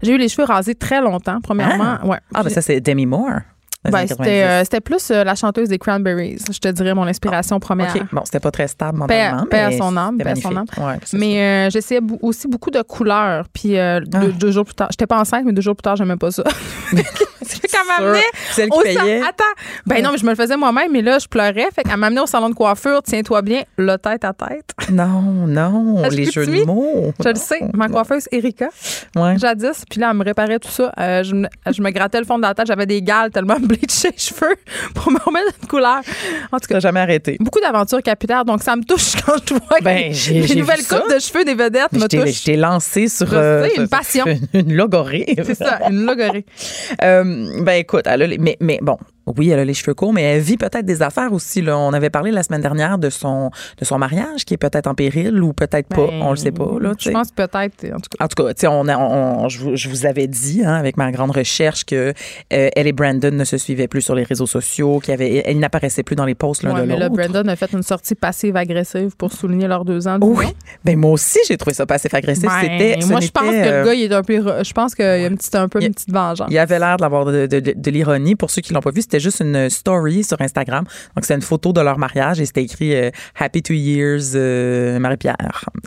J'ai 0.02 0.12
eu 0.12 0.18
les 0.18 0.28
cheveux 0.28 0.44
rasés 0.44 0.74
très 0.74 1.00
longtemps, 1.00 1.40
premièrement. 1.42 1.96
Ah, 2.02 2.06
ouais. 2.06 2.18
ah 2.34 2.42
ben 2.42 2.50
ça, 2.50 2.60
c'est 2.60 2.80
Demi 2.80 3.06
Moore. 3.06 3.40
Ben, 3.84 4.06
euh, 4.20 4.64
c'était, 4.64 4.80
plus 4.80 5.10
euh, 5.10 5.22
la 5.22 5.36
chanteuse 5.36 5.68
des 5.68 5.78
Cranberries, 5.78 6.38
je 6.50 6.58
te 6.58 6.68
dirais 6.68 6.94
mon 6.94 7.06
inspiration 7.06 7.60
première. 7.60 7.94
OK, 7.94 8.02
bon, 8.12 8.22
c'était 8.24 8.40
pas 8.40 8.50
très 8.50 8.66
stable 8.66 8.98
mentalement. 8.98 9.46
Paix, 9.46 9.60
à 9.60 9.72
son 9.72 9.96
âme, 9.96 10.18
paix 10.18 10.34
son 10.34 10.56
âme. 10.56 10.66
mais 11.12 11.40
euh, 11.40 11.70
j'essayais 11.70 12.00
aussi 12.20 12.48
beaucoup 12.48 12.70
de 12.70 12.82
couleurs. 12.82 13.46
Puis 13.52 13.78
ah. 13.78 14.00
deux, 14.00 14.50
jours 14.50 14.64
plus 14.64 14.74
tard, 14.74 14.88
j'étais 14.90 15.06
pas 15.06 15.20
enceinte, 15.20 15.44
mais 15.46 15.52
deux 15.52 15.62
jours 15.62 15.76
plus 15.76 15.82
tard, 15.82 15.94
j'aimais 15.94 16.16
pas 16.16 16.32
ça. 16.32 16.42
qu'elle 16.90 18.04
m'amenait 18.04 18.24
Celle 18.50 18.68
qui 18.68 18.80
payait. 18.82 19.20
Attends. 19.20 19.44
Ben 19.86 20.02
non, 20.02 20.10
mais 20.10 20.18
je 20.18 20.24
me 20.24 20.30
le 20.30 20.36
faisais 20.36 20.56
moi-même, 20.56 20.90
mais 20.90 21.02
là, 21.02 21.18
je 21.20 21.28
pleurais. 21.28 21.68
Fait 21.72 21.84
qu'elle 21.84 21.98
m'amenait 21.98 22.20
au 22.20 22.26
salon 22.26 22.50
de 22.50 22.54
coiffure, 22.54 23.00
tiens-toi 23.04 23.42
bien, 23.42 23.62
le 23.76 23.96
tête 23.96 24.24
à 24.24 24.32
tête. 24.32 24.72
Non, 24.90 25.22
non, 25.46 26.02
les 26.10 26.30
jeux 26.30 26.46
de 26.46 26.64
mots. 26.64 27.12
Je 27.22 27.28
le 27.28 27.34
sais. 27.36 27.60
Ma 27.74 27.88
coiffeuse, 27.88 28.28
Erika, 28.32 28.68
ouais. 29.14 29.38
jadis. 29.38 29.84
Puis 29.88 30.00
là, 30.00 30.08
elle 30.10 30.16
me 30.16 30.24
réparait 30.24 30.58
tout 30.58 30.68
ça. 30.68 30.92
je, 31.22 31.34
me, 31.34 31.48
je, 31.70 31.80
me, 31.80 31.90
grattais 31.90 32.18
le 32.18 32.26
fond 32.26 32.38
de 32.38 32.42
la 32.42 32.54
tête. 32.54 32.66
J'avais 32.66 32.86
des 32.86 33.02
gales 33.02 33.30
tellement 33.30 33.56
les 33.82 34.16
cheveux 34.16 34.56
pour 34.94 35.10
me 35.12 35.18
remettre 35.18 35.52
une 35.62 35.68
couleur. 35.68 36.00
En 36.52 36.58
tout 36.58 36.66
cas, 36.68 36.80
jamais 36.80 37.00
arrêté. 37.00 37.36
Beaucoup 37.40 37.60
d'aventures 37.60 38.02
capillaires, 38.02 38.44
donc 38.44 38.62
ça 38.62 38.76
me 38.76 38.84
touche 38.84 39.16
quand 39.26 39.36
je 39.48 39.54
vois 39.54 39.80
ben, 39.82 40.12
les 40.30 40.54
nouvelles 40.54 40.84
coupes 40.84 41.12
de 41.12 41.18
cheveux 41.18 41.44
des 41.44 41.54
vedettes 41.54 41.92
me 41.92 42.06
touchent. 42.06 42.40
Je 42.40 42.44
t'ai 42.44 42.56
lancé 42.56 43.08
sur 43.08 43.28
euh, 43.32 43.68
une 43.76 43.88
passion. 43.88 44.24
Une 44.54 44.74
logorée. 44.74 45.34
C'est 45.44 45.54
ça, 45.54 45.80
une 45.90 46.04
logorée. 46.04 46.44
euh, 47.02 47.62
ben 47.62 47.72
écoute, 47.74 48.06
mais, 48.38 48.56
mais 48.60 48.78
bon, 48.82 48.98
oui, 49.36 49.50
elle 49.50 49.58
a 49.58 49.64
les 49.64 49.74
cheveux 49.74 49.94
courts, 49.94 50.12
mais 50.12 50.22
elle 50.22 50.40
vit 50.40 50.56
peut-être 50.56 50.84
des 50.84 51.02
affaires 51.02 51.32
aussi. 51.32 51.62
Là. 51.62 51.78
On 51.78 51.92
avait 51.92 52.10
parlé 52.10 52.30
la 52.30 52.42
semaine 52.42 52.60
dernière 52.60 52.98
de 52.98 53.10
son, 53.10 53.50
de 53.78 53.84
son 53.84 53.98
mariage 53.98 54.44
qui 54.44 54.54
est 54.54 54.58
peut-être 54.58 54.86
en 54.86 54.94
péril 54.94 55.42
ou 55.42 55.52
peut-être 55.52 55.88
pas. 55.88 56.06
Ben, 56.06 56.22
on 56.22 56.30
le 56.30 56.36
sait 56.36 56.52
pas. 56.52 56.68
Là, 56.80 56.92
je 56.98 57.10
pense 57.10 57.30
peut-être, 57.32 57.84
en 57.84 58.00
tout 58.00 58.10
cas. 58.16 58.24
En 58.24 58.28
tout 58.28 58.42
cas, 58.42 58.70
on, 58.70 58.88
on, 58.88 59.48
je, 59.48 59.74
je, 59.74 59.88
vous 59.88 60.06
avais 60.06 60.26
dit 60.26 60.62
hein, 60.64 60.74
avec 60.74 60.96
ma 60.96 61.10
grande 61.12 61.30
recherche 61.30 61.84
que 61.84 62.12
euh, 62.52 62.68
elle 62.74 62.86
et 62.86 62.92
Brandon 62.92 63.30
ne 63.30 63.44
se 63.44 63.58
suivaient 63.58 63.88
plus 63.88 64.02
sur 64.02 64.14
les 64.14 64.22
réseaux 64.24 64.46
sociaux, 64.46 65.00
qu'elle 65.00 65.58
n'apparaissait 65.58 66.02
plus 66.02 66.16
dans 66.16 66.24
les 66.24 66.34
posts 66.34 66.62
l'un 66.62 66.74
de 66.74 66.78
l'autre. 66.80 66.88
Mais 66.88 66.98
là, 66.98 67.08
Brandon 67.08 67.48
a 67.48 67.56
fait 67.56 67.72
une 67.72 67.82
sortie 67.82 68.14
passive-agressive 68.14 69.16
pour 69.16 69.32
souligner 69.32 69.68
leurs 69.68 69.84
deux 69.84 70.06
ans. 70.08 70.18
Oui. 70.20 70.46
Ben 70.84 70.98
moi 70.98 71.12
aussi, 71.12 71.38
j'ai 71.46 71.56
trouvé 71.56 71.74
ça 71.74 71.86
passif-agressif. 71.86 72.44
Ben, 72.44 72.60
C'était. 72.60 72.98
Moi, 73.06 73.20
je 73.20 73.30
pense 73.30 73.44
que 73.44 73.50
le 73.50 73.66
euh, 73.66 73.84
gars, 73.84 73.94
il 73.94 74.02
est 74.02 74.14
un 74.14 74.22
peu. 74.22 74.62
Je 74.62 74.72
pense 74.72 74.94
qu'il 74.94 75.04
y 75.04 75.08
a 75.08 75.26
une 75.26 75.36
petite, 75.36 75.54
un 75.54 75.68
peu 75.68 75.82
une 75.82 75.92
petite 75.92 76.12
vengeance. 76.12 76.48
Il 76.50 76.58
avait 76.58 76.78
l'air 76.78 76.96
d'avoir 76.96 77.24
de, 77.26 77.46
de, 77.46 77.60
de 77.74 77.90
l'ironie. 77.90 78.36
Pour 78.36 78.50
ceux 78.50 78.62
qui 78.62 78.72
l'ont 78.72 78.80
pas 78.80 78.90
vu, 78.90 79.02
c'était 79.02 79.17
juste 79.20 79.40
une 79.40 79.68
story 79.70 80.24
sur 80.24 80.40
Instagram. 80.40 80.84
Donc, 81.14 81.24
c'est 81.24 81.34
une 81.34 81.42
photo 81.42 81.72
de 81.72 81.80
leur 81.80 81.98
mariage 81.98 82.40
et 82.40 82.46
c'était 82.46 82.62
écrit 82.62 82.94
euh, 82.94 83.10
Happy 83.38 83.62
Two 83.62 83.74
Years 83.74 84.34
euh, 84.34 84.98
Marie-Pierre. 84.98 85.36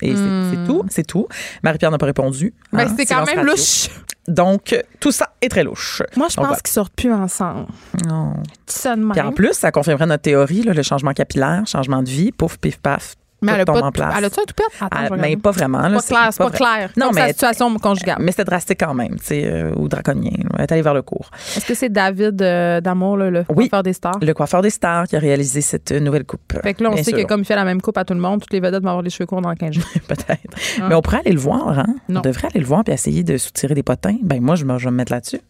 Et 0.02 0.16
c'est 0.16 0.22
hmm. 0.22 0.66
tout, 0.68 0.84
c'est 0.90 1.06
tout. 1.06 1.28
Marie-Pierre 1.64 1.92
n'a 1.92 1.98
pas 1.98 2.06
répondu. 2.06 2.54
Mais 2.72 2.84
hein, 2.84 2.94
c'est 2.98 3.06
quand 3.06 3.26
même 3.26 3.46
louche. 3.46 3.90
Donc, 4.28 4.76
tout 5.00 5.12
ça 5.12 5.34
est 5.42 5.50
très 5.50 5.64
louche. 5.64 6.04
Moi, 6.16 6.28
je 6.30 6.36
pense 6.36 6.62
qu'ils 6.62 6.74
sortent 6.74 6.94
plus 6.94 7.12
ensemble. 7.12 7.68
Non. 8.08 8.36
De 8.68 9.22
en 9.22 9.32
plus, 9.32 9.54
ça 9.54 9.72
confirmerait 9.72 10.06
notre 10.06 10.24
théorie, 10.24 10.62
le 10.64 10.82
changement 10.84 11.14
capillaire, 11.14 11.64
changement 11.66 12.04
de 12.04 12.10
vie, 12.10 12.32
pouf, 12.32 12.58
pif, 12.58 12.78
paf, 12.78 13.16
mais 13.42 13.54
elle 13.54 13.62
a, 13.62 13.66
pas 13.66 13.82
en 13.82 13.92
place. 13.92 14.14
elle 14.18 14.26
a-tu 14.26 14.40
un 14.40 14.44
toupette? 14.44 14.66
Attends, 14.80 15.16
mais 15.18 15.36
pas 15.36 15.52
vraiment. 15.52 15.82
C'est 16.00 16.14
pas 16.14 16.20
clair, 16.20 16.28
c'est 16.34 16.44
pas, 16.44 16.50
clair. 16.52 16.90
Non, 16.96 17.12
mais. 17.14 17.22
la 17.22 17.28
situation 17.30 17.74
conjugale. 17.80 18.18
Mais 18.20 18.32
c'était 18.32 18.46
drastique 18.46 18.80
quand 18.80 18.94
même, 18.94 19.18
tu 19.20 19.26
sais, 19.26 19.46
euh, 19.46 19.74
ou 19.76 19.88
draconien. 19.88 20.32
Elle 20.58 20.64
est 20.64 20.72
allée 20.72 20.82
vers 20.82 20.94
le 20.94 21.02
cours. 21.02 21.30
Est-ce 21.56 21.66
que 21.66 21.74
c'est 21.74 21.90
David 21.90 22.42
euh, 22.42 22.82
Damour, 22.82 23.18
le 23.18 23.44
coiffeur 23.44 23.84
des 23.84 23.94
stars? 23.94 24.20
Le 24.22 24.34
coiffeur 24.34 24.62
des 24.62 24.70
stars 24.70 25.08
qui 25.08 25.16
a 25.16 25.20
réalisé 25.20 25.62
cette 25.62 25.92
nouvelle 25.92 26.26
coupe. 26.26 26.54
Fait 26.62 26.74
que 26.74 26.84
là, 26.84 26.92
on 26.92 26.98
sait 26.98 27.12
que 27.12 27.24
comme 27.24 27.42
il 27.42 27.46
fait 27.46 27.56
la 27.56 27.66
même 27.66 27.82
coupe 27.82 27.98
à 27.98 28.06
tout 28.06 28.14
le 28.14 28.20
monde, 28.20 28.42
toutes 28.42 28.54
les 28.54 28.60
vedettes 28.60 28.84
vont 28.84 28.90
avoir 28.90 29.04
les 29.04 29.10
cheveux 29.10 29.26
courts 29.26 29.42
dans 29.42 29.54
15 29.54 29.74
jours. 29.74 29.84
Peut-être. 30.08 30.88
Mais 30.88 30.96
on 30.96 31.02
pourrait 31.02 31.20
aller 31.20 31.34
le 31.34 31.40
voir, 31.40 31.80
hein? 31.80 31.96
On 32.10 32.22
devrait 32.22 32.48
aller 32.48 32.60
le 32.60 32.66
voir 32.66 32.84
puis 32.84 32.94
essayer 32.94 33.24
de 33.24 33.38
soutirer 33.38 33.74
des 33.74 33.84
potins. 33.84 34.18
Ben, 34.22 34.42
moi, 34.42 34.56
je, 34.56 34.66
vais 34.66 34.92
me 34.92 34.92
mettre 34.92 35.12
là-dessus. 35.12 35.42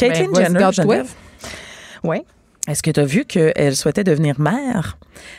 Ben, 0.00 0.12
Caitlyn 0.12 0.72
Jenner, 0.72 1.02
Oui. 2.02 2.22
Est-ce 2.68 2.82
que 2.82 2.90
tu 2.90 3.00
as 3.00 3.04
vu 3.04 3.24
qu'elle 3.24 3.74
souhaitait 3.74 4.04
devenir 4.04 4.38
mère 4.38 4.98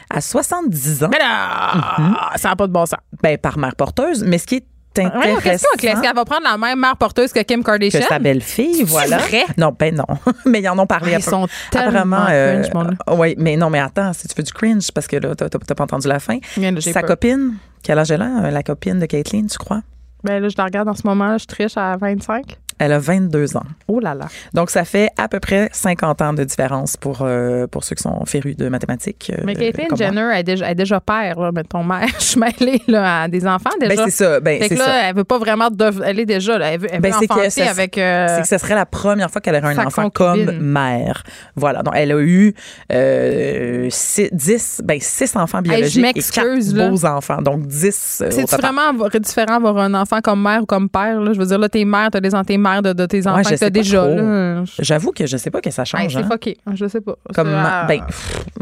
à 0.10 0.22
70 0.22 1.04
ans? 1.04 1.10
Mais 1.12 1.20
là, 1.20 1.98
mhm. 1.98 2.16
ça 2.36 2.50
n'a 2.50 2.56
pas 2.56 2.68
de 2.68 2.72
bon 2.72 2.86
sens. 2.86 3.00
Ben, 3.22 3.38
par 3.38 3.58
mère 3.58 3.76
porteuse. 3.76 4.24
Mais 4.24 4.38
ce 4.38 4.48
qui 4.48 4.56
est 4.56 4.66
intéressant. 5.00 5.68
Est-ce 5.82 6.02
qu'elle 6.02 6.16
va 6.16 6.26
prendre 6.26 6.44
la 6.44 6.58
même 6.58 6.80
mère 6.80 6.98
porteuse 6.98 7.32
que 7.32 7.42
Kim 7.42 7.64
Kardashian? 7.64 8.02
Que 8.02 8.06
sa 8.08 8.20
belle-fille, 8.20 8.84
voilà. 8.84 9.18
vrai? 9.18 9.46
Non, 9.58 9.74
ben 9.78 9.96
non. 9.96 10.06
mais 10.46 10.60
ils 10.60 10.70
en 10.70 10.78
ont 10.80 10.88
parlé. 10.88 11.14
Ah, 11.14 11.18
ils 11.20 11.24
sont 11.24 11.48
tellement 11.70 12.26
euh, 12.30 12.64
cringe, 12.64 12.98
Oui, 13.08 13.36
mais 13.38 13.56
non, 13.56 13.70
mais 13.70 13.80
attends, 13.80 14.14
si 14.14 14.28
tu 14.28 14.36
veux 14.36 14.44
du 14.44 14.52
cringe, 14.52 14.92
parce 14.92 15.08
que 15.08 15.18
là, 15.18 15.36
t'as 15.36 15.76
pas 15.76 15.84
entendu 15.84 16.08
la 16.08 16.20
fin. 16.20 16.40
Sa 16.80 17.04
copine, 17.04 17.56
quel 17.84 18.00
âge 18.00 18.12
elle 18.12 18.22
a? 18.22 18.52
La 18.52 18.64
copine 18.64 19.00
de 19.00 19.06
Caitlyn, 19.06 19.46
tu 19.48 19.58
crois? 19.58 19.82
Ben 20.24 20.40
là, 20.40 20.50
je 20.50 20.56
la 20.58 20.66
regarde 20.66 20.88
en 20.88 20.94
ce 20.94 21.02
moment, 21.06 21.38
je 21.38 21.46
triche 21.46 21.78
à 21.78 21.98
25. 21.98 22.60
Elle 22.84 22.94
a 22.94 23.00
22 23.00 23.58
ans. 23.58 23.64
Oh 23.88 24.00
là 24.00 24.16
là. 24.16 24.26
Donc, 24.54 24.72
ça 24.72 24.86
fait 24.86 25.10
à 25.16 25.28
peu 25.28 25.40
près 25.40 25.70
50 25.72 26.22
ans 26.24 26.34
de 26.34 26.44
différence 26.44 26.98
pour, 26.98 27.20
euh, 27.22 27.68
pour 27.68 27.84
ceux 27.84 27.96
qui 27.96 28.02
sont 28.02 28.26
férus 28.26 28.58
de 28.58 28.70
mathématiques. 28.70 29.32
Euh, 29.32 29.44
mais 29.46 29.56
Caitlyn 29.56 29.96
Jenner 29.96 30.32
est 30.36 30.44
déjà, 30.44 30.72
est 30.72 30.76
déjà 30.76 31.00
père, 31.00 31.40
là, 31.40 31.52
ton 31.70 31.84
mère. 31.84 32.08
Je 32.20 32.24
suis 32.24 32.40
mêlée 32.40 32.82
là, 32.88 33.22
à 33.22 33.28
des 33.28 33.46
enfants 33.46 33.70
déjà. 33.80 33.96
Ben, 33.96 34.06
c'est 34.06 34.24
ça. 34.24 34.40
Ben, 34.40 34.60
fait 34.60 34.70
que 34.70 34.76
là, 34.76 34.86
ça. 34.86 35.10
elle 35.10 35.16
veut 35.16 35.24
pas 35.24 35.38
vraiment. 35.38 35.70
elle 36.04 36.20
est 36.20 36.26
déjà. 36.26 36.58
Là, 36.58 36.74
elle 36.74 36.80
veut, 36.80 36.88
elle 36.92 37.02
ben, 37.02 37.12
veut 37.12 37.68
avec. 37.70 37.98
Euh, 38.00 38.28
c'est 38.30 38.42
que 38.42 38.48
ce 38.48 38.58
serait 38.58 38.76
la 38.76 38.88
première 38.88 39.30
fois 39.30 39.42
qu'elle 39.42 39.64
aurait 39.64 39.76
un 39.76 39.86
enfant 39.86 40.10
comme 40.10 40.52
mère. 40.60 41.22
Voilà. 41.56 41.84
Donc, 41.84 41.94
elle 41.96 42.12
a 42.12 42.20
eu 42.20 42.56
euh, 42.92 43.90
10, 43.90 44.82
ben, 44.84 45.00
6 45.00 45.36
enfants 45.36 45.62
biologiques 45.62 46.18
et 46.18 46.22
4 46.22 46.90
beaux 46.90 47.06
enfants. 47.06 47.44
Donc, 47.44 47.68
10. 47.68 48.24
C'est 48.32 48.52
vraiment 48.52 48.92
différent 49.20 49.56
avoir 49.58 49.78
un 49.78 49.94
enfant 49.94 50.20
comme 50.22 50.42
mère 50.42 50.64
ou 50.64 50.66
comme 50.66 50.90
père. 50.90 51.22
Là? 51.22 51.34
Je 51.34 51.40
veux 51.40 51.46
dire, 51.46 51.60
là, 51.60 51.70
t'es 51.70 51.86
mère, 51.86 52.10
t'as 52.12 52.20
des 52.20 52.34
enfants 52.34 52.42
de, 52.82 53.06
tes 53.06 53.28
enfants 53.28 53.42
que 53.42 53.70
déjà. 53.70 54.64
J'avoue 54.80 55.12
que 55.12 55.26
je 55.26 55.38
sais 55.38 55.52
pas 55.52 55.62
que 55.62 55.72
ça 55.72 55.86
change. 55.86 56.14
c'est 56.14 56.20
hein. 56.20 56.28
fucké. 56.30 56.58
Je 56.74 56.88
sais 56.88 57.02
pas. 57.02 57.16
Comme, 57.36 57.52
ben, 57.88 58.02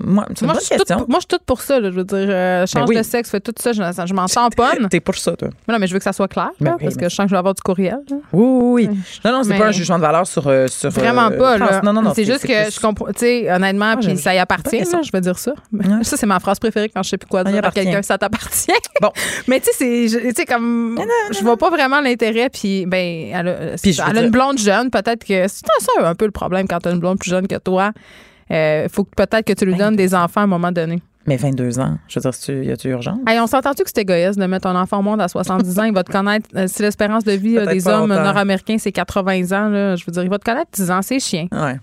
moi, 0.04 0.26
c'est 0.36 0.78
question. 0.78 1.06
moi, 1.08 1.20
je 1.20 1.20
suis 1.20 1.28
toute 1.28 1.44
pour 1.44 1.62
ça. 1.62 1.82
je 1.82 1.90
veux 1.90 2.04
dire, 2.04 2.28
euh, 2.30 2.66
change 2.66 2.90
de 2.90 3.04
sexe, 3.04 3.30
fais 3.30 3.40
tout 3.40 3.54
ça. 3.58 3.74
Je, 3.74 3.82
je 3.82 4.14
m'en 4.14 4.26
pas. 4.56 4.72
T'es 4.90 5.00
pour 5.00 5.16
ça, 5.16 5.36
toi. 5.36 5.50
Mais 5.68 5.74
non, 5.74 5.80
mais 5.80 5.88
je 5.88 5.94
veux 5.94 6.00
que 6.00 6.04
ça 6.04 6.14
soit 6.14 6.28
clair, 6.28 6.50
ben 6.60 6.78
parce 6.80 6.96
que 6.96 7.10
je 7.10 7.16
sens 7.16 7.26
que 7.26 7.30
je 7.30 7.36
vais 7.36 7.40
avoir 7.40 7.54
du 7.54 7.62
courriel. 7.62 8.00
Oui, 8.10 8.18
oui, 8.34 8.88
oui. 8.88 9.00
Non, 9.26 9.32
non, 9.32 9.44
c'est 9.44 9.58
pas 9.58 9.68
un 9.68 9.72
jugement 9.72 9.98
de 9.98 10.04
valeur 10.04 10.26
sur. 10.26 10.48
Euh, 10.48 10.68
sur 10.68 10.90
Vraiment 10.90 11.30
euh, 11.32 11.38
pas. 11.38 11.58
Là. 11.58 11.82
Non, 11.84 11.94
non, 11.94 12.02
non. 12.02 12.14
C'est 12.14 12.26
juste 12.26 12.46
que 12.46 12.72
je 12.72 12.80
comprends. 12.80 13.08
Tu 13.08 13.20
sais, 13.20 13.52
honnêtement, 13.52 13.98
puis 13.98 14.18
ça 14.18 14.34
y 14.34 14.40
appartient, 14.40 14.80
je 14.80 15.10
veux 15.14 15.22
dire 15.22 15.38
ça. 15.38 15.54
Ça, 16.02 16.18
c'est 16.18 16.26
ma 16.26 16.40
phrase 16.40 16.60
préférée 16.60 16.90
quand 16.90 17.04
je 17.04 17.10
sais 17.10 17.18
plus 17.18 17.28
quoi 17.28 17.44
dire 17.44 17.64
à 17.64 17.72
quelqu'un, 17.72 18.02
ça 18.02 18.18
t'appartient. 18.18 18.72
Bon. 19.02 19.12
Mais 19.48 19.60
tu 19.60 19.70
sais, 19.74 20.08
c'est 20.36 20.46
comme. 20.46 21.00
Je 21.32 21.44
vois 21.44 21.58
pas 21.58 21.70
vraiment 21.70 22.02
l'intérêt, 22.02 22.50
puis, 22.50 22.86
ben, 22.86 23.76
elle 24.08 24.18
a 24.18 24.24
une 24.24 24.32
blonde 24.32 24.58
jeune, 24.58 24.90
peut-être 24.90 25.24
que 25.26 25.48
c'est 25.48 25.66
ça 25.80 26.08
un 26.08 26.16
peu 26.16 26.26
le 26.26 26.32
problème 26.32 26.68
quand 26.68 26.80
tu 26.80 26.90
as 26.90 26.92
une 26.92 27.00
blonde 27.00 27.20
plus 27.20 27.30
jeune 27.30 27.48
que 27.48 27.58
toi. 27.58 27.92
Il 28.50 28.56
euh, 28.56 28.90
faut 28.90 29.04
peut-être 29.04 29.46
que 29.46 29.54
tu 29.54 29.66
lui 29.66 29.76
donnes 29.76 29.96
des 29.96 30.16
enfants 30.16 30.42
à 30.42 30.44
un 30.46 30.48
moment 30.48 30.72
donné. 30.72 31.02
Mais 31.28 31.36
22 31.36 31.80
ans, 31.80 31.98
je 32.08 32.20
veux 32.20 32.32
dire, 32.32 32.64
y 32.64 32.72
a-tu 32.72 32.90
urgence? 32.90 33.20
on 33.28 33.48
s'entend-tu 33.48 33.84
que 33.84 33.90
c'est 33.94 34.02
égoïste 34.02 34.40
de 34.40 34.46
mettre 34.48 34.68
un 34.68 34.82
enfant 34.82 35.00
au 35.00 35.02
monde 35.04 35.22
à 35.22 35.28
70 35.28 35.80
ans? 35.80 35.84
Il 35.84 35.94
va 35.94 36.04
te 36.04 36.12
connaître. 36.12 36.50
Euh, 36.56 36.66
si 36.68 36.82
l'espérance 36.82 37.24
de 37.24 37.34
vie 37.34 37.64
des 37.68 37.88
hommes 37.88 38.10
nord-américains, 38.10 38.78
c'est 38.80 38.92
80 38.92 39.52
ans, 39.52 39.70
là, 39.70 39.96
je 39.96 40.04
veux 40.06 40.12
dire, 40.12 40.24
il 40.24 40.30
va 40.30 40.40
te 40.40 40.46
connaître 40.46 40.72
10 40.74 40.92
ans, 40.92 41.02
c'est 41.02 41.20
chien. 41.20 41.48
Ouais. 41.52 41.78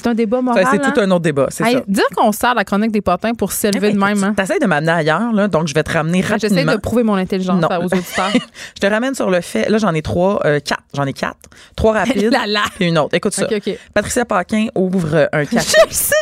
C'est 0.00 0.06
un 0.06 0.14
débat 0.14 0.40
moral. 0.40 0.64
c'est 0.70 0.78
tout 0.78 1.00
hein? 1.00 1.04
un 1.04 1.10
autre 1.10 1.22
débat, 1.22 1.46
c'est 1.50 1.64
Hey, 1.66 1.74
ça. 1.74 1.80
Dire 1.88 2.04
qu'on 2.16 2.30
sert 2.32 2.54
la 2.54 2.64
chronique 2.64 2.92
des 2.92 3.00
potins 3.00 3.34
pour 3.34 3.50
s'élever 3.52 3.92
de 3.92 3.98
même. 3.98 4.22
Hein? 4.22 4.34
T'essayes 4.36 4.60
de 4.60 4.66
m'amener 4.66 4.92
ailleurs, 4.92 5.32
là, 5.32 5.48
donc 5.48 5.66
je 5.66 5.74
vais 5.74 5.82
te 5.82 5.92
ramener 5.92 6.20
rapidement. 6.20 6.48
J'essaie 6.56 6.64
de 6.64 6.76
prouver 6.80 7.02
mon 7.02 7.14
intelligence 7.14 7.60
Non. 7.60 7.68
aux 7.80 7.84
auditeurs. 7.86 8.30
Je 8.76 8.80
te 8.80 8.86
ramène 8.86 9.14
sur 9.14 9.28
le 9.30 9.40
fait. 9.40 9.68
Là, 9.68 9.78
j'en 9.78 9.92
ai 9.94 10.02
trois, 10.02 10.40
euh, 10.44 10.60
quatre. 10.60 10.82
J'en 10.94 11.04
ai 11.04 11.12
quatre. 11.12 11.36
Trois 11.74 11.94
rapides. 11.94 12.30
Là, 12.32 12.46
là. 12.46 12.62
Puis 12.76 12.86
une 12.86 12.98
autre. 12.98 13.14
Écoute 13.14 13.34
ça. 13.34 13.44
OK, 13.46 13.54
OK. 13.56 13.76
Patricia 13.92 14.24
Paquin 14.24 14.66
ouvre 14.76 15.28
un 15.32 15.42
Je 15.44 15.50
café. 15.50 15.86
sais, 15.90 16.14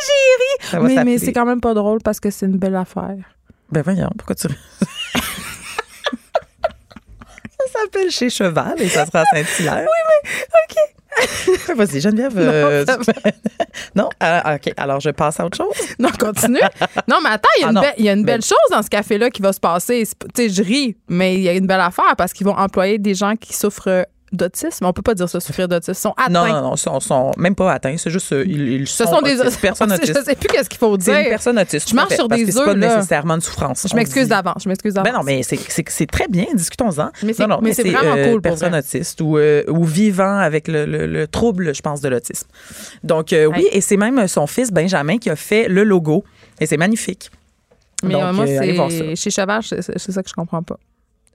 j'ai 0.71 0.77
ri. 0.77 0.83
Mais, 0.95 1.03
mais 1.03 1.17
c'est 1.19 1.33
quand 1.33 1.45
même 1.45 1.61
pas 1.61 1.73
drôle 1.75 1.99
parce 2.03 2.19
que 2.19 2.31
c'est 2.31 2.47
une 2.47 2.57
belle 2.57 2.75
affaire. 2.75 3.15
Ben 3.71 3.81
voyons, 3.83 4.09
pourquoi 4.17 4.35
tu. 4.35 4.47
ça 4.47 4.55
s'appelle 7.81 8.09
Chez 8.11 8.29
Cheval 8.29 8.75
et 8.81 8.89
ça 8.89 9.05
sera 9.05 9.21
à 9.21 9.25
Saint-Hilaire. 9.25 9.85
Oui, 9.85 10.19
mais 10.23 10.29
OK. 10.83 10.93
Vas-y, 11.75 12.01
Geneviève. 12.01 12.33
euh, 12.37 12.85
ça 12.85 12.97
tu- 12.97 13.11
non? 13.95 14.09
Ah, 14.19 14.55
OK. 14.55 14.73
Alors, 14.77 14.99
je 14.99 15.09
passe 15.09 15.39
à 15.39 15.45
autre 15.45 15.57
chose? 15.57 15.75
Non, 15.99 16.09
continue. 16.19 16.59
non, 17.07 17.17
mais 17.23 17.29
attends, 17.31 17.49
il 17.57 17.61
y 17.61 17.63
a 17.63 17.67
Ah 17.67 17.69
une, 17.69 17.75
non. 17.75 17.81
belle- 17.81 17.93
il 17.97 18.05
y 18.05 18.09
a 18.09 18.13
une 18.13 18.19
Mais- 18.23 18.25
belle 18.33 18.41
chose 18.43 18.57
dans 18.71 18.81
ce 18.83 18.89
café-là 18.89 19.29
qui 19.29 19.41
va 19.41 19.53
se 19.53 19.59
passer. 19.59 20.03
Tu 20.33 20.43
sais, 20.43 20.49
je 20.49 20.63
ris, 20.63 20.97
mais 21.07 21.35
il 21.35 21.41
y 21.41 21.49
a 21.49 21.53
une 21.53 21.67
belle 21.67 21.81
affaire 21.81 22.15
parce 22.17 22.33
qu'ils 22.33 22.45
vont 22.47 22.55
employer 22.57 22.97
des 22.97 23.13
gens 23.15 23.35
qui 23.35 23.53
souffrent 23.53 24.05
d'autisme. 24.31 24.85
On 24.85 24.93
peut 24.93 25.01
pas 25.01 25.13
dire 25.15 25.29
ça, 25.29 25.39
souffrir 25.39 25.67
d'autisme. 25.67 25.91
Ils 25.91 25.95
sont 25.95 26.13
atteints. 26.17 26.29
Non, 26.31 26.47
non, 26.47 26.61
non, 26.69 26.75
ils 26.75 26.79
sont, 26.79 26.99
sont 26.99 27.31
même 27.37 27.55
pas 27.55 27.71
atteints. 27.73 27.95
C'est 27.97 28.09
juste, 28.09 28.31
euh, 28.33 28.43
ils, 28.45 28.81
ils 28.81 28.87
Ce 28.87 29.03
sont, 29.05 29.15
sont 29.15 29.21
des 29.21 29.39
autistes, 29.39 29.61
personnes 29.61 29.89
Je 29.91 29.95
autistes. 29.95 30.23
sais 30.25 30.35
plus 30.35 30.47
qu'est-ce 30.49 30.69
qu'il 30.69 30.77
faut 30.79 30.95
C'est 30.99 31.11
dire. 31.11 31.19
une 31.21 31.29
personne 31.29 31.57
autiste. 31.59 31.89
Je 31.89 31.95
marche 31.95 32.13
sur 32.15 32.27
parce 32.27 32.39
des 32.41 32.45
que 32.47 32.51
c'est 32.51 32.63
pas 32.63 32.71
œufs, 32.71 32.77
là. 32.77 32.95
nécessairement 32.95 33.35
une 33.35 33.41
souffrance. 33.41 33.85
Je 33.89 33.95
m'excuse 33.95 34.27
d'avance. 34.27 34.63
Je 34.63 34.69
m'excuse 34.69 34.93
d'avance. 34.93 35.11
Ben 35.11 35.17
non, 35.17 35.23
mais 35.23 35.43
c'est- 35.43 35.59
c'est 35.69 35.87
c'est 35.89 36.05
très 36.07 36.27
bien, 36.27 36.45
discutons-en. 36.53 37.09
Mais 37.23 37.33
c'est- 37.33 37.47
mais 37.61 37.73
c'est 37.73 37.89
vraiment 37.89 38.15
euh, 38.15 38.23
cool 38.25 38.33
pour 38.33 38.41
personne 38.41 38.69
vrai. 38.71 38.79
autiste 38.79 39.21
ou, 39.21 39.37
euh, 39.37 39.63
ou 39.69 39.83
vivant 39.83 40.37
avec 40.39 40.67
le, 40.67 40.85
le- 40.85 41.07
le 41.07 41.27
trouble, 41.27 41.73
je 41.73 41.81
pense, 41.81 42.01
de 42.01 42.09
l'autisme. 42.09 42.47
Donc, 43.03 43.33
euh, 43.33 43.45
oui, 43.45 43.67
Hey. 43.71 43.77
et 43.77 43.81
c'est 43.81 43.97
même 43.97 44.27
son 44.27 44.45
fils, 44.47 44.71
Benjamin, 44.71 45.17
qui 45.17 45.29
a 45.29 45.35
fait 45.35 45.67
le 45.67 45.83
logo. 45.83 46.23
Et 46.59 46.65
c'est 46.65 46.77
magnifique. 46.77 47.29
Mais 48.03 48.13
Donc, 48.13 48.33
moi, 48.35 48.45
c'est 48.45 49.15
chez 49.15 49.31
c'est 49.31 49.97
c'est 49.97 50.11
ça 50.11 50.21
que 50.21 50.29
je 50.29 50.33
comprends 50.33 50.61
pas. 50.63 50.77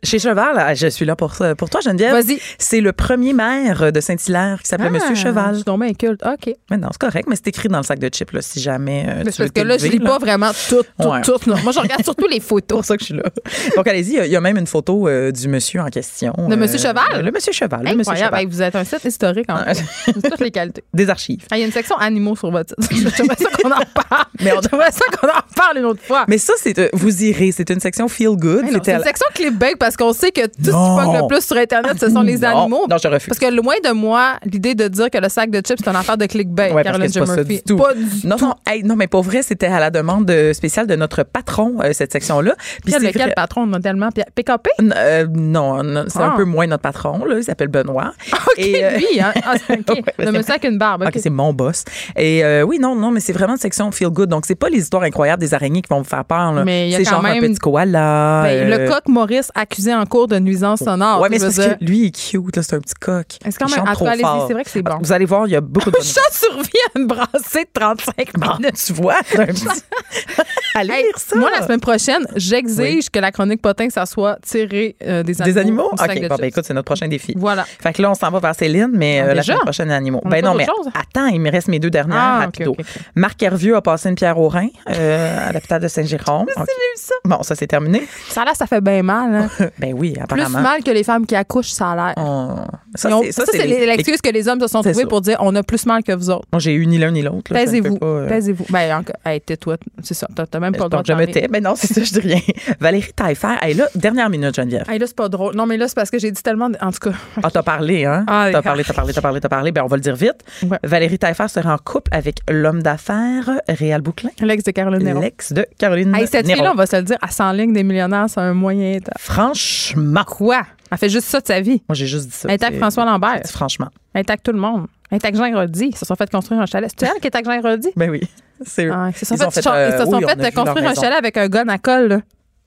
Chez 0.05 0.19
Cheval, 0.19 0.57
là, 0.57 0.75
je 0.75 0.89
suis 0.89 1.05
là 1.05 1.15
pour, 1.15 1.33
ça- 1.35 1.55
pour 1.55 1.71
toi, 1.71 1.81
Geneviève. 1.81 2.13
Vas-y. 2.13 2.41
C'est 2.59 2.81
le 2.81 2.93
premier 2.93 3.33
maire 3.33 3.93
de 3.93 4.01
Saint-Hilaire 4.01 4.61
qui 4.61 4.69
s'appelait 4.69 4.91
Monsieur 4.91 5.11
Ah, 5.13 5.15
Cheval. 5.15 5.51
Je 5.51 5.55
suis 5.57 5.65
tombée 5.65 5.87
inculte. 5.87 6.21
OK. 6.27 6.53
Mais 6.71 6.77
non, 6.77 6.89
c'est 6.91 6.99
correct, 7.01 7.27
mais 7.29 7.37
c'est 7.37 7.47
écrit 7.49 7.69
dans 7.69 7.79
le 7.79 7.85
sac 7.85 8.01
de 8.01 8.09
chips, 8.09 8.33
là, 8.33 8.43
si 8.43 8.61
jamais. 8.61 9.07
euh, 9.09 9.13
Mais 9.19 9.25
tu 9.27 9.33
c'est 9.33 9.43
veux 9.45 9.49
parce 9.51 9.63
que 9.65 9.69
là, 9.69 9.79
je 9.79 9.87
lis 9.87 10.01
pas 10.01 10.19
vraiment 10.19 10.51
tout, 10.69 10.83
tout, 11.01 11.09
Ouais. 11.09 11.21
tout. 11.23 11.37
non. 11.47 11.57
Moi, 11.63 11.71
je 11.73 11.79
regarde 11.79 12.03
surtout 12.03 12.27
les 12.27 12.41
C'est 12.41 12.49
photos. 12.49 12.79
pour 12.79 12.85
ça 12.85 12.97
que 12.97 13.01
je 13.01 13.07
suis 13.07 13.15
là. 13.15 13.23
Donc, 13.77 13.87
allez-y, 13.87 14.11
il 14.11 14.17
y 14.17 14.19
a- 14.21 14.27
il 14.27 14.33
y, 14.33 14.37
a 14.37 14.41
même 14.41 14.59
une 14.59 14.67
photo 14.67 15.07
euh, 15.07 15.31
du 15.31 15.47
monsieur 15.47 15.81
en 15.81 15.87
question. 15.87 16.33
De 16.49 16.57
Monsieur 16.57 16.79
Cheval? 16.79 17.25
Le 17.25 17.31
monsieur 17.31 17.53
Cheval. 17.53 17.81
Le 17.85 17.95
monsieur 17.95 18.01
Incroyable. 18.01 18.25
Cheval. 18.27 18.41
Hey, 18.41 18.47
vous 18.47 18.63
êtes 18.63 18.75
un 18.75 18.85
site 18.85 19.05
historique 19.05 19.47
en 19.51 19.57
Ah, 19.65 19.73
fait. 19.75 20.13
Toutes 20.15 20.41
les 20.41 20.51
qualités. 20.51 20.83
Des 20.93 21.09
archives. 21.11 21.45
Ah, 21.51 21.57
Il 21.57 21.61
y 21.61 21.63
a 21.63 21.67
une 21.67 21.73
section 21.73 21.97
animaux 21.97 22.35
sur 22.35 22.51
votre 22.51 22.75
site. 22.91 23.09
J'aimerais 23.17 23.37
ça 23.37 23.49
qu'on 23.63 23.71
en 23.71 23.81
parle. 24.09 24.25
Mais 24.41 24.53
on- 24.53 24.63
ça 24.63 25.07
qu'on 25.17 25.29
en 25.29 25.43
parle 25.55 25.79
une 25.79 25.85
autre 25.85 26.03
fois. 26.03 26.25
Mais 26.27 26.39
ça, 26.39 26.55
c'est 26.57 26.77
euh, 26.81 26.89
vous 26.93 27.23
irez. 27.23 27.53
C'est 27.53 27.71
une 27.71 27.79
section 27.81 28.09
feel 28.09 28.31
good. 28.37 28.65
C'est 28.73 28.93
une 28.93 29.03
section 29.03 29.27
clickbait 29.35 29.77
parce 29.79 29.92
qu'on 29.97 30.13
sait 30.13 30.31
que 30.31 30.47
tout 30.47 30.53
ce 30.59 30.71
qui 30.71 30.71
pogne 31.05 31.17
le 31.23 31.27
plus 31.29 31.45
sur 31.45 31.57
Internet, 31.57 31.99
ce 31.99 32.11
sont 32.11 32.23
les 32.23 32.39
Non. 32.39 32.49
animaux. 32.63 32.87
Non, 32.89 32.97
je 33.03 33.09
refuse. 33.09 33.29
Parce 33.29 33.39
que 33.39 33.55
loin 33.55 33.75
de 33.85 33.91
moi, 33.93 34.35
l'idée 34.45 34.75
de 34.75 34.89
dire 34.89 35.11
que 35.11 35.19
le 35.19 35.29
sac 35.29 35.51
de 35.51 35.59
chips, 35.59 35.79
c'est 35.85 35.89
une 35.91 35.97
affaire 35.97 36.17
de 36.17 36.27
clickbait, 36.27 36.73
Ouais, 36.73 36.83
parce 36.83 36.97
Caroline 36.99 37.13
pas 37.13 37.37
Murphy. 37.37 37.57
du 37.57 37.63
tout. 37.63 37.77
Pas 37.77 37.95
du 37.95 38.27
Non, 38.27 38.37
tout. 38.37 38.45
non, 38.47 38.55
hey, 38.67 38.83
non, 38.83 38.97
mais 38.97 39.07
pour 39.07 39.23
vrai, 39.23 39.43
c'était 39.43 39.67
à 39.67 39.81
la 39.81 39.91
demande 39.91 40.31
euh, 40.31 40.53
spéciale 40.53 40.87
de 40.87 40.97
notre 40.97 41.23
patron, 41.23 41.77
euh, 41.83 41.91
cette 41.93 42.13
section-là. 42.13 42.55
Puis 42.85 42.93
Quel, 42.93 43.03
c'est 43.03 43.13
quel 43.13 43.23
vrai- 43.23 43.33
patron 43.35 43.67
modèlement? 43.67 44.11
P- 44.11 44.23
PKP? 44.35 44.69
N- 44.79 44.95
euh, 44.97 45.27
non, 45.33 45.83
non, 45.83 46.05
c'est 46.09 46.19
un 46.21 46.33
Ah. 46.33 46.35
peu 46.37 46.45
moins 46.45 46.67
notre 46.67 46.83
patron, 46.83 47.25
là. 47.25 47.37
Il 47.39 47.45
s'appelle 47.45 47.69
Benoît. 47.69 48.13
OK, 48.33 48.59
Et, 48.59 48.85
euh, 48.85 48.91
lui, 48.99 49.21
hein? 49.21 49.33
Ah. 49.45 49.55
Ouais, 49.69 50.03
le 50.19 50.33
monsieur 50.33 50.51
avec 50.53 50.65
une 50.65 50.79
barbe. 50.79 51.05
OK, 51.07 51.13
c'est 51.17 51.31
mon 51.31 51.53
boss. 51.53 51.85
Et 52.17 52.43
oui, 52.63 52.79
non, 52.79 52.95
non, 52.97 53.11
mais 53.11 53.21
c'est 53.21 53.33
vraiment 53.33 53.53
une 53.55 53.59
section 53.59 53.91
feel 53.91 54.09
good. 54.09 54.29
Donc, 54.29 54.45
c'est 54.47 54.55
pas 54.55 54.69
les 54.69 54.79
histoires 54.79 55.03
incroyables 55.03 55.41
des 55.41 55.55
araignées 55.55 55.83
qui 55.83 55.89
vont 55.89 55.99
vous 55.99 56.09
faire 56.09 56.25
peur. 56.25 56.53
là. 56.53 56.65
Mais 56.65 56.89
il 56.89 56.93
y 56.93 56.95
a 56.95 56.99
C'est 56.99 57.05
quand 57.05 57.11
genre 57.13 57.23
même- 57.23 57.43
un 57.45 57.49
petit 57.49 57.59
koala. 57.59 58.43
Ben, 58.45 58.69
Le 58.71 58.89
coq 58.89 59.09
Maurice 59.09 59.51
accusé 59.55 59.82
en 59.91 60.05
cours 60.07 60.29
de 60.29 60.39
nuisance 60.39 60.81
sonore. 60.81 61.21
Ouais, 61.21 61.29
mais 61.31 61.39
c'est 61.39 61.47
parce 61.47 61.55
dire. 61.59 61.79
que 61.79 61.85
lui, 61.85 61.99
il 62.01 62.07
est 62.07 62.11
cute, 62.31 62.57
là. 62.57 62.63
C'est 62.63 62.77
un 62.77 62.81
petit 62.81 62.95
coq. 63.01 63.27
Est-ce 63.45 63.59
quand 63.59 63.69
même. 63.69 63.85
trop 63.95 64.07
fort. 64.21 64.45
c'est 64.47 64.53
vrai 64.55 64.65
que 64.65 64.71
c'est 64.71 64.83
bon. 64.83 64.99
Vous 65.01 65.13
allez 65.13 65.25
voir, 65.25 65.47
il 65.47 65.51
y 65.53 65.57
a 65.57 65.61
beaucoup 65.61 65.91
de 65.91 65.97
Un 65.99 66.03
chat 66.03 66.21
survit 66.33 66.71
à 66.95 66.99
une 66.99 67.07
brassée 67.07 67.65
de 67.65 67.71
35 67.81 68.15
Bon, 68.39 68.57
minutes. 68.59 68.75
tu 68.85 68.93
vois, 68.93 69.17
Allez 70.75 70.93
Hey, 70.93 71.03
lire 71.05 71.19
ça. 71.19 71.37
Moi, 71.37 71.51
la 71.51 71.63
semaine 71.65 71.81
prochaine, 71.81 72.27
j'exige 72.37 73.05
Oui. 73.05 73.09
que 73.13 73.19
la 73.19 73.31
chronique 73.33 73.61
potin, 73.63 73.89
ça 73.91 74.07
soit 74.07 74.39
tiré 74.43 74.97
euh, 75.03 75.23
des 75.23 75.41
animaux. 75.41 75.55
Des 75.55 75.59
animaux? 75.61 75.91
OK, 75.93 76.21
de 76.21 76.29
bon, 76.29 76.37
ben, 76.37 76.45
écoute, 76.47 76.65
c'est 76.67 76.75
notre 76.75 76.87
prochain 76.87 77.09
défi. 77.09 77.35
Voilà. 77.37 77.65
Fait 77.65 77.93
que 77.93 78.03
là, 78.03 78.11
on 78.11 78.15
s'en 78.15 78.31
va 78.31 78.39
vers 78.41 78.55
Céline, 78.55 78.91
mais 78.93 79.21
Ah, 79.21 79.27
euh, 79.29 79.35
la 79.35 79.43
semaine 79.43 79.59
prochaine, 79.61 79.91
animaux. 79.91 80.21
On 80.25 80.29
Ben 80.29 80.45
non, 80.45 80.55
mais 80.55 80.67
chose? 80.67 80.89
attends, 80.95 81.27
il 81.27 81.41
me 81.41 81.51
reste 81.51 81.69
mes 81.69 81.79
deux 81.79 81.91
dernières, 81.91 82.17
Ah, 82.19 82.39
rapido. 82.41 82.77
Marc 83.15 83.43
Hervieux 83.43 83.77
a 83.77 83.83
passé 83.83 84.09
une 84.09 84.15
pierre 84.15 84.39
au 84.39 84.49
rein 84.49 84.69
euh, 84.91 85.49
à 85.49 85.53
l'hôpital 85.53 85.81
de 85.81 85.89
Saint-Jérôme. 85.89 86.47
Ça. 86.97 87.15
Bon, 87.25 87.43
ça, 87.43 87.55
c'est 87.55 87.67
terminé. 87.67 88.07
Ça 88.29 88.45
l'air, 88.45 88.55
ça 88.55 88.67
fait 88.67 88.81
bien 88.81 89.03
mal. 89.03 89.35
Hein. 89.61 89.69
Ben 89.79 89.95
oui, 89.97 90.13
Plus 90.13 90.23
apparemment. 90.23 90.61
mal 90.61 90.83
que 90.83 90.91
les 90.91 91.03
femmes 91.05 91.27
qui 91.27 91.35
accouchent, 91.35 91.71
ça 91.71 91.91
a 91.93 91.97
l'air. 91.97 92.15
On- 92.17 92.67
Ça, 92.95 93.09
c'est- 93.23 93.33
Ça, 93.33 93.45
ça, 93.47 93.53
c'est 93.53 93.67
les- 93.67 93.87
l'excuse 93.87 94.21
que 94.21 94.29
les 94.31 94.47
hommes 94.49 94.61
se 94.61 94.67
sont 94.67 94.83
trouvés 94.83 95.07
pour 95.07 95.21
dire 95.23 95.39
on 95.41 95.55
a 95.57 95.63
plus 95.63 95.87
mal 95.87 96.03
que 96.03 96.13
vous 96.13 96.29
autres. 96.31 96.47
Moi, 96.53 96.61
j'ai 96.61 96.75
eu 96.75 96.87
ni 96.87 96.99
l'un 96.99 97.11
ni 97.11 97.23
l'autre. 97.23 97.53
Taisez-vous. 97.55 97.97
pas, 97.99 98.07
euh, 98.07 98.29
Taisez-vous. 98.29 98.67
Ben, 98.71 98.95
encore, 98.99 99.17
hey, 99.25 99.41
tais-toi. 99.41 99.77
C'est 100.03 100.15
ça. 100.15 100.27
T'as 100.35 100.61
même 100.61 100.75
pas 100.75 100.85
le 100.85 100.91
droit 100.91 101.03
de 101.03 101.07
je 101.07 101.13
me 101.15 101.27
tais. 101.27 101.49
Mais 101.51 101.61
non, 101.61 101.75
c'est 101.75 101.87
ça, 101.93 102.03
je 102.03 102.13
dis 102.13 102.21
rien. 102.21 102.41
Valérie 102.81 103.13
Taillefer, 103.15 103.55
elle 103.63 103.71
est 103.71 103.75
là, 103.75 103.89
dernière 103.95 104.29
minute, 104.29 104.55
Geneviève. 104.55 104.85
Hey, 104.91 104.99
là, 104.99 105.07
c'est 105.07 105.17
pas 105.17 105.29
drôle. 105.29 105.55
Non, 105.57 105.65
mais 105.67 105.77
là, 105.79 105.89
c'est 105.89 105.95
parce 105.95 106.11
que 106.11 106.19
j'ai 106.19 106.31
dit 106.31 106.43
tellement. 106.43 106.69
En 106.81 106.91
tout 106.93 107.11
cas. 107.11 107.13
Ah, 107.43 107.51
t'as 107.51 107.63
parlé, 107.63 108.05
hein? 108.05 108.25
Ah, 108.29 108.49
t'as 108.53 108.63
parlé, 108.63 108.85
t'as 108.85 108.93
parlé, 108.93 109.13
t'as 109.13 109.21
parlé, 109.21 109.41
t'as 109.41 109.49
parlé. 109.49 109.73
Ben, 109.73 109.83
on 109.83 109.87
va 109.89 109.97
le 109.97 110.03
dire 110.03 110.15
vite. 110.15 110.45
Ouais. 110.63 110.79
Valérie 110.85 111.19
Taillefer 111.19 111.49
sera 111.49 111.75
en 111.75 111.79
couple 111.79 112.11
avec 112.15 112.37
l'homme 112.49 112.83
d'affaires 112.83 113.51
Réal 113.69 114.01
Bouclin, 114.03 114.31
L'ex 114.41 114.65
de 114.65 114.71
Caroline 114.71 115.03
Néron. 115.03 115.21
l'ex 115.21 115.53
de 115.53 115.67
Caroline 115.79 116.15
Hey, 116.15 116.27
cette 116.27 116.47
Néron. 116.47 116.57
fille-là, 116.59 116.73
on 116.73 116.77
va 116.77 116.87
se 116.87 116.97
le 116.97 117.03
dire, 117.03 117.17
elle 117.23 117.31
s'enligne 117.31 117.73
des 117.73 117.83
millionnaires, 117.83 118.27
c'est 118.29 118.41
un 118.41 118.55
moyen 118.55 118.99
temps. 119.01 119.13
Franchement. 119.55 120.25
Quoi? 120.25 120.63
Elle 120.91 120.99
fait 120.99 121.09
juste 121.09 121.29
ça 121.29 121.41
de 121.41 121.47
sa 121.47 121.61
vie. 121.61 121.83
Moi, 121.89 121.95
j'ai 121.95 122.07
juste 122.07 122.27
dit 122.27 122.37
ça. 122.37 122.49
Elle 122.51 122.59
C'est- 122.61 122.77
François 122.79 123.05
Lambert. 123.05 123.41
Franchement. 123.47 123.89
Elle 124.15 124.25
avec 124.29 124.43
tout 124.43 124.53
le 124.53 124.59
monde. 124.59 124.87
Elle 125.11 125.19
avec 125.23 125.37
Jean 125.37 125.51
Grody. 125.51 125.87
Ils 125.93 125.97
se 125.97 126.05
sont 126.05 126.15
fait 126.15 126.31
construire 126.31 126.61
un 126.61 126.67
chalet. 126.67 126.91
C'est 126.99 127.07
elle 127.07 127.21
qui 127.21 127.29
avec 127.29 127.45
Jean 127.45 127.61
Grody? 127.61 127.89
Ben 127.97 128.11
oui. 128.11 128.21
C'est 128.65 128.87
eux. 128.87 128.93
Ah, 128.95 129.09
ils 129.11 129.17
se 129.17 129.25
sont 129.25 129.35
Ils 129.35 129.39
fait, 129.51 129.63
fait, 129.63 129.69
euh, 129.71 129.91
ils 129.93 129.99
se 129.99 130.05
sont 130.05 130.17
oui, 130.19 130.25
on 130.25 130.29
fait 130.29 130.33
a 130.33 130.37
vu 130.37 130.43
leur 130.43 130.53
construire 130.53 130.91
un 130.91 130.95
chalet 130.95 131.19
avec 131.19 131.37
un 131.37 131.49
gun 131.49 131.69
à 131.69 131.79
colle. 131.79 132.09
là. 132.09 132.21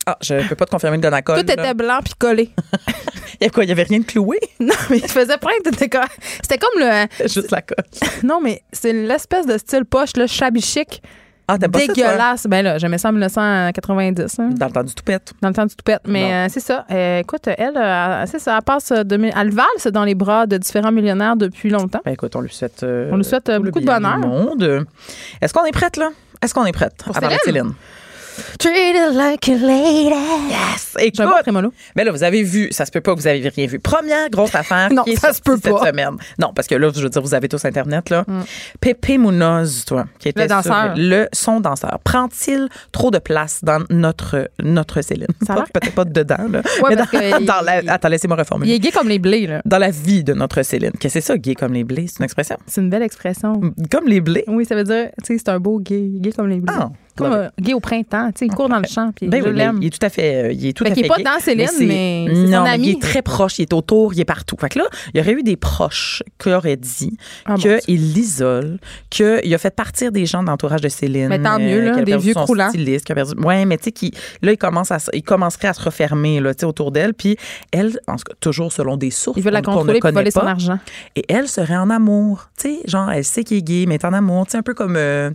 Ah, 0.08 0.18
je 0.22 0.48
peux 0.48 0.56
pas 0.56 0.66
te 0.66 0.72
confirmer 0.72 0.98
le 0.98 1.02
gonacol. 1.02 1.44
Tout 1.44 1.52
était 1.52 1.74
blanc 1.74 2.00
puis 2.04 2.14
collé. 2.18 2.50
Il 3.42 3.44
y 3.44 3.48
a 3.48 3.50
quoi? 3.50 3.64
Il 3.64 3.70
y 3.70 3.72
avait 3.72 3.84
rien 3.84 4.00
de 4.00 4.06
cloué? 4.06 4.40
non, 4.60 4.74
mais 4.90 4.98
il 5.00 5.08
faisait 5.10 5.38
plein. 5.38 5.52
C'était 5.64 5.90
comme 6.58 6.80
le. 6.80 7.08
Juste 7.24 7.52
la 7.52 7.62
colle. 7.62 7.84
Non, 8.24 8.40
mais 8.42 8.62
c'est 8.72 8.94
l'espèce 8.94 9.46
de 9.46 9.58
style 9.58 9.84
poche, 9.84 10.16
là, 10.16 10.26
shabby 10.26 10.62
chic. 10.62 11.02
Ah, 11.48 11.58
t'as 11.60 11.68
pas 11.68 11.80
ça, 11.80 11.88
dégueulasse. 11.88 12.48
ben 12.48 12.64
là, 12.64 12.78
j'aimais 12.80 12.98
ça 12.98 13.10
en 13.10 13.12
1990. 13.12 14.40
hein, 14.40 14.50
Dans 14.56 14.66
le 14.66 14.72
temps 14.72 14.84
du 14.84 14.94
toupette. 14.96 15.34
dans 15.42 15.50
le 15.50 15.54
temps 15.54 15.66
du 15.66 15.76
toupette. 15.76 16.02
Mais 16.08 16.34
euh, 16.34 16.48
c'est 16.50 16.60
ça. 16.60 16.86
Euh, 16.90 17.20
écoute, 17.20 17.48
elle, 17.48 17.78
euh, 17.78 18.26
c'est 18.26 18.40
ça. 18.40 18.56
Elle 18.58 18.64
passe 18.64 18.92
de, 18.92 19.32
elle 19.36 19.52
valse 19.52 19.88
dans 19.92 20.04
les 20.04 20.16
bras 20.16 20.48
de 20.48 20.58
différents 20.58 20.92
millionnaires 20.92 21.36
depuis 21.36 21.70
longtemps. 21.70 22.02
Ben 22.04 22.12
écoute, 22.14 22.36
on 22.36 22.42
lui 22.42 22.50
souhaite. 22.52 22.84
On 22.84 23.18
lui 23.18 23.24
souhaite, 23.24 23.52
beaucoup 23.62 23.80
de 23.80 23.86
bonheur. 23.86 24.18
monde. 24.18 24.86
Est-ce 25.42 25.54
qu'on 25.54 25.66
est 25.66 25.72
prête, 25.72 25.98
là? 25.98 26.10
Est-ce 26.42 26.54
qu'on 26.54 26.66
est 26.66 26.72
prête? 26.72 26.94
Pour 27.04 27.16
à 27.16 27.22
Céline? 27.44 27.74
Céline. 28.36 28.58
Treated 28.60 29.16
like 29.16 29.50
a 29.50 29.54
lady. 29.54 30.10
Yes! 30.50 30.94
Bon 30.98 31.04
Écoute, 31.04 31.42
trémolo. 31.44 31.74
mais 31.96 32.04
là, 32.04 32.12
vous 32.12 32.24
avez 32.24 32.44
vu, 32.44 32.70
ça 32.72 32.86
se 32.86 32.92
peut 32.92 33.02
pas 33.02 33.14
que 33.14 33.20
vous 33.20 33.28
avez 33.28 33.48
rien 33.50 33.68
vu. 33.68 33.80
Première 33.80 34.30
grosse 34.30 34.56
affaire 34.56 34.90
Non, 34.94 35.04
qui 35.04 35.12
est 35.12 35.16
ça 35.20 35.34
se 35.34 35.42
peut 35.42 35.58
cette 35.62 35.74
pas. 35.74 35.88
semaine. 35.88 36.12
Non, 36.40 36.52
parce 36.56 36.68
que 36.68 36.76
là, 36.76 36.90
je 36.96 37.02
veux 37.02 37.10
dire, 37.10 37.22
vous 37.22 37.34
avez 37.34 37.48
tous 37.50 37.64
Internet, 37.66 38.10
là. 38.10 38.26
Pépé 38.80 39.18
Munoz, 39.18 39.84
toi, 39.86 40.06
qui 40.20 40.30
était 40.30 40.44
Le 40.44 40.48
danseur. 40.48 40.96
sur 40.96 41.04
le 41.04 41.28
son 41.34 41.60
danseur. 41.60 42.00
Prend-il 42.04 42.70
trop 42.92 43.12
de 43.12 43.20
place 43.20 43.60
dans 43.64 43.84
notre, 43.90 44.50
notre 44.62 45.02
Céline? 45.02 45.28
Peut-être 45.46 45.94
pas 45.94 46.06
dedans, 46.06 46.48
là. 46.50 46.62
Ouais, 46.82 46.90
mais 46.90 46.96
parce 46.98 47.12
dans, 47.12 47.20
que 47.20 47.46
dans 47.46 47.60
il- 47.80 47.86
la, 47.86 47.94
attends, 47.94 48.10
laissez-moi 48.10 48.38
Il 48.38 48.42
reformuler. 48.42 48.74
est 48.76 48.80
gay 48.80 48.92
comme 48.92 49.10
les 49.10 49.20
blés, 49.20 49.48
là. 49.48 49.62
Dans 49.66 49.78
la 49.80 49.92
vie 49.92 50.24
de 50.24 50.34
notre 50.34 50.62
Céline. 50.64 50.92
Qu'est-ce 50.92 51.16
que 51.16 51.20
c'est 51.22 51.28
ça, 51.34 51.38
gay 51.38 51.56
comme 51.56 51.74
les 51.74 51.84
blés? 51.84 52.08
C'est 52.08 52.20
une 52.20 52.26
expression? 52.26 52.58
C'est 52.68 52.82
une 52.82 52.90
belle 52.90 53.04
expression. 53.04 53.60
Comme 53.92 54.08
les 54.08 54.22
blés? 54.22 54.44
Oui, 54.48 54.66
ça 54.66 54.76
veut 54.76 54.84
dire, 54.84 55.10
tu 55.24 55.34
sais, 55.34 55.38
c'est 55.44 55.50
un 55.50 55.60
beau 55.60 55.80
gay. 55.80 56.00
Il 56.16 56.22
Gay 56.22 56.32
comme 56.32 56.48
les 56.48 56.60
blés. 56.60 56.74
Ah, 56.78 56.90
comme 57.16 57.32
euh, 57.34 57.50
gay 57.60 57.74
au 57.74 57.80
printemps. 57.80 58.28
Tu 58.32 58.40
sais, 58.40 58.46
il 58.48 58.52
court 58.54 58.70
dans 58.70 58.80
le 58.80 58.88
champ. 58.88 59.12
Puis 59.16 59.28
Ben 59.28 59.42
je 59.42 59.48
oui, 59.48 59.54
mais 59.54 59.60
l'aime. 59.66 59.80
il 59.82 59.88
est 59.88 60.00
tout 60.00 60.06
à 60.06 60.10
fait, 60.10 60.46
euh, 60.46 60.52
il 60.52 60.68
est 60.68 60.74
tout 60.74 60.84
Fait 60.84 60.92
à 60.92 60.96
fait 60.96 61.02
est 61.06 61.08
pas 61.08 61.18
gay. 61.18 61.24
dans 61.24 61.40
Céline, 61.40 61.68
mais 61.80 62.26
non, 62.30 62.58
son 62.58 62.64
mais 62.64 62.70
ami. 62.70 62.88
il 62.88 62.92
est 62.98 63.02
très 63.02 63.22
proche, 63.22 63.60
il 63.60 63.64
est 63.64 63.74
autour, 63.74 64.14
il 64.14 64.20
est 64.20 64.26
partout. 64.26 64.56
Fait 64.60 64.70
que 64.70 64.80
là, 64.80 64.86
il 65.14 65.18
y 65.18 65.22
aurait 65.22 65.34
eu 65.34 65.44
des 65.44 65.56
proches 65.56 66.24
qui 66.40 66.50
auraient 66.50 66.78
dit 66.78 67.18
Ah, 67.46 67.56
qu'il 67.56 68.14
l'isole, 68.14 68.80
qu'il 69.10 69.54
a 69.54 69.58
fait 69.58 69.74
partir 69.76 70.12
des 70.12 70.26
gens 70.26 70.42
de 70.44 70.48
l'entourage 70.48 70.82
de 70.82 70.90
Céline. 70.90 71.28
Mais 71.30 71.42
tant 71.42 71.60
mieux, 71.60 71.82
là, 71.82 71.92
qu'il 71.92 72.02
a 72.02 72.06
des 72.06 72.18
vieux 72.18 72.34
croulants. 72.34 72.70
styliste, 72.70 73.08
perdu- 73.14 73.40
Ouais, 73.44 73.66
mais 73.66 73.78
tu 73.78 73.92
sais, 73.98 74.12
là, 74.42 74.52
il, 74.52 74.58
commence 74.58 74.92
à, 74.92 74.98
il 75.14 75.24
commencerait 75.24 75.68
à 75.70 75.74
se 75.74 75.82
refermer 75.82 76.40
là, 76.40 76.54
tu 76.54 76.62
sais, 76.62 76.66
autour 76.66 76.92
d'elle. 76.92 77.14
Puis 77.14 77.38
elle, 77.72 77.98
en 78.08 78.16
tout 78.18 78.24
cas, 78.30 78.34
toujours 78.40 78.72
selon 78.72 78.98
des 78.98 79.12
sources 79.12 79.38
Il 79.38 79.44
veut 79.44 79.52
la 79.52 79.62
contrôler 79.62 80.00
connaît 80.00 80.14
voler 80.14 80.32
son 80.32 80.42
argent. 80.42 80.80
et 81.16 81.24
elle 81.30 81.48
serait 81.48 81.78
en 81.78 81.90
amour. 81.90 82.50
Tu 82.60 82.70
sais, 82.70 82.80
genre, 82.86 83.12
elle 83.12 83.24
sait 83.24 83.44
qu'il 83.44 83.58
est 83.58 83.62
gay, 83.62 83.86
mais 83.88 83.96
elle 83.96 84.02
est 84.02 84.06
en 84.06 84.14
amour. 84.14 84.46
Tu 84.46 84.52
sais, 84.52 84.58
un 84.58 84.64
peu 84.64 84.74
comme. 84.74 84.96
euh, 84.98 85.32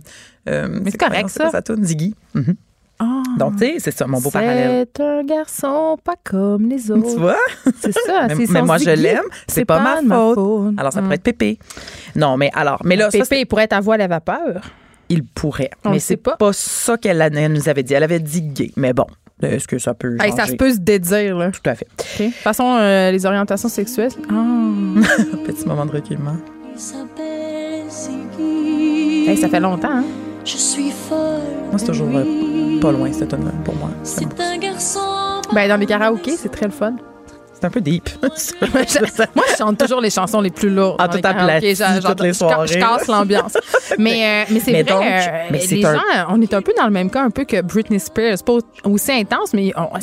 euh, 0.49 0.79
c'est 0.85 0.97
correct, 0.97 1.29
ça. 1.29 1.49
Ça 1.49 1.61
tourne 1.61 1.83
Ziggy. 1.83 2.15
Mhm. 2.33 2.55
Ah. 2.99 3.23
Donc, 3.39 3.53
tu 3.53 3.65
sais, 3.65 3.75
c'est 3.79 3.91
ça, 3.91 4.05
mon 4.05 4.19
beau 4.19 4.29
parallèle. 4.29 4.85
C'est 4.95 5.03
un 5.03 5.23
garçon 5.23 5.97
pas 6.03 6.13
comme 6.23 6.69
les 6.69 6.91
autres. 6.91 7.13
Tu 7.13 7.19
vois? 7.19 7.37
C'est 7.79 7.93
ça. 7.93 8.27
mais, 8.37 8.45
mais 8.47 8.61
moi, 8.61 8.77
je 8.77 8.91
l'aime. 8.91 9.23
C'est 9.47 9.65
pas, 9.65 9.79
ma, 9.79 10.01
faute. 10.01 10.75
Alors, 10.77 10.93
ça 10.93 11.01
pourrait 11.01 11.15
être 11.15 11.23
Pépé. 11.23 11.57
Non, 12.15 12.37
mais 12.37 12.51
alors, 12.53 12.79
mais 12.85 12.95
là, 12.95 13.09
Pépé, 13.09 13.25
ça, 13.25 13.35
il 13.37 13.45
pourrait 13.47 13.63
être 13.63 13.73
à 13.73 13.79
voix 13.79 13.95
à 13.95 13.97
la 13.97 14.07
vapeur. 14.07 14.61
Il 15.09 15.25
pourrait. 15.25 15.71
mais 15.85 15.99
c'est 15.99 16.17
pas. 16.17 16.37
pas 16.37 16.53
ça 16.53 16.95
qu'elle 16.97 17.17
nous 17.51 17.69
avait 17.69 17.83
dit. 17.83 17.93
Elle 17.93 18.03
avait 18.03 18.19
dit 18.19 18.43
gay. 18.43 18.71
Mais 18.77 18.93
bon, 18.93 19.07
est-ce 19.41 19.67
que 19.67 19.79
ça 19.79 19.93
peut 19.93 20.17
ça 20.35 20.45
se 20.45 20.53
peut 20.53 20.71
se 20.71 20.79
dédire, 20.79 21.37
là. 21.37 21.51
Tout 21.51 21.67
à 21.69 21.75
fait. 21.75 21.87
De 22.19 22.25
toute 22.25 22.35
façon, 22.35 22.77
euh, 22.79 23.11
les 23.11 23.25
orientations 23.25 23.69
sexuelles... 23.69 24.11
Oh. 24.29 25.01
Petit 25.45 25.65
moment 25.65 25.85
de 25.85 25.91
reculement. 25.91 26.37
Hey, 29.27 29.37
ça 29.37 29.49
fait 29.49 29.59
longtemps, 29.59 29.91
hein? 29.91 30.05
Je 30.43 30.57
suis 30.57 30.91
folle. 30.91 31.17
Moi, 31.69 31.77
c'est 31.77 31.85
toujours 31.85 32.07
euh, 32.15 32.79
pas 32.79 32.91
loin, 32.91 33.11
cette 33.13 33.29
tonne 33.29 33.51
pour 33.63 33.75
moi. 33.75 33.89
C'est 34.03 34.39
un 34.39 34.57
garçon. 34.57 35.41
Ben, 35.53 35.67
dans 35.69 35.77
les 35.77 35.85
karaokés, 35.85 36.35
c'est 36.35 36.49
très 36.49 36.65
le 36.65 36.71
fun. 36.71 36.95
C'est 37.53 37.67
un 37.67 37.69
peu 37.69 37.81
deep. 37.81 38.09
moi, 38.23 38.81
je 38.87 39.55
chante 39.55 39.77
toujours 39.77 40.01
les 40.01 40.09
chansons 40.09 40.41
les 40.41 40.49
plus 40.49 40.71
lourdes. 40.71 40.95
Ah, 40.97 41.07
tout 41.07 41.19
aplati, 41.23 41.75
toutes 42.03 42.21
les 42.21 42.33
soirées. 42.33 42.65
Je, 42.65 42.79
casse 42.79 43.05
l'ambiance. 43.05 43.55
mais, 43.99 44.45
euh, 44.47 44.51
mais 44.51 44.59
c'est 44.59 44.81
vrai, 44.81 45.21
euh, 45.21 45.47
mais 45.51 45.59
les 45.59 45.81
gens, 45.81 46.01
on 46.29 46.41
est 46.41 46.55
un 46.55 46.61
peu 46.63 46.73
dans 46.75 46.85
le 46.85 46.91
même 46.91 47.11
cas 47.11 47.21
un 47.21 47.29
peu 47.29 47.43
que 47.43 47.61
Britney 47.61 47.99
Spears. 47.99 48.43
Pas 48.43 48.53
aussi 48.83 49.11
intense, 49.11 49.53
mais 49.53 49.71
on, 49.77 49.99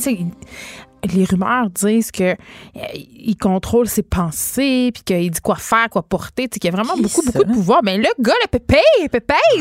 les 1.05 1.25
rumeurs 1.25 1.70
disent 1.70 2.11
que 2.11 2.33
euh, 2.33 2.81
il 2.95 3.37
contrôle 3.37 3.89
ses 3.89 4.03
pensées 4.03 4.91
puis 4.93 5.03
qu'il 5.05 5.31
dit 5.31 5.41
quoi 5.41 5.57
faire, 5.57 5.89
quoi 5.91 6.03
porter, 6.03 6.49
qu'il 6.49 6.65
y 6.65 6.69
a 6.69 6.70
vraiment 6.70 6.97
beaucoup 6.97 7.23
beaucoup 7.23 7.45
de 7.45 7.53
pouvoir. 7.53 7.81
Mais 7.83 7.97
le 7.97 8.09
gars, 8.20 8.35
le 8.43 8.49
pépé, 8.49 8.81
pépé, 9.11 9.35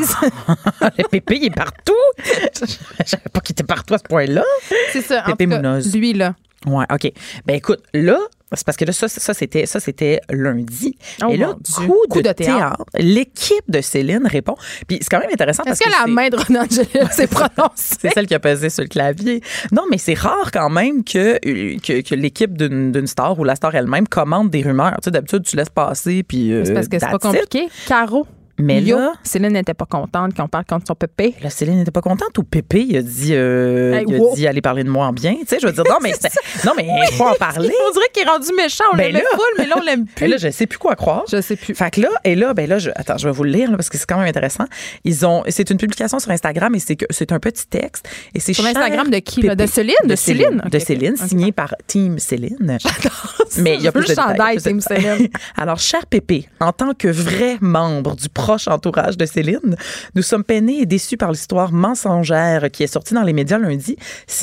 le 0.98 1.08
pépé, 1.08 1.36
il 1.36 1.46
est 1.46 1.54
partout. 1.54 1.92
Je 2.24 2.64
savais 3.04 3.22
pas 3.32 3.40
qu'il 3.40 3.52
était 3.52 3.64
partout 3.64 3.94
à 3.94 3.98
ce 3.98 4.04
point-là. 4.04 4.44
C'est 4.92 5.02
ça. 5.02 5.22
Pépé 5.22 5.46
en 5.46 5.56
tout 5.56 5.62
cas, 5.62 5.98
lui 5.98 6.12
là. 6.12 6.34
Ouais, 6.66 6.84
OK. 6.92 7.12
Ben 7.46 7.56
écoute, 7.56 7.82
là, 7.94 8.18
c'est 8.52 8.64
parce 8.64 8.76
que 8.76 8.84
là, 8.84 8.92
ça, 8.92 9.08
ça 9.08 9.34
c'était, 9.34 9.66
ça, 9.66 9.80
c'était 9.80 10.20
lundi. 10.30 10.96
Oh 11.22 11.28
et 11.30 11.36
là, 11.36 11.54
coup, 11.76 12.22
de, 12.22 12.32
théâtre, 12.32 12.84
l'équipe 12.94 13.64
de 13.68 13.80
Céline 13.80 14.26
répond. 14.26 14.54
Puis 14.86 14.98
c'est 15.00 15.08
quand 15.10 15.20
même 15.20 15.30
intéressant 15.32 15.64
Est-ce 15.64 15.80
que, 15.80 15.90
la 15.90 16.06
main 16.06 16.28
de 16.28 16.36
Renan 16.36 16.64
s'est 16.68 17.26
prononcée? 17.30 17.96
c'est 18.00 18.12
celle 18.12 18.26
qui 18.26 18.34
a 18.34 18.40
pesé 18.40 18.70
sur 18.70 18.82
le 18.82 18.88
clavier. 18.88 19.42
Non, 19.72 19.82
mais 19.90 19.98
c'est 19.98 20.14
rare 20.14 20.50
quand 20.52 20.70
même 20.70 21.04
que, 21.04 21.38
que, 21.78 22.00
que 22.00 22.14
l'équipe 22.14 22.56
d'une, 22.56 23.06
star 23.06 23.38
ou 23.38 23.44
la 23.44 23.54
star 23.54 23.74
elle-même 23.74 24.08
commande 24.08 24.50
des 24.50 24.62
rumeurs. 24.62 24.96
Tu 25.02 25.06
sais, 25.06 25.10
d'habitude, 25.10 25.42
tu 25.42 25.56
laisses 25.56 25.68
passer. 25.68 26.22
Puis, 26.22 26.52
c'est 26.64 26.74
parce 26.74 26.88
que 26.88 26.98
c'est 26.98 27.06
pas 27.06 27.18
compliqué. 27.18 27.68
Caro. 27.86 28.26
Mais 28.58 28.80
là, 28.80 29.12
Céline 29.22 29.52
n'était 29.52 29.74
pas 29.74 29.86
contente 29.86 30.32
quand 30.36 30.44
on 30.44 30.48
parle 30.48 30.64
contre 30.64 30.86
son 30.88 30.94
pépé. 30.94 31.34
Là, 31.42 31.50
Céline 31.50 31.76
n'était 31.76 31.90
pas 31.90 32.00
contente 32.00 32.36
ou 32.38 32.42
Pépé, 32.42 32.86
il 32.88 32.96
a 32.96 33.02
dit, 33.02 33.34
euh, 33.34 34.02
il 34.06 34.14
a 34.14 34.34
dit 34.34 34.46
aller 34.46 34.60
parler 34.60 34.84
de 34.84 34.90
moi 34.90 35.06
en 35.06 35.12
bien. 35.12 35.34
Tu 35.40 35.46
sais, 35.46 35.58
je 35.60 35.66
veux 35.66 35.72
dire, 35.72 35.84
non, 35.88 35.98
mais, 36.02 36.12
non, 36.64 36.72
mais 36.76 36.86
il 36.86 37.14
faut 37.14 37.26
en 37.26 37.34
parler. 37.34 37.72
on 37.88 37.92
dirait 37.92 38.06
qu'il 38.12 38.26
est 38.26 38.30
rendu 38.30 38.48
méchant. 38.56 38.84
On 38.92 38.96
ben 38.96 39.12
l'aimait 39.12 39.24
full, 39.32 39.40
mais 39.58 39.66
là, 39.66 39.76
on 39.78 39.82
l'aime 39.82 40.06
plus. 40.06 40.24
Et 40.24 40.28
là, 40.28 40.36
je 40.38 40.50
sais 40.50 40.66
plus 40.66 40.78
quoi 40.78 40.96
croire. 40.96 41.24
Je 41.30 41.40
sais 41.40 41.56
plus. 41.56 41.74
Fait 41.74 41.90
que 41.90 42.00
là, 42.00 42.08
et 42.24 42.34
là, 42.34 42.54
ben 42.54 42.68
là, 42.68 42.78
je, 42.78 42.90
attends, 42.94 43.18
je 43.18 43.28
vais 43.28 43.32
vous 43.32 43.44
le 43.44 43.50
lire 43.50 43.70
parce 43.70 43.88
que 43.88 43.98
c'est 43.98 44.06
quand 44.06 44.18
même 44.18 44.28
intéressant. 44.28 44.64
Ils 45.04 45.24
ont, 45.26 45.44
c'est 45.48 45.70
une 45.70 45.78
publication 45.78 46.18
sur 46.18 46.30
Instagram 46.30 46.74
et 46.74 46.78
c'est 46.78 46.96
que 46.96 47.06
c'est 47.10 47.32
un 47.32 47.38
petit 47.38 47.66
texte 47.66 48.08
et 48.34 48.40
c'est 48.40 48.52
sur 48.52 48.66
Instagram 48.66 49.10
de 49.10 49.18
qui 49.18 49.40
De 49.42 49.66
Céline, 49.66 49.94
de, 50.04 50.16
Céline, 50.16 50.62
de 50.70 50.78
Céline, 50.78 51.16
signé 51.16 51.52
par 51.52 51.74
Team 51.86 52.18
Céline. 52.18 52.78
Mais 53.58 53.76
il 53.76 53.82
y 53.82 53.88
a 53.88 53.92
plus 53.92 54.06
de 54.06 54.14
chandail 54.14 54.58
Team 54.58 54.80
Céline. 54.80 55.28
Alors, 55.56 55.78
cher 55.78 56.06
Pépé, 56.06 56.48
en 56.60 56.72
tant 56.72 56.94
que 56.94 57.08
vrai 57.08 57.56
membre 57.60 58.16
du 58.16 58.28
proche 58.48 58.66
entourage 58.66 59.18
de 59.18 59.26
Céline. 59.26 59.76
Nous 60.14 60.22
sommes 60.22 60.42
peinés 60.42 60.78
et 60.80 60.86
déçus 60.86 61.18
par 61.18 61.32
l'histoire 61.32 61.70
mensongère 61.70 62.70
qui 62.70 62.82
est 62.82 62.86
sortie 62.86 63.12
dans 63.12 63.22
les 63.22 63.34
médias 63.34 63.58
lundi. 63.58 63.94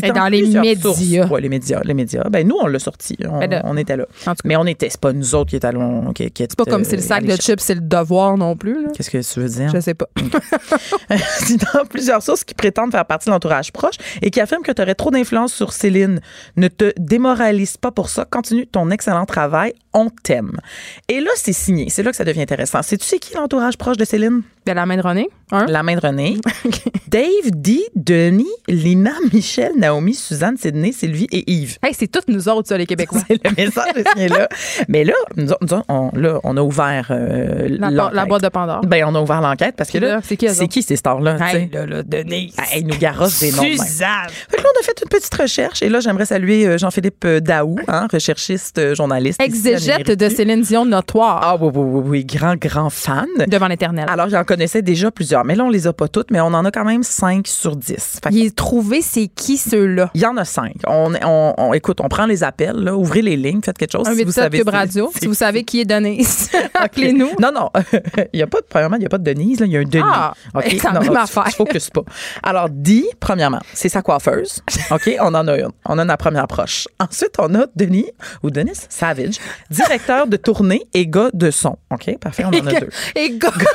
Et 0.04 0.12
dans 0.12 0.28
les 0.28 0.44
médias. 0.44 1.28
Oui, 1.32 1.42
les 1.42 1.50
médias. 1.50 1.82
Les 1.84 1.96
médias. 1.96 2.24
Ben, 2.30 2.48
nous, 2.48 2.56
on 2.62 2.68
l'a 2.68 2.78
sorti. 2.78 3.18
On, 3.28 3.40
ben 3.40 3.78
était 3.78 3.98
là. 3.98 4.06
Mais 4.44 4.56
on 4.58 4.68
était. 4.68 4.90
C'est 4.92 5.00
pas 5.00 5.12
nous 5.12 5.34
autres 5.34 5.50
qui 5.50 5.56
étions 5.56 5.70
allons. 5.70 6.14
Qui, 6.14 6.30
qui 6.30 6.44
c'est 6.44 6.56
pas 6.56 6.66
comme 6.66 6.84
si 6.84 6.96
le 6.96 7.02
sac 7.02 7.26
de 7.26 7.36
chips, 7.36 7.60
c'est 7.60 7.74
le 7.74 7.82
devoir 7.82 8.38
non 8.38 8.56
plus. 8.56 8.86
Qu'est-ce 8.96 9.10
que 9.10 9.18
tu 9.18 9.40
veux 9.40 9.50
dire? 9.50 9.72
Je 9.74 9.80
sais 9.80 9.96
pas. 9.96 10.06
c'est 11.40 11.58
dans 11.74 11.86
plusieurs 11.86 12.22
sources 12.22 12.44
qui 12.44 12.54
prétendent 12.54 12.92
faire 12.92 13.06
partie 13.06 13.26
de 13.26 13.32
l'entourage 13.32 13.72
proche 13.72 13.96
et 14.22 14.30
qui 14.30 14.40
affirment 14.40 14.64
que 14.64 14.72
tu 14.72 14.84
aurais 14.84 14.94
trop 14.94 15.10
d'influence 15.10 15.52
sur 15.52 15.74
Céline. 15.74 16.22
Ne 16.58 16.68
te 16.68 16.94
démoralise 17.00 17.78
pas 17.78 17.90
pour 17.90 18.10
ça. 18.10 18.24
Continue 18.26 18.68
ton 18.68 18.92
excellent 18.92 19.26
travail. 19.26 19.74
On 19.94 20.10
t'aime. 20.10 20.60
Et 21.08 21.22
là, 21.22 21.32
c'est 21.38 21.54
signé. 21.54 21.90
C'est 21.90 22.04
là 22.04 22.12
que 22.12 22.18
ça 22.18 22.24
devient 22.24 22.42
intéressant. 22.42 22.82
C'est 22.84 22.98
tu 22.98 23.06
sais 23.06 23.18
qui 23.18 23.34
l'entourage 23.34 23.78
proche 23.78 23.95
de 23.98 24.06
Céline? 24.06 24.44
De 24.66 24.72
la 24.72 24.88
main 24.88 24.98
de 24.98 25.02
René. 25.02 25.30
La 25.52 25.84
main 25.84 25.96
de 25.96 26.02
René. 26.02 26.38
Dave, 27.08 27.52
Di, 27.52 27.84
Denis, 27.96 28.48
Lina, 28.68 29.12
Michel, 29.34 29.74
Naomi, 29.78 30.16
Suzanne, 30.16 30.58
Sydney, 30.58 30.92
Sylvie 30.92 31.28
et 31.32 31.50
Yves. 31.52 31.78
Hey, 31.84 31.94
c'est 31.94 32.08
toutes 32.08 32.28
nous 32.28 32.50
autres, 32.50 32.68
ça, 32.68 32.78
les 32.78 32.88
Québécois. 32.88 33.22
c'est 33.28 33.44
le 33.44 33.52
message 33.52 33.94
de 33.94 34.34
là. 34.34 34.50
Mais 34.88 35.04
là, 35.04 35.14
nous, 35.38 35.52
on, 35.88 36.10
là, 36.16 36.40
on 36.44 36.58
a 36.58 36.62
ouvert 36.62 37.08
euh, 37.12 37.68
la, 37.70 38.26
boîte 38.26 38.42
de 38.42 38.50
Pandore. 38.50 38.82
Ben, 38.82 39.06
on 39.06 39.14
a 39.14 39.22
ouvert 39.22 39.40
l'enquête 39.42 39.76
parce 39.78 39.92
que 39.92 40.00
là, 40.00 40.20
c'est 40.24 40.36
qui, 40.36 40.48
qui, 40.68 40.82
ces 40.82 40.96
stars-là? 40.96 41.38
Hey, 41.40 41.70
là, 41.72 41.86
là, 41.86 42.02
Denis. 42.02 42.52
Hey, 42.58 42.82
ils 42.82 42.88
nous 42.88 42.98
garossent 42.98 43.40
des 43.40 43.52
noms. 43.52 43.62
Suzanne. 43.62 44.30
Fait 44.50 44.58
que 44.58 44.64
là, 44.64 44.70
on 44.76 44.80
a 44.80 44.84
fait 44.84 45.00
une 45.04 45.10
petite 45.10 45.36
recherche 45.36 45.84
et 45.84 45.90
là, 45.90 46.00
j'aimerais 46.00 46.26
saluer 46.26 46.66
euh, 46.66 46.78
Jean-Philippe 46.80 47.24
euh, 47.26 47.40
Daou, 47.40 47.76
hein, 47.88 48.08
recherchiste, 48.12 48.96
journaliste. 48.96 49.40
Exégète 49.40 50.10
de 50.10 50.28
Céline 50.28 50.62
Dion 50.62 50.86
notoire. 50.86 51.40
Ah 51.44 51.56
oui, 51.62 51.70
oui, 51.74 51.84
oui, 51.84 52.04
oui, 52.06 52.26
grand, 52.26 52.56
grand 52.56 52.90
fan. 52.90 53.28
Devant 53.48 53.68
l'éternel. 53.68 54.06
Alors, 54.10 54.30
j'en 54.30 54.44
connaissais 54.56 54.82
déjà 54.82 55.12
plusieurs. 55.12 55.44
Mais 55.44 55.56
là, 55.56 55.66
on 55.66 55.70
les 55.70 55.86
a 55.86 55.92
pas 55.92 56.08
toutes, 56.08 56.32
mais 56.32 56.40
on 56.40 56.46
en 56.48 56.64
a 56.64 56.72
quand 56.72 56.86
même 56.86 57.04
5 57.04 57.46
sur 57.46 57.76
10. 57.76 58.20
Fait 58.24 58.30
Il 58.32 58.46
est 58.46 58.56
trouvé, 58.56 59.02
c'est 59.02 59.28
qui 59.28 59.58
ceux-là? 59.58 60.12
Il 60.14 60.22
y 60.22 60.26
en 60.26 60.38
a 60.38 60.46
5. 60.46 60.76
On, 60.88 61.12
on, 61.58 61.74
écoute, 61.74 62.00
on 62.00 62.08
prend 62.08 62.26
les 62.26 62.42
appels, 62.44 62.78
là, 62.78 62.96
ouvrez 62.96 63.22
les 63.22 63.36
lignes, 63.36 63.60
faites 63.62 63.78
quelque 63.78 63.92
chose. 63.92 64.08
Un 64.08 64.16
si 64.16 64.24
vous 64.24 64.32
savez. 64.32 64.60
Cube 64.60 64.70
Radio, 64.70 65.12
si 65.20 65.28
vous 65.28 65.34
savez 65.34 65.66
qui 65.66 65.82
est 65.82 65.86
Denise, 65.86 66.50
appelez-nous. 66.74 67.32
Non, 67.42 67.52
non. 67.54 67.70
il 68.34 68.40
y 68.40 68.44
a 68.44 68.48
pas 68.48 68.62
de, 68.62 68.66
premièrement, 68.70 68.96
il 68.96 69.00
n'y 69.00 69.06
a 69.06 69.10
pas 69.10 69.18
de 69.18 69.26
Denise, 69.26 69.60
là, 69.60 69.66
il 69.66 69.74
y 69.74 69.78
a 69.78 69.82
un 69.82 69.84
Denis. 69.84 70.04
Ah, 70.06 70.34
okay? 70.54 70.80
c'est 70.80 70.94
la 70.94 71.02
même 71.02 71.18
affaire. 71.18 71.50
focus 71.50 71.90
pas. 71.90 72.04
Alors, 72.42 72.70
Di, 72.70 73.06
premièrement, 73.20 73.62
c'est 73.74 73.90
sa 73.90 74.02
coiffeuse. 74.02 74.62
OK? 74.90 75.18
On 75.20 75.34
en 75.34 75.48
a 75.50 75.58
une. 75.58 75.72
On 75.86 75.98
a 75.98 76.06
la 76.06 76.18
première 76.18 76.44
approche. 76.44 76.88
Ensuite, 77.00 77.34
on 77.40 77.54
a 77.56 77.66
Denis, 77.76 78.10
ou 78.42 78.52
Denis 78.52 78.86
Savage, 78.88 79.36
directeur 79.70 80.28
de 80.28 80.38
tournée 80.38 80.84
et 80.94 81.08
gars 81.08 81.30
de 81.34 81.52
son. 81.52 81.78
OK? 81.92 82.18
Parfait, 82.20 82.46
on 82.46 82.50
en 82.50 82.68
a 82.68 82.80
deux. 82.80 82.90
Et 83.16 83.38
gars 83.38 83.52
de 83.52 83.66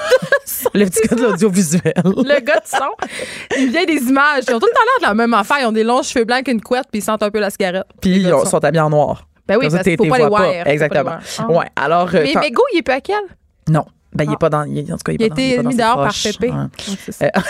son. 0.47 0.70
Le 0.75 0.85
petit 0.87 1.01
gars 1.09 1.17
de 1.17 1.23
l'audiovisuel. 1.23 1.93
le 2.05 2.41
gars 2.41 2.61
de 2.61 2.67
son. 2.67 2.91
Il 3.59 3.71
vient 3.71 3.85
des 3.85 4.03
images. 4.03 4.45
Ils 4.49 4.55
ont 4.55 4.61
tout 4.61 4.67
le 4.67 4.73
temps 4.73 4.81
l'air 4.85 5.01
de 5.01 5.07
la 5.07 5.15
même 5.15 5.35
affaire. 5.35 5.59
Ils 5.61 5.67
ont 5.67 5.73
des 5.73 5.85
longs 5.85 6.03
cheveux 6.03 6.25
blancs, 6.25 6.47
une 6.49 6.61
couette, 6.61 6.87
puis 6.91 7.01
ils 7.01 7.05
sentent 7.05 7.23
un 7.23 7.31
peu 7.31 7.41
la 7.41 7.51
cigarette. 7.51 7.87
Puis 8.01 8.17
ils 8.17 8.35
sont 8.47 8.65
habillés 8.65 8.81
en 8.81 8.91
noir. 8.91 9.29
Ben 9.47 9.57
oui, 9.59 9.69
parce 9.69 9.83
qu'il 9.83 9.97
faut 9.97 10.07
pas 10.07 10.19
les 10.19 10.27
voir. 10.27 10.67
Exactement. 10.67 11.19
Ah. 11.39 11.51
Ouais. 11.51 11.67
Alors, 11.75 12.09
euh, 12.15 12.25
mais, 12.41 12.51
Go, 12.53 12.63
il 12.73 12.79
est 12.79 12.83
pas 12.83 12.95
à 12.95 13.01
quel? 13.01 13.17
Non. 13.69 13.85
Ben, 14.13 14.25
il 14.25 14.31
est 14.31 14.35
ah. 14.35 14.39
pas 14.39 14.49
dans. 14.49 14.63
Il, 14.65 14.93
en 14.93 14.97
tout 14.97 15.03
cas, 15.05 15.13
il, 15.13 15.21
il 15.21 15.25
a 15.25 15.27
été 15.27 15.63
mis 15.63 15.75
dehors 15.75 15.97
par 15.97 16.15
Pépé. 16.23 16.53
Euh, 17.23 17.29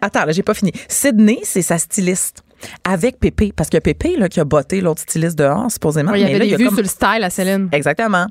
Attends, 0.00 0.26
là, 0.26 0.32
j'ai 0.32 0.42
pas 0.42 0.54
fini. 0.54 0.72
Sydney, 0.88 1.40
c'est 1.42 1.62
sa 1.62 1.78
styliste 1.78 2.42
avec 2.84 3.18
Pépé, 3.18 3.52
parce 3.54 3.70
que 3.70 3.78
Pépé 3.78 4.16
là, 4.16 4.28
qui 4.28 4.40
a 4.40 4.44
botté 4.44 4.80
l'autre 4.80 5.00
styliste 5.00 5.38
dehors, 5.38 5.70
supposément. 5.70 6.12
Oui, 6.12 6.20
il 6.20 6.30
y 6.30 6.34
avait 6.34 6.46
des 6.46 6.56
vues 6.56 6.68
sur 6.68 6.78
le 6.78 6.84
style 6.84 7.22
à 7.22 7.30
Céline. 7.30 7.68
Exactement. 7.72 8.26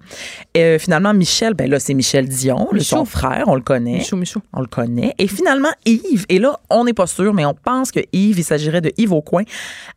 Et 0.54 0.64
euh, 0.64 0.80
finalement, 0.80 1.14
Michel, 1.14 1.54
ben 1.54 1.70
là, 1.70 1.80
c'est 1.80 1.94
Michel 1.94 2.28
Dion, 2.28 2.70
le 2.72 2.80
son 2.80 3.06
frère, 3.06 3.46
on 3.48 3.56
le 3.56 3.62
connaît. 3.62 4.00
Michou, 4.00 4.16
Michou. 4.16 4.42
On 4.54 4.62
le 4.62 4.68
connaît. 4.68 5.14
Et 5.18 5.28
finalement, 5.28 5.70
Yves, 5.86 6.26
et 6.30 6.40
là, 6.40 6.60
on 6.70 6.84
n'est 6.84 6.94
pas 6.94 7.08
sûr, 7.08 7.34
mais 7.34 7.46
on 7.46 7.54
pense 7.54 7.92
que 7.92 8.00
Yves, 8.12 8.40
il 8.40 8.44
s'agirait 8.44 8.82
de 8.82 8.92
Yves 8.98 9.14
Aucoin 9.14 9.44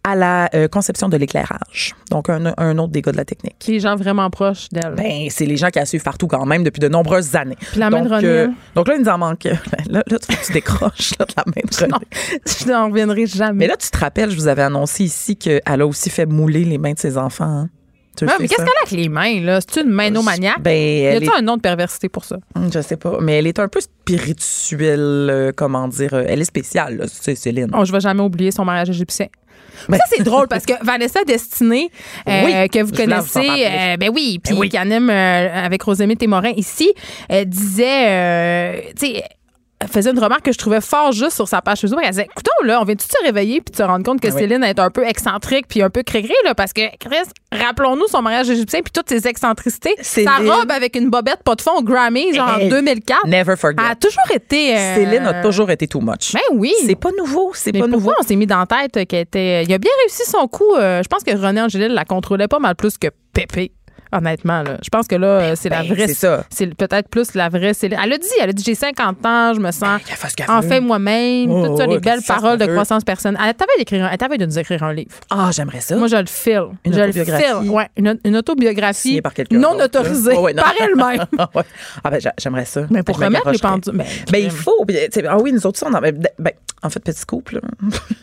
à 0.05 0.15
la 0.15 0.49
euh, 0.55 0.69
conception 0.69 1.09
de 1.09 1.17
l'éclairage. 1.17 1.95
Donc, 2.11 2.29
un, 2.29 2.53
un, 2.57 2.79
autre 2.79 2.93
gars 2.93 3.13
de 3.13 3.17
la 3.17 3.25
technique. 3.25 3.57
Les 3.67 3.81
gens 3.81 3.97
vraiment 3.97 4.29
proches 4.31 4.69
d'elle. 4.71 4.95
Ben, 4.95 5.29
c'est 5.31 5.47
les 5.47 5.57
gens 5.57 5.69
qui 5.69 5.79
la 5.79 5.87
suivent 5.87 6.03
partout 6.03 6.27
quand 6.27 6.45
même 6.47 6.63
depuis 6.63 6.81
de 6.81 6.89
nombreuses 6.89 7.35
années. 7.35 7.57
Puis 7.59 7.81
la 7.81 7.91
main 7.91 8.03
de 8.03 8.09
René. 8.09 8.29
Euh, 8.29 8.49
donc 8.75 8.89
là, 8.89 8.95
il 8.97 9.03
nous 9.03 9.09
en 9.09 9.19
manque. 9.19 9.45
Là, 9.89 10.03
là 10.07 10.19
tu, 10.19 10.37
tu 10.47 10.53
décroches 10.53 11.13
là, 11.19 11.27
de 11.27 11.33
la 11.37 11.45
main 11.47 11.63
de 11.65 11.77
René. 11.77 11.93
Non, 11.93 11.99
je 12.47 12.69
n'en 12.71 12.89
reviendrai 12.89 13.27
jamais. 13.27 13.53
Mais 13.53 13.67
là, 13.67 13.77
tu 13.77 13.91
te 13.91 13.99
rappelles, 13.99 14.22
je 14.31 14.36
vous 14.36 14.49
avais 14.49 14.62
annoncé 14.62 15.05
ici 15.05 15.36
qu'elle 15.36 15.62
a 15.66 15.86
aussi 15.86 16.11
fait 16.11 16.27
mouler 16.27 16.65
les 16.65 16.78
mains 16.78 16.93
de 16.93 16.99
ses 16.99 17.19
enfants. 17.19 17.44
Hein? 17.44 17.70
mais 18.20 18.49
qu'est-ce 18.49 18.57
qu'elle 18.57 18.66
a 18.66 18.86
avec 18.86 18.93
les 18.93 19.09
mains, 19.09 19.40
là? 19.40 19.61
C'est 19.61 19.82
une 19.82 19.90
mainomaniaque? 19.90 20.61
Ben, 20.61 20.73
y 20.73 21.07
a-t-il 21.07 21.31
un 21.36 21.43
nom 21.43 21.57
de 21.57 21.62
perversité 21.62 22.09
pour 22.09 22.24
ça? 22.24 22.36
Hum, 22.55 22.70
je 22.73 22.81
sais 22.81 22.97
pas. 22.97 23.19
Mais 23.20 23.39
elle 23.39 23.47
est 23.47 23.59
un 23.59 23.69
peu 23.69 23.81
spirituelle, 23.81 25.28
euh, 25.31 25.53
comment 25.55 25.89
dire. 25.89 26.15
Euh, 26.15 26.24
elle 26.27 26.40
est 26.40 26.47
spéciale, 26.47 26.97
là, 26.99 27.05
c'est 27.09 27.35
Céline. 27.35 27.70
Oh, 27.77 27.85
je 27.85 27.93
vais 27.93 28.01
jamais 28.01 28.23
oublier 28.23 28.51
son 28.51 28.65
mariage 28.65 28.90
égyptien. 28.90 29.27
ça, 29.89 29.99
c'est 30.15 30.23
drôle 30.23 30.47
parce 30.49 30.66
que 30.66 30.74
Vanessa 30.85 31.24
Destinée, 31.24 31.90
euh, 32.28 32.66
que 32.69 32.82
vous 32.82 32.93
connaissez, 32.93 33.97
ben 33.99 34.11
oui, 34.12 34.39
puis 34.43 34.55
ben 34.55 34.69
qui 34.69 34.77
anime 34.77 35.11
avec 35.11 35.82
Rosemée 35.82 36.16
Témorin 36.16 36.53
ici, 36.57 36.93
disait, 37.47 38.93
tu 38.99 39.07
sais, 39.07 39.24
faisait 39.87 40.11
une 40.11 40.19
remarque 40.19 40.45
que 40.45 40.53
je 40.53 40.59
trouvais 40.59 40.81
fort 40.81 41.13
juste 41.13 41.33
sur 41.37 41.49
sa 41.49 41.61
page 41.63 41.81
Facebook. 41.81 42.01
Elle 42.03 42.11
disait, 42.11 42.25
écoute, 42.25 42.45
là, 42.65 42.81
on 42.81 42.85
vient-tu 42.85 43.07
se 43.07 43.25
réveiller 43.25 43.61
puis 43.61 43.73
te 43.75 43.83
rendre 43.83 44.05
compte 44.05 44.21
que 44.21 44.29
Ah 44.29 44.33
oui. 44.35 44.41
Céline 44.41 44.63
est 44.65 44.79
un 44.79 44.91
peu 44.91 45.05
excentrique 45.07 45.67
puis 45.69 45.83
un 45.83 45.91
peu 45.91 46.03
crégré, 46.03 46.35
là, 46.45 46.55
parce 46.55 46.73
que, 46.73 46.83
Chris, 46.99 47.17
rappelons-nous 47.53 48.07
son 48.09 48.23
mariage 48.23 48.49
égyptien 48.51 48.81
puis 48.83 48.93
toutes 48.93 49.09
ses 49.09 49.27
excentricités. 49.29 49.95
Céline- 50.01 50.29
Sa 50.29 50.55
robe 50.55 50.71
avec 50.71 50.97
une 50.97 51.11
bobette 51.11 51.43
pas 51.45 51.55
de 51.55 51.61
fond 51.63 51.77
au 51.79 51.83
Grammy, 51.83 52.33
genre 52.35 52.59
Hey, 52.59 52.67
en 52.67 52.71
2004. 52.71 53.27
Never 53.27 53.57
forget. 53.57 53.77
A 53.79 53.95
toujours 53.95 54.31
été. 54.35 54.77
euh, 54.77 54.95
Céline 54.95 55.27
a 55.27 55.43
toujours 55.43 55.71
été 55.71 55.87
too 55.87 56.01
much. 56.01 56.33
Ben 56.33 56.41
oui. 56.53 56.73
C'est 56.87 56.95
pas 56.95 57.11
nouveau, 57.19 57.53
c'est 57.55 57.73
pas 57.73 57.87
nouveau. 57.87 58.13
on 58.19 58.23
s'est 58.23 58.37
mis 58.37 58.47
dans 58.47 58.59
la 58.61 58.67
tête 58.89 59.07
qu'elle 59.09 59.21
était. 59.23 59.65
Il 59.65 59.73
a 59.73 59.79
bien 59.79 59.91
réussi 60.03 60.23
son 60.31 60.47
coup. 60.49 60.75
euh, 60.77 61.03
je 61.03 61.09
pense 61.09 61.23
que 61.25 61.31
René 61.37 61.61
Angélil 61.61 61.93
la 61.93 62.05
contrôlait 62.05 62.49
pas 62.49 62.59
mal 62.59 62.75
plus 62.77 62.99
que 62.99 63.09
Pépé. 63.33 63.73
Honnêtement, 64.12 64.62
là. 64.62 64.76
Je 64.82 64.89
pense 64.90 65.06
que 65.09 65.16
là, 65.16 65.26
euh, 65.26 65.55
c'est 65.56 65.68
la 65.70 65.82
Ben, 65.82 65.94
vraie. 65.94 66.06
c'est 66.09 66.14
ça. 66.14 66.44
C'est 66.51 66.66
peut-être 66.74 67.09
plus 67.09 67.34
la 67.34 67.48
vraie 67.48 67.72
Céline. 67.74 67.98
Elle 68.05 68.12
a 68.12 68.18
dit, 68.18 68.26
elle 68.40 68.51
a 68.51 68.52
dit, 68.52 68.62
j'ai 68.62 68.74
50 68.74 69.24
ans, 69.24 69.55
je 69.55 69.60
me 69.60 69.70
sens 69.70 70.01
qu'elle 70.36 70.47
enfin 70.48 70.74
veut. 70.76 70.80
moi-même. 70.86 71.51
Oh, 71.51 71.66
tout 71.66 71.76
ça, 71.78 71.86
ouais, 71.86 71.94
les 71.94 72.01
belles 72.01 72.14
qu'elle 72.18 72.22
fasse 72.22 72.40
paroles 72.43 72.59
de 72.59 72.66
croissance 72.66 73.05
personnelle. 73.05 73.40
Elle 73.44 73.55
t'avait 73.55 73.72
d'écrire, 73.78 74.09
elle 74.10 74.18
t'avait 74.18 74.39
de 74.39 74.47
nous 74.47 74.59
écrire 74.59 74.82
un 74.82 74.93
livre. 74.93 75.10
Ah, 75.30 75.51
j'aimerais 75.52 75.80
ça. 75.80 75.97
Moi, 75.97 76.09
je 76.09 76.16
le 76.16 76.26
file. 76.26 76.62
Une 76.84 76.93
je 76.93 76.98
le 76.98 77.05
autobiographie. 77.05 77.44
file. 77.62 77.70
Ouais, 77.70 77.89
une, 77.97 78.18
une 78.24 78.36
autobiographie 78.36 79.20
par 79.22 79.32
non 79.51 79.78
autorisée 79.80 80.30
Ouais, 80.32 80.39
ouais, 80.39 80.52
non. 80.55 80.62
par 80.62 80.74
elle-même. 80.80 81.26
Ah. 81.39 81.48
Ah 82.05 82.10
ben 82.10 82.20
j'a- 82.20 82.34
j'aimerais 82.39 82.64
ça. 82.64 82.82
Mais 82.90 83.02
pour 83.02 83.18
remettre 83.18 83.51
les 83.51 83.59
pendules. 83.59 83.93
Ben, 83.94 84.06
Ben, 84.30 84.39
il 84.43 84.48
crème. 84.48 84.51
faut. 84.60 84.86
Ah 85.28 85.39
oui, 85.39 85.52
nous 85.52 85.66
autres, 85.66 85.78
ça, 85.78 85.86
on 85.90 85.94
en- 85.94 86.01
ben, 86.01 86.16
ben, 86.39 86.52
en 86.82 86.90
fait, 86.90 87.01
petit 87.01 87.18
scoop, 87.20 87.51
là. 87.51 87.60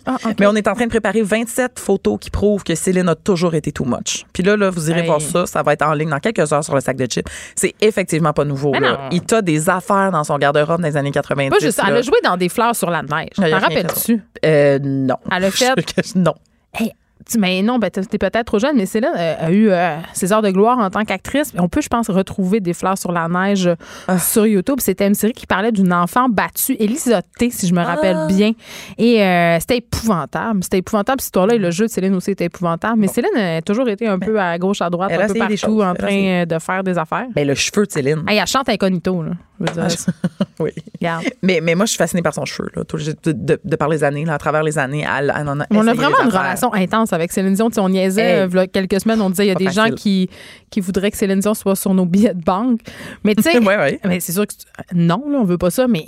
Ah. 0.06 0.18
Mais 0.40 0.46
on 0.48 0.56
est 0.56 0.68
en 0.68 0.74
train 0.76 0.86
de 0.86 0.90
préparer 0.90 1.22
27 1.22 1.80
photos 1.80 2.18
qui 2.20 2.30
prouvent 2.30 2.64
que 2.64 2.76
Céline 2.76 3.08
a 3.10 3.16
toujours 3.16 3.56
été 3.56 3.72
too 3.72 3.86
much. 3.86 4.26
Puis 4.34 4.44
là, 4.44 4.58
là, 4.58 4.70
vous 4.70 4.90
irez 4.90 5.02
Hey. 5.02 5.06
voir 5.06 5.22
ça. 5.22 5.46
Ça 5.46 5.64
va 5.64 5.74
être 5.74 5.79
en 5.86 5.94
ligne 5.94 6.10
dans 6.10 6.20
quelques 6.20 6.52
heures 6.54 6.64
sur 6.64 6.76
le 6.76 6.82
sac 6.82 6.98
de 6.98 7.06
chips. 7.06 7.28
C'est 7.56 7.74
effectivement 7.82 8.34
pas 8.34 8.46
nouveau. 8.46 8.74
Là. 8.74 9.10
Il 9.12 9.22
t'a 9.22 9.42
des 9.42 9.70
affaires 9.70 10.12
dans 10.12 10.24
son 10.24 10.38
garde-robe 10.38 10.82
les 10.82 10.96
années 10.98 11.12
90. 11.12 11.50
Moi, 11.50 11.58
je 11.62 11.70
sais, 11.70 11.82
elle 11.88 11.96
a 11.98 12.02
joué 12.02 12.18
dans 12.24 12.38
des 12.38 12.50
fleurs 12.50 12.76
sur 12.76 12.90
la 12.90 13.02
neige. 13.02 13.30
T'en 13.36 13.60
rappelles-tu? 13.60 14.22
Euh, 14.46 14.80
non. 14.82 15.18
Elle 15.32 15.46
a 15.46 15.52
fait- 15.52 16.16
non. 16.16 16.34
Hey, 16.74 16.94
mais 17.38 17.62
non, 17.62 17.78
ben, 17.80 17.90
t'es 17.90 18.18
peut-être 18.18 18.46
trop 18.46 18.60
jeune, 18.60 18.76
mais 18.76 18.86
Céline 18.86 19.12
euh, 19.18 19.36
a 19.40 19.52
eu 19.52 19.70
euh, 19.70 19.98
ses 20.14 20.32
heures 20.34 20.42
de 20.42 20.50
gloire 20.52 20.78
en 20.80 20.90
tant 20.90 21.04
qu'actrice. 21.04 21.54
On 21.58 21.68
peut, 21.70 21.82
je 21.82 21.88
pense, 21.90 22.10
retrouver 22.10 22.60
des 22.60 22.74
fleurs 22.74 22.98
sur 22.98 23.12
la 23.12 23.28
neige 23.28 23.68
euh, 23.68 23.76
Ah. 24.08 24.18
sur 24.18 24.46
YouTube. 24.48 24.78
C'était 24.80 25.08
une 25.08 25.14
série 25.16 25.34
qui 25.34 25.46
parlait 25.46 25.72
d'une 25.72 25.94
enfant 25.94 26.28
battue, 26.30 26.76
Elisa 26.80 27.22
T, 27.22 27.50
si 27.52 27.68
je 27.68 27.74
me 27.74 27.82
rappelle 27.82 28.18
Ah. 28.18 28.28
bien. 28.28 28.52
Et 28.98 29.22
euh, 29.24 29.58
c'était 29.60 29.78
épouvantable. 29.78 30.64
C'était 30.64 30.78
épouvantable, 30.80 31.22
cette 31.22 31.28
histoire-là. 31.28 31.56
Et 31.56 31.60
le 31.60 31.72
jeu 31.72 31.86
de 31.86 31.92
Céline 31.92 32.16
aussi 32.16 32.32
était 32.32 32.46
épouvantable. 32.46 33.00
Mais 33.00 33.08
Céline 33.08 33.36
a 33.38 33.62
toujours 33.62 33.88
été 33.90 34.08
un 34.08 34.18
peu 34.20 34.40
à 34.40 34.58
gauche, 34.58 34.82
à 34.82 34.90
droite, 34.90 35.12
un 35.12 35.28
peu 35.28 35.34
partout, 35.34 35.82
en 35.82 35.94
train 35.94 36.46
de 36.46 36.60
faire 36.60 36.84
des 36.84 36.98
affaires. 36.98 37.28
Ben, 37.36 37.46
le 37.48 37.56
cheveu 37.56 37.86
de 37.86 37.92
Céline. 37.92 38.24
Hey, 38.28 38.38
elle 38.38 38.48
chante 38.48 38.70
incognito, 38.70 39.22
là. 39.24 39.32
Je 39.60 39.66
veux 39.66 39.88
dire, 39.88 39.96
Oui. 40.60 40.72
regarde. 41.00 41.26
Mais, 41.42 41.60
mais 41.62 41.76
moi, 41.76 41.86
je 41.86 41.92
suis 41.92 41.98
fascinée 41.98 42.22
par 42.22 42.34
son 42.34 42.46
cheveu, 42.46 42.70
là. 42.76 42.84
De, 42.84 43.32
de- 43.32 43.60
de 43.64 43.76
par 43.76 43.90
les 43.90 44.04
années, 44.04 44.26
là, 44.26 44.34
à 44.34 44.38
travers 44.38 44.64
les 44.64 44.78
années, 44.78 45.06
elle, 45.18 45.34
elle 45.36 45.48
en 45.48 45.60
a 45.60 45.66
On 45.72 45.88
a 45.88 45.94
vraiment 45.94 46.22
une 46.24 46.30
relation 46.30 46.74
intense 46.74 47.14
avec 47.14 47.32
Céline 47.32 47.54
Dion. 47.54 47.70
Tu 47.70 47.76
sais, 47.76 47.82
on 47.82 47.90
niaisait 47.90 48.22
Hey. 48.46 48.56
euh, 48.56 48.66
quelques 48.72 49.00
semaines, 49.02 49.22
on 49.22 49.30
disait 49.30 49.46
il 49.46 49.50
y 49.50 49.52
a 49.52 49.56
des 49.56 49.70
gens 49.72 49.90
qui, 49.90 50.30
qui 50.70 50.82
voudraient 50.82 51.12
que 51.12 51.18
Céline 51.18 51.40
Dion 51.40 51.54
soit 51.54 51.76
sur 51.76 51.94
nos 51.94 52.06
billets 52.06 52.34
de 52.34 52.44
banque. 52.44 52.80
Mais 53.24 53.36
tu 53.36 53.42
sais, 53.44 53.60
Ouais, 53.60 53.78
ouais. 53.78 54.00
mais 54.06 54.20
c'est 54.20 54.32
sûr 54.34 54.46
que 54.48 54.54
non, 54.94 55.24
là, 55.30 55.38
on 55.40 55.44
veut 55.44 55.58
pas 55.58 55.70
ça, 55.72 55.88
mais 55.88 56.06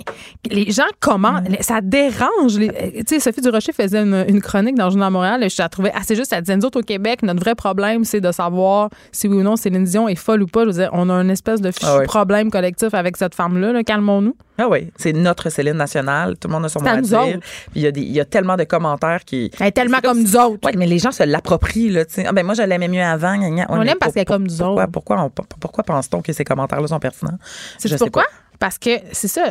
les 0.50 0.70
gens 0.70 0.84
comment 1.00 1.42
ça 1.60 1.80
dérange. 1.80 2.56
euh, 2.58 2.68
Tu 2.96 3.02
sais, 3.06 3.20
Sophie 3.20 3.40
Durocher 3.40 3.72
faisait 3.72 4.02
une, 4.02 4.24
une 4.28 4.40
chronique 4.40 4.76
dans 4.76 4.86
le 4.86 4.90
Journal 4.90 5.08
de 5.08 5.12
Montréal 5.12 5.42
et 5.44 5.48
je 5.48 5.56
la 5.60 5.68
trouvais 5.68 5.92
assez 5.92 6.14
juste. 6.16 6.32
Elle 6.32 6.42
disait 6.42 6.56
nous 6.56 6.64
autres 6.64 6.80
au 6.80 6.84
Québec, 6.84 7.22
notre 7.22 7.40
vrai 7.40 7.54
problème, 7.54 8.04
c'est 8.04 8.20
de 8.20 8.32
savoir 8.32 8.88
si 9.12 9.28
oui 9.28 9.36
ou 9.38 9.42
non 9.42 9.56
Céline 9.56 9.84
Dion 9.84 10.08
est 10.08 10.14
folle 10.14 10.42
ou 10.42 10.46
pas. 10.46 10.62
Je 10.62 10.66
veux 10.66 10.72
dire, 10.72 10.90
on 10.92 11.08
a 11.10 11.14
une 11.14 11.30
espèce 11.30 11.60
de 11.60 11.70
fichu 11.70 11.86
Ah 11.88 12.00
problème 12.04 12.50
collectif 12.50 12.94
avec 12.94 13.16
cette 13.16 13.34
femme-là. 13.42 13.72
là. 13.72 13.82
Calmons-nous. 13.82 14.36
Ah 14.58 14.68
oui, 14.68 14.90
c'est 14.96 15.12
notre 15.12 15.50
Céline 15.50 15.74
nationale. 15.76 16.36
Tout 16.38 16.48
le 16.48 16.52
monde 16.54 16.64
a 16.66 16.68
son 16.68 16.80
mot 16.80 16.86
à 16.88 16.96
nous 16.96 17.02
dire. 17.02 17.38
il 17.74 17.82
y, 17.82 17.86
a 17.86 17.90
des- 17.90 18.00
il 18.02 18.12
y 18.12 18.20
a 18.20 18.24
tellement 18.24 18.56
de 18.56 18.64
commentaires 18.64 19.24
qui. 19.24 19.50
Elle 19.58 19.68
est 19.68 19.72
tellement 19.72 19.98
comme 20.02 20.20
nous 20.22 20.36
autres. 20.36 20.60
Oui, 20.64 20.72
mais 20.76 20.86
les 20.86 20.98
gens 20.98 21.10
se 21.12 21.22
l'approprient, 21.24 21.90
là. 21.90 22.04
Ah, 22.26 22.32
ben 22.32 22.44
moi, 22.44 22.54
je 22.54 22.62
l'aimais 22.62 22.88
mieux 22.88 23.02
avant. 23.02 23.34
On 23.68 23.80
l'aime 23.82 23.96
parce 23.98 24.12
qu'elle 24.12 24.22
est 24.22 24.26
comme 24.26 24.46
nous 24.46 24.56
pourquoi, 24.56 24.82
autres. 24.84 24.92
Pourquoi, 24.92 25.22
on- 25.24 25.30
pourquoi 25.60 25.84
pense-t-on 25.84 26.22
que 26.22 26.32
ces 26.32 26.44
commentaires-là 26.44 26.86
sont 26.88 27.00
pertinents? 27.00 27.38
C'est 27.78 27.88
Je 27.88 27.96
sais 27.96 27.98
pourquoi? 27.98 28.22
pas. 28.24 28.28
Parce 28.58 28.78
que 28.78 28.90
c'est 29.12 29.28
ça. 29.28 29.42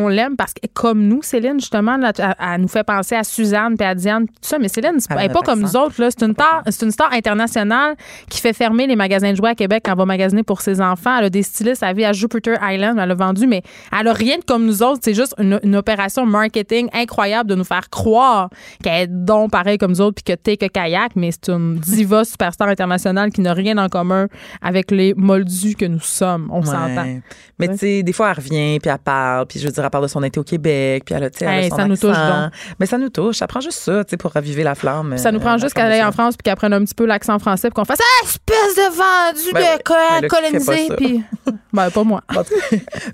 On 0.00 0.06
l'aime 0.06 0.36
parce 0.36 0.54
que, 0.54 0.60
comme 0.72 1.02
nous, 1.08 1.22
Céline, 1.22 1.58
justement, 1.58 1.96
là, 1.96 2.12
elle, 2.18 2.34
elle 2.38 2.60
nous 2.60 2.68
fait 2.68 2.84
penser 2.84 3.16
à 3.16 3.24
Suzanne 3.24 3.76
puis 3.76 3.84
à 3.86 3.94
Diane, 3.96 4.26
tout 4.26 4.34
ça. 4.42 4.58
Mais 4.60 4.68
Céline, 4.68 5.00
c'est 5.00 5.08
Elle 5.10 5.16
pas- 5.16 5.20
a 5.22 5.24
elle 5.24 5.30
est 5.30 5.34
pas 5.34 5.42
comme 5.42 5.60
nous 5.60 5.76
autres. 5.76 5.94
C'est 5.96 6.22
une, 6.22 6.34
star, 6.34 6.62
une 6.82 6.90
star 6.92 7.12
internationale 7.12 7.96
qui 8.30 8.40
fait 8.40 8.52
fermer 8.52 8.86
les 8.86 8.94
magasins 8.94 9.32
de 9.32 9.36
jouets 9.36 9.50
à 9.50 9.54
Québec 9.56 9.82
quand 9.84 9.92
elle 9.92 9.98
va 9.98 10.04
magasiner 10.06 10.44
pour 10.44 10.60
ses 10.60 10.80
enfants. 10.80 11.18
Elle 11.18 11.24
a 11.24 11.30
des 11.30 11.42
stylistes. 11.42 11.82
Elle 11.82 11.96
vit 11.96 12.04
à 12.04 12.12
Jupiter 12.12 12.58
Island. 12.62 12.96
Elle 12.98 13.10
a 13.10 13.14
vendu, 13.14 13.46
mais 13.48 13.62
elle 13.98 14.06
a 14.06 14.12
rien 14.12 14.38
de 14.38 14.44
comme 14.44 14.64
nous 14.66 14.82
autres. 14.84 15.00
C'est 15.02 15.14
juste 15.14 15.34
une, 15.38 15.58
une 15.64 15.74
opération 15.74 16.24
marketing 16.24 16.88
incroyable 16.92 17.50
de 17.50 17.56
nous 17.56 17.64
faire 17.64 17.90
croire 17.90 18.50
qu'elle 18.84 19.02
est 19.02 19.06
donc 19.08 19.50
pareil 19.50 19.78
comme 19.78 19.90
nous 19.90 20.00
autres 20.00 20.22
puis 20.22 20.32
que 20.32 20.38
t'es 20.40 20.56
que 20.56 20.66
kayak. 20.66 21.16
Mais 21.16 21.30
c'est 21.32 21.48
une 21.50 21.74
diva 21.80 22.24
superstar 22.24 22.68
internationale 22.68 23.30
qui 23.32 23.40
n'a 23.40 23.52
rien 23.52 23.76
en 23.78 23.88
commun 23.88 24.28
avec 24.62 24.92
les 24.92 25.12
moldus 25.14 25.74
que 25.74 25.86
nous 25.86 25.98
sommes. 26.00 26.48
On 26.52 26.60
Ouais. 26.60 26.66
s'entend. 26.66 27.20
Mais 27.58 27.66
Ouais. 27.66 27.72
tu 27.74 27.78
sais, 27.78 28.02
des 28.04 28.12
fois, 28.12 28.28
elle 28.30 28.36
revient, 28.36 28.78
puis 28.80 28.90
elle 28.90 28.98
parle, 28.98 29.46
puis 29.46 29.58
je 29.58 29.66
veux 29.66 29.72
dire, 29.72 29.87
elle 29.88 29.90
parle 29.90 30.04
de 30.04 30.08
son 30.08 30.22
été 30.22 30.38
au 30.38 30.44
Québec, 30.44 31.04
puis 31.06 31.14
elle 31.14 31.24
a, 31.24 31.68
son 31.68 31.76
ça 31.76 31.84
nous 31.86 31.96
touche 31.96 32.16
donc. 32.16 32.52
Mais 32.78 32.86
ça 32.86 32.98
nous 32.98 33.08
touche. 33.08 33.36
Ça 33.36 33.46
prend 33.46 33.60
juste 33.60 33.78
ça, 33.78 34.04
tu 34.04 34.10
sais, 34.10 34.16
pour 34.16 34.32
raviver 34.32 34.62
la 34.62 34.74
flamme. 34.74 35.16
Ça 35.18 35.32
nous 35.32 35.38
euh, 35.38 35.42
prend 35.42 35.58
juste 35.58 35.74
qu'elle 35.74 35.92
aille 35.92 36.04
en. 36.04 36.12
France 36.12 36.36
puis 36.36 36.42
qu'elle 36.42 36.56
prenne 36.56 36.72
un 36.72 36.84
petit 36.84 36.94
peu 36.94 37.06
l'accent 37.06 37.38
français 37.38 37.68
puis 37.68 37.74
qu'on 37.74 37.84
fasse 37.84 38.00
ah, 38.00 38.24
espèce 38.24 38.76
de 38.76 38.90
vendu 38.90 39.52
Ben 39.52 40.22
de 40.22 40.28
colonisé 40.28 40.88
puis 40.96 41.22
ben 41.72 41.90
pas 41.90 42.04
moi. 42.04 42.22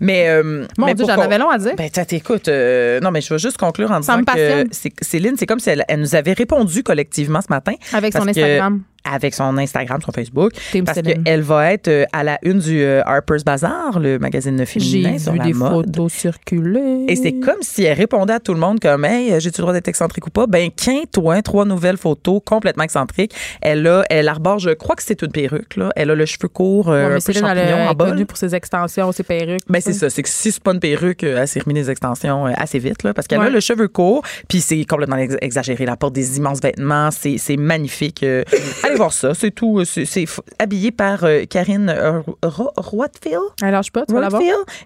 Mais, 0.00 0.28
euh, 0.28 0.64
Mon 0.78 0.86
mais 0.86 0.94
Dieu, 0.94 1.04
j'en 1.06 1.20
avais 1.20 1.38
long 1.38 1.50
à 1.50 1.58
dire. 1.58 1.74
Ben, 1.76 1.90
t'as- 1.90 2.04
t'écoute, 2.04 2.48
euh, 2.48 3.00
non, 3.00 3.10
mais 3.10 3.20
je 3.20 3.32
veux 3.32 3.38
juste 3.38 3.58
conclure 3.58 3.90
en 3.90 4.02
Ça 4.02 4.16
disant 4.16 4.34
que 4.34 4.64
Céline, 5.02 5.36
c'est 5.36 5.46
comme 5.46 5.58
si 5.60 5.70
elle, 5.70 5.84
elle 5.88 6.00
nous 6.00 6.14
avait 6.14 6.32
répondu 6.32 6.82
collectivement 6.82 7.40
ce 7.40 7.48
matin. 7.50 7.74
Avec 7.92 8.12
son 8.12 8.26
Instagram. 8.28 8.82
Avec 9.04 9.34
son 9.34 9.58
Instagram, 9.58 10.00
son 10.04 10.12
Facebook. 10.12 10.52
Team 10.72 10.84
parce 10.84 11.00
qu'elle 11.02 11.42
va 11.42 11.72
être 11.72 11.88
euh, 11.88 12.04
à 12.12 12.24
la 12.24 12.38
une 12.42 12.58
du 12.58 12.80
euh, 12.82 13.02
Harper's 13.04 13.44
Bazaar, 13.44 14.00
le 14.00 14.18
magazine 14.18 14.56
J'ai 14.58 14.64
féminin 14.66 15.18
sur 15.18 15.32
vu 15.32 15.38
la 15.38 15.44
des 15.44 15.52
mode. 15.52 15.86
photos 15.86 16.12
circuler. 16.12 17.04
Et 17.08 17.16
c'est 17.16 17.32
comme 17.34 17.58
si 17.60 17.84
elle 17.84 17.96
répondait 17.98 18.32
à 18.32 18.40
tout 18.40 18.54
le 18.54 18.60
monde 18.60 18.80
comme 18.80 19.04
Hey, 19.04 19.28
j'ai-tu 19.40 19.58
le 19.60 19.62
droit 19.62 19.72
d'être 19.72 19.88
excentrique 19.88 20.26
ou 20.26 20.30
pas? 20.30 20.46
Ben, 20.46 20.70
quinte-toi, 20.70 21.42
trois 21.42 21.64
nouvelles 21.64 21.96
photos 21.96 22.40
complètement 22.44 22.84
excentriques. 22.84 23.34
Elle 23.60 23.86
a, 23.86 24.04
elle 24.10 24.28
arbore, 24.28 24.58
je 24.58 24.70
crois 24.70 24.96
que 24.96 25.02
c'est 25.02 25.20
une 25.22 25.32
perruque, 25.32 25.76
là. 25.76 25.90
Elle 25.96 26.10
a 26.10 26.14
le 26.14 26.24
cheveu 26.26 26.48
court, 26.48 26.88
euh, 26.90 27.08
Ouais, 27.08 27.14
un 27.16 27.18
peu 27.20 27.32
champignon 27.32 27.88
en 27.88 27.94
bol. 27.94 28.08
connue 28.10 28.26
pour 28.26 28.36
ses 28.38 28.54
extensions, 28.54 29.12
ses 29.12 29.22
perruques. 29.22 29.62
Ben, 29.68 29.80
c'est 29.80 29.92
ça. 29.92 30.08
C'est 30.10 30.22
que 30.22 30.28
si 30.28 30.50
c'est 30.52 30.62
pas 30.62 30.72
une 30.72 30.80
perruque, 30.80 31.24
euh, 31.24 31.42
elle 31.42 31.48
s'est 31.48 31.60
remis 31.60 31.74
des 31.74 31.90
extensions 31.90 32.46
euh, 32.46 32.52
assez 32.56 32.78
vite, 32.78 33.02
là, 33.02 33.12
parce 33.12 33.26
qu'elle 33.28 33.40
Ouais. 33.40 33.46
a 33.46 33.50
le 33.50 33.60
cheveu 33.60 33.88
court, 33.88 34.22
puis 34.48 34.60
c'est 34.60 34.82
complètement 34.84 35.16
ex- 35.16 35.36
exagéré. 35.42 35.84
Elle 35.86 35.96
porte 35.96 36.14
des 36.14 36.38
immenses 36.38 36.60
vêtements. 36.62 37.10
C'est 37.10 37.36
c'est 37.38 37.56
magnifique. 37.56 38.22
Euh, 38.22 38.42
allez 38.94 38.98
voir 38.98 39.12
ça. 39.12 39.34
C'est 39.34 39.50
tout. 39.50 39.84
C'est 39.84 40.04
c'est 40.04 40.24
habillé 40.58 40.90
par 40.90 41.24
euh, 41.24 41.44
Karine 41.44 41.88
euh, 41.88 42.20
Ro- 42.42 42.72
Roitfield? 42.76 43.40
Elle 43.62 43.72
lâche 43.72 43.90
pas, 43.90 44.04
tu 44.06 44.14
vas 44.14 44.28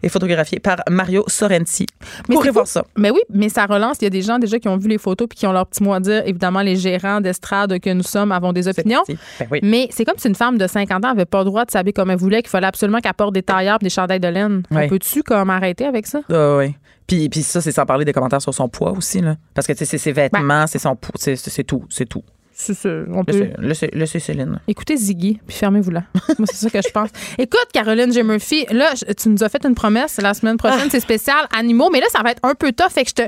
et 0.03 0.09
photographié 0.09 0.59
par 0.61 0.79
Mario 0.89 1.25
Sorrenti. 1.27 1.87
Mais 2.29 2.37
c'est 2.43 2.51
voir 2.51 2.67
ça. 2.67 2.85
Mais 2.97 3.11
oui, 3.11 3.21
mais 3.31 3.49
ça 3.49 3.67
relance. 3.67 3.97
Il 4.01 4.05
y 4.05 4.07
a 4.07 4.11
des 4.11 4.23
gens 4.23 4.39
déjà 4.39 4.59
qui 4.59 4.69
ont 4.69 4.77
vu 4.77 4.89
les 4.89 4.99
photos 4.99 5.29
puis 5.29 5.39
qui 5.39 5.47
ont 5.47 5.53
leur 5.53 5.67
petit 5.67 5.83
mot 5.83 5.93
à 5.93 6.01
dire. 6.01 6.23
Évidemment, 6.27 6.63
les 6.63 6.77
gérants 6.77 7.21
d'estrade 7.21 7.79
que 7.81 7.91
nous 7.91 8.03
sommes 8.03 8.33
avons 8.33 8.53
des 8.53 8.69
opinions. 8.69 9.03
Ben 9.09 9.47
oui. 9.51 9.61
Mais 9.63 9.89
c'est 9.91 10.05
comme 10.05 10.19
si 10.19 10.29
une 10.29 10.35
femme 10.35 10.59
de 10.59 10.67
50 10.67 11.05
ans 11.05 11.11
avait 11.11 11.25
pas 11.25 11.39
le 11.41 11.45
droit 11.47 11.65
de 11.65 11.71
s'habiller 11.71 11.93
comme 11.93 12.11
elle 12.11 12.19
voulait, 12.19 12.43
qu'il 12.43 12.51
fallait 12.51 12.67
absolument 12.67 12.99
qu'elle 13.01 13.15
porte 13.15 13.35
des 13.35 13.43
tailleurs, 13.43 13.79
des 13.79 13.91
chandails 13.91 14.21
de 14.21 14.29
laine. 14.29 14.63
Ouais. 14.71 14.85
On 14.87 14.89
peut-tu 14.89 15.23
comme 15.23 15.51
arrêter 15.51 15.85
avec 15.87 16.07
ça? 16.07 16.21
Ah 16.33 16.57
oui. 16.57 16.75
Puis, 17.07 17.29
puis 17.31 17.43
ça, 17.43 17.61
c'est 17.63 17.73
sans 17.73 17.87
parler 17.87 18.05
des 18.05 18.13
commentaires 18.13 18.43
sur 18.43 18.53
son 18.53 18.69
poids 18.69 18.93
aussi. 18.93 19.21
Là. 19.21 19.37
Parce 19.55 19.67
que 19.67 19.75
sais, 19.75 19.87
c'est 19.87 19.97
ses 19.99 20.13
vêtements, 20.13 20.41
Ben. 20.47 20.67
c'est 20.67 20.79
son 20.79 20.95
poids, 20.95 21.13
c'est 21.17 21.65
tout. 21.65 21.85
C'est 21.89 22.07
tout. 22.07 22.23
C'est 22.61 22.75
ça, 22.75 22.89
on 23.13 23.25
peut. 23.25 23.33
Laissez, 23.33 23.55
laissez- 23.61 23.91
laissez 23.93 24.19
Céline. 24.19 24.59
Écoutez 24.67 24.97
Ziggy, 24.97 25.39
puis 25.47 25.57
fermez-vous 25.57 25.93
là. 25.93 26.03
Moi, 26.39 26.47
c'est 26.51 26.57
ça 26.57 26.69
que 26.71 26.81
je 26.85 26.91
pense. 26.93 27.09
Écoute, 27.39 27.67
Caroline 27.73 28.13
J. 28.13 28.25
Murphy, 28.25 28.67
là, 28.73 28.95
tu 29.17 29.29
nous 29.29 29.45
as 29.45 29.49
fait 29.49 29.65
une 29.65 29.77
promesse. 29.77 30.19
La 30.21 30.35
semaine 30.35 30.57
prochaine, 30.57 30.81
Ah. 30.87 30.89
c'est 30.91 30.99
spécial 30.99 31.47
animaux, 31.57 31.89
mais 31.93 32.01
là, 32.01 32.07
ça 32.11 32.21
va 32.21 32.33
être 32.33 32.41
un 32.43 32.57
peu 32.57 32.73
tough. 32.73 32.91
Fait 32.91 33.05
que 33.05 33.11
je 33.11 33.15
te. 33.15 33.23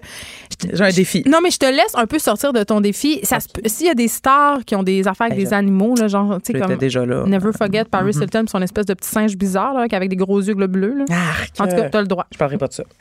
J'ai 0.77 0.83
un 0.85 0.91
défi. 0.91 1.23
Non, 1.27 1.39
mais 1.43 1.51
je 1.53 1.59
te 1.59 1.65
laisse 1.67 1.95
un 1.95 2.07
peu 2.07 2.19
sortir 2.19 2.53
de 2.53 2.65
ton 2.65 2.81
défi. 2.81 3.21
S'il 3.67 3.87
y 3.87 3.91
a 3.91 3.95
des 3.95 4.09
stars 4.09 4.65
qui 4.65 4.75
ont 4.75 4.83
des 4.83 5.07
affaires 5.07 5.27
avec 5.29 5.39
Ben, 5.39 5.45
des 5.45 5.55
animaux, 5.55 5.95
là, 5.95 6.09
genre, 6.09 6.39
tu 6.45 6.53
sais, 6.53 6.59
comme. 6.59 6.75
déjà 6.77 7.07
là. 7.07 7.23
Never 7.25 7.53
Forget 7.57 7.85
Paris 7.85 8.13
Mhm. 8.17 8.23
Hilton, 8.25 8.45
son 8.51 8.61
espèce 8.63 8.87
de 8.87 8.95
petit 8.95 9.09
singe 9.11 9.37
bizarre, 9.37 9.75
là, 9.75 9.87
avec 9.93 10.09
des 10.11 10.17
gros 10.17 10.41
yeux 10.41 10.55
globuleux. 10.55 10.95
Là. 10.99 11.05
Arc. 11.09 11.53
En 11.61 11.69
tout 11.69 11.77
cas, 11.77 11.89
t'as 11.89 12.01
le 12.01 12.09
droit. 12.09 12.27
Je 12.33 12.37
parlerai 12.39 12.59
pas 12.59 12.67
de 12.67 12.73
ça. 12.73 12.83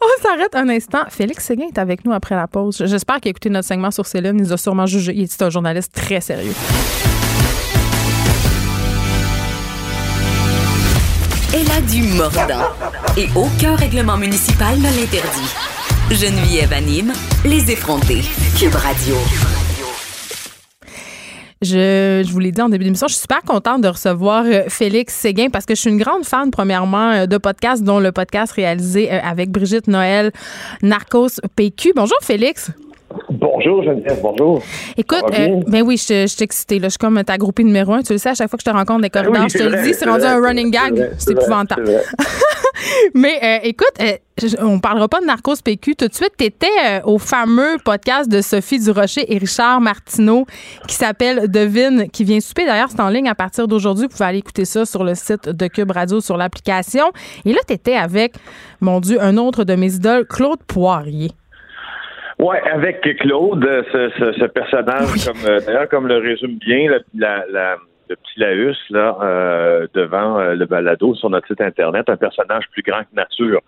On 0.00 0.22
s'arrête 0.22 0.54
un 0.54 0.68
instant. 0.68 1.04
Félix 1.08 1.44
Séguin 1.44 1.66
est 1.68 1.78
avec 1.78 2.04
nous 2.04 2.12
après 2.12 2.34
la 2.34 2.46
pause. 2.46 2.82
J'espère 2.84 3.16
qu'il 3.20 3.28
a 3.28 3.30
écouté 3.30 3.48
notre 3.50 3.66
segment 3.68 3.90
sur 3.90 4.06
Céline. 4.06 4.36
Il 4.36 4.42
nous 4.42 4.52
a 4.52 4.56
sûrement 4.56 4.86
jugé. 4.98 5.12
Il 5.14 5.22
est 5.22 5.42
un 5.42 5.50
journaliste 5.50 5.92
très 5.94 6.20
sérieux. 6.20 6.54
Elle 11.54 11.70
a 11.70 11.80
du 11.80 12.02
mordant. 12.02 12.68
Et 13.16 13.28
aucun 13.34 13.76
règlement 13.76 14.16
municipal 14.16 14.76
ne 14.78 14.84
l'interdit. 14.84 15.54
Geneviève 16.10 16.72
anime 16.72 17.12
les 17.44 17.70
effrontés. 17.70 18.22
Cube 18.58 18.74
Radio. 18.74 19.16
Je, 21.62 22.22
je 22.26 22.30
vous 22.30 22.38
l'ai 22.38 22.52
dit 22.52 22.60
en 22.60 22.68
début 22.68 22.84
d'émission, 22.84 23.08
je 23.08 23.14
suis 23.14 23.22
super 23.22 23.40
contente 23.40 23.80
de 23.80 23.88
recevoir 23.88 24.44
euh, 24.44 24.64
Félix 24.68 25.14
Séguin 25.14 25.48
parce 25.50 25.64
que 25.64 25.74
je 25.74 25.80
suis 25.80 25.90
une 25.90 25.96
grande 25.96 26.26
fan, 26.26 26.50
premièrement, 26.50 27.10
euh, 27.10 27.26
de 27.26 27.38
podcasts, 27.38 27.82
dont 27.82 27.98
le 27.98 28.12
podcast 28.12 28.52
réalisé 28.52 29.10
euh, 29.10 29.18
avec 29.22 29.50
Brigitte 29.50 29.88
Noël, 29.88 30.32
Narcos 30.82 31.40
PQ. 31.56 31.94
Bonjour, 31.96 32.18
Félix. 32.20 32.70
Bonjour 33.30 33.82
Geneviève, 33.82 34.20
bonjour. 34.22 34.62
Écoute, 34.96 35.24
ben 35.66 35.82
oui, 35.82 35.96
je, 35.96 36.26
suis 36.26 36.42
excitée. 36.44 36.80
Je 36.82 36.88
suis 36.88 36.98
comme 36.98 37.22
ta 37.24 37.38
groupie 37.38 37.64
numéro 37.64 37.92
un. 37.92 38.02
Tu 38.02 38.12
le 38.12 38.18
sais, 38.18 38.30
à 38.30 38.34
chaque 38.34 38.50
fois 38.50 38.56
que 38.56 38.64
je 38.66 38.70
te 38.70 38.76
rencontre 38.76 39.02
des 39.02 39.08
ben 39.08 39.24
corridors, 39.24 39.48
je 39.48 39.58
te 39.58 39.62
le 39.62 39.82
dis, 39.82 39.94
c'est 39.94 40.08
rendu 40.08 40.24
un 40.24 40.40
running 40.40 40.70
gag. 40.70 41.12
C'est 41.18 41.32
épouvantable. 41.32 41.88
Mais 43.14 43.38
euh, 43.42 43.58
écoute, 43.62 43.92
euh, 44.00 44.16
on 44.60 44.80
parlera 44.80 45.08
pas 45.08 45.20
de 45.20 45.26
Narcos 45.26 45.56
PQ 45.64 45.96
tout 45.96 46.08
de 46.08 46.14
suite. 46.14 46.32
Tu 46.38 46.44
étais 46.44 46.66
euh, 46.84 47.00
au 47.04 47.18
fameux 47.18 47.76
podcast 47.84 48.28
de 48.28 48.40
Sophie 48.40 48.78
Durocher 48.78 49.32
et 49.32 49.38
Richard 49.38 49.80
Martineau 49.80 50.46
qui 50.86 50.94
s'appelle 50.94 51.50
Devine, 51.50 52.08
qui 52.10 52.24
vient 52.24 52.40
souper. 52.40 52.66
D'ailleurs, 52.66 52.88
c'est 52.90 53.00
en 53.00 53.08
ligne 53.08 53.28
à 53.28 53.34
partir 53.34 53.66
d'aujourd'hui. 53.68 54.04
Vous 54.04 54.10
pouvez 54.10 54.26
aller 54.26 54.38
écouter 54.38 54.64
ça 54.64 54.84
sur 54.84 55.04
le 55.04 55.14
site 55.14 55.48
de 55.48 55.66
Cube 55.68 55.90
Radio, 55.90 56.20
sur 56.20 56.36
l'application. 56.36 57.10
Et 57.44 57.52
là, 57.52 57.60
tu 57.66 57.74
étais 57.74 57.96
avec, 57.96 58.34
mon 58.80 59.00
Dieu, 59.00 59.22
un 59.22 59.36
autre 59.36 59.64
de 59.64 59.74
mes 59.74 59.94
idoles, 59.94 60.26
Claude 60.26 60.62
Poirier. 60.66 61.30
Ouais, 62.38 62.60
avec 62.70 63.00
Claude, 63.18 63.64
ce, 63.92 64.10
ce, 64.18 64.44
personnage, 64.46 65.24
comme 65.24 65.64
d'ailleurs, 65.64 65.88
comme 65.88 66.06
le 66.06 66.18
résume 66.18 66.58
bien 66.58 66.90
la, 67.14 67.44
la 67.50 67.76
le 68.08 68.16
petit 68.16 68.40
Laus 68.40 68.76
là 68.90 69.18
euh, 69.22 69.86
devant 69.94 70.38
euh, 70.38 70.54
le 70.54 70.66
balado 70.66 71.14
sur 71.14 71.30
notre 71.30 71.46
site 71.48 71.60
internet, 71.60 72.08
un 72.08 72.16
personnage 72.16 72.64
plus 72.72 72.82
grand 72.82 73.00
que 73.00 73.14
nature. 73.14 73.60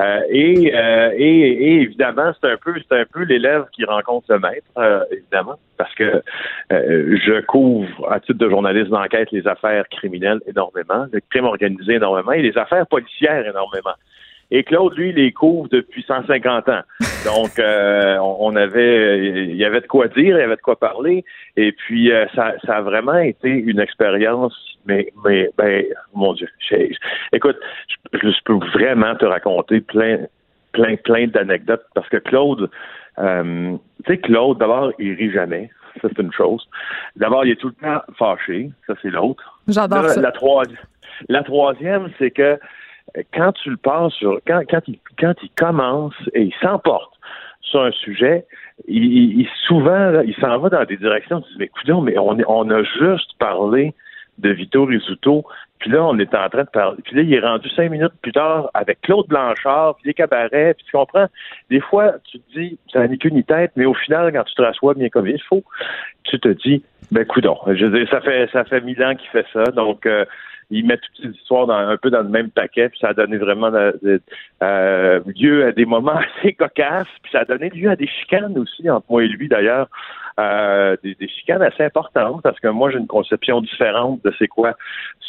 Euh, 0.00 0.20
et, 0.28 0.72
et, 1.16 1.82
évidemment, 1.82 2.32
c'est 2.40 2.50
un 2.50 2.56
peu 2.56 2.74
c'est 2.88 3.00
un 3.00 3.04
peu 3.10 3.22
l'élève 3.22 3.64
qui 3.72 3.84
rencontre 3.84 4.26
le 4.32 4.38
maître, 4.38 5.06
évidemment, 5.10 5.58
parce 5.76 5.94
que 5.94 6.22
je 6.70 7.40
couvre 7.46 8.10
à 8.10 8.20
titre 8.20 8.38
de 8.38 8.48
journaliste 8.48 8.90
d'enquête 8.90 9.30
les 9.32 9.46
affaires 9.46 9.88
criminelles 9.88 10.40
énormément, 10.46 11.06
le 11.12 11.20
crime 11.30 11.44
organisé 11.44 11.94
énormément 11.94 12.32
et 12.32 12.42
les 12.42 12.56
affaires 12.58 12.86
policières 12.86 13.46
énormément. 13.46 13.94
Et 14.50 14.62
Claude, 14.62 14.96
lui, 14.96 15.12
les 15.12 15.32
couvre 15.32 15.68
depuis 15.68 16.04
150 16.06 16.68
ans. 16.68 16.82
Donc, 17.24 17.58
euh, 17.58 18.16
on 18.18 18.54
avait, 18.54 19.48
il 19.48 19.56
y 19.56 19.64
avait 19.64 19.80
de 19.80 19.86
quoi 19.86 20.06
dire, 20.08 20.36
il 20.36 20.40
y 20.40 20.42
avait 20.42 20.56
de 20.56 20.60
quoi 20.60 20.78
parler. 20.78 21.24
Et 21.56 21.72
puis, 21.72 22.12
euh, 22.12 22.26
ça, 22.34 22.54
ça 22.64 22.76
a 22.76 22.82
vraiment 22.82 23.18
été 23.18 23.48
une 23.48 23.80
expérience, 23.80 24.54
mais, 24.86 25.12
mais, 25.24 25.50
ben, 25.58 25.84
mon 26.14 26.34
Dieu, 26.34 26.48
écoute, 27.32 27.56
je, 28.12 28.42
peux 28.44 28.58
vraiment 28.72 29.16
te 29.16 29.24
raconter 29.24 29.80
plein, 29.80 30.18
plein, 30.72 30.96
plein 30.96 31.26
d'anecdotes 31.26 31.84
parce 31.94 32.08
que 32.08 32.18
Claude, 32.18 32.70
euh, 33.18 33.76
tu 34.04 34.12
sais, 34.12 34.18
Claude, 34.18 34.58
d'abord, 34.58 34.92
il 34.98 35.14
rit 35.14 35.32
jamais. 35.32 35.70
Ça, 36.00 36.08
c'est 36.14 36.22
une 36.22 36.32
chose. 36.32 36.68
D'abord, 37.16 37.44
il 37.46 37.52
est 37.52 37.56
tout 37.56 37.68
le 37.68 37.86
temps 37.86 38.02
fâché. 38.18 38.70
Ça, 38.86 38.94
c'est 39.00 39.10
l'autre. 39.10 39.60
J'adore 39.66 40.04
ça. 40.10 40.20
La, 40.20 40.32
la 41.28 41.42
troisième, 41.42 42.10
c'est 42.18 42.30
que 42.30 42.58
quand 43.32 43.52
tu 43.52 43.70
le 43.70 43.76
penses 43.76 44.14
sur, 44.14 44.40
quand, 44.46 44.62
quand, 44.68 44.80
il, 44.88 44.98
quand 45.18 45.34
il 45.42 45.50
commence 45.50 46.14
et 46.34 46.42
il 46.42 46.54
s'emporte 46.60 47.12
sur 47.60 47.82
un 47.82 47.92
sujet, 47.92 48.44
il, 48.86 49.46
souvent, 49.66 50.20
il 50.20 50.34
s'en 50.36 50.58
va 50.58 50.68
dans 50.68 50.84
des 50.84 50.96
directions, 50.96 51.40
tu 51.40 51.48
dis, 51.52 51.58
mais 51.58 51.64
écoutez, 51.66 51.92
mais 52.02 52.18
on, 52.18 52.70
a 52.70 52.82
juste 52.82 53.32
parlé 53.38 53.94
de 54.38 54.50
Vito 54.50 54.84
Rizzuto, 54.84 55.44
puis 55.78 55.90
là, 55.90 56.04
on 56.04 56.18
est 56.18 56.34
en 56.34 56.48
train 56.48 56.64
de 56.64 56.68
parler. 56.68 56.98
Puis 57.02 57.16
là, 57.16 57.22
il 57.22 57.34
est 57.34 57.40
rendu 57.40 57.68
cinq 57.70 57.90
minutes 57.90 58.12
plus 58.22 58.32
tard 58.32 58.70
avec 58.74 59.00
Claude 59.00 59.26
Blanchard, 59.28 59.96
puis 59.96 60.08
les 60.08 60.14
cabarets, 60.14 60.74
puis 60.74 60.84
tu 60.86 60.92
comprends? 60.92 61.26
Des 61.70 61.80
fois, 61.80 62.14
tu 62.24 62.38
te 62.38 62.58
dis, 62.58 62.78
ça 62.92 63.00
n'a 63.00 63.08
ni 63.08 63.18
queue 63.18 63.30
ni 63.30 63.44
tête, 63.44 63.72
mais 63.76 63.86
au 63.86 63.94
final, 63.94 64.32
quand 64.32 64.44
tu 64.44 64.54
te 64.54 64.62
rassois 64.62 64.94
bien 64.94 65.08
comme 65.08 65.26
il 65.26 65.42
faut, 65.42 65.64
tu 66.24 66.38
te 66.38 66.48
dis, 66.48 66.82
ben 67.10 67.24
coudon. 67.24 67.58
Ça 68.10 68.20
fait 68.20 68.48
ça 68.52 68.64
fait 68.64 68.80
mille 68.80 69.02
ans 69.02 69.14
qu'il 69.14 69.30
fait 69.30 69.46
ça, 69.52 69.64
donc 69.64 70.06
euh, 70.06 70.24
il 70.70 70.86
met 70.86 70.98
toutes 70.98 71.16
ces 71.22 71.38
histoires 71.38 71.66
dans, 71.66 71.74
un 71.74 71.96
peu 71.96 72.10
dans 72.10 72.22
le 72.22 72.28
même 72.28 72.50
paquet, 72.50 72.88
puis 72.88 72.98
ça 73.00 73.08
a 73.08 73.14
donné 73.14 73.36
vraiment 73.38 73.72
euh, 73.72 75.20
lieu 75.36 75.66
à 75.66 75.72
des 75.72 75.84
moments 75.84 76.18
assez 76.38 76.52
cocasses, 76.54 77.06
puis 77.22 77.32
ça 77.32 77.40
a 77.40 77.44
donné 77.44 77.70
lieu 77.70 77.90
à 77.90 77.96
des 77.96 78.08
chicanes 78.08 78.58
aussi 78.58 78.88
entre 78.90 79.06
moi 79.08 79.24
et 79.24 79.28
lui 79.28 79.48
d'ailleurs. 79.48 79.88
Euh, 80.38 80.96
des, 81.02 81.16
chicanes 81.28 81.62
assez 81.62 81.82
importantes 81.82 82.42
parce 82.42 82.60
que 82.60 82.68
moi 82.68 82.90
j'ai 82.90 82.98
une 82.98 83.06
conception 83.06 83.62
différente 83.62 84.20
de 84.22 84.30
c'est 84.38 84.48
quoi 84.48 84.74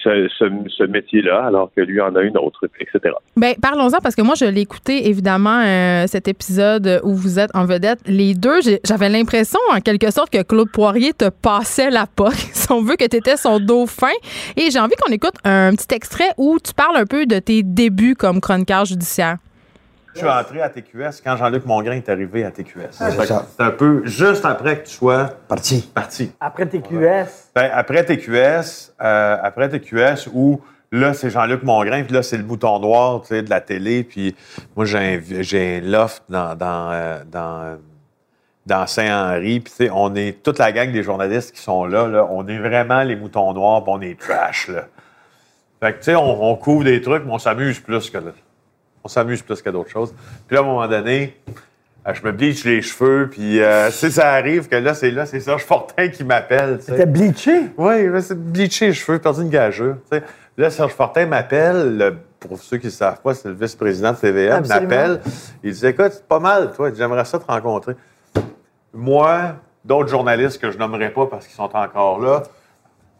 ce, 0.03 0.27
ce, 0.37 0.83
métier-là 0.83 1.45
alors 1.45 1.71
que 1.73 1.79
lui 1.79 2.01
en 2.01 2.13
a 2.17 2.23
une 2.23 2.37
autre, 2.37 2.67
etc. 2.77 3.15
Ben 3.37 3.55
parlons-en 3.61 3.99
parce 3.99 4.15
que 4.15 4.21
moi 4.21 4.35
je 4.35 4.43
l'ai 4.43 4.59
écouté 4.59 5.07
évidemment 5.07 5.61
euh, 5.65 6.07
cet 6.07 6.27
épisode 6.27 6.99
où 7.03 7.13
vous 7.13 7.39
êtes 7.39 7.51
en 7.55 7.63
vedette 7.63 7.99
les 8.05 8.33
deux. 8.33 8.59
J'avais 8.83 9.07
l'impression 9.07 9.59
en 9.73 9.79
quelque 9.79 10.11
sorte 10.11 10.29
que 10.29 10.43
Claude 10.43 10.71
Poirier 10.73 11.13
te 11.13 11.29
passait 11.29 11.89
la 11.89 12.05
poque, 12.05 12.33
si 12.51 12.69
on 12.73 12.81
veut 12.81 12.97
que 12.97 13.07
tu 13.07 13.15
étais 13.15 13.37
son 13.37 13.61
dauphin. 13.61 14.11
Et 14.57 14.71
j'ai 14.71 14.79
envie 14.79 14.95
qu'on 14.95 15.13
écoute 15.13 15.35
un 15.45 15.73
petit 15.73 15.95
extrait 15.95 16.31
où 16.37 16.57
tu 16.61 16.73
parles 16.73 16.97
un 16.97 17.05
peu 17.05 17.25
de 17.25 17.39
tes 17.39 17.63
débuts 17.63 18.15
comme 18.15 18.41
chroniqueur 18.41 18.83
judiciaire. 18.83 19.37
Je 20.17 20.25
suis 20.25 20.29
entré 20.29 20.61
à 20.61 20.69
TQS 20.69 21.21
quand 21.23 21.37
Jean-Luc 21.37 21.65
Mongrain 21.65 21.91
est 21.91 22.09
arrivé 22.09 22.43
à 22.43 22.49
TQS. 22.49 22.89
c'est 22.91 23.63
un 23.63 23.71
peu 23.71 24.01
juste 24.05 24.45
après 24.45 24.79
que 24.79 24.87
tu 24.87 24.95
sois 24.95 25.29
parti. 25.47 25.91
Parti. 25.93 26.31
Après 26.39 26.65
TQS. 26.65 27.51
Ben, 27.53 27.69
après 27.71 28.03
TQS, 28.03 28.93
euh, 28.99 29.37
après 29.41 29.69
TQS 29.69 30.29
où 30.33 30.59
là 30.91 31.13
c'est 31.13 31.29
Jean-Luc 31.29 31.61
Mongrain 31.61 32.03
puis 32.03 32.13
là 32.13 32.23
c'est 32.23 32.37
le 32.37 32.43
bouton 32.43 32.79
noir, 32.79 33.21
tu 33.21 33.27
sais, 33.27 33.43
de 33.43 33.49
la 33.51 33.61
télé 33.61 34.03
puis 34.03 34.35
moi 34.75 34.85
j'ai 34.85 34.97
un, 34.97 35.21
j'ai 35.41 35.81
loft 35.81 36.23
dans 36.29 36.55
dans, 36.55 36.91
euh, 36.91 37.19
dans, 37.31 37.77
dans 38.65 38.87
Saint-Henri 38.87 39.59
puis 39.59 39.71
tu 39.71 39.85
sais 39.85 39.89
on 39.93 40.15
est 40.15 40.41
toute 40.41 40.57
la 40.57 40.71
gang 40.71 40.91
des 40.91 41.03
journalistes 41.03 41.53
qui 41.53 41.61
sont 41.61 41.85
là, 41.85 42.07
là 42.07 42.27
on 42.31 42.47
est 42.47 42.57
vraiment 42.57 43.03
les 43.03 43.15
moutons 43.15 43.53
noirs, 43.53 43.83
puis 43.83 43.93
on 43.95 44.01
est 44.01 44.19
trash 44.19 44.69
là. 44.69 44.85
Fait 45.79 45.93
que 45.93 45.97
tu 45.97 46.03
sais 46.05 46.15
on, 46.15 46.43
on 46.43 46.55
couvre 46.55 46.85
des 46.85 47.01
trucs 47.01 47.23
mais 47.23 47.33
on 47.33 47.39
s'amuse 47.39 47.79
plus 47.79 48.09
que 48.09 48.17
là 48.17 48.31
on 49.07 49.09
s'amuse 49.09 49.41
plus 49.41 49.61
qu'à 49.61 49.71
d'autres 49.71 49.89
choses. 49.89 50.13
Puis 50.47 50.55
là, 50.55 50.61
à 50.61 50.63
un 50.65 50.67
moment 50.67 50.85
donné, 50.85 51.37
euh, 52.05 52.13
je 52.13 52.21
me 52.25 52.33
bleach 52.33 52.65
les 52.65 52.81
cheveux, 52.81 53.29
puis 53.31 53.61
euh, 53.61 53.89
si 53.89 54.11
ça 54.11 54.33
arrive 54.33 54.67
que 54.67 54.75
là, 54.75 54.93
c'est 54.93 55.11
là, 55.11 55.25
c'est 55.25 55.39
Serge 55.39 55.63
Fortin 55.65 56.09
qui 56.09 56.25
m'appelle. 56.25 56.79
C'était 56.81 57.05
bleaché? 57.05 57.67
Oui, 57.77 58.21
c'est 58.21 58.37
bleaché 58.37 58.87
les 58.87 58.93
cheveux, 58.93 59.17
perdu 59.19 59.43
une 59.43 59.49
gageure. 59.49 59.95
Là, 60.57 60.69
Serge 60.69 60.91
Fortin 60.91 61.25
m'appelle, 61.25 62.17
pour 62.37 62.59
ceux 62.59 62.77
qui 62.77 62.87
ne 62.87 62.91
savent 62.91 63.21
pas, 63.21 63.33
c'est 63.33 63.47
le 63.47 63.53
vice-président 63.53 64.11
de 64.11 64.17
TVM, 64.17 64.67
m'appelle. 64.67 65.21
Il 65.63 65.71
dit 65.71 65.87
Écoute, 65.87 66.11
c'est 66.11 66.27
pas 66.27 66.39
mal, 66.39 66.73
toi, 66.73 66.91
j'aimerais 66.93 67.23
ça 67.23 67.39
te 67.39 67.45
rencontrer. 67.49 67.95
Moi, 68.93 69.53
d'autres 69.85 70.09
journalistes 70.09 70.59
que 70.59 70.69
je 70.69 70.77
nommerai 70.77 71.11
pas 71.11 71.27
parce 71.27 71.47
qu'ils 71.47 71.55
sont 71.55 71.73
encore 71.73 72.19
là, 72.19 72.43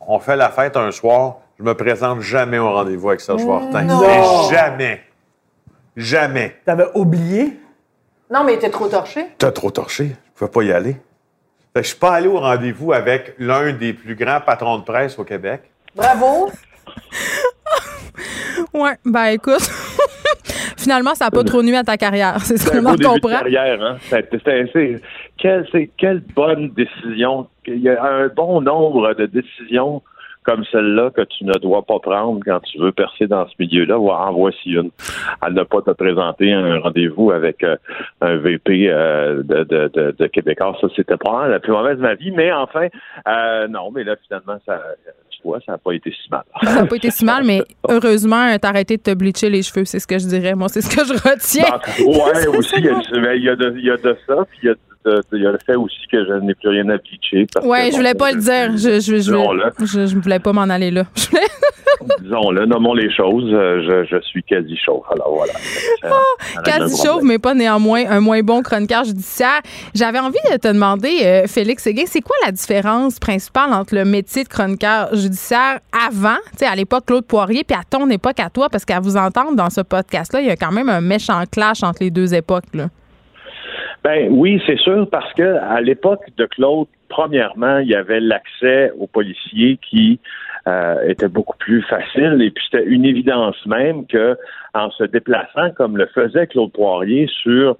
on 0.02 0.20
fait 0.20 0.36
la 0.36 0.50
fête 0.50 0.76
un 0.76 0.92
soir, 0.92 1.38
je 1.58 1.64
me 1.64 1.74
présente 1.76 2.20
jamais 2.20 2.60
au 2.60 2.72
rendez-vous 2.72 3.08
avec 3.08 3.22
Serge 3.22 3.44
Fortin. 3.44 3.88
Jamais. 4.52 5.07
Jamais. 5.98 6.56
T'avais 6.64 6.86
oublié? 6.94 7.58
Non, 8.32 8.44
mais 8.44 8.60
t'es 8.60 8.70
trop 8.70 8.88
torché. 8.88 9.26
T'as 9.40 9.52
trop 9.52 9.72
torché. 9.72 10.10
Je 10.10 10.40
pouvais 10.40 10.52
pas 10.52 10.64
y 10.64 10.72
aller. 10.72 10.98
Je 11.76 11.82
suis 11.82 11.98
pas 11.98 12.12
allé 12.12 12.28
au 12.28 12.40
rendez-vous 12.40 12.94
avec 12.94 13.34
l'un 13.40 13.74
des 13.74 13.94
plus 13.94 14.16
grands 14.16 14.40
patrons 14.42 14.78
de 14.78 14.84
presse 14.84 15.18
au 15.18 15.24
Québec. 15.24 15.62
Bravo. 15.96 16.52
ouais, 18.74 18.96
ben 19.06 19.26
écoute. 19.26 19.62
Finalement, 20.78 21.16
ça 21.16 21.26
n'a 21.26 21.32
pas 21.32 21.44
trop 21.44 21.64
nuit 21.64 21.76
à 21.76 21.84
ta 21.84 21.98
carrière. 21.98 22.40
C'est 22.42 22.58
ce 22.58 22.70
qu'on 22.70 22.86
en 22.86 22.96
comprend. 22.96 23.40
carrière, 23.40 23.82
hein? 23.82 23.98
quelle, 25.38 25.68
quelle 25.98 26.20
bonne 26.20 26.70
décision. 26.70 27.48
Il 27.66 27.82
y 27.82 27.90
a 27.90 28.04
un 28.04 28.28
bon 28.28 28.62
nombre 28.62 29.14
de 29.16 29.26
décisions 29.26 30.02
comme 30.48 30.64
celle-là 30.72 31.12
que 31.12 31.24
tu 31.24 31.44
ne 31.44 31.54
dois 31.60 31.84
pas 31.84 32.00
prendre 32.00 32.40
quand 32.46 32.62
tu 32.62 32.80
veux 32.80 32.94
percer 32.94 33.28
dans 33.28 33.46
ce 33.48 33.54
milieu-là, 33.60 34.00
en 34.00 34.32
voici 34.32 34.72
une. 34.72 34.92
À 35.42 35.50
ne 35.50 35.64
pas 35.64 35.82
te 35.82 35.92
présenter 35.92 36.54
un 36.54 36.80
rendez-vous 36.80 37.32
avec 37.32 37.64
euh, 37.64 37.76
un 38.22 38.38
VP 38.38 38.90
euh, 38.90 39.44
de, 39.44 39.64
de, 39.66 40.16
de, 40.18 40.28
Québécois. 40.28 40.78
Ça, 40.80 40.88
c'était 40.96 41.18
pas 41.18 41.50
la 41.50 41.60
plus 41.60 41.74
mauvaise 41.74 41.98
de 41.98 42.02
ma 42.02 42.16
vie, 42.16 42.32
mais 42.32 42.54
enfin, 42.54 42.88
euh, 43.28 43.68
non, 43.68 43.92
mais 43.92 44.06
là, 44.06 44.16
finalement, 44.26 44.58
ça, 44.66 44.82
tu 45.30 45.42
vois, 45.44 45.60
ça 45.66 45.74
n'a 45.74 45.78
pas 45.80 45.92
été 45.92 46.12
si 46.12 46.30
mal. 46.32 46.44
Ça 46.64 46.76
n'a 46.76 46.86
pas 46.86 46.96
été 46.96 47.12
si 47.12 47.26
mal, 47.26 47.44
mais 47.44 47.62
heureusement, 47.90 48.58
t'as 48.62 48.70
arrêté 48.70 48.96
de 48.96 49.02
te 49.02 49.14
bleacher 49.14 49.50
les 49.50 49.64
cheveux, 49.64 49.84
c'est 49.84 50.00
ce 50.00 50.08
que 50.08 50.18
je 50.18 50.28
dirais. 50.28 50.56
Moi, 50.56 50.70
c'est 50.70 50.82
ce 50.82 50.96
que 50.96 51.04
je 51.04 51.14
retiens. 51.14 51.78
Oui, 52.06 52.58
aussi, 52.58 52.76
il 52.78 52.86
y, 52.86 52.90
a, 52.90 53.34
il, 53.36 53.44
y 53.44 53.50
a 53.50 53.56
de, 53.58 53.74
il 53.78 53.86
y 53.86 53.92
a 53.92 53.98
de 53.98 54.16
ça, 54.26 54.46
puis 54.50 54.60
il 54.64 54.66
y 54.68 54.70
a 54.70 54.76
il 55.34 55.42
y 55.42 55.46
a 55.46 55.52
le 55.52 55.60
fait 55.66 55.76
aussi 55.76 56.08
que 56.12 56.26
je 56.26 56.34
n'ai 56.34 56.54
plus 56.56 56.70
rien 56.70 56.88
à 56.90 56.98
pitcher. 56.98 57.48
Oui, 57.64 57.92
je 57.92 57.96
voulais 57.96 58.14
pas 58.14 58.32
le 58.32 58.40
dire. 58.40 58.78
Je, 58.78 59.00
je, 59.00 59.18
je, 59.22 60.06
je, 60.06 60.16
voulais 60.18 60.40
pas 60.40 60.54
m'en 60.54 60.62
aller 60.62 60.92
là. 60.92 61.06
Disons-le, 62.22 62.66
nommons 62.66 62.94
les 62.94 63.12
choses. 63.14 63.50
Euh, 63.54 64.06
je, 64.10 64.20
suis 64.22 64.44
quasi 64.44 64.78
chauve. 64.78 65.04
Alors 65.12 65.34
voilà. 65.36 65.54
Ah, 66.04 66.62
quasi 66.64 67.02
chauve, 67.04 67.24
mais 67.24 67.40
pas 67.40 67.54
néanmoins 67.54 68.04
un 68.10 68.20
moins 68.20 68.42
bon 68.42 68.62
chroniqueur 68.62 69.04
judiciaire. 69.04 69.62
J'avais 69.94 70.20
envie 70.20 70.38
de 70.52 70.58
te 70.58 70.68
demander, 70.68 71.22
euh, 71.24 71.48
Félix 71.48 71.84
Séguin, 71.84 72.04
c'est 72.06 72.22
quoi 72.22 72.36
la 72.46 72.52
différence 72.52 73.20
principale 73.20 73.74
entre 73.74 73.96
le 73.96 74.06
métier 74.06 74.44
de 74.44 74.50
chroniqueur 74.50 75.16
judiciaire 75.16 75.80
avant, 76.08 76.38
tu 76.52 76.60
sais, 76.60 76.66
à 76.66 76.76
l'époque 76.76 77.06
Claude 77.06 77.26
Poirier, 77.26 77.64
puis 77.64 77.78
à 77.78 77.84
ton 77.84 78.10
époque 78.10 78.40
à 78.40 78.50
toi, 78.50 78.70
parce 78.70 78.86
qu'à 78.86 79.00
vous 79.00 79.18
entendre 79.18 79.56
dans 79.56 79.70
ce 79.70 79.82
podcast-là, 79.82 80.42
il 80.42 80.48
y 80.48 80.52
a 80.52 80.56
quand 80.56 80.72
même 80.72 80.90
un 80.90 81.02
méchant 81.02 81.42
clash 81.52 81.84
entre 81.84 82.04
les 82.04 82.12
deux 82.12 82.34
époques. 82.34 82.74
Là. 82.74 82.90
Ben 84.04 84.30
oui, 84.32 84.62
c'est 84.66 84.78
sûr, 84.80 85.10
parce 85.10 85.34
que 85.34 85.58
à 85.58 85.82
l'époque 85.82 86.26
de 86.38 86.46
Claude, 86.46 86.88
premièrement, 87.10 87.80
il 87.80 87.90
y 87.90 87.96
avait 87.96 88.20
l'accès 88.20 88.92
aux 88.98 89.08
policiers 89.08 89.78
qui 89.78 90.20
euh, 90.68 91.08
était 91.08 91.28
beaucoup 91.28 91.58
plus 91.58 91.82
facile 91.84 92.42
et 92.42 92.52
puis 92.52 92.64
c'était 92.70 92.86
une 92.86 93.06
évidence 93.06 93.56
même 93.66 94.06
que 94.06 94.38
en 94.74 94.92
se 94.92 95.06
déplaçant 95.06 95.72
comme 95.72 95.96
le 95.96 96.08
faisait 96.08 96.48
Claude 96.48 96.74
Poirier 96.74 97.28
sur 97.42 97.78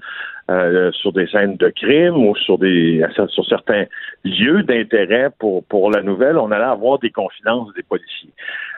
euh, 0.50 0.92
sur 0.94 1.12
des 1.12 1.28
scènes 1.28 1.58
de 1.58 1.68
crime 1.68 2.16
ou 2.16 2.34
sur 2.38 2.58
des 2.58 3.06
sur 3.28 3.46
certains 3.46 3.86
lieux 4.24 4.64
d'intérêt 4.64 5.30
pour 5.38 5.66
pour 5.66 5.92
la 5.92 6.02
nouvelle, 6.02 6.38
on 6.38 6.52
allait 6.52 6.64
avoir 6.64 7.00
des 7.00 7.10
confidences 7.10 7.74
des 7.74 7.84
policiers. 7.84 8.32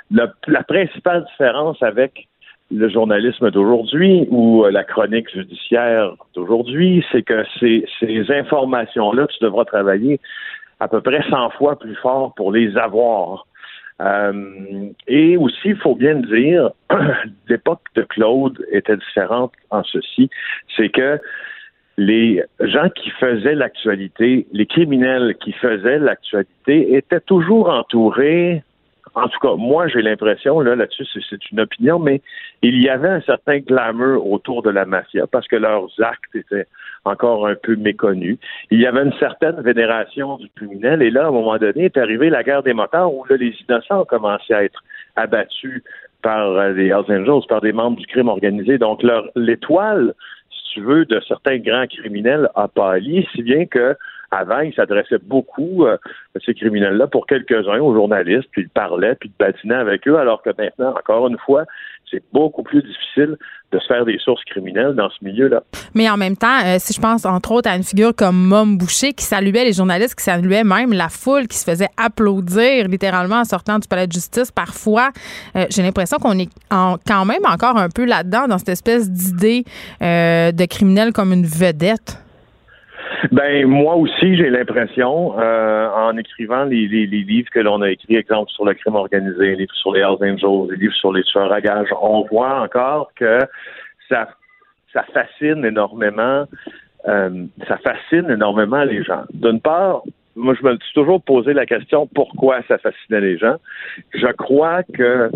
La, 0.10 0.34
la 0.48 0.64
principale 0.64 1.26
différence 1.26 1.82
avec 1.84 2.28
le 2.72 2.90
journalisme 2.90 3.50
d'aujourd'hui 3.52 4.28
ou 4.30 4.64
euh, 4.64 4.72
la 4.72 4.84
chronique 4.84 5.30
judiciaire 5.32 6.14
d'aujourd'hui, 6.36 7.04
c'est 7.12 7.24
que 7.24 7.44
ces, 7.60 7.86
ces 8.00 8.32
informations-là, 8.32 9.28
tu 9.28 9.44
devras 9.44 9.66
travailler 9.66 10.20
à 10.80 10.88
peu 10.88 11.02
près 11.02 11.22
100 11.30 11.52
fois 11.52 11.78
plus 11.78 11.96
fort 11.96 12.34
pour 12.36 12.52
les 12.52 12.78
avoir. 12.78 13.46
Euh, 14.02 14.90
et 15.08 15.36
aussi, 15.36 15.70
il 15.70 15.78
faut 15.78 15.96
bien 15.96 16.16
dire, 16.16 16.70
l'époque 17.50 17.82
de 17.96 18.04
Claude 18.04 18.66
était 18.72 18.96
différente 18.96 19.52
en 19.72 19.84
ceci, 19.84 20.30
c'est 20.78 20.90
que 20.90 21.20
les 21.98 22.42
gens 22.62 22.90
qui 22.90 23.10
faisaient 23.10 23.56
l'actualité, 23.56 24.48
les 24.54 24.66
criminels 24.66 25.36
qui 25.42 25.52
faisaient 25.52 26.00
l'actualité 26.00 26.96
étaient 26.96 27.20
toujours 27.20 27.70
entourés 27.70 28.64
en 29.16 29.28
tout 29.28 29.40
cas, 29.40 29.56
moi, 29.56 29.88
j'ai 29.88 30.02
l'impression, 30.02 30.60
là, 30.60 30.76
là-dessus, 30.76 31.06
c'est 31.30 31.52
une 31.52 31.60
opinion, 31.62 32.00
mais 32.00 32.22
il 32.62 32.82
y 32.82 32.90
avait 32.90 33.10
un 33.10 33.22
certain 33.22 33.60
glamour 33.60 34.30
autour 34.30 34.62
de 34.62 34.70
la 34.70 34.86
mafia 34.86 35.28
parce 35.28 35.48
que 35.48 35.56
leurs 35.56 35.90
actes 36.00 36.36
étaient 36.36 36.68
encore 37.06 37.48
un 37.48 37.56
peu 37.56 37.76
méconnus. 37.76 38.38
Il 38.72 38.80
y 38.80 38.86
avait 38.86 39.04
une 39.04 39.14
certaine 39.14 39.62
vénération 39.62 40.38
du 40.38 40.50
criminel, 40.56 41.02
et 41.02 41.12
là, 41.12 41.26
à 41.26 41.28
un 41.28 41.32
moment 41.32 41.58
donné, 41.58 41.86
est 41.86 41.98
arrivée 41.98 42.30
la 42.30 42.44
guerre 42.44 42.64
des 42.64 42.74
motards 42.74 43.14
où 43.14 43.26
là, 43.26 43.38
les 43.38 43.56
innocents 43.62 44.02
ont 44.02 44.06
commencé 44.06 44.54
à 44.54 44.64
être 44.64 44.84
abattus 45.16 45.84
par 46.22 46.48
euh, 46.50 46.74
les 46.74 46.88
Hells 46.88 47.06
Angels, 47.10 47.48
par 47.48 47.62
des 47.62 47.72
membres 47.72 47.98
du 47.98 48.06
crime 48.08 48.28
organisé. 48.28 48.78
Donc, 48.78 49.02
l'étoile, 49.36 50.14
si 50.52 50.74
tu 50.74 50.82
veux, 50.82 51.06
de 51.06 51.20
certains 51.28 51.58
grands 51.58 51.88
criminels 51.88 52.50
a 52.56 52.68
pâli, 52.68 53.28
si 53.34 53.42
bien 53.42 53.66
que 53.66 53.96
avant, 54.32 54.60
il 54.60 54.74
s'adressait 54.74 55.18
beaucoup, 55.18 55.86
euh, 55.86 55.98
ces 56.46 56.54
criminels-là, 56.54 57.08
pour 57.08 57.26
quelques-uns 57.26 57.80
aux 57.80 57.94
journalistes, 57.94 58.48
puis 58.52 58.64
il 58.64 58.70
parlait, 58.70 59.16
puis 59.16 59.30
il 59.30 59.44
batinait 59.44 59.76
avec 59.76 60.08
eux, 60.08 60.18
alors 60.18 60.42
que 60.42 60.50
maintenant, 60.58 60.90
encore 60.90 61.28
une 61.28 61.38
fois, 61.38 61.66
c'est 62.12 62.24
beaucoup 62.34 62.64
plus 62.64 62.82
difficile 62.82 63.38
de 63.72 63.80
se 63.80 63.86
faire 63.88 64.04
des 64.04 64.18
sources 64.18 64.44
criminelles 64.46 64.94
dans 64.96 65.10
ce 65.12 65.24
milieu-là. 65.24 65.64
Mais 65.94 66.10
en 66.10 66.18
même 66.18 66.36
temps, 66.36 66.60
euh, 66.66 66.78
si 66.80 66.94
je 66.94 67.00
pense 67.00 67.26
entre 67.26 67.52
autres 67.52 67.70
à 67.70 67.76
une 67.76 67.84
figure 67.84 68.16
comme 68.16 68.36
Mom 68.36 68.78
Boucher 68.78 69.14
qui 69.14 69.24
saluait 69.24 69.64
les 69.64 69.74
journalistes, 69.74 70.16
qui 70.16 70.24
saluait 70.24 70.64
même 70.64 70.92
la 70.92 71.10
foule, 71.10 71.48
qui 71.48 71.58
se 71.58 71.70
faisait 71.70 71.90
applaudir 71.98 72.88
littéralement 72.88 73.42
en 73.42 73.46
sortant 73.46 73.78
du 73.78 73.88
palais 73.88 74.08
de 74.08 74.12
justice, 74.12 74.52
parfois, 74.52 75.10
euh, 75.56 75.66
j'ai 75.70 75.84
l'impression 75.84 76.18
qu'on 76.18 76.38
est 76.40 76.50
quand 76.72 77.26
même 77.26 77.46
encore 77.46 77.78
un 77.78 77.90
peu 77.90 78.06
là-dedans, 78.06 78.48
dans 78.48 78.58
cette 78.58 78.70
espèce 78.70 79.10
d'idée 79.10 79.64
de 80.02 80.66
criminel 80.66 81.14
comme 81.14 81.32
une 81.32 81.46
vedette. 81.46 82.18
Ben 83.32 83.66
moi 83.68 83.96
aussi, 83.96 84.36
j'ai 84.36 84.50
l'impression, 84.50 85.38
euh, 85.40 85.90
en 85.90 86.16
écrivant 86.18 86.64
les, 86.64 86.88
les, 86.88 87.06
livres 87.06 87.50
que 87.52 87.60
l'on 87.60 87.82
a 87.82 87.90
écrits, 87.90 88.16
exemple 88.16 88.52
sur 88.52 88.66
le 88.66 88.74
crime 88.74 88.96
organisé, 88.96 89.48
les 89.48 89.56
livres 89.56 89.76
sur 89.76 89.94
les 89.94 90.02
Hells 90.02 90.18
Angels, 90.22 90.72
les 90.72 90.78
livres 90.78 90.96
sur 90.96 91.12
les 91.12 91.24
tueurs 91.24 91.52
à 91.52 91.62
gages, 91.62 91.90
on 92.02 92.26
voit 92.32 92.62
encore 92.62 93.12
que 93.16 93.40
ça, 94.08 94.30
ça 94.94 95.04
fascine 95.14 95.66
énormément, 95.66 96.46
euh, 97.08 97.46
ça 97.68 97.78
fascine 97.78 98.30
énormément 98.30 98.84
les 98.84 99.04
gens. 99.04 99.24
D'une 99.34 99.60
part, 99.60 100.04
moi, 100.36 100.54
je 100.60 100.66
me 100.66 100.78
suis 100.78 100.94
toujours 100.94 101.22
posé 101.22 101.54
la 101.54 101.66
question 101.66 102.08
pourquoi 102.08 102.62
ça 102.68 102.78
fascinait 102.78 103.22
les 103.22 103.38
gens? 103.38 103.58
Je 104.14 104.28
crois 104.28 104.84
que 104.84 105.30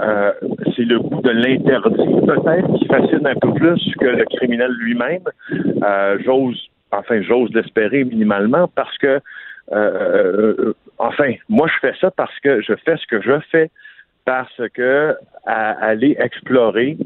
euh, 0.00 0.32
c'est 0.74 0.84
le 0.84 0.98
goût 0.98 1.20
de 1.20 1.30
l'interdit, 1.30 2.26
peut-être, 2.26 2.78
qui 2.78 2.86
fascine 2.86 3.26
un 3.26 3.34
peu 3.36 3.52
plus 3.54 3.94
que 4.00 4.06
le 4.06 4.24
criminel 4.24 4.72
lui-même. 4.72 5.22
Euh, 5.84 6.18
J'ose 6.24 6.70
enfin, 6.92 7.22
j'ose 7.22 7.50
l'espérer 7.52 8.04
minimalement 8.04 8.68
parce 8.68 8.96
que, 8.98 9.20
euh, 9.72 10.72
enfin, 10.98 11.32
moi, 11.48 11.68
je 11.68 11.78
fais 11.80 11.94
ça 12.00 12.10
parce 12.10 12.38
que 12.40 12.60
je 12.60 12.74
fais 12.84 12.96
ce 12.96 13.06
que 13.06 13.20
je 13.20 13.38
fais 13.50 13.70
parce 14.24 14.62
que 14.74 15.16
à 15.46 15.70
aller 15.84 16.16
explorer 16.18 16.96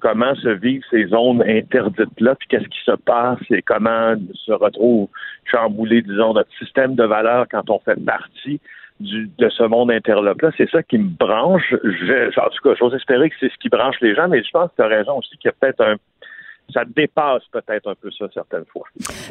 comment 0.00 0.34
se 0.34 0.48
vivent 0.48 0.84
ces 0.90 1.06
zones 1.06 1.42
interdites-là, 1.42 2.34
puis 2.34 2.48
qu'est-ce 2.48 2.68
qui 2.68 2.84
se 2.84 2.92
passe 2.92 3.40
et 3.50 3.62
comment 3.62 4.14
se 4.34 4.52
retrouve 4.52 5.08
chamboulé, 5.44 6.02
disons, 6.02 6.34
notre 6.34 6.52
système 6.58 6.94
de 6.94 7.04
valeurs 7.04 7.46
quand 7.50 7.70
on 7.70 7.78
fait 7.78 7.98
partie 8.04 8.60
du, 9.00 9.30
de 9.38 9.48
ce 9.48 9.62
monde 9.64 9.90
interlope-là. 9.90 10.50
C'est 10.56 10.70
ça 10.70 10.82
qui 10.82 10.98
me 10.98 11.08
branche. 11.08 11.72
En 11.72 12.48
tout 12.50 12.62
cas, 12.62 12.74
j'ose 12.78 12.94
espérer 12.94 13.30
que 13.30 13.36
c'est 13.40 13.50
ce 13.50 13.56
qui 13.58 13.70
branche 13.70 13.96
les 14.02 14.14
gens, 14.14 14.28
mais 14.28 14.42
je 14.42 14.50
pense 14.50 14.70
que 14.70 14.76
tu 14.76 14.82
as 14.82 14.88
raison 14.88 15.18
aussi 15.18 15.36
qu'il 15.38 15.48
y 15.48 15.48
a 15.48 15.54
peut-être 15.58 15.80
un 15.80 15.96
ça 16.72 16.82
dépasse 16.84 17.42
peut-être 17.52 17.88
un 17.88 17.94
peu 17.94 18.10
ça 18.18 18.26
certaines 18.32 18.64
fois. 18.72 18.84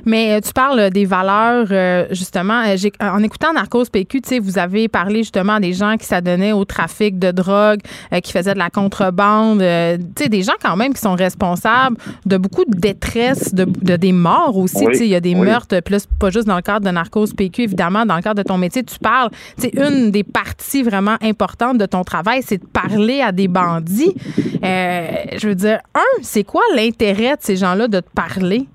Mais 0.06 0.34
euh, 0.34 0.40
tu 0.40 0.54
parles 0.54 0.90
des 0.92 1.06
valeurs, 1.06 1.68
euh, 1.72 2.06
justement. 2.12 2.64
Euh, 2.64 2.90
en 3.02 3.24
écoutant 3.24 3.54
Narcos 3.54 3.86
PQ, 3.92 4.22
tu 4.22 4.30
sais, 4.30 4.40
vous 4.40 4.60
avez 4.60 4.88
parlé 4.88 5.20
justement 5.20 5.60
des 5.60 5.74
gens 5.74 5.98
qui 5.98 6.06
s'adonnaient 6.06 6.52
au 6.52 6.66
trafic 6.66 7.18
de 7.18 7.32
drogue, 7.32 7.80
qui 8.24 8.32
faisaient 8.32 8.54
de 8.54 8.60
la 8.60 8.70
contrebande, 8.70 9.60
tu 9.60 10.24
sais, 10.24 10.30
des 10.30 10.44
gens 10.44 10.54
quand 10.62 10.76
même 10.76 10.94
qui 10.94 11.02
sont 11.02 11.16
responsables 11.16 11.98
de 12.26 12.38
beaucoup 12.38 12.66
de 12.66 12.78
détresse, 12.78 13.54
de, 13.54 13.66
des 13.96 14.12
morts 14.12 14.58
aussi. 14.58 14.86
il 15.00 15.08
y 15.08 15.16
a 15.16 15.20
des 15.20 15.36
meurtres, 15.36 15.80
plus 15.82 16.06
pas 16.20 16.30
juste 16.30 16.48
dans 16.48 16.56
le 16.56 16.62
cadre 16.62 16.86
de 16.86 16.92
Narcos 16.92 17.28
PQ, 17.36 17.64
évidemment, 17.64 18.06
dans 18.06 18.16
le 18.16 18.22
cadre 18.22 18.42
de 18.42 18.48
ton 18.48 18.58
métier, 18.58 18.84
tu 18.84 19.00
parles. 19.00 19.30
Tu 19.58 19.64
sais, 19.64 19.72
une 19.76 20.12
des 20.12 20.24
parties 20.24 20.84
vraiment 20.84 21.18
importantes 21.22 21.78
de 21.78 21.86
ton 21.86 22.04
travail, 22.04 22.42
c'est 22.44 22.58
de 22.58 22.68
parler 22.68 23.22
à 23.22 23.32
des 23.32 23.48
bandits. 23.48 24.16
je 24.62 25.48
veux 25.48 25.56
dire, 25.56 25.80
un, 25.96 26.22
c'est 26.22 26.44
quoi 26.44 26.62
l'intérêt 26.76 27.23
ces 27.40 27.56
gens-là 27.56 27.88
de 27.88 28.00
te 28.00 28.10
parler? 28.16 28.68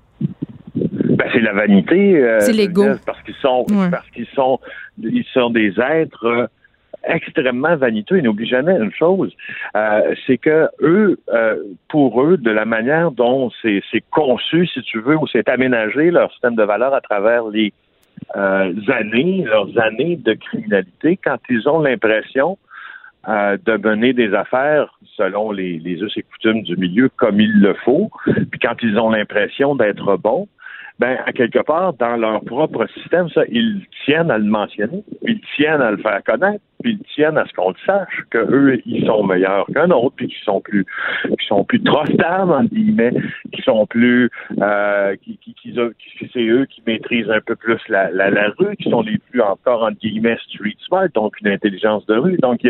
Ben, 0.75 1.27
c'est 1.33 1.41
la 1.41 1.53
vanité. 1.53 2.17
Euh, 2.17 2.39
c'est 2.39 2.53
l'ego. 2.53 2.85
Parce 3.05 3.21
qu'ils 3.23 3.35
sont, 3.35 3.65
parce 3.91 4.09
qu'ils 4.11 4.27
sont, 4.27 4.59
ils 5.01 5.25
sont 5.33 5.49
des 5.49 5.73
êtres 5.79 6.25
euh, 6.25 6.47
extrêmement 7.03 7.75
vaniteux. 7.75 8.17
Et 8.17 8.21
n'oublie 8.21 8.47
jamais 8.47 8.73
une 8.73 8.91
chose, 8.91 9.35
euh, 9.75 10.15
c'est 10.25 10.37
que 10.37 10.69
eux, 10.81 11.19
pour 11.89 12.21
eux, 12.23 12.37
de 12.37 12.51
la 12.51 12.65
manière 12.65 13.11
dont 13.11 13.51
c'est 13.61 14.03
conçu, 14.11 14.67
si 14.67 14.81
tu 14.83 14.99
veux, 15.01 15.17
ou 15.17 15.27
c'est 15.27 15.49
aménagé 15.49 16.11
leur 16.11 16.31
système 16.31 16.55
de 16.55 16.63
valeurs 16.63 16.93
à 16.93 17.01
travers 17.01 17.47
les 17.47 17.73
années, 18.35 19.43
leurs 19.45 19.77
années 19.77 20.15
de 20.17 20.33
criminalité, 20.33 21.17
quand 21.23 21.37
ils 21.49 21.67
ont 21.67 21.79
l'impression 21.79 22.57
de 23.27 23.77
mener 23.77 24.13
des 24.13 24.33
affaires 24.33 24.97
selon 25.15 25.51
les, 25.51 25.77
les 25.79 26.01
us 26.01 26.15
et 26.17 26.23
coutumes 26.23 26.63
du 26.63 26.77
milieu 26.77 27.09
comme 27.09 27.39
il 27.39 27.51
le 27.59 27.73
faut. 27.85 28.09
Puis 28.25 28.59
quand 28.61 28.75
ils 28.81 28.97
ont 28.97 29.09
l'impression 29.09 29.75
d'être 29.75 30.17
bons, 30.17 30.47
ben, 30.99 31.17
à 31.25 31.31
quelque 31.31 31.59
part, 31.59 31.93
dans 31.93 32.17
leur 32.17 32.43
propre 32.43 32.85
système, 32.87 33.29
ça, 33.29 33.43
ils 33.49 33.85
tiennent 34.03 34.31
à 34.31 34.37
le 34.37 34.43
mentionner, 34.43 35.03
ils 35.21 35.39
tiennent 35.55 35.81
à 35.81 35.91
le 35.91 35.97
faire 35.97 36.21
connaître, 36.23 36.63
puis 36.81 36.93
ils 36.93 37.13
tiennent 37.13 37.37
à 37.37 37.45
ce 37.45 37.53
qu'on 37.53 37.69
le 37.69 37.75
sache, 37.85 38.23
qu'eux, 38.29 38.81
ils 38.85 39.05
sont 39.05 39.23
meilleurs 39.23 39.65
qu'un 39.73 39.89
autre, 39.91 40.15
puis 40.15 40.27
qu'ils 40.27 40.43
sont 40.43 40.61
plus, 40.61 40.85
qui 41.23 41.45
sont 41.45 41.63
plus 41.63 41.83
trustables, 41.83 42.51
entre 42.51 42.73
guillemets, 42.73 43.13
qui 43.53 43.61
sont 43.63 43.85
plus, 43.85 44.29
euh, 44.61 45.15
qui, 45.21 45.37
qui, 45.37 45.53
qui, 45.55 45.75
c'est 46.33 46.45
eux 46.45 46.65
qui 46.65 46.81
maîtrisent 46.87 47.29
un 47.29 47.41
peu 47.41 47.55
plus 47.55 47.79
la, 47.89 48.09
la, 48.11 48.29
la, 48.29 48.49
rue, 48.57 48.75
qui 48.77 48.89
sont 48.89 49.01
les 49.01 49.17
plus 49.17 49.41
encore, 49.41 49.83
entre 49.83 49.97
guillemets, 49.99 50.37
street 50.47 50.77
smart, 50.87 51.09
donc 51.13 51.39
une 51.41 51.49
intelligence 51.49 52.05
de 52.05 52.15
rue. 52.15 52.37
Donc, 52.37 52.61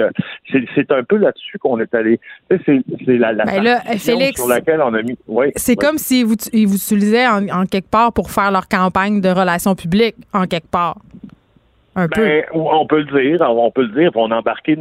c'est, 0.52 0.92
un 0.92 1.04
peu 1.04 1.18
là-dessus 1.18 1.60
qu'on 1.60 1.80
est 1.80 1.94
allé. 1.94 2.20
C'est, 2.50 2.82
la, 3.06 3.32
la 3.32 3.46
ben 3.46 3.64
là, 3.64 3.82
Félix, 3.98 4.40
sur 4.40 4.50
laquelle 4.50 4.82
on 4.82 4.94
a 4.94 5.04
mis. 5.04 5.18
Ouais, 5.28 5.52
c'est 5.56 5.76
comme 5.76 5.98
si 5.98 6.24
vous, 6.24 6.36
vous 6.52 6.76
utilisaient 6.76 7.28
en, 7.28 7.48
en 7.50 7.66
quelque 7.66 7.90
part 7.90 8.12
pour 8.12 8.32
faire 8.32 8.52
leur 8.52 8.68
campagne 8.68 9.22
de 9.22 9.30
relations 9.30 9.76
publiques, 9.76 10.16
en 10.34 10.46
quelque 10.46 10.70
part. 10.70 10.98
Ben, 11.96 12.44
on 12.54 12.86
peut 12.86 13.00
le 13.00 13.22
dire, 13.22 13.42
on 13.42 13.72
peut 13.72 13.84
le 13.84 14.00
dire. 14.00 14.12
On 14.16 14.32
a 14.32 14.38
embarqué. 14.38 14.78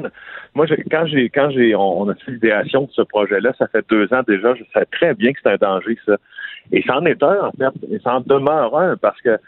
Moi, 0.54 0.66
quand 0.90 1.06
j'ai, 1.06 1.28
quand 1.30 1.50
j'ai, 1.50 1.74
on, 1.74 2.08
a 2.08 2.14
fait 2.14 2.32
l'idéation 2.32 2.82
de 2.82 2.90
ce 2.92 3.02
projet-là, 3.02 3.52
ça 3.58 3.66
fait 3.68 3.84
deux 3.88 4.12
ans 4.12 4.22
déjà. 4.26 4.54
Je 4.54 4.62
sais 4.72 4.84
très 4.86 5.14
bien 5.14 5.32
que 5.32 5.38
c'est 5.42 5.50
un 5.50 5.56
danger, 5.56 5.98
ça. 6.06 6.16
Et 6.70 6.82
c'en 6.86 7.04
est 7.06 7.22
un, 7.22 7.46
en 7.46 7.52
fait. 7.52 7.72
Et 7.90 7.98
ça 8.00 8.16
en 8.16 8.20
demeure 8.20 8.78
un 8.78 8.96
parce 8.96 9.20
que 9.22 9.38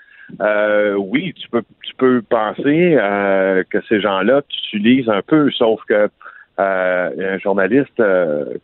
euh, 0.40 0.94
oui, 0.94 1.34
tu 1.34 1.48
peux, 1.48 1.62
tu 1.82 1.94
peux 1.96 2.22
penser 2.22 2.96
euh, 2.96 3.62
que 3.68 3.78
ces 3.88 4.00
gens-là 4.00 4.42
utilisent 4.50 5.08
un 5.08 5.22
peu, 5.22 5.50
sauf 5.50 5.80
que 5.88 6.08
euh, 6.58 7.34
un 7.34 7.38
journaliste 7.38 8.02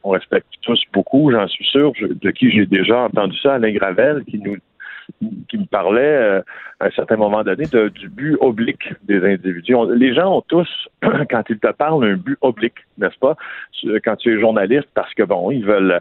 qu'on 0.02 0.10
respecte 0.10 0.48
tous 0.62 0.81
beaucoup, 0.93 1.31
j'en 1.32 1.48
suis 1.48 1.64
sûr, 1.64 1.93
de 2.01 2.31
qui 2.31 2.51
j'ai 2.51 2.66
déjà 2.66 3.01
entendu 3.01 3.36
ça, 3.39 3.55
Alain 3.55 3.73
Gravel, 3.73 4.24
qui 4.24 4.39
nous 4.39 4.56
qui 5.49 5.59
me 5.59 5.66
parlait 5.66 6.03
euh, 6.03 6.43
à 6.81 6.87
un 6.87 6.91
certain 6.91 7.16
moment 7.16 7.43
donné 7.43 7.65
du 7.66 8.09
but 8.09 8.37
oblique 8.41 8.93
des 9.05 9.24
individus. 9.24 9.74
les 9.95 10.15
gens 10.15 10.39
ont 10.39 10.43
tous, 10.43 10.69
quand 11.31 11.43
ils 11.49 11.59
te 11.59 11.73
parlent, 11.73 12.05
un 12.05 12.16
but 12.16 12.39
oblique, 12.41 12.78
n'est-ce 12.99 13.19
pas? 13.19 13.37
Quand 14.05 14.16
tu 14.16 14.35
es 14.35 14.41
journaliste, 14.41 14.89
parce 14.95 15.12
que 15.15 15.23
bon, 15.23 15.51
ils 15.51 15.65
veulent 15.65 16.01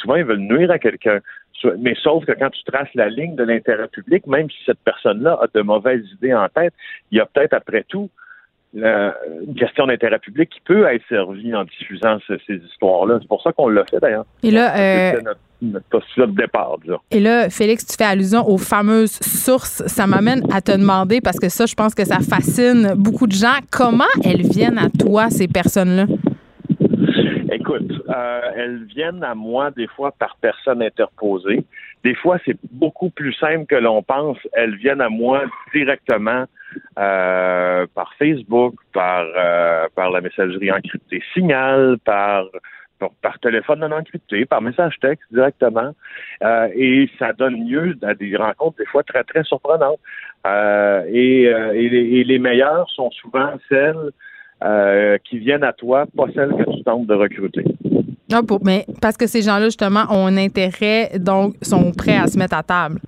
souvent, 0.00 0.16
ils 0.16 0.24
veulent 0.24 0.38
nuire 0.38 0.70
à 0.70 0.78
quelqu'un. 0.78 1.20
Mais 1.78 1.94
sauf 2.00 2.24
que 2.24 2.32
quand 2.32 2.50
tu 2.50 2.62
traces 2.64 2.94
la 2.94 3.08
ligne 3.08 3.34
de 3.34 3.42
l'intérêt 3.42 3.88
public, 3.88 4.26
même 4.26 4.48
si 4.48 4.58
cette 4.64 4.78
personne-là 4.84 5.38
a 5.42 5.46
de 5.52 5.60
mauvaises 5.60 6.04
idées 6.12 6.34
en 6.34 6.48
tête, 6.48 6.72
il 7.10 7.18
y 7.18 7.20
a 7.20 7.26
peut-être 7.26 7.54
après 7.54 7.84
tout 7.88 8.10
la- 8.74 9.14
une 9.46 9.54
question 9.54 9.86
d'intérêt 9.86 10.18
public 10.18 10.50
qui 10.50 10.60
peut 10.60 10.86
être 10.86 11.02
servie 11.08 11.54
en 11.54 11.64
diffusant 11.64 12.18
ce- 12.26 12.38
ces 12.46 12.56
histoires-là. 12.56 13.18
C'est 13.20 13.28
pour 13.28 13.42
ça 13.42 13.52
qu'on 13.52 13.68
l'a 13.68 13.84
fait 13.84 13.98
d'ailleurs. 14.00 14.26
Et 14.42 14.50
là, 14.50 14.76
euh, 14.78 15.12
notre, 15.22 15.40
notre 15.62 15.86
postulat 15.86 16.26
de 16.26 16.32
départ, 16.36 16.76
disons. 16.82 16.98
Et 17.10 17.20
là, 17.20 17.48
Félix, 17.50 17.86
tu 17.86 17.94
fais 17.96 18.04
allusion 18.10 18.46
aux 18.48 18.58
fameuses 18.58 19.12
sources. 19.22 19.82
Ça 19.86 20.06
m'amène 20.06 20.42
à 20.52 20.60
te 20.60 20.72
demander, 20.72 21.20
parce 21.20 21.38
que 21.40 21.48
ça, 21.48 21.66
je 21.66 21.74
pense 21.74 21.94
que 21.94 22.04
ça 22.04 22.18
fascine 22.20 22.92
beaucoup 22.96 23.26
de 23.26 23.32
gens, 23.32 23.56
comment 23.70 24.04
elles 24.24 24.42
viennent 24.42 24.78
à 24.78 24.88
toi, 24.90 25.30
ces 25.30 25.48
personnes-là? 25.48 26.06
Écoute, 27.52 27.90
euh, 28.08 28.40
elles 28.56 28.84
viennent 28.84 29.22
à 29.24 29.34
moi 29.34 29.70
des 29.70 29.86
fois 29.88 30.12
par 30.18 30.36
personne 30.40 30.82
interposée. 30.82 31.64
Des 32.04 32.14
fois, 32.14 32.38
c'est 32.44 32.56
beaucoup 32.70 33.10
plus 33.10 33.32
simple 33.34 33.66
que 33.66 33.74
l'on 33.74 34.02
pense. 34.02 34.38
Elles 34.52 34.76
viennent 34.76 35.00
à 35.00 35.08
moi 35.08 35.42
directement 35.74 36.44
euh, 36.98 37.86
par 37.94 38.14
Facebook, 38.14 38.74
par 38.92 39.26
euh, 39.36 39.86
par 39.94 40.10
la 40.10 40.20
messagerie 40.20 40.70
encryptée 40.70 41.22
Signal, 41.34 41.98
par 42.04 42.44
par, 43.22 43.38
téléphone 43.40 43.80
non 43.80 43.92
encrypté, 43.92 44.44
par 44.44 44.60
message 44.60 44.96
texte 45.00 45.26
directement. 45.32 45.92
Euh, 46.42 46.68
et 46.74 47.08
ça 47.18 47.32
donne 47.32 47.68
lieu 47.68 47.96
à 48.02 48.14
des 48.14 48.36
rencontres 48.36 48.78
des 48.78 48.86
fois 48.86 49.02
très, 49.02 49.24
très 49.24 49.44
surprenantes. 49.44 50.00
Euh, 50.46 51.04
et, 51.08 51.48
euh, 51.48 51.72
et, 51.72 51.88
les, 51.88 52.18
et 52.18 52.24
les 52.24 52.38
meilleures 52.38 52.88
sont 52.90 53.10
souvent 53.10 53.52
celles 53.68 54.10
euh, 54.64 55.18
qui 55.24 55.38
viennent 55.38 55.64
à 55.64 55.72
toi, 55.72 56.06
pas 56.16 56.26
celles 56.34 56.50
que 56.50 56.76
tu 56.76 56.82
tentes 56.82 57.06
de 57.06 57.14
recruter. 57.14 57.64
Non, 58.30 58.42
pour, 58.44 58.62
mais 58.64 58.84
parce 59.00 59.16
que 59.16 59.26
ces 59.26 59.42
gens-là, 59.42 59.64
justement, 59.66 60.04
ont 60.10 60.26
un 60.26 60.36
intérêt, 60.36 61.18
donc 61.18 61.54
sont 61.62 61.92
prêts 61.92 62.16
à 62.16 62.26
se 62.26 62.38
mettre 62.38 62.56
à 62.56 62.62
table. 62.62 63.00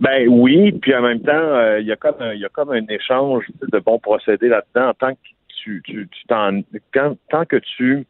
Ben 0.00 0.28
oui, 0.28 0.72
puis 0.72 0.94
en 0.94 1.00
même 1.02 1.20
temps, 1.20 1.32
euh, 1.32 1.80
il 1.80 1.86
y 1.86 1.92
a 1.92 1.96
comme 1.96 2.16
un, 2.20 2.34
y 2.34 2.44
a 2.44 2.48
comme 2.50 2.70
un 2.70 2.84
échange 2.88 3.44
de 3.72 3.78
bons 3.78 3.98
procédés 3.98 4.48
là-dedans. 4.48 4.92
Tant 4.98 5.12
que 5.12 5.18
tu, 5.62 5.80
tu, 5.84 6.06
tu 6.10 6.26
t'en, 6.28 6.60
tant 7.30 7.44
que 7.46 7.56
tu 7.56 8.04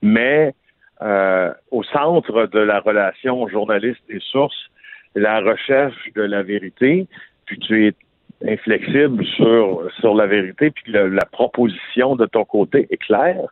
mets 0.00 0.54
euh, 1.02 1.52
au 1.72 1.82
centre 1.82 2.46
de 2.46 2.60
la 2.60 2.78
relation 2.78 3.48
journaliste 3.48 4.00
et 4.08 4.20
source 4.20 4.54
la 5.16 5.40
recherche 5.40 5.94
de 6.14 6.22
la 6.22 6.42
vérité, 6.42 7.06
puis 7.46 7.58
tu 7.58 7.86
es 7.88 7.94
inflexible 8.48 9.24
sur 9.36 9.88
sur 10.00 10.14
la 10.14 10.26
vérité, 10.26 10.70
puis 10.70 10.92
le- 10.92 11.08
la 11.08 11.24
proposition 11.24 12.14
de 12.16 12.26
ton 12.26 12.44
côté 12.44 12.86
est 12.90 12.96
claire. 12.96 13.46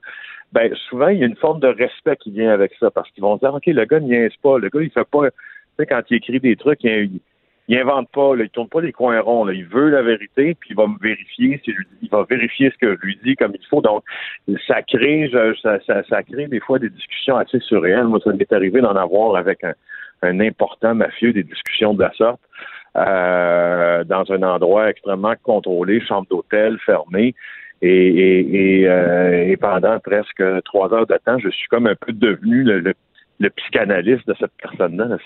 Ben 0.53 0.75
souvent 0.89 1.09
il 1.09 1.19
y 1.19 1.23
a 1.23 1.27
une 1.27 1.37
forme 1.37 1.61
de 1.61 1.69
respect 1.69 2.17
qui 2.17 2.31
vient 2.31 2.51
avec 2.51 2.73
ça 2.79 2.91
parce 2.91 3.11
qu'ils 3.11 3.23
vont 3.23 3.37
dire 3.37 3.55
ok 3.55 3.67
le 3.67 3.85
gars 3.85 4.01
ne 4.01 4.07
niaise 4.07 4.37
pas, 4.43 4.59
le 4.59 4.69
gars 4.69 4.83
il 4.83 4.91
fait 4.91 5.09
pas, 5.09 5.31
tu 5.31 5.37
sais 5.79 5.87
quand 5.87 6.03
il 6.11 6.17
écrit 6.17 6.41
des 6.41 6.57
trucs 6.57 6.85
il, 6.85 7.21
il 7.69 7.79
invente 7.79 8.11
pas, 8.11 8.35
là, 8.35 8.45
il 8.45 8.51
tourne 8.51 8.69
pas 8.69 8.81
des 8.81 8.93
coins 8.93 9.21
ronds. 9.21 9.45
Là. 9.45 9.53
Il 9.53 9.65
veut 9.67 9.89
la 9.89 10.03
vérité, 10.03 10.55
puis 10.59 10.71
il 10.71 10.77
va 10.77 10.87
me 10.87 10.99
vérifier, 11.01 11.61
si 11.65 11.73
il 12.03 12.11
va 12.11 12.25
vérifier 12.29 12.71
ce 12.71 12.77
que 12.79 12.97
je 12.97 13.07
lui 13.07 13.19
dis 13.25 13.37
comme 13.37 13.53
il 13.55 13.67
faut. 13.69 13.81
Donc, 13.81 14.03
ça 14.67 14.83
crée, 14.83 15.31
je- 15.33 15.55
ça, 15.63 15.79
ça, 15.87 16.03
ça 16.09 16.23
crée 16.23 16.49
des 16.49 16.61
fois 16.61 16.79
des 16.79 16.91
discussions 16.91 17.37
assez 17.37 17.61
surréelles. 17.61 18.05
Moi, 18.09 18.19
ça 18.25 18.33
m'est 18.33 18.53
arrivé 18.53 18.81
d'en 18.81 18.97
avoir 18.97 19.37
avec 19.37 19.63
un, 19.65 19.75
un 20.23 20.41
important 20.41 20.95
mafieux, 20.95 21.33
des 21.33 21.45
discussions 21.45 21.95
de 21.95 22.03
la 22.03 22.13
sorte, 22.15 22.41
euh, 22.97 24.05
dans 24.05 24.31
un 24.33 24.43
endroit 24.43 24.91
extrêmement 24.91 25.35
contrôlé, 25.43 26.01
chambre 26.01 26.27
d'hôtel 26.29 26.79
fermée. 26.85 27.35
Et, 27.83 27.89
et, 28.09 28.81
et, 28.81 28.89
euh, 28.89 29.49
et 29.51 29.57
pendant 29.57 29.99
presque 29.99 30.43
trois 30.65 30.93
heures 30.95 31.07
de 31.07 31.19
temps, 31.25 31.39
je 31.39 31.49
suis 31.51 31.69
comme 31.69 31.87
un 31.87 31.97
peu 31.97 32.13
devenu 32.13 32.63
le, 32.63 32.81
le 32.81 32.95
le 33.41 33.51
psychanalyste 33.51 34.25
de 34.29 34.37
cette 34.39 34.53
personne-là. 34.63 35.17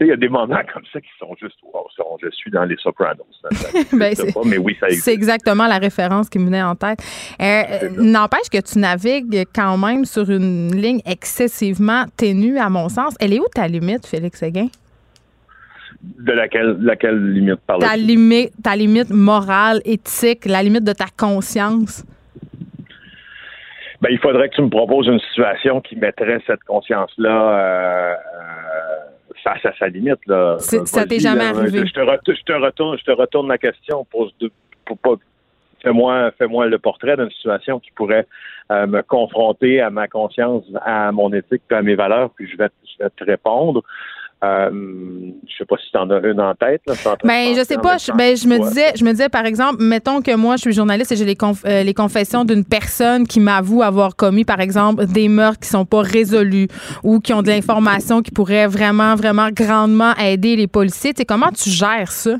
il 0.00 0.06
y 0.06 0.10
a 0.12 0.16
des 0.16 0.30
moments 0.30 0.56
comme 0.72 0.84
ça 0.90 0.98
qui 0.98 1.10
sont 1.18 1.34
juste, 1.38 1.56
wow, 1.74 1.86
ça, 1.94 2.04
je 2.22 2.30
suis 2.30 2.50
dans 2.50 2.64
les 2.64 2.76
Sopranos. 2.78 3.26
Ben, 3.92 4.06
existe 4.12 4.28
c'est- 4.28 4.32
pas, 4.32 4.40
mais 4.46 4.56
oui, 4.56 4.74
ça 4.80 4.86
existe. 4.86 5.04
C'est 5.04 5.12
exactement 5.12 5.66
la 5.66 5.76
référence 5.76 6.30
qui 6.30 6.38
me 6.38 6.46
venait 6.46 6.62
en 6.62 6.74
tête. 6.74 7.00
Euh, 7.38 7.44
euh, 7.82 7.88
N'empêche 7.98 8.48
que 8.50 8.62
tu 8.62 8.78
navigues 8.78 9.44
quand 9.54 9.76
même 9.76 10.06
sur 10.06 10.30
une 10.30 10.74
ligne 10.74 11.00
excessivement 11.04 12.04
ténue, 12.16 12.56
à 12.56 12.70
mon 12.70 12.88
sens. 12.88 13.14
Elle 13.20 13.34
est 13.34 13.40
où 13.40 13.46
ta 13.54 13.68
limite, 13.68 14.06
Félix 14.06 14.38
Séguin? 14.38 14.68
De 16.18 16.32
laquelle, 16.32 16.76
laquelle 16.80 17.32
limite 17.32 17.60
par 17.66 17.78
Ta 17.78 17.96
limite, 17.96 18.52
ta 18.62 18.76
limite 18.76 19.10
morale, 19.10 19.80
éthique, 19.84 20.44
la 20.46 20.62
limite 20.62 20.84
de 20.84 20.92
ta 20.92 21.06
conscience. 21.16 22.04
Ben, 24.00 24.10
il 24.10 24.18
faudrait 24.18 24.48
que 24.48 24.54
tu 24.54 24.62
me 24.62 24.68
proposes 24.68 25.08
une 25.08 25.20
situation 25.20 25.80
qui 25.80 25.96
mettrait 25.96 26.40
cette 26.46 26.62
conscience-là 26.64 27.28
euh, 27.30 28.12
euh, 28.12 29.34
face 29.42 29.64
à 29.64 29.72
sa 29.78 29.88
limite. 29.88 30.20
Là. 30.26 30.58
Ça 30.58 31.06
t'est 31.06 31.18
jamais 31.18 31.50
là, 31.52 31.58
arrivé? 31.58 31.86
Je 31.86 31.92
te, 31.92 32.00
re- 32.00 32.20
je 32.26 32.42
te 32.42 32.52
retourne, 32.52 32.98
je 32.98 33.04
te 33.04 33.10
retourne 33.10 33.48
la 33.48 33.58
question 33.58 34.04
pour, 34.10 34.30
pour 34.84 34.98
pas. 34.98 35.14
Fais-moi, 35.82 36.66
le 36.66 36.78
portrait 36.78 37.16
d'une 37.16 37.30
situation 37.30 37.78
qui 37.78 37.90
pourrait 37.94 38.26
euh, 38.72 38.86
me 38.86 39.02
confronter 39.02 39.80
à 39.80 39.90
ma 39.90 40.08
conscience, 40.08 40.64
à 40.84 41.12
mon 41.12 41.32
éthique, 41.32 41.62
à 41.70 41.80
mes 41.82 41.94
valeurs, 41.94 42.30
puis 42.30 42.48
je 42.50 42.56
vais, 42.56 42.68
je 42.84 43.04
vais 43.04 43.10
te 43.10 43.24
répondre. 43.24 43.82
Euh, 44.44 44.70
je 45.48 45.56
sais 45.56 45.64
pas 45.64 45.76
si 45.78 45.90
tu 45.90 45.96
en 45.96 46.10
as 46.10 46.18
une 46.20 46.40
en 46.40 46.54
tête. 46.54 46.82
Là, 46.86 46.94
Ben, 47.24 47.54
je 47.56 47.64
sais 47.64 47.78
pas. 47.78 47.96
Je, 47.96 48.12
ben, 48.12 48.36
je 48.36 48.46
me 48.46 48.58
disais, 48.68 48.92
je 48.94 49.04
me 49.04 49.10
disais, 49.10 49.30
par 49.30 49.46
exemple, 49.46 49.82
mettons 49.82 50.20
que 50.20 50.36
moi, 50.36 50.56
je 50.56 50.60
suis 50.62 50.72
journaliste 50.72 51.10
et 51.12 51.16
j'ai 51.16 51.24
les, 51.24 51.34
conf- 51.36 51.66
euh, 51.66 51.82
les 51.82 51.94
confessions 51.94 52.44
d'une 52.44 52.64
personne 52.64 53.26
qui 53.26 53.40
m'avoue 53.40 53.82
avoir 53.82 54.14
commis, 54.14 54.44
par 54.44 54.60
exemple, 54.60 55.06
des 55.06 55.28
meurtres 55.28 55.60
qui 55.60 55.68
sont 55.68 55.86
pas 55.86 56.02
résolus 56.02 56.68
ou 57.02 57.18
qui 57.20 57.32
ont 57.32 57.40
de 57.40 57.48
l'information 57.48 58.20
qui 58.20 58.30
pourrait 58.30 58.66
vraiment, 58.66 59.14
vraiment 59.14 59.48
grandement 59.50 60.12
aider 60.22 60.54
les 60.56 60.66
policiers. 60.66 61.14
Tu 61.14 61.20
sais, 61.20 61.24
comment 61.24 61.50
tu 61.50 61.70
gères 61.70 62.12
ça? 62.12 62.36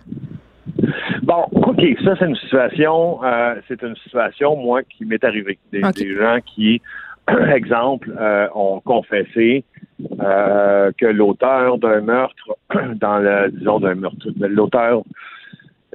Bon, 1.22 1.46
OK, 1.52 1.80
ça, 2.04 2.14
c'est 2.18 2.26
une 2.26 2.36
situation, 2.36 3.24
euh, 3.24 3.54
c'est 3.68 3.82
une 3.82 3.96
situation, 4.04 4.54
moi, 4.56 4.82
qui 4.82 5.04
m'est 5.06 5.24
arrivée. 5.24 5.58
Des, 5.72 5.80
des 6.04 6.14
gens 6.14 6.38
qui, 6.54 6.80
exemple, 7.54 8.12
euh, 8.20 8.46
ont 8.54 8.80
confessé 8.84 9.64
euh, 10.20 10.92
que 10.98 11.06
l'auteur 11.06 11.78
d'un 11.78 12.00
meurtre, 12.00 12.56
dans 12.94 13.18
le, 13.18 13.50
disons, 13.50 13.80
d'un 13.80 13.94
meurtre, 13.94 14.26
l'auteur, 14.38 15.02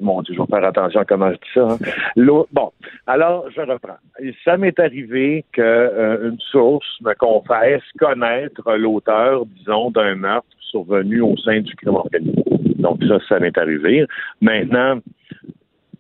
mon 0.01 0.21
Dieu, 0.23 0.33
je 0.33 0.41
vais 0.41 0.47
faire 0.47 0.63
attention 0.67 0.99
à 1.01 1.05
comment 1.05 1.29
je 1.31 1.35
dis 1.35 1.53
ça. 1.53 1.67
hein. 1.69 2.45
Bon, 2.51 2.71
alors, 3.05 3.45
je 3.51 3.61
reprends. 3.61 3.97
Ça 4.43 4.57
m'est 4.57 4.79
arrivé 4.79 5.45
que 5.51 5.61
euh, 5.61 6.29
une 6.29 6.39
source 6.39 6.87
me 7.01 7.13
confesse 7.13 7.83
connaître 7.99 8.73
l'auteur, 8.77 9.45
disons, 9.45 9.91
d'un 9.91 10.15
meurtre 10.15 10.47
survenu 10.59 11.21
au 11.21 11.37
sein 11.37 11.59
du 11.59 11.75
crime 11.75 11.95
organisé. 11.95 12.43
Donc 12.79 13.03
ça, 13.03 13.19
ça 13.29 13.39
m'est 13.39 13.55
arrivé. 13.57 14.07
Maintenant, 14.41 14.99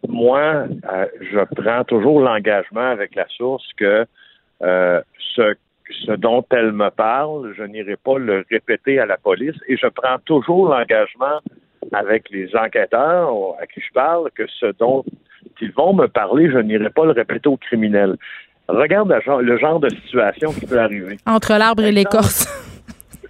moi, 0.07 0.65
euh, 0.91 1.05
je 1.21 1.61
prends 1.61 1.83
toujours 1.83 2.21
l'engagement 2.21 2.89
avec 2.89 3.15
la 3.15 3.27
source 3.27 3.67
que 3.77 4.05
euh, 4.63 5.01
ce, 5.35 5.55
ce 6.05 6.13
dont 6.13 6.45
elle 6.51 6.71
me 6.71 6.89
parle, 6.89 7.53
je 7.57 7.63
n'irai 7.63 7.95
pas 7.95 8.17
le 8.17 8.45
répéter 8.49 8.99
à 8.99 9.05
la 9.05 9.17
police 9.17 9.55
et 9.67 9.77
je 9.77 9.87
prends 9.87 10.17
toujours 10.25 10.69
l'engagement 10.69 11.39
avec 11.91 12.29
les 12.29 12.49
enquêteurs 12.55 13.31
à 13.59 13.65
qui 13.67 13.81
je 13.81 13.93
parle 13.93 14.29
que 14.35 14.43
ce 14.59 14.67
dont 14.79 15.03
ils 15.61 15.71
vont 15.71 15.93
me 15.93 16.07
parler, 16.07 16.49
je 16.51 16.57
n'irai 16.57 16.89
pas 16.89 17.05
le 17.05 17.11
répéter 17.11 17.47
aux 17.47 17.57
criminels. 17.57 18.17
Regarde 18.67 19.13
le 19.41 19.57
genre, 19.57 19.79
de 19.79 19.89
situation 19.89 20.51
qui 20.53 20.65
peut 20.65 20.79
arriver. 20.79 21.17
Entre 21.25 21.53
l'arbre 21.57 21.83
et 21.83 21.91
l'écorce. 21.91 22.47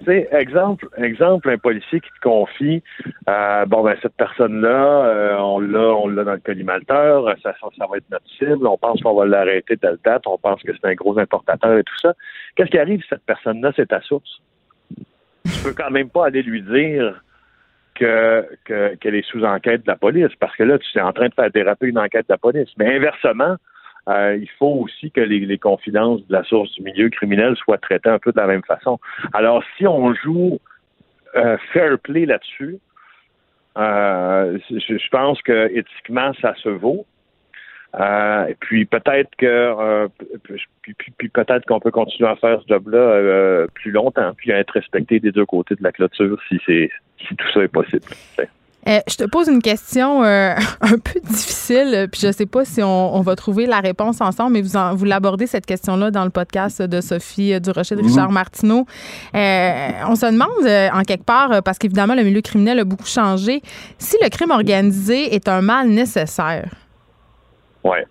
Sais, 0.05 0.27
exemple, 0.31 0.87
exemple, 0.97 1.49
un 1.49 1.57
policier 1.59 1.99
qui 1.99 2.09
te 2.09 2.21
confie, 2.21 2.81
euh, 3.29 3.65
bon 3.65 3.83
ben 3.83 3.95
cette 4.01 4.15
personne-là, 4.15 5.05
euh, 5.05 5.37
on 5.37 5.59
l'a, 5.59 5.79
on 5.79 6.07
l'a 6.07 6.23
dans 6.23 6.33
le 6.33 6.39
collimateur, 6.39 7.35
ça, 7.43 7.53
ça, 7.59 7.85
va 7.87 7.97
être 7.97 8.09
notre 8.09 8.27
cible, 8.29 8.65
on 8.65 8.77
pense 8.77 8.99
qu'on 9.01 9.13
va 9.13 9.25
l'arrêter 9.25 9.77
telle 9.77 9.99
date, 10.03 10.25
on 10.25 10.39
pense 10.39 10.63
que 10.63 10.71
c'est 10.73 10.87
un 10.87 10.95
gros 10.95 11.19
importateur 11.19 11.77
et 11.77 11.83
tout 11.83 11.97
ça. 12.01 12.15
Qu'est-ce 12.55 12.71
qui 12.71 12.79
arrive 12.79 13.01
si 13.01 13.09
cette 13.09 13.25
personne-là, 13.25 13.73
c'est 13.75 13.89
ta 13.89 14.01
source? 14.01 14.41
Tu 15.45 15.63
peux 15.63 15.73
quand 15.73 15.91
même 15.91 16.09
pas 16.09 16.25
aller 16.25 16.41
lui 16.41 16.63
dire 16.63 17.21
que, 17.93 18.47
que- 18.65 18.95
qu'elle 18.95 19.15
est 19.15 19.27
sous 19.27 19.43
enquête 19.43 19.83
de 19.83 19.87
la 19.87 19.97
police, 19.97 20.33
parce 20.39 20.55
que 20.55 20.63
là, 20.63 20.79
tu 20.79 20.97
es 20.97 21.01
en 21.01 21.13
train 21.13 21.27
de 21.27 21.33
faire 21.35 21.51
déraper 21.51 21.87
une 21.87 21.99
enquête 21.99 22.27
de 22.27 22.33
la 22.33 22.39
police. 22.39 22.69
Mais 22.77 22.95
inversement, 22.95 23.57
euh, 24.09 24.37
il 24.39 24.49
faut 24.57 24.83
aussi 24.83 25.11
que 25.11 25.21
les, 25.21 25.57
confidences 25.57 26.25
de 26.27 26.33
la 26.33 26.43
source 26.43 26.71
du 26.73 26.81
milieu 26.81 27.09
criminel 27.09 27.55
soient 27.57 27.77
traitées 27.77 28.09
un 28.09 28.19
peu 28.19 28.31
de 28.31 28.37
la 28.37 28.47
même 28.47 28.63
façon. 28.63 28.99
Alors, 29.33 29.63
si 29.77 29.85
on 29.85 30.13
joue 30.13 30.59
euh, 31.35 31.57
fair 31.71 31.99
play 31.99 32.25
là-dessus, 32.25 32.77
euh, 33.77 34.57
je, 34.69 35.09
pense 35.09 35.41
que 35.43 35.69
éthiquement, 35.73 36.33
ça 36.41 36.55
se 36.55 36.69
vaut. 36.69 37.05
Et 37.93 38.55
puis 38.59 38.85
peut-être 38.85 39.29
que 39.37 40.07
puis, 40.81 40.95
puis- 41.17 41.29
peut-être 41.29 41.65
qu'on 41.65 41.81
peut 41.81 41.91
continuer 41.91 42.29
à 42.29 42.37
faire 42.37 42.61
ce 42.61 42.67
job-là 42.67 43.67
plus 43.73 43.91
longtemps, 43.91 44.33
puis 44.35 44.51
à 44.53 44.59
être 44.59 44.71
respecté 44.71 45.19
des 45.19 45.31
deux 45.31 45.45
côtés 45.45 45.75
de 45.75 45.83
la 45.83 45.91
clôture 45.91 46.37
si 46.47 46.59
c'est 46.65 46.89
si 47.27 47.35
tout 47.35 47.47
ça 47.53 47.61
est 47.63 47.67
possible. 47.67 48.05
Euh, 48.87 48.99
je 49.07 49.15
te 49.15 49.23
pose 49.25 49.47
une 49.47 49.61
question 49.61 50.23
euh, 50.23 50.55
un 50.81 50.97
peu 50.97 51.19
difficile, 51.23 52.07
puis 52.11 52.21
je 52.23 52.31
sais 52.31 52.45
pas 52.47 52.65
si 52.65 52.81
on, 52.81 53.15
on 53.15 53.21
va 53.21 53.35
trouver 53.35 53.67
la 53.67 53.79
réponse 53.79 54.21
ensemble, 54.21 54.53
mais 54.53 54.61
vous, 54.61 54.75
en- 54.75 54.95
vous 54.95 55.05
l'abordez 55.05 55.45
cette 55.45 55.65
question-là 55.67 56.09
dans 56.09 56.23
le 56.23 56.31
podcast 56.31 56.81
de 56.81 56.99
Sophie 56.99 57.53
euh, 57.53 57.59
Durocher 57.59 57.95
de 57.95 58.01
Richard 58.01 58.29
Mhm. 58.29 58.33
Martineau. 58.33 58.85
Euh, 59.35 59.89
on 60.07 60.15
se 60.15 60.25
demande, 60.25 60.93
en 60.93 61.03
quelque 61.03 61.25
part, 61.25 61.61
parce 61.63 61.77
qu'évidemment, 61.77 62.15
le 62.15 62.23
milieu 62.23 62.41
criminel 62.41 62.79
a 62.79 62.83
beaucoup 62.83 63.05
changé, 63.05 63.61
si 63.99 64.17
le 64.23 64.29
crime 64.29 64.51
organisé 64.51 65.35
est 65.35 65.47
un 65.47 65.61
mal 65.61 65.87
nécessaire? 65.87 66.69
Ouais, 67.83 68.05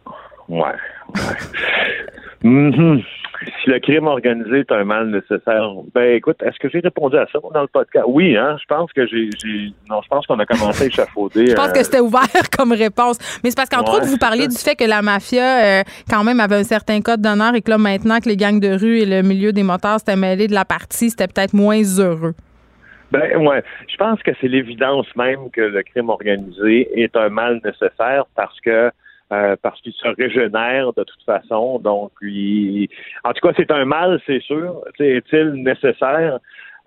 ouais, 0.48 0.60
ouais. 0.60 1.14
Mhm. 2.42 3.02
Si 3.42 3.70
le 3.70 3.78
crime 3.78 4.06
organisé 4.06 4.60
est 4.60 4.72
un 4.72 4.84
mal 4.84 5.08
nécessaire, 5.08 5.70
ben 5.94 6.14
écoute, 6.14 6.36
est-ce 6.42 6.58
que 6.58 6.68
j'ai 6.68 6.80
répondu 6.80 7.16
à 7.16 7.26
ça 7.32 7.38
dans 7.54 7.62
le 7.62 7.68
podcast? 7.68 8.04
Oui, 8.06 8.36
hein, 8.36 8.56
je 8.60 8.66
pense 8.66 8.92
que 8.92 9.06
j'ai, 9.06 9.30
non, 9.88 10.02
je 10.02 10.08
pense 10.08 10.26
qu'on 10.26 10.38
a 10.38 10.44
commencé 10.44 10.84
à 10.84 10.86
échafauder. 10.88 11.46
Je 11.46 11.54
pense 11.54 11.68
euh, 11.68 11.72
que 11.72 11.82
c'était 11.82 12.00
ouvert 12.00 12.20
comme 12.56 12.72
réponse. 12.72 13.18
Mais 13.42 13.50
c'est 13.50 13.56
parce 13.56 13.70
qu'entre 13.70 13.92
Ouais, 13.92 13.98
autres, 13.98 14.08
vous 14.08 14.18
parliez 14.18 14.46
du 14.46 14.56
fait 14.56 14.76
que 14.76 14.84
la 14.84 15.00
mafia, 15.00 15.80
euh, 15.80 15.82
quand 16.10 16.22
même, 16.22 16.38
avait 16.38 16.56
un 16.56 16.64
certain 16.64 17.00
code 17.00 17.22
d'honneur 17.22 17.54
et 17.54 17.62
que 17.62 17.70
là, 17.70 17.78
maintenant 17.78 18.18
que 18.20 18.28
les 18.28 18.36
gangs 18.36 18.60
de 18.60 18.78
rue 18.78 18.98
et 18.98 19.06
le 19.06 19.22
milieu 19.22 19.52
des 19.52 19.62
motards 19.62 20.00
s'étaient 20.00 20.16
mêlés 20.16 20.46
de 20.46 20.54
la 20.54 20.66
partie, 20.66 21.08
c'était 21.08 21.28
peut-être 21.28 21.54
moins 21.54 21.82
heureux. 21.98 22.34
Ben 23.10 23.36
ouais, 23.38 23.62
je 23.88 23.96
pense 23.96 24.22
que 24.22 24.30
c'est 24.40 24.48
l'évidence 24.48 25.06
même 25.16 25.50
que 25.50 25.62
le 25.62 25.82
crime 25.82 26.10
organisé 26.10 26.88
est 27.00 27.16
un 27.16 27.28
mal 27.28 27.60
nécessaire 27.64 28.24
parce 28.36 28.60
que 28.60 28.92
euh, 29.32 29.56
parce 29.62 29.80
qu'il 29.80 29.92
se 29.92 30.08
régénère 30.08 30.92
de 30.92 31.04
toute 31.04 31.22
façon. 31.24 31.78
Donc, 31.78 32.12
il... 32.22 32.88
en 33.24 33.32
tout 33.32 33.46
cas, 33.46 33.54
c'est 33.56 33.70
un 33.70 33.84
mal, 33.84 34.20
c'est 34.26 34.40
sûr. 34.40 34.82
Est-il 34.98 35.52
nécessaire? 35.62 36.38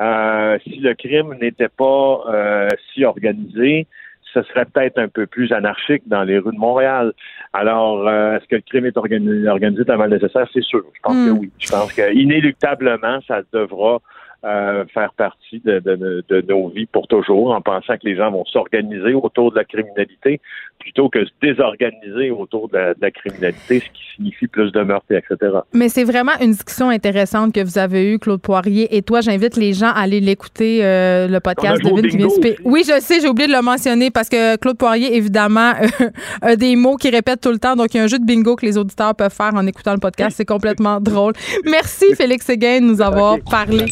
Euh, 0.02 0.58
si 0.64 0.80
le 0.80 0.94
crime 0.96 1.36
n'était 1.40 1.70
pas 1.70 2.24
euh, 2.28 2.68
si 2.94 3.06
organisé? 3.06 3.88
Ce 4.34 4.42
serait 4.42 4.66
peut-être 4.66 4.98
un 4.98 5.10
peu 5.10 5.28
plus 5.28 5.52
anarchique 5.52 6.02
dans 6.08 6.24
les 6.24 6.40
rues 6.40 6.54
de 6.54 6.58
Montréal. 6.58 7.14
Alors, 7.54 8.08
euh, 8.08 8.36
est-ce 8.36 8.48
que 8.48 8.56
le 8.56 8.64
crime 8.64 8.88
est 8.88 8.98
organisé, 8.98 9.48
organisé 9.48 9.84
est 9.84 9.90
un 9.92 9.98
mal 9.98 10.10
nécessaire? 10.10 10.48
C'est 10.52 10.64
sûr. 10.64 10.82
Je 10.96 11.00
pense 11.04 11.14
Hmm. 11.14 11.28
que 11.28 11.40
oui. 11.40 11.52
Je 11.60 11.70
pense 11.70 11.94
que 11.94 12.12
inéluctablement, 12.14 13.20
ça 13.28 13.42
devra 13.54 14.00
euh, 14.46 14.84
faire 14.94 15.14
partie 15.14 15.62
de, 15.64 15.80
de- 15.80 15.96
de- 15.96 16.24
de 16.30 16.46
nos 16.50 16.68
vies 16.70 16.86
pour 16.86 17.08
toujours, 17.08 17.52
en 17.54 17.62
pensant 17.62 17.94
que 17.96 18.06
les 18.06 18.16
gens 18.16 18.30
vont 18.32 18.44
s'organiser 18.46 19.14
autour 19.14 19.52
de 19.52 19.58
la 19.58 19.64
criminalité 19.64 20.42
plutôt 20.80 21.08
que 21.08 21.24
se 21.24 21.32
désorganiser 21.42 22.30
autour 22.32 22.68
de 22.68 22.78
la, 22.78 22.94
de 22.94 23.00
la 23.02 23.10
criminalité, 23.12 23.80
ce 23.80 23.86
qui 23.86 24.04
signifie 24.18 24.48
plus 24.48 24.72
de 24.74 24.82
meurtres, 24.82 25.06
et 25.12 25.16
etc. 25.16 25.60
Mais 25.74 25.88
c'est 25.88 26.04
vraiment 26.04 26.34
une 26.42 26.52
discussion 26.52 26.90
intéressante 26.90 27.54
que 27.54 27.64
vous 27.64 27.78
avez 27.78 28.12
eue, 28.14 28.20
Claude 28.20 28.42
Poirier. 28.42 28.94
Et 28.98 29.02
toi, 29.02 29.22
j'invite 29.22 29.56
les 29.56 29.72
gens 29.72 29.88
à 29.94 30.02
aller 30.02 30.20
l'écouter, 30.20 30.84
euh, 30.84 31.30
le 31.30 31.40
podcast 31.40 31.82
de 31.82 32.28
souper. 32.30 32.58
Oui, 32.66 32.84
je 32.86 33.00
sais, 33.00 33.22
j'ai 33.22 33.30
oublié 33.30 33.48
de 33.48 33.54
le 33.54 33.62
mentionner 33.62 34.12
parce 34.12 34.28
que 34.28 34.58
Claude 34.58 34.78
Poirier, 34.78 35.16
évidemment, 35.16 35.72
euh, 36.02 36.10
a 36.42 36.56
des 36.58 36.76
mots 36.76 36.98
qu'il 36.98 37.16
répète 37.16 37.40
tout 37.40 37.52
le 37.52 37.60
temps. 37.60 37.78
Donc, 37.78 37.94
il 37.94 37.98
y 37.98 38.00
a 38.02 38.04
un 38.04 38.08
jeu 38.08 38.20
de 38.20 38.26
bingo 38.26 38.58
que 38.58 38.66
les 38.66 38.78
auditeurs 38.78 39.16
peuvent 39.16 39.34
faire 39.34 39.54
en 39.56 39.66
écoutant 39.66 39.94
le 39.94 40.00
podcast. 40.00 40.32
C'est 40.36 40.46
complètement 40.46 41.00
drôle. 41.00 41.32
Merci, 41.64 42.14
Félix 42.16 42.46
Séguin, 42.46 42.82
de 42.82 42.86
nous 42.88 43.02
avoir 43.02 43.38
parlé. 43.50 43.86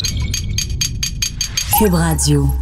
Cube 1.82 1.95
Radio. 1.95 2.61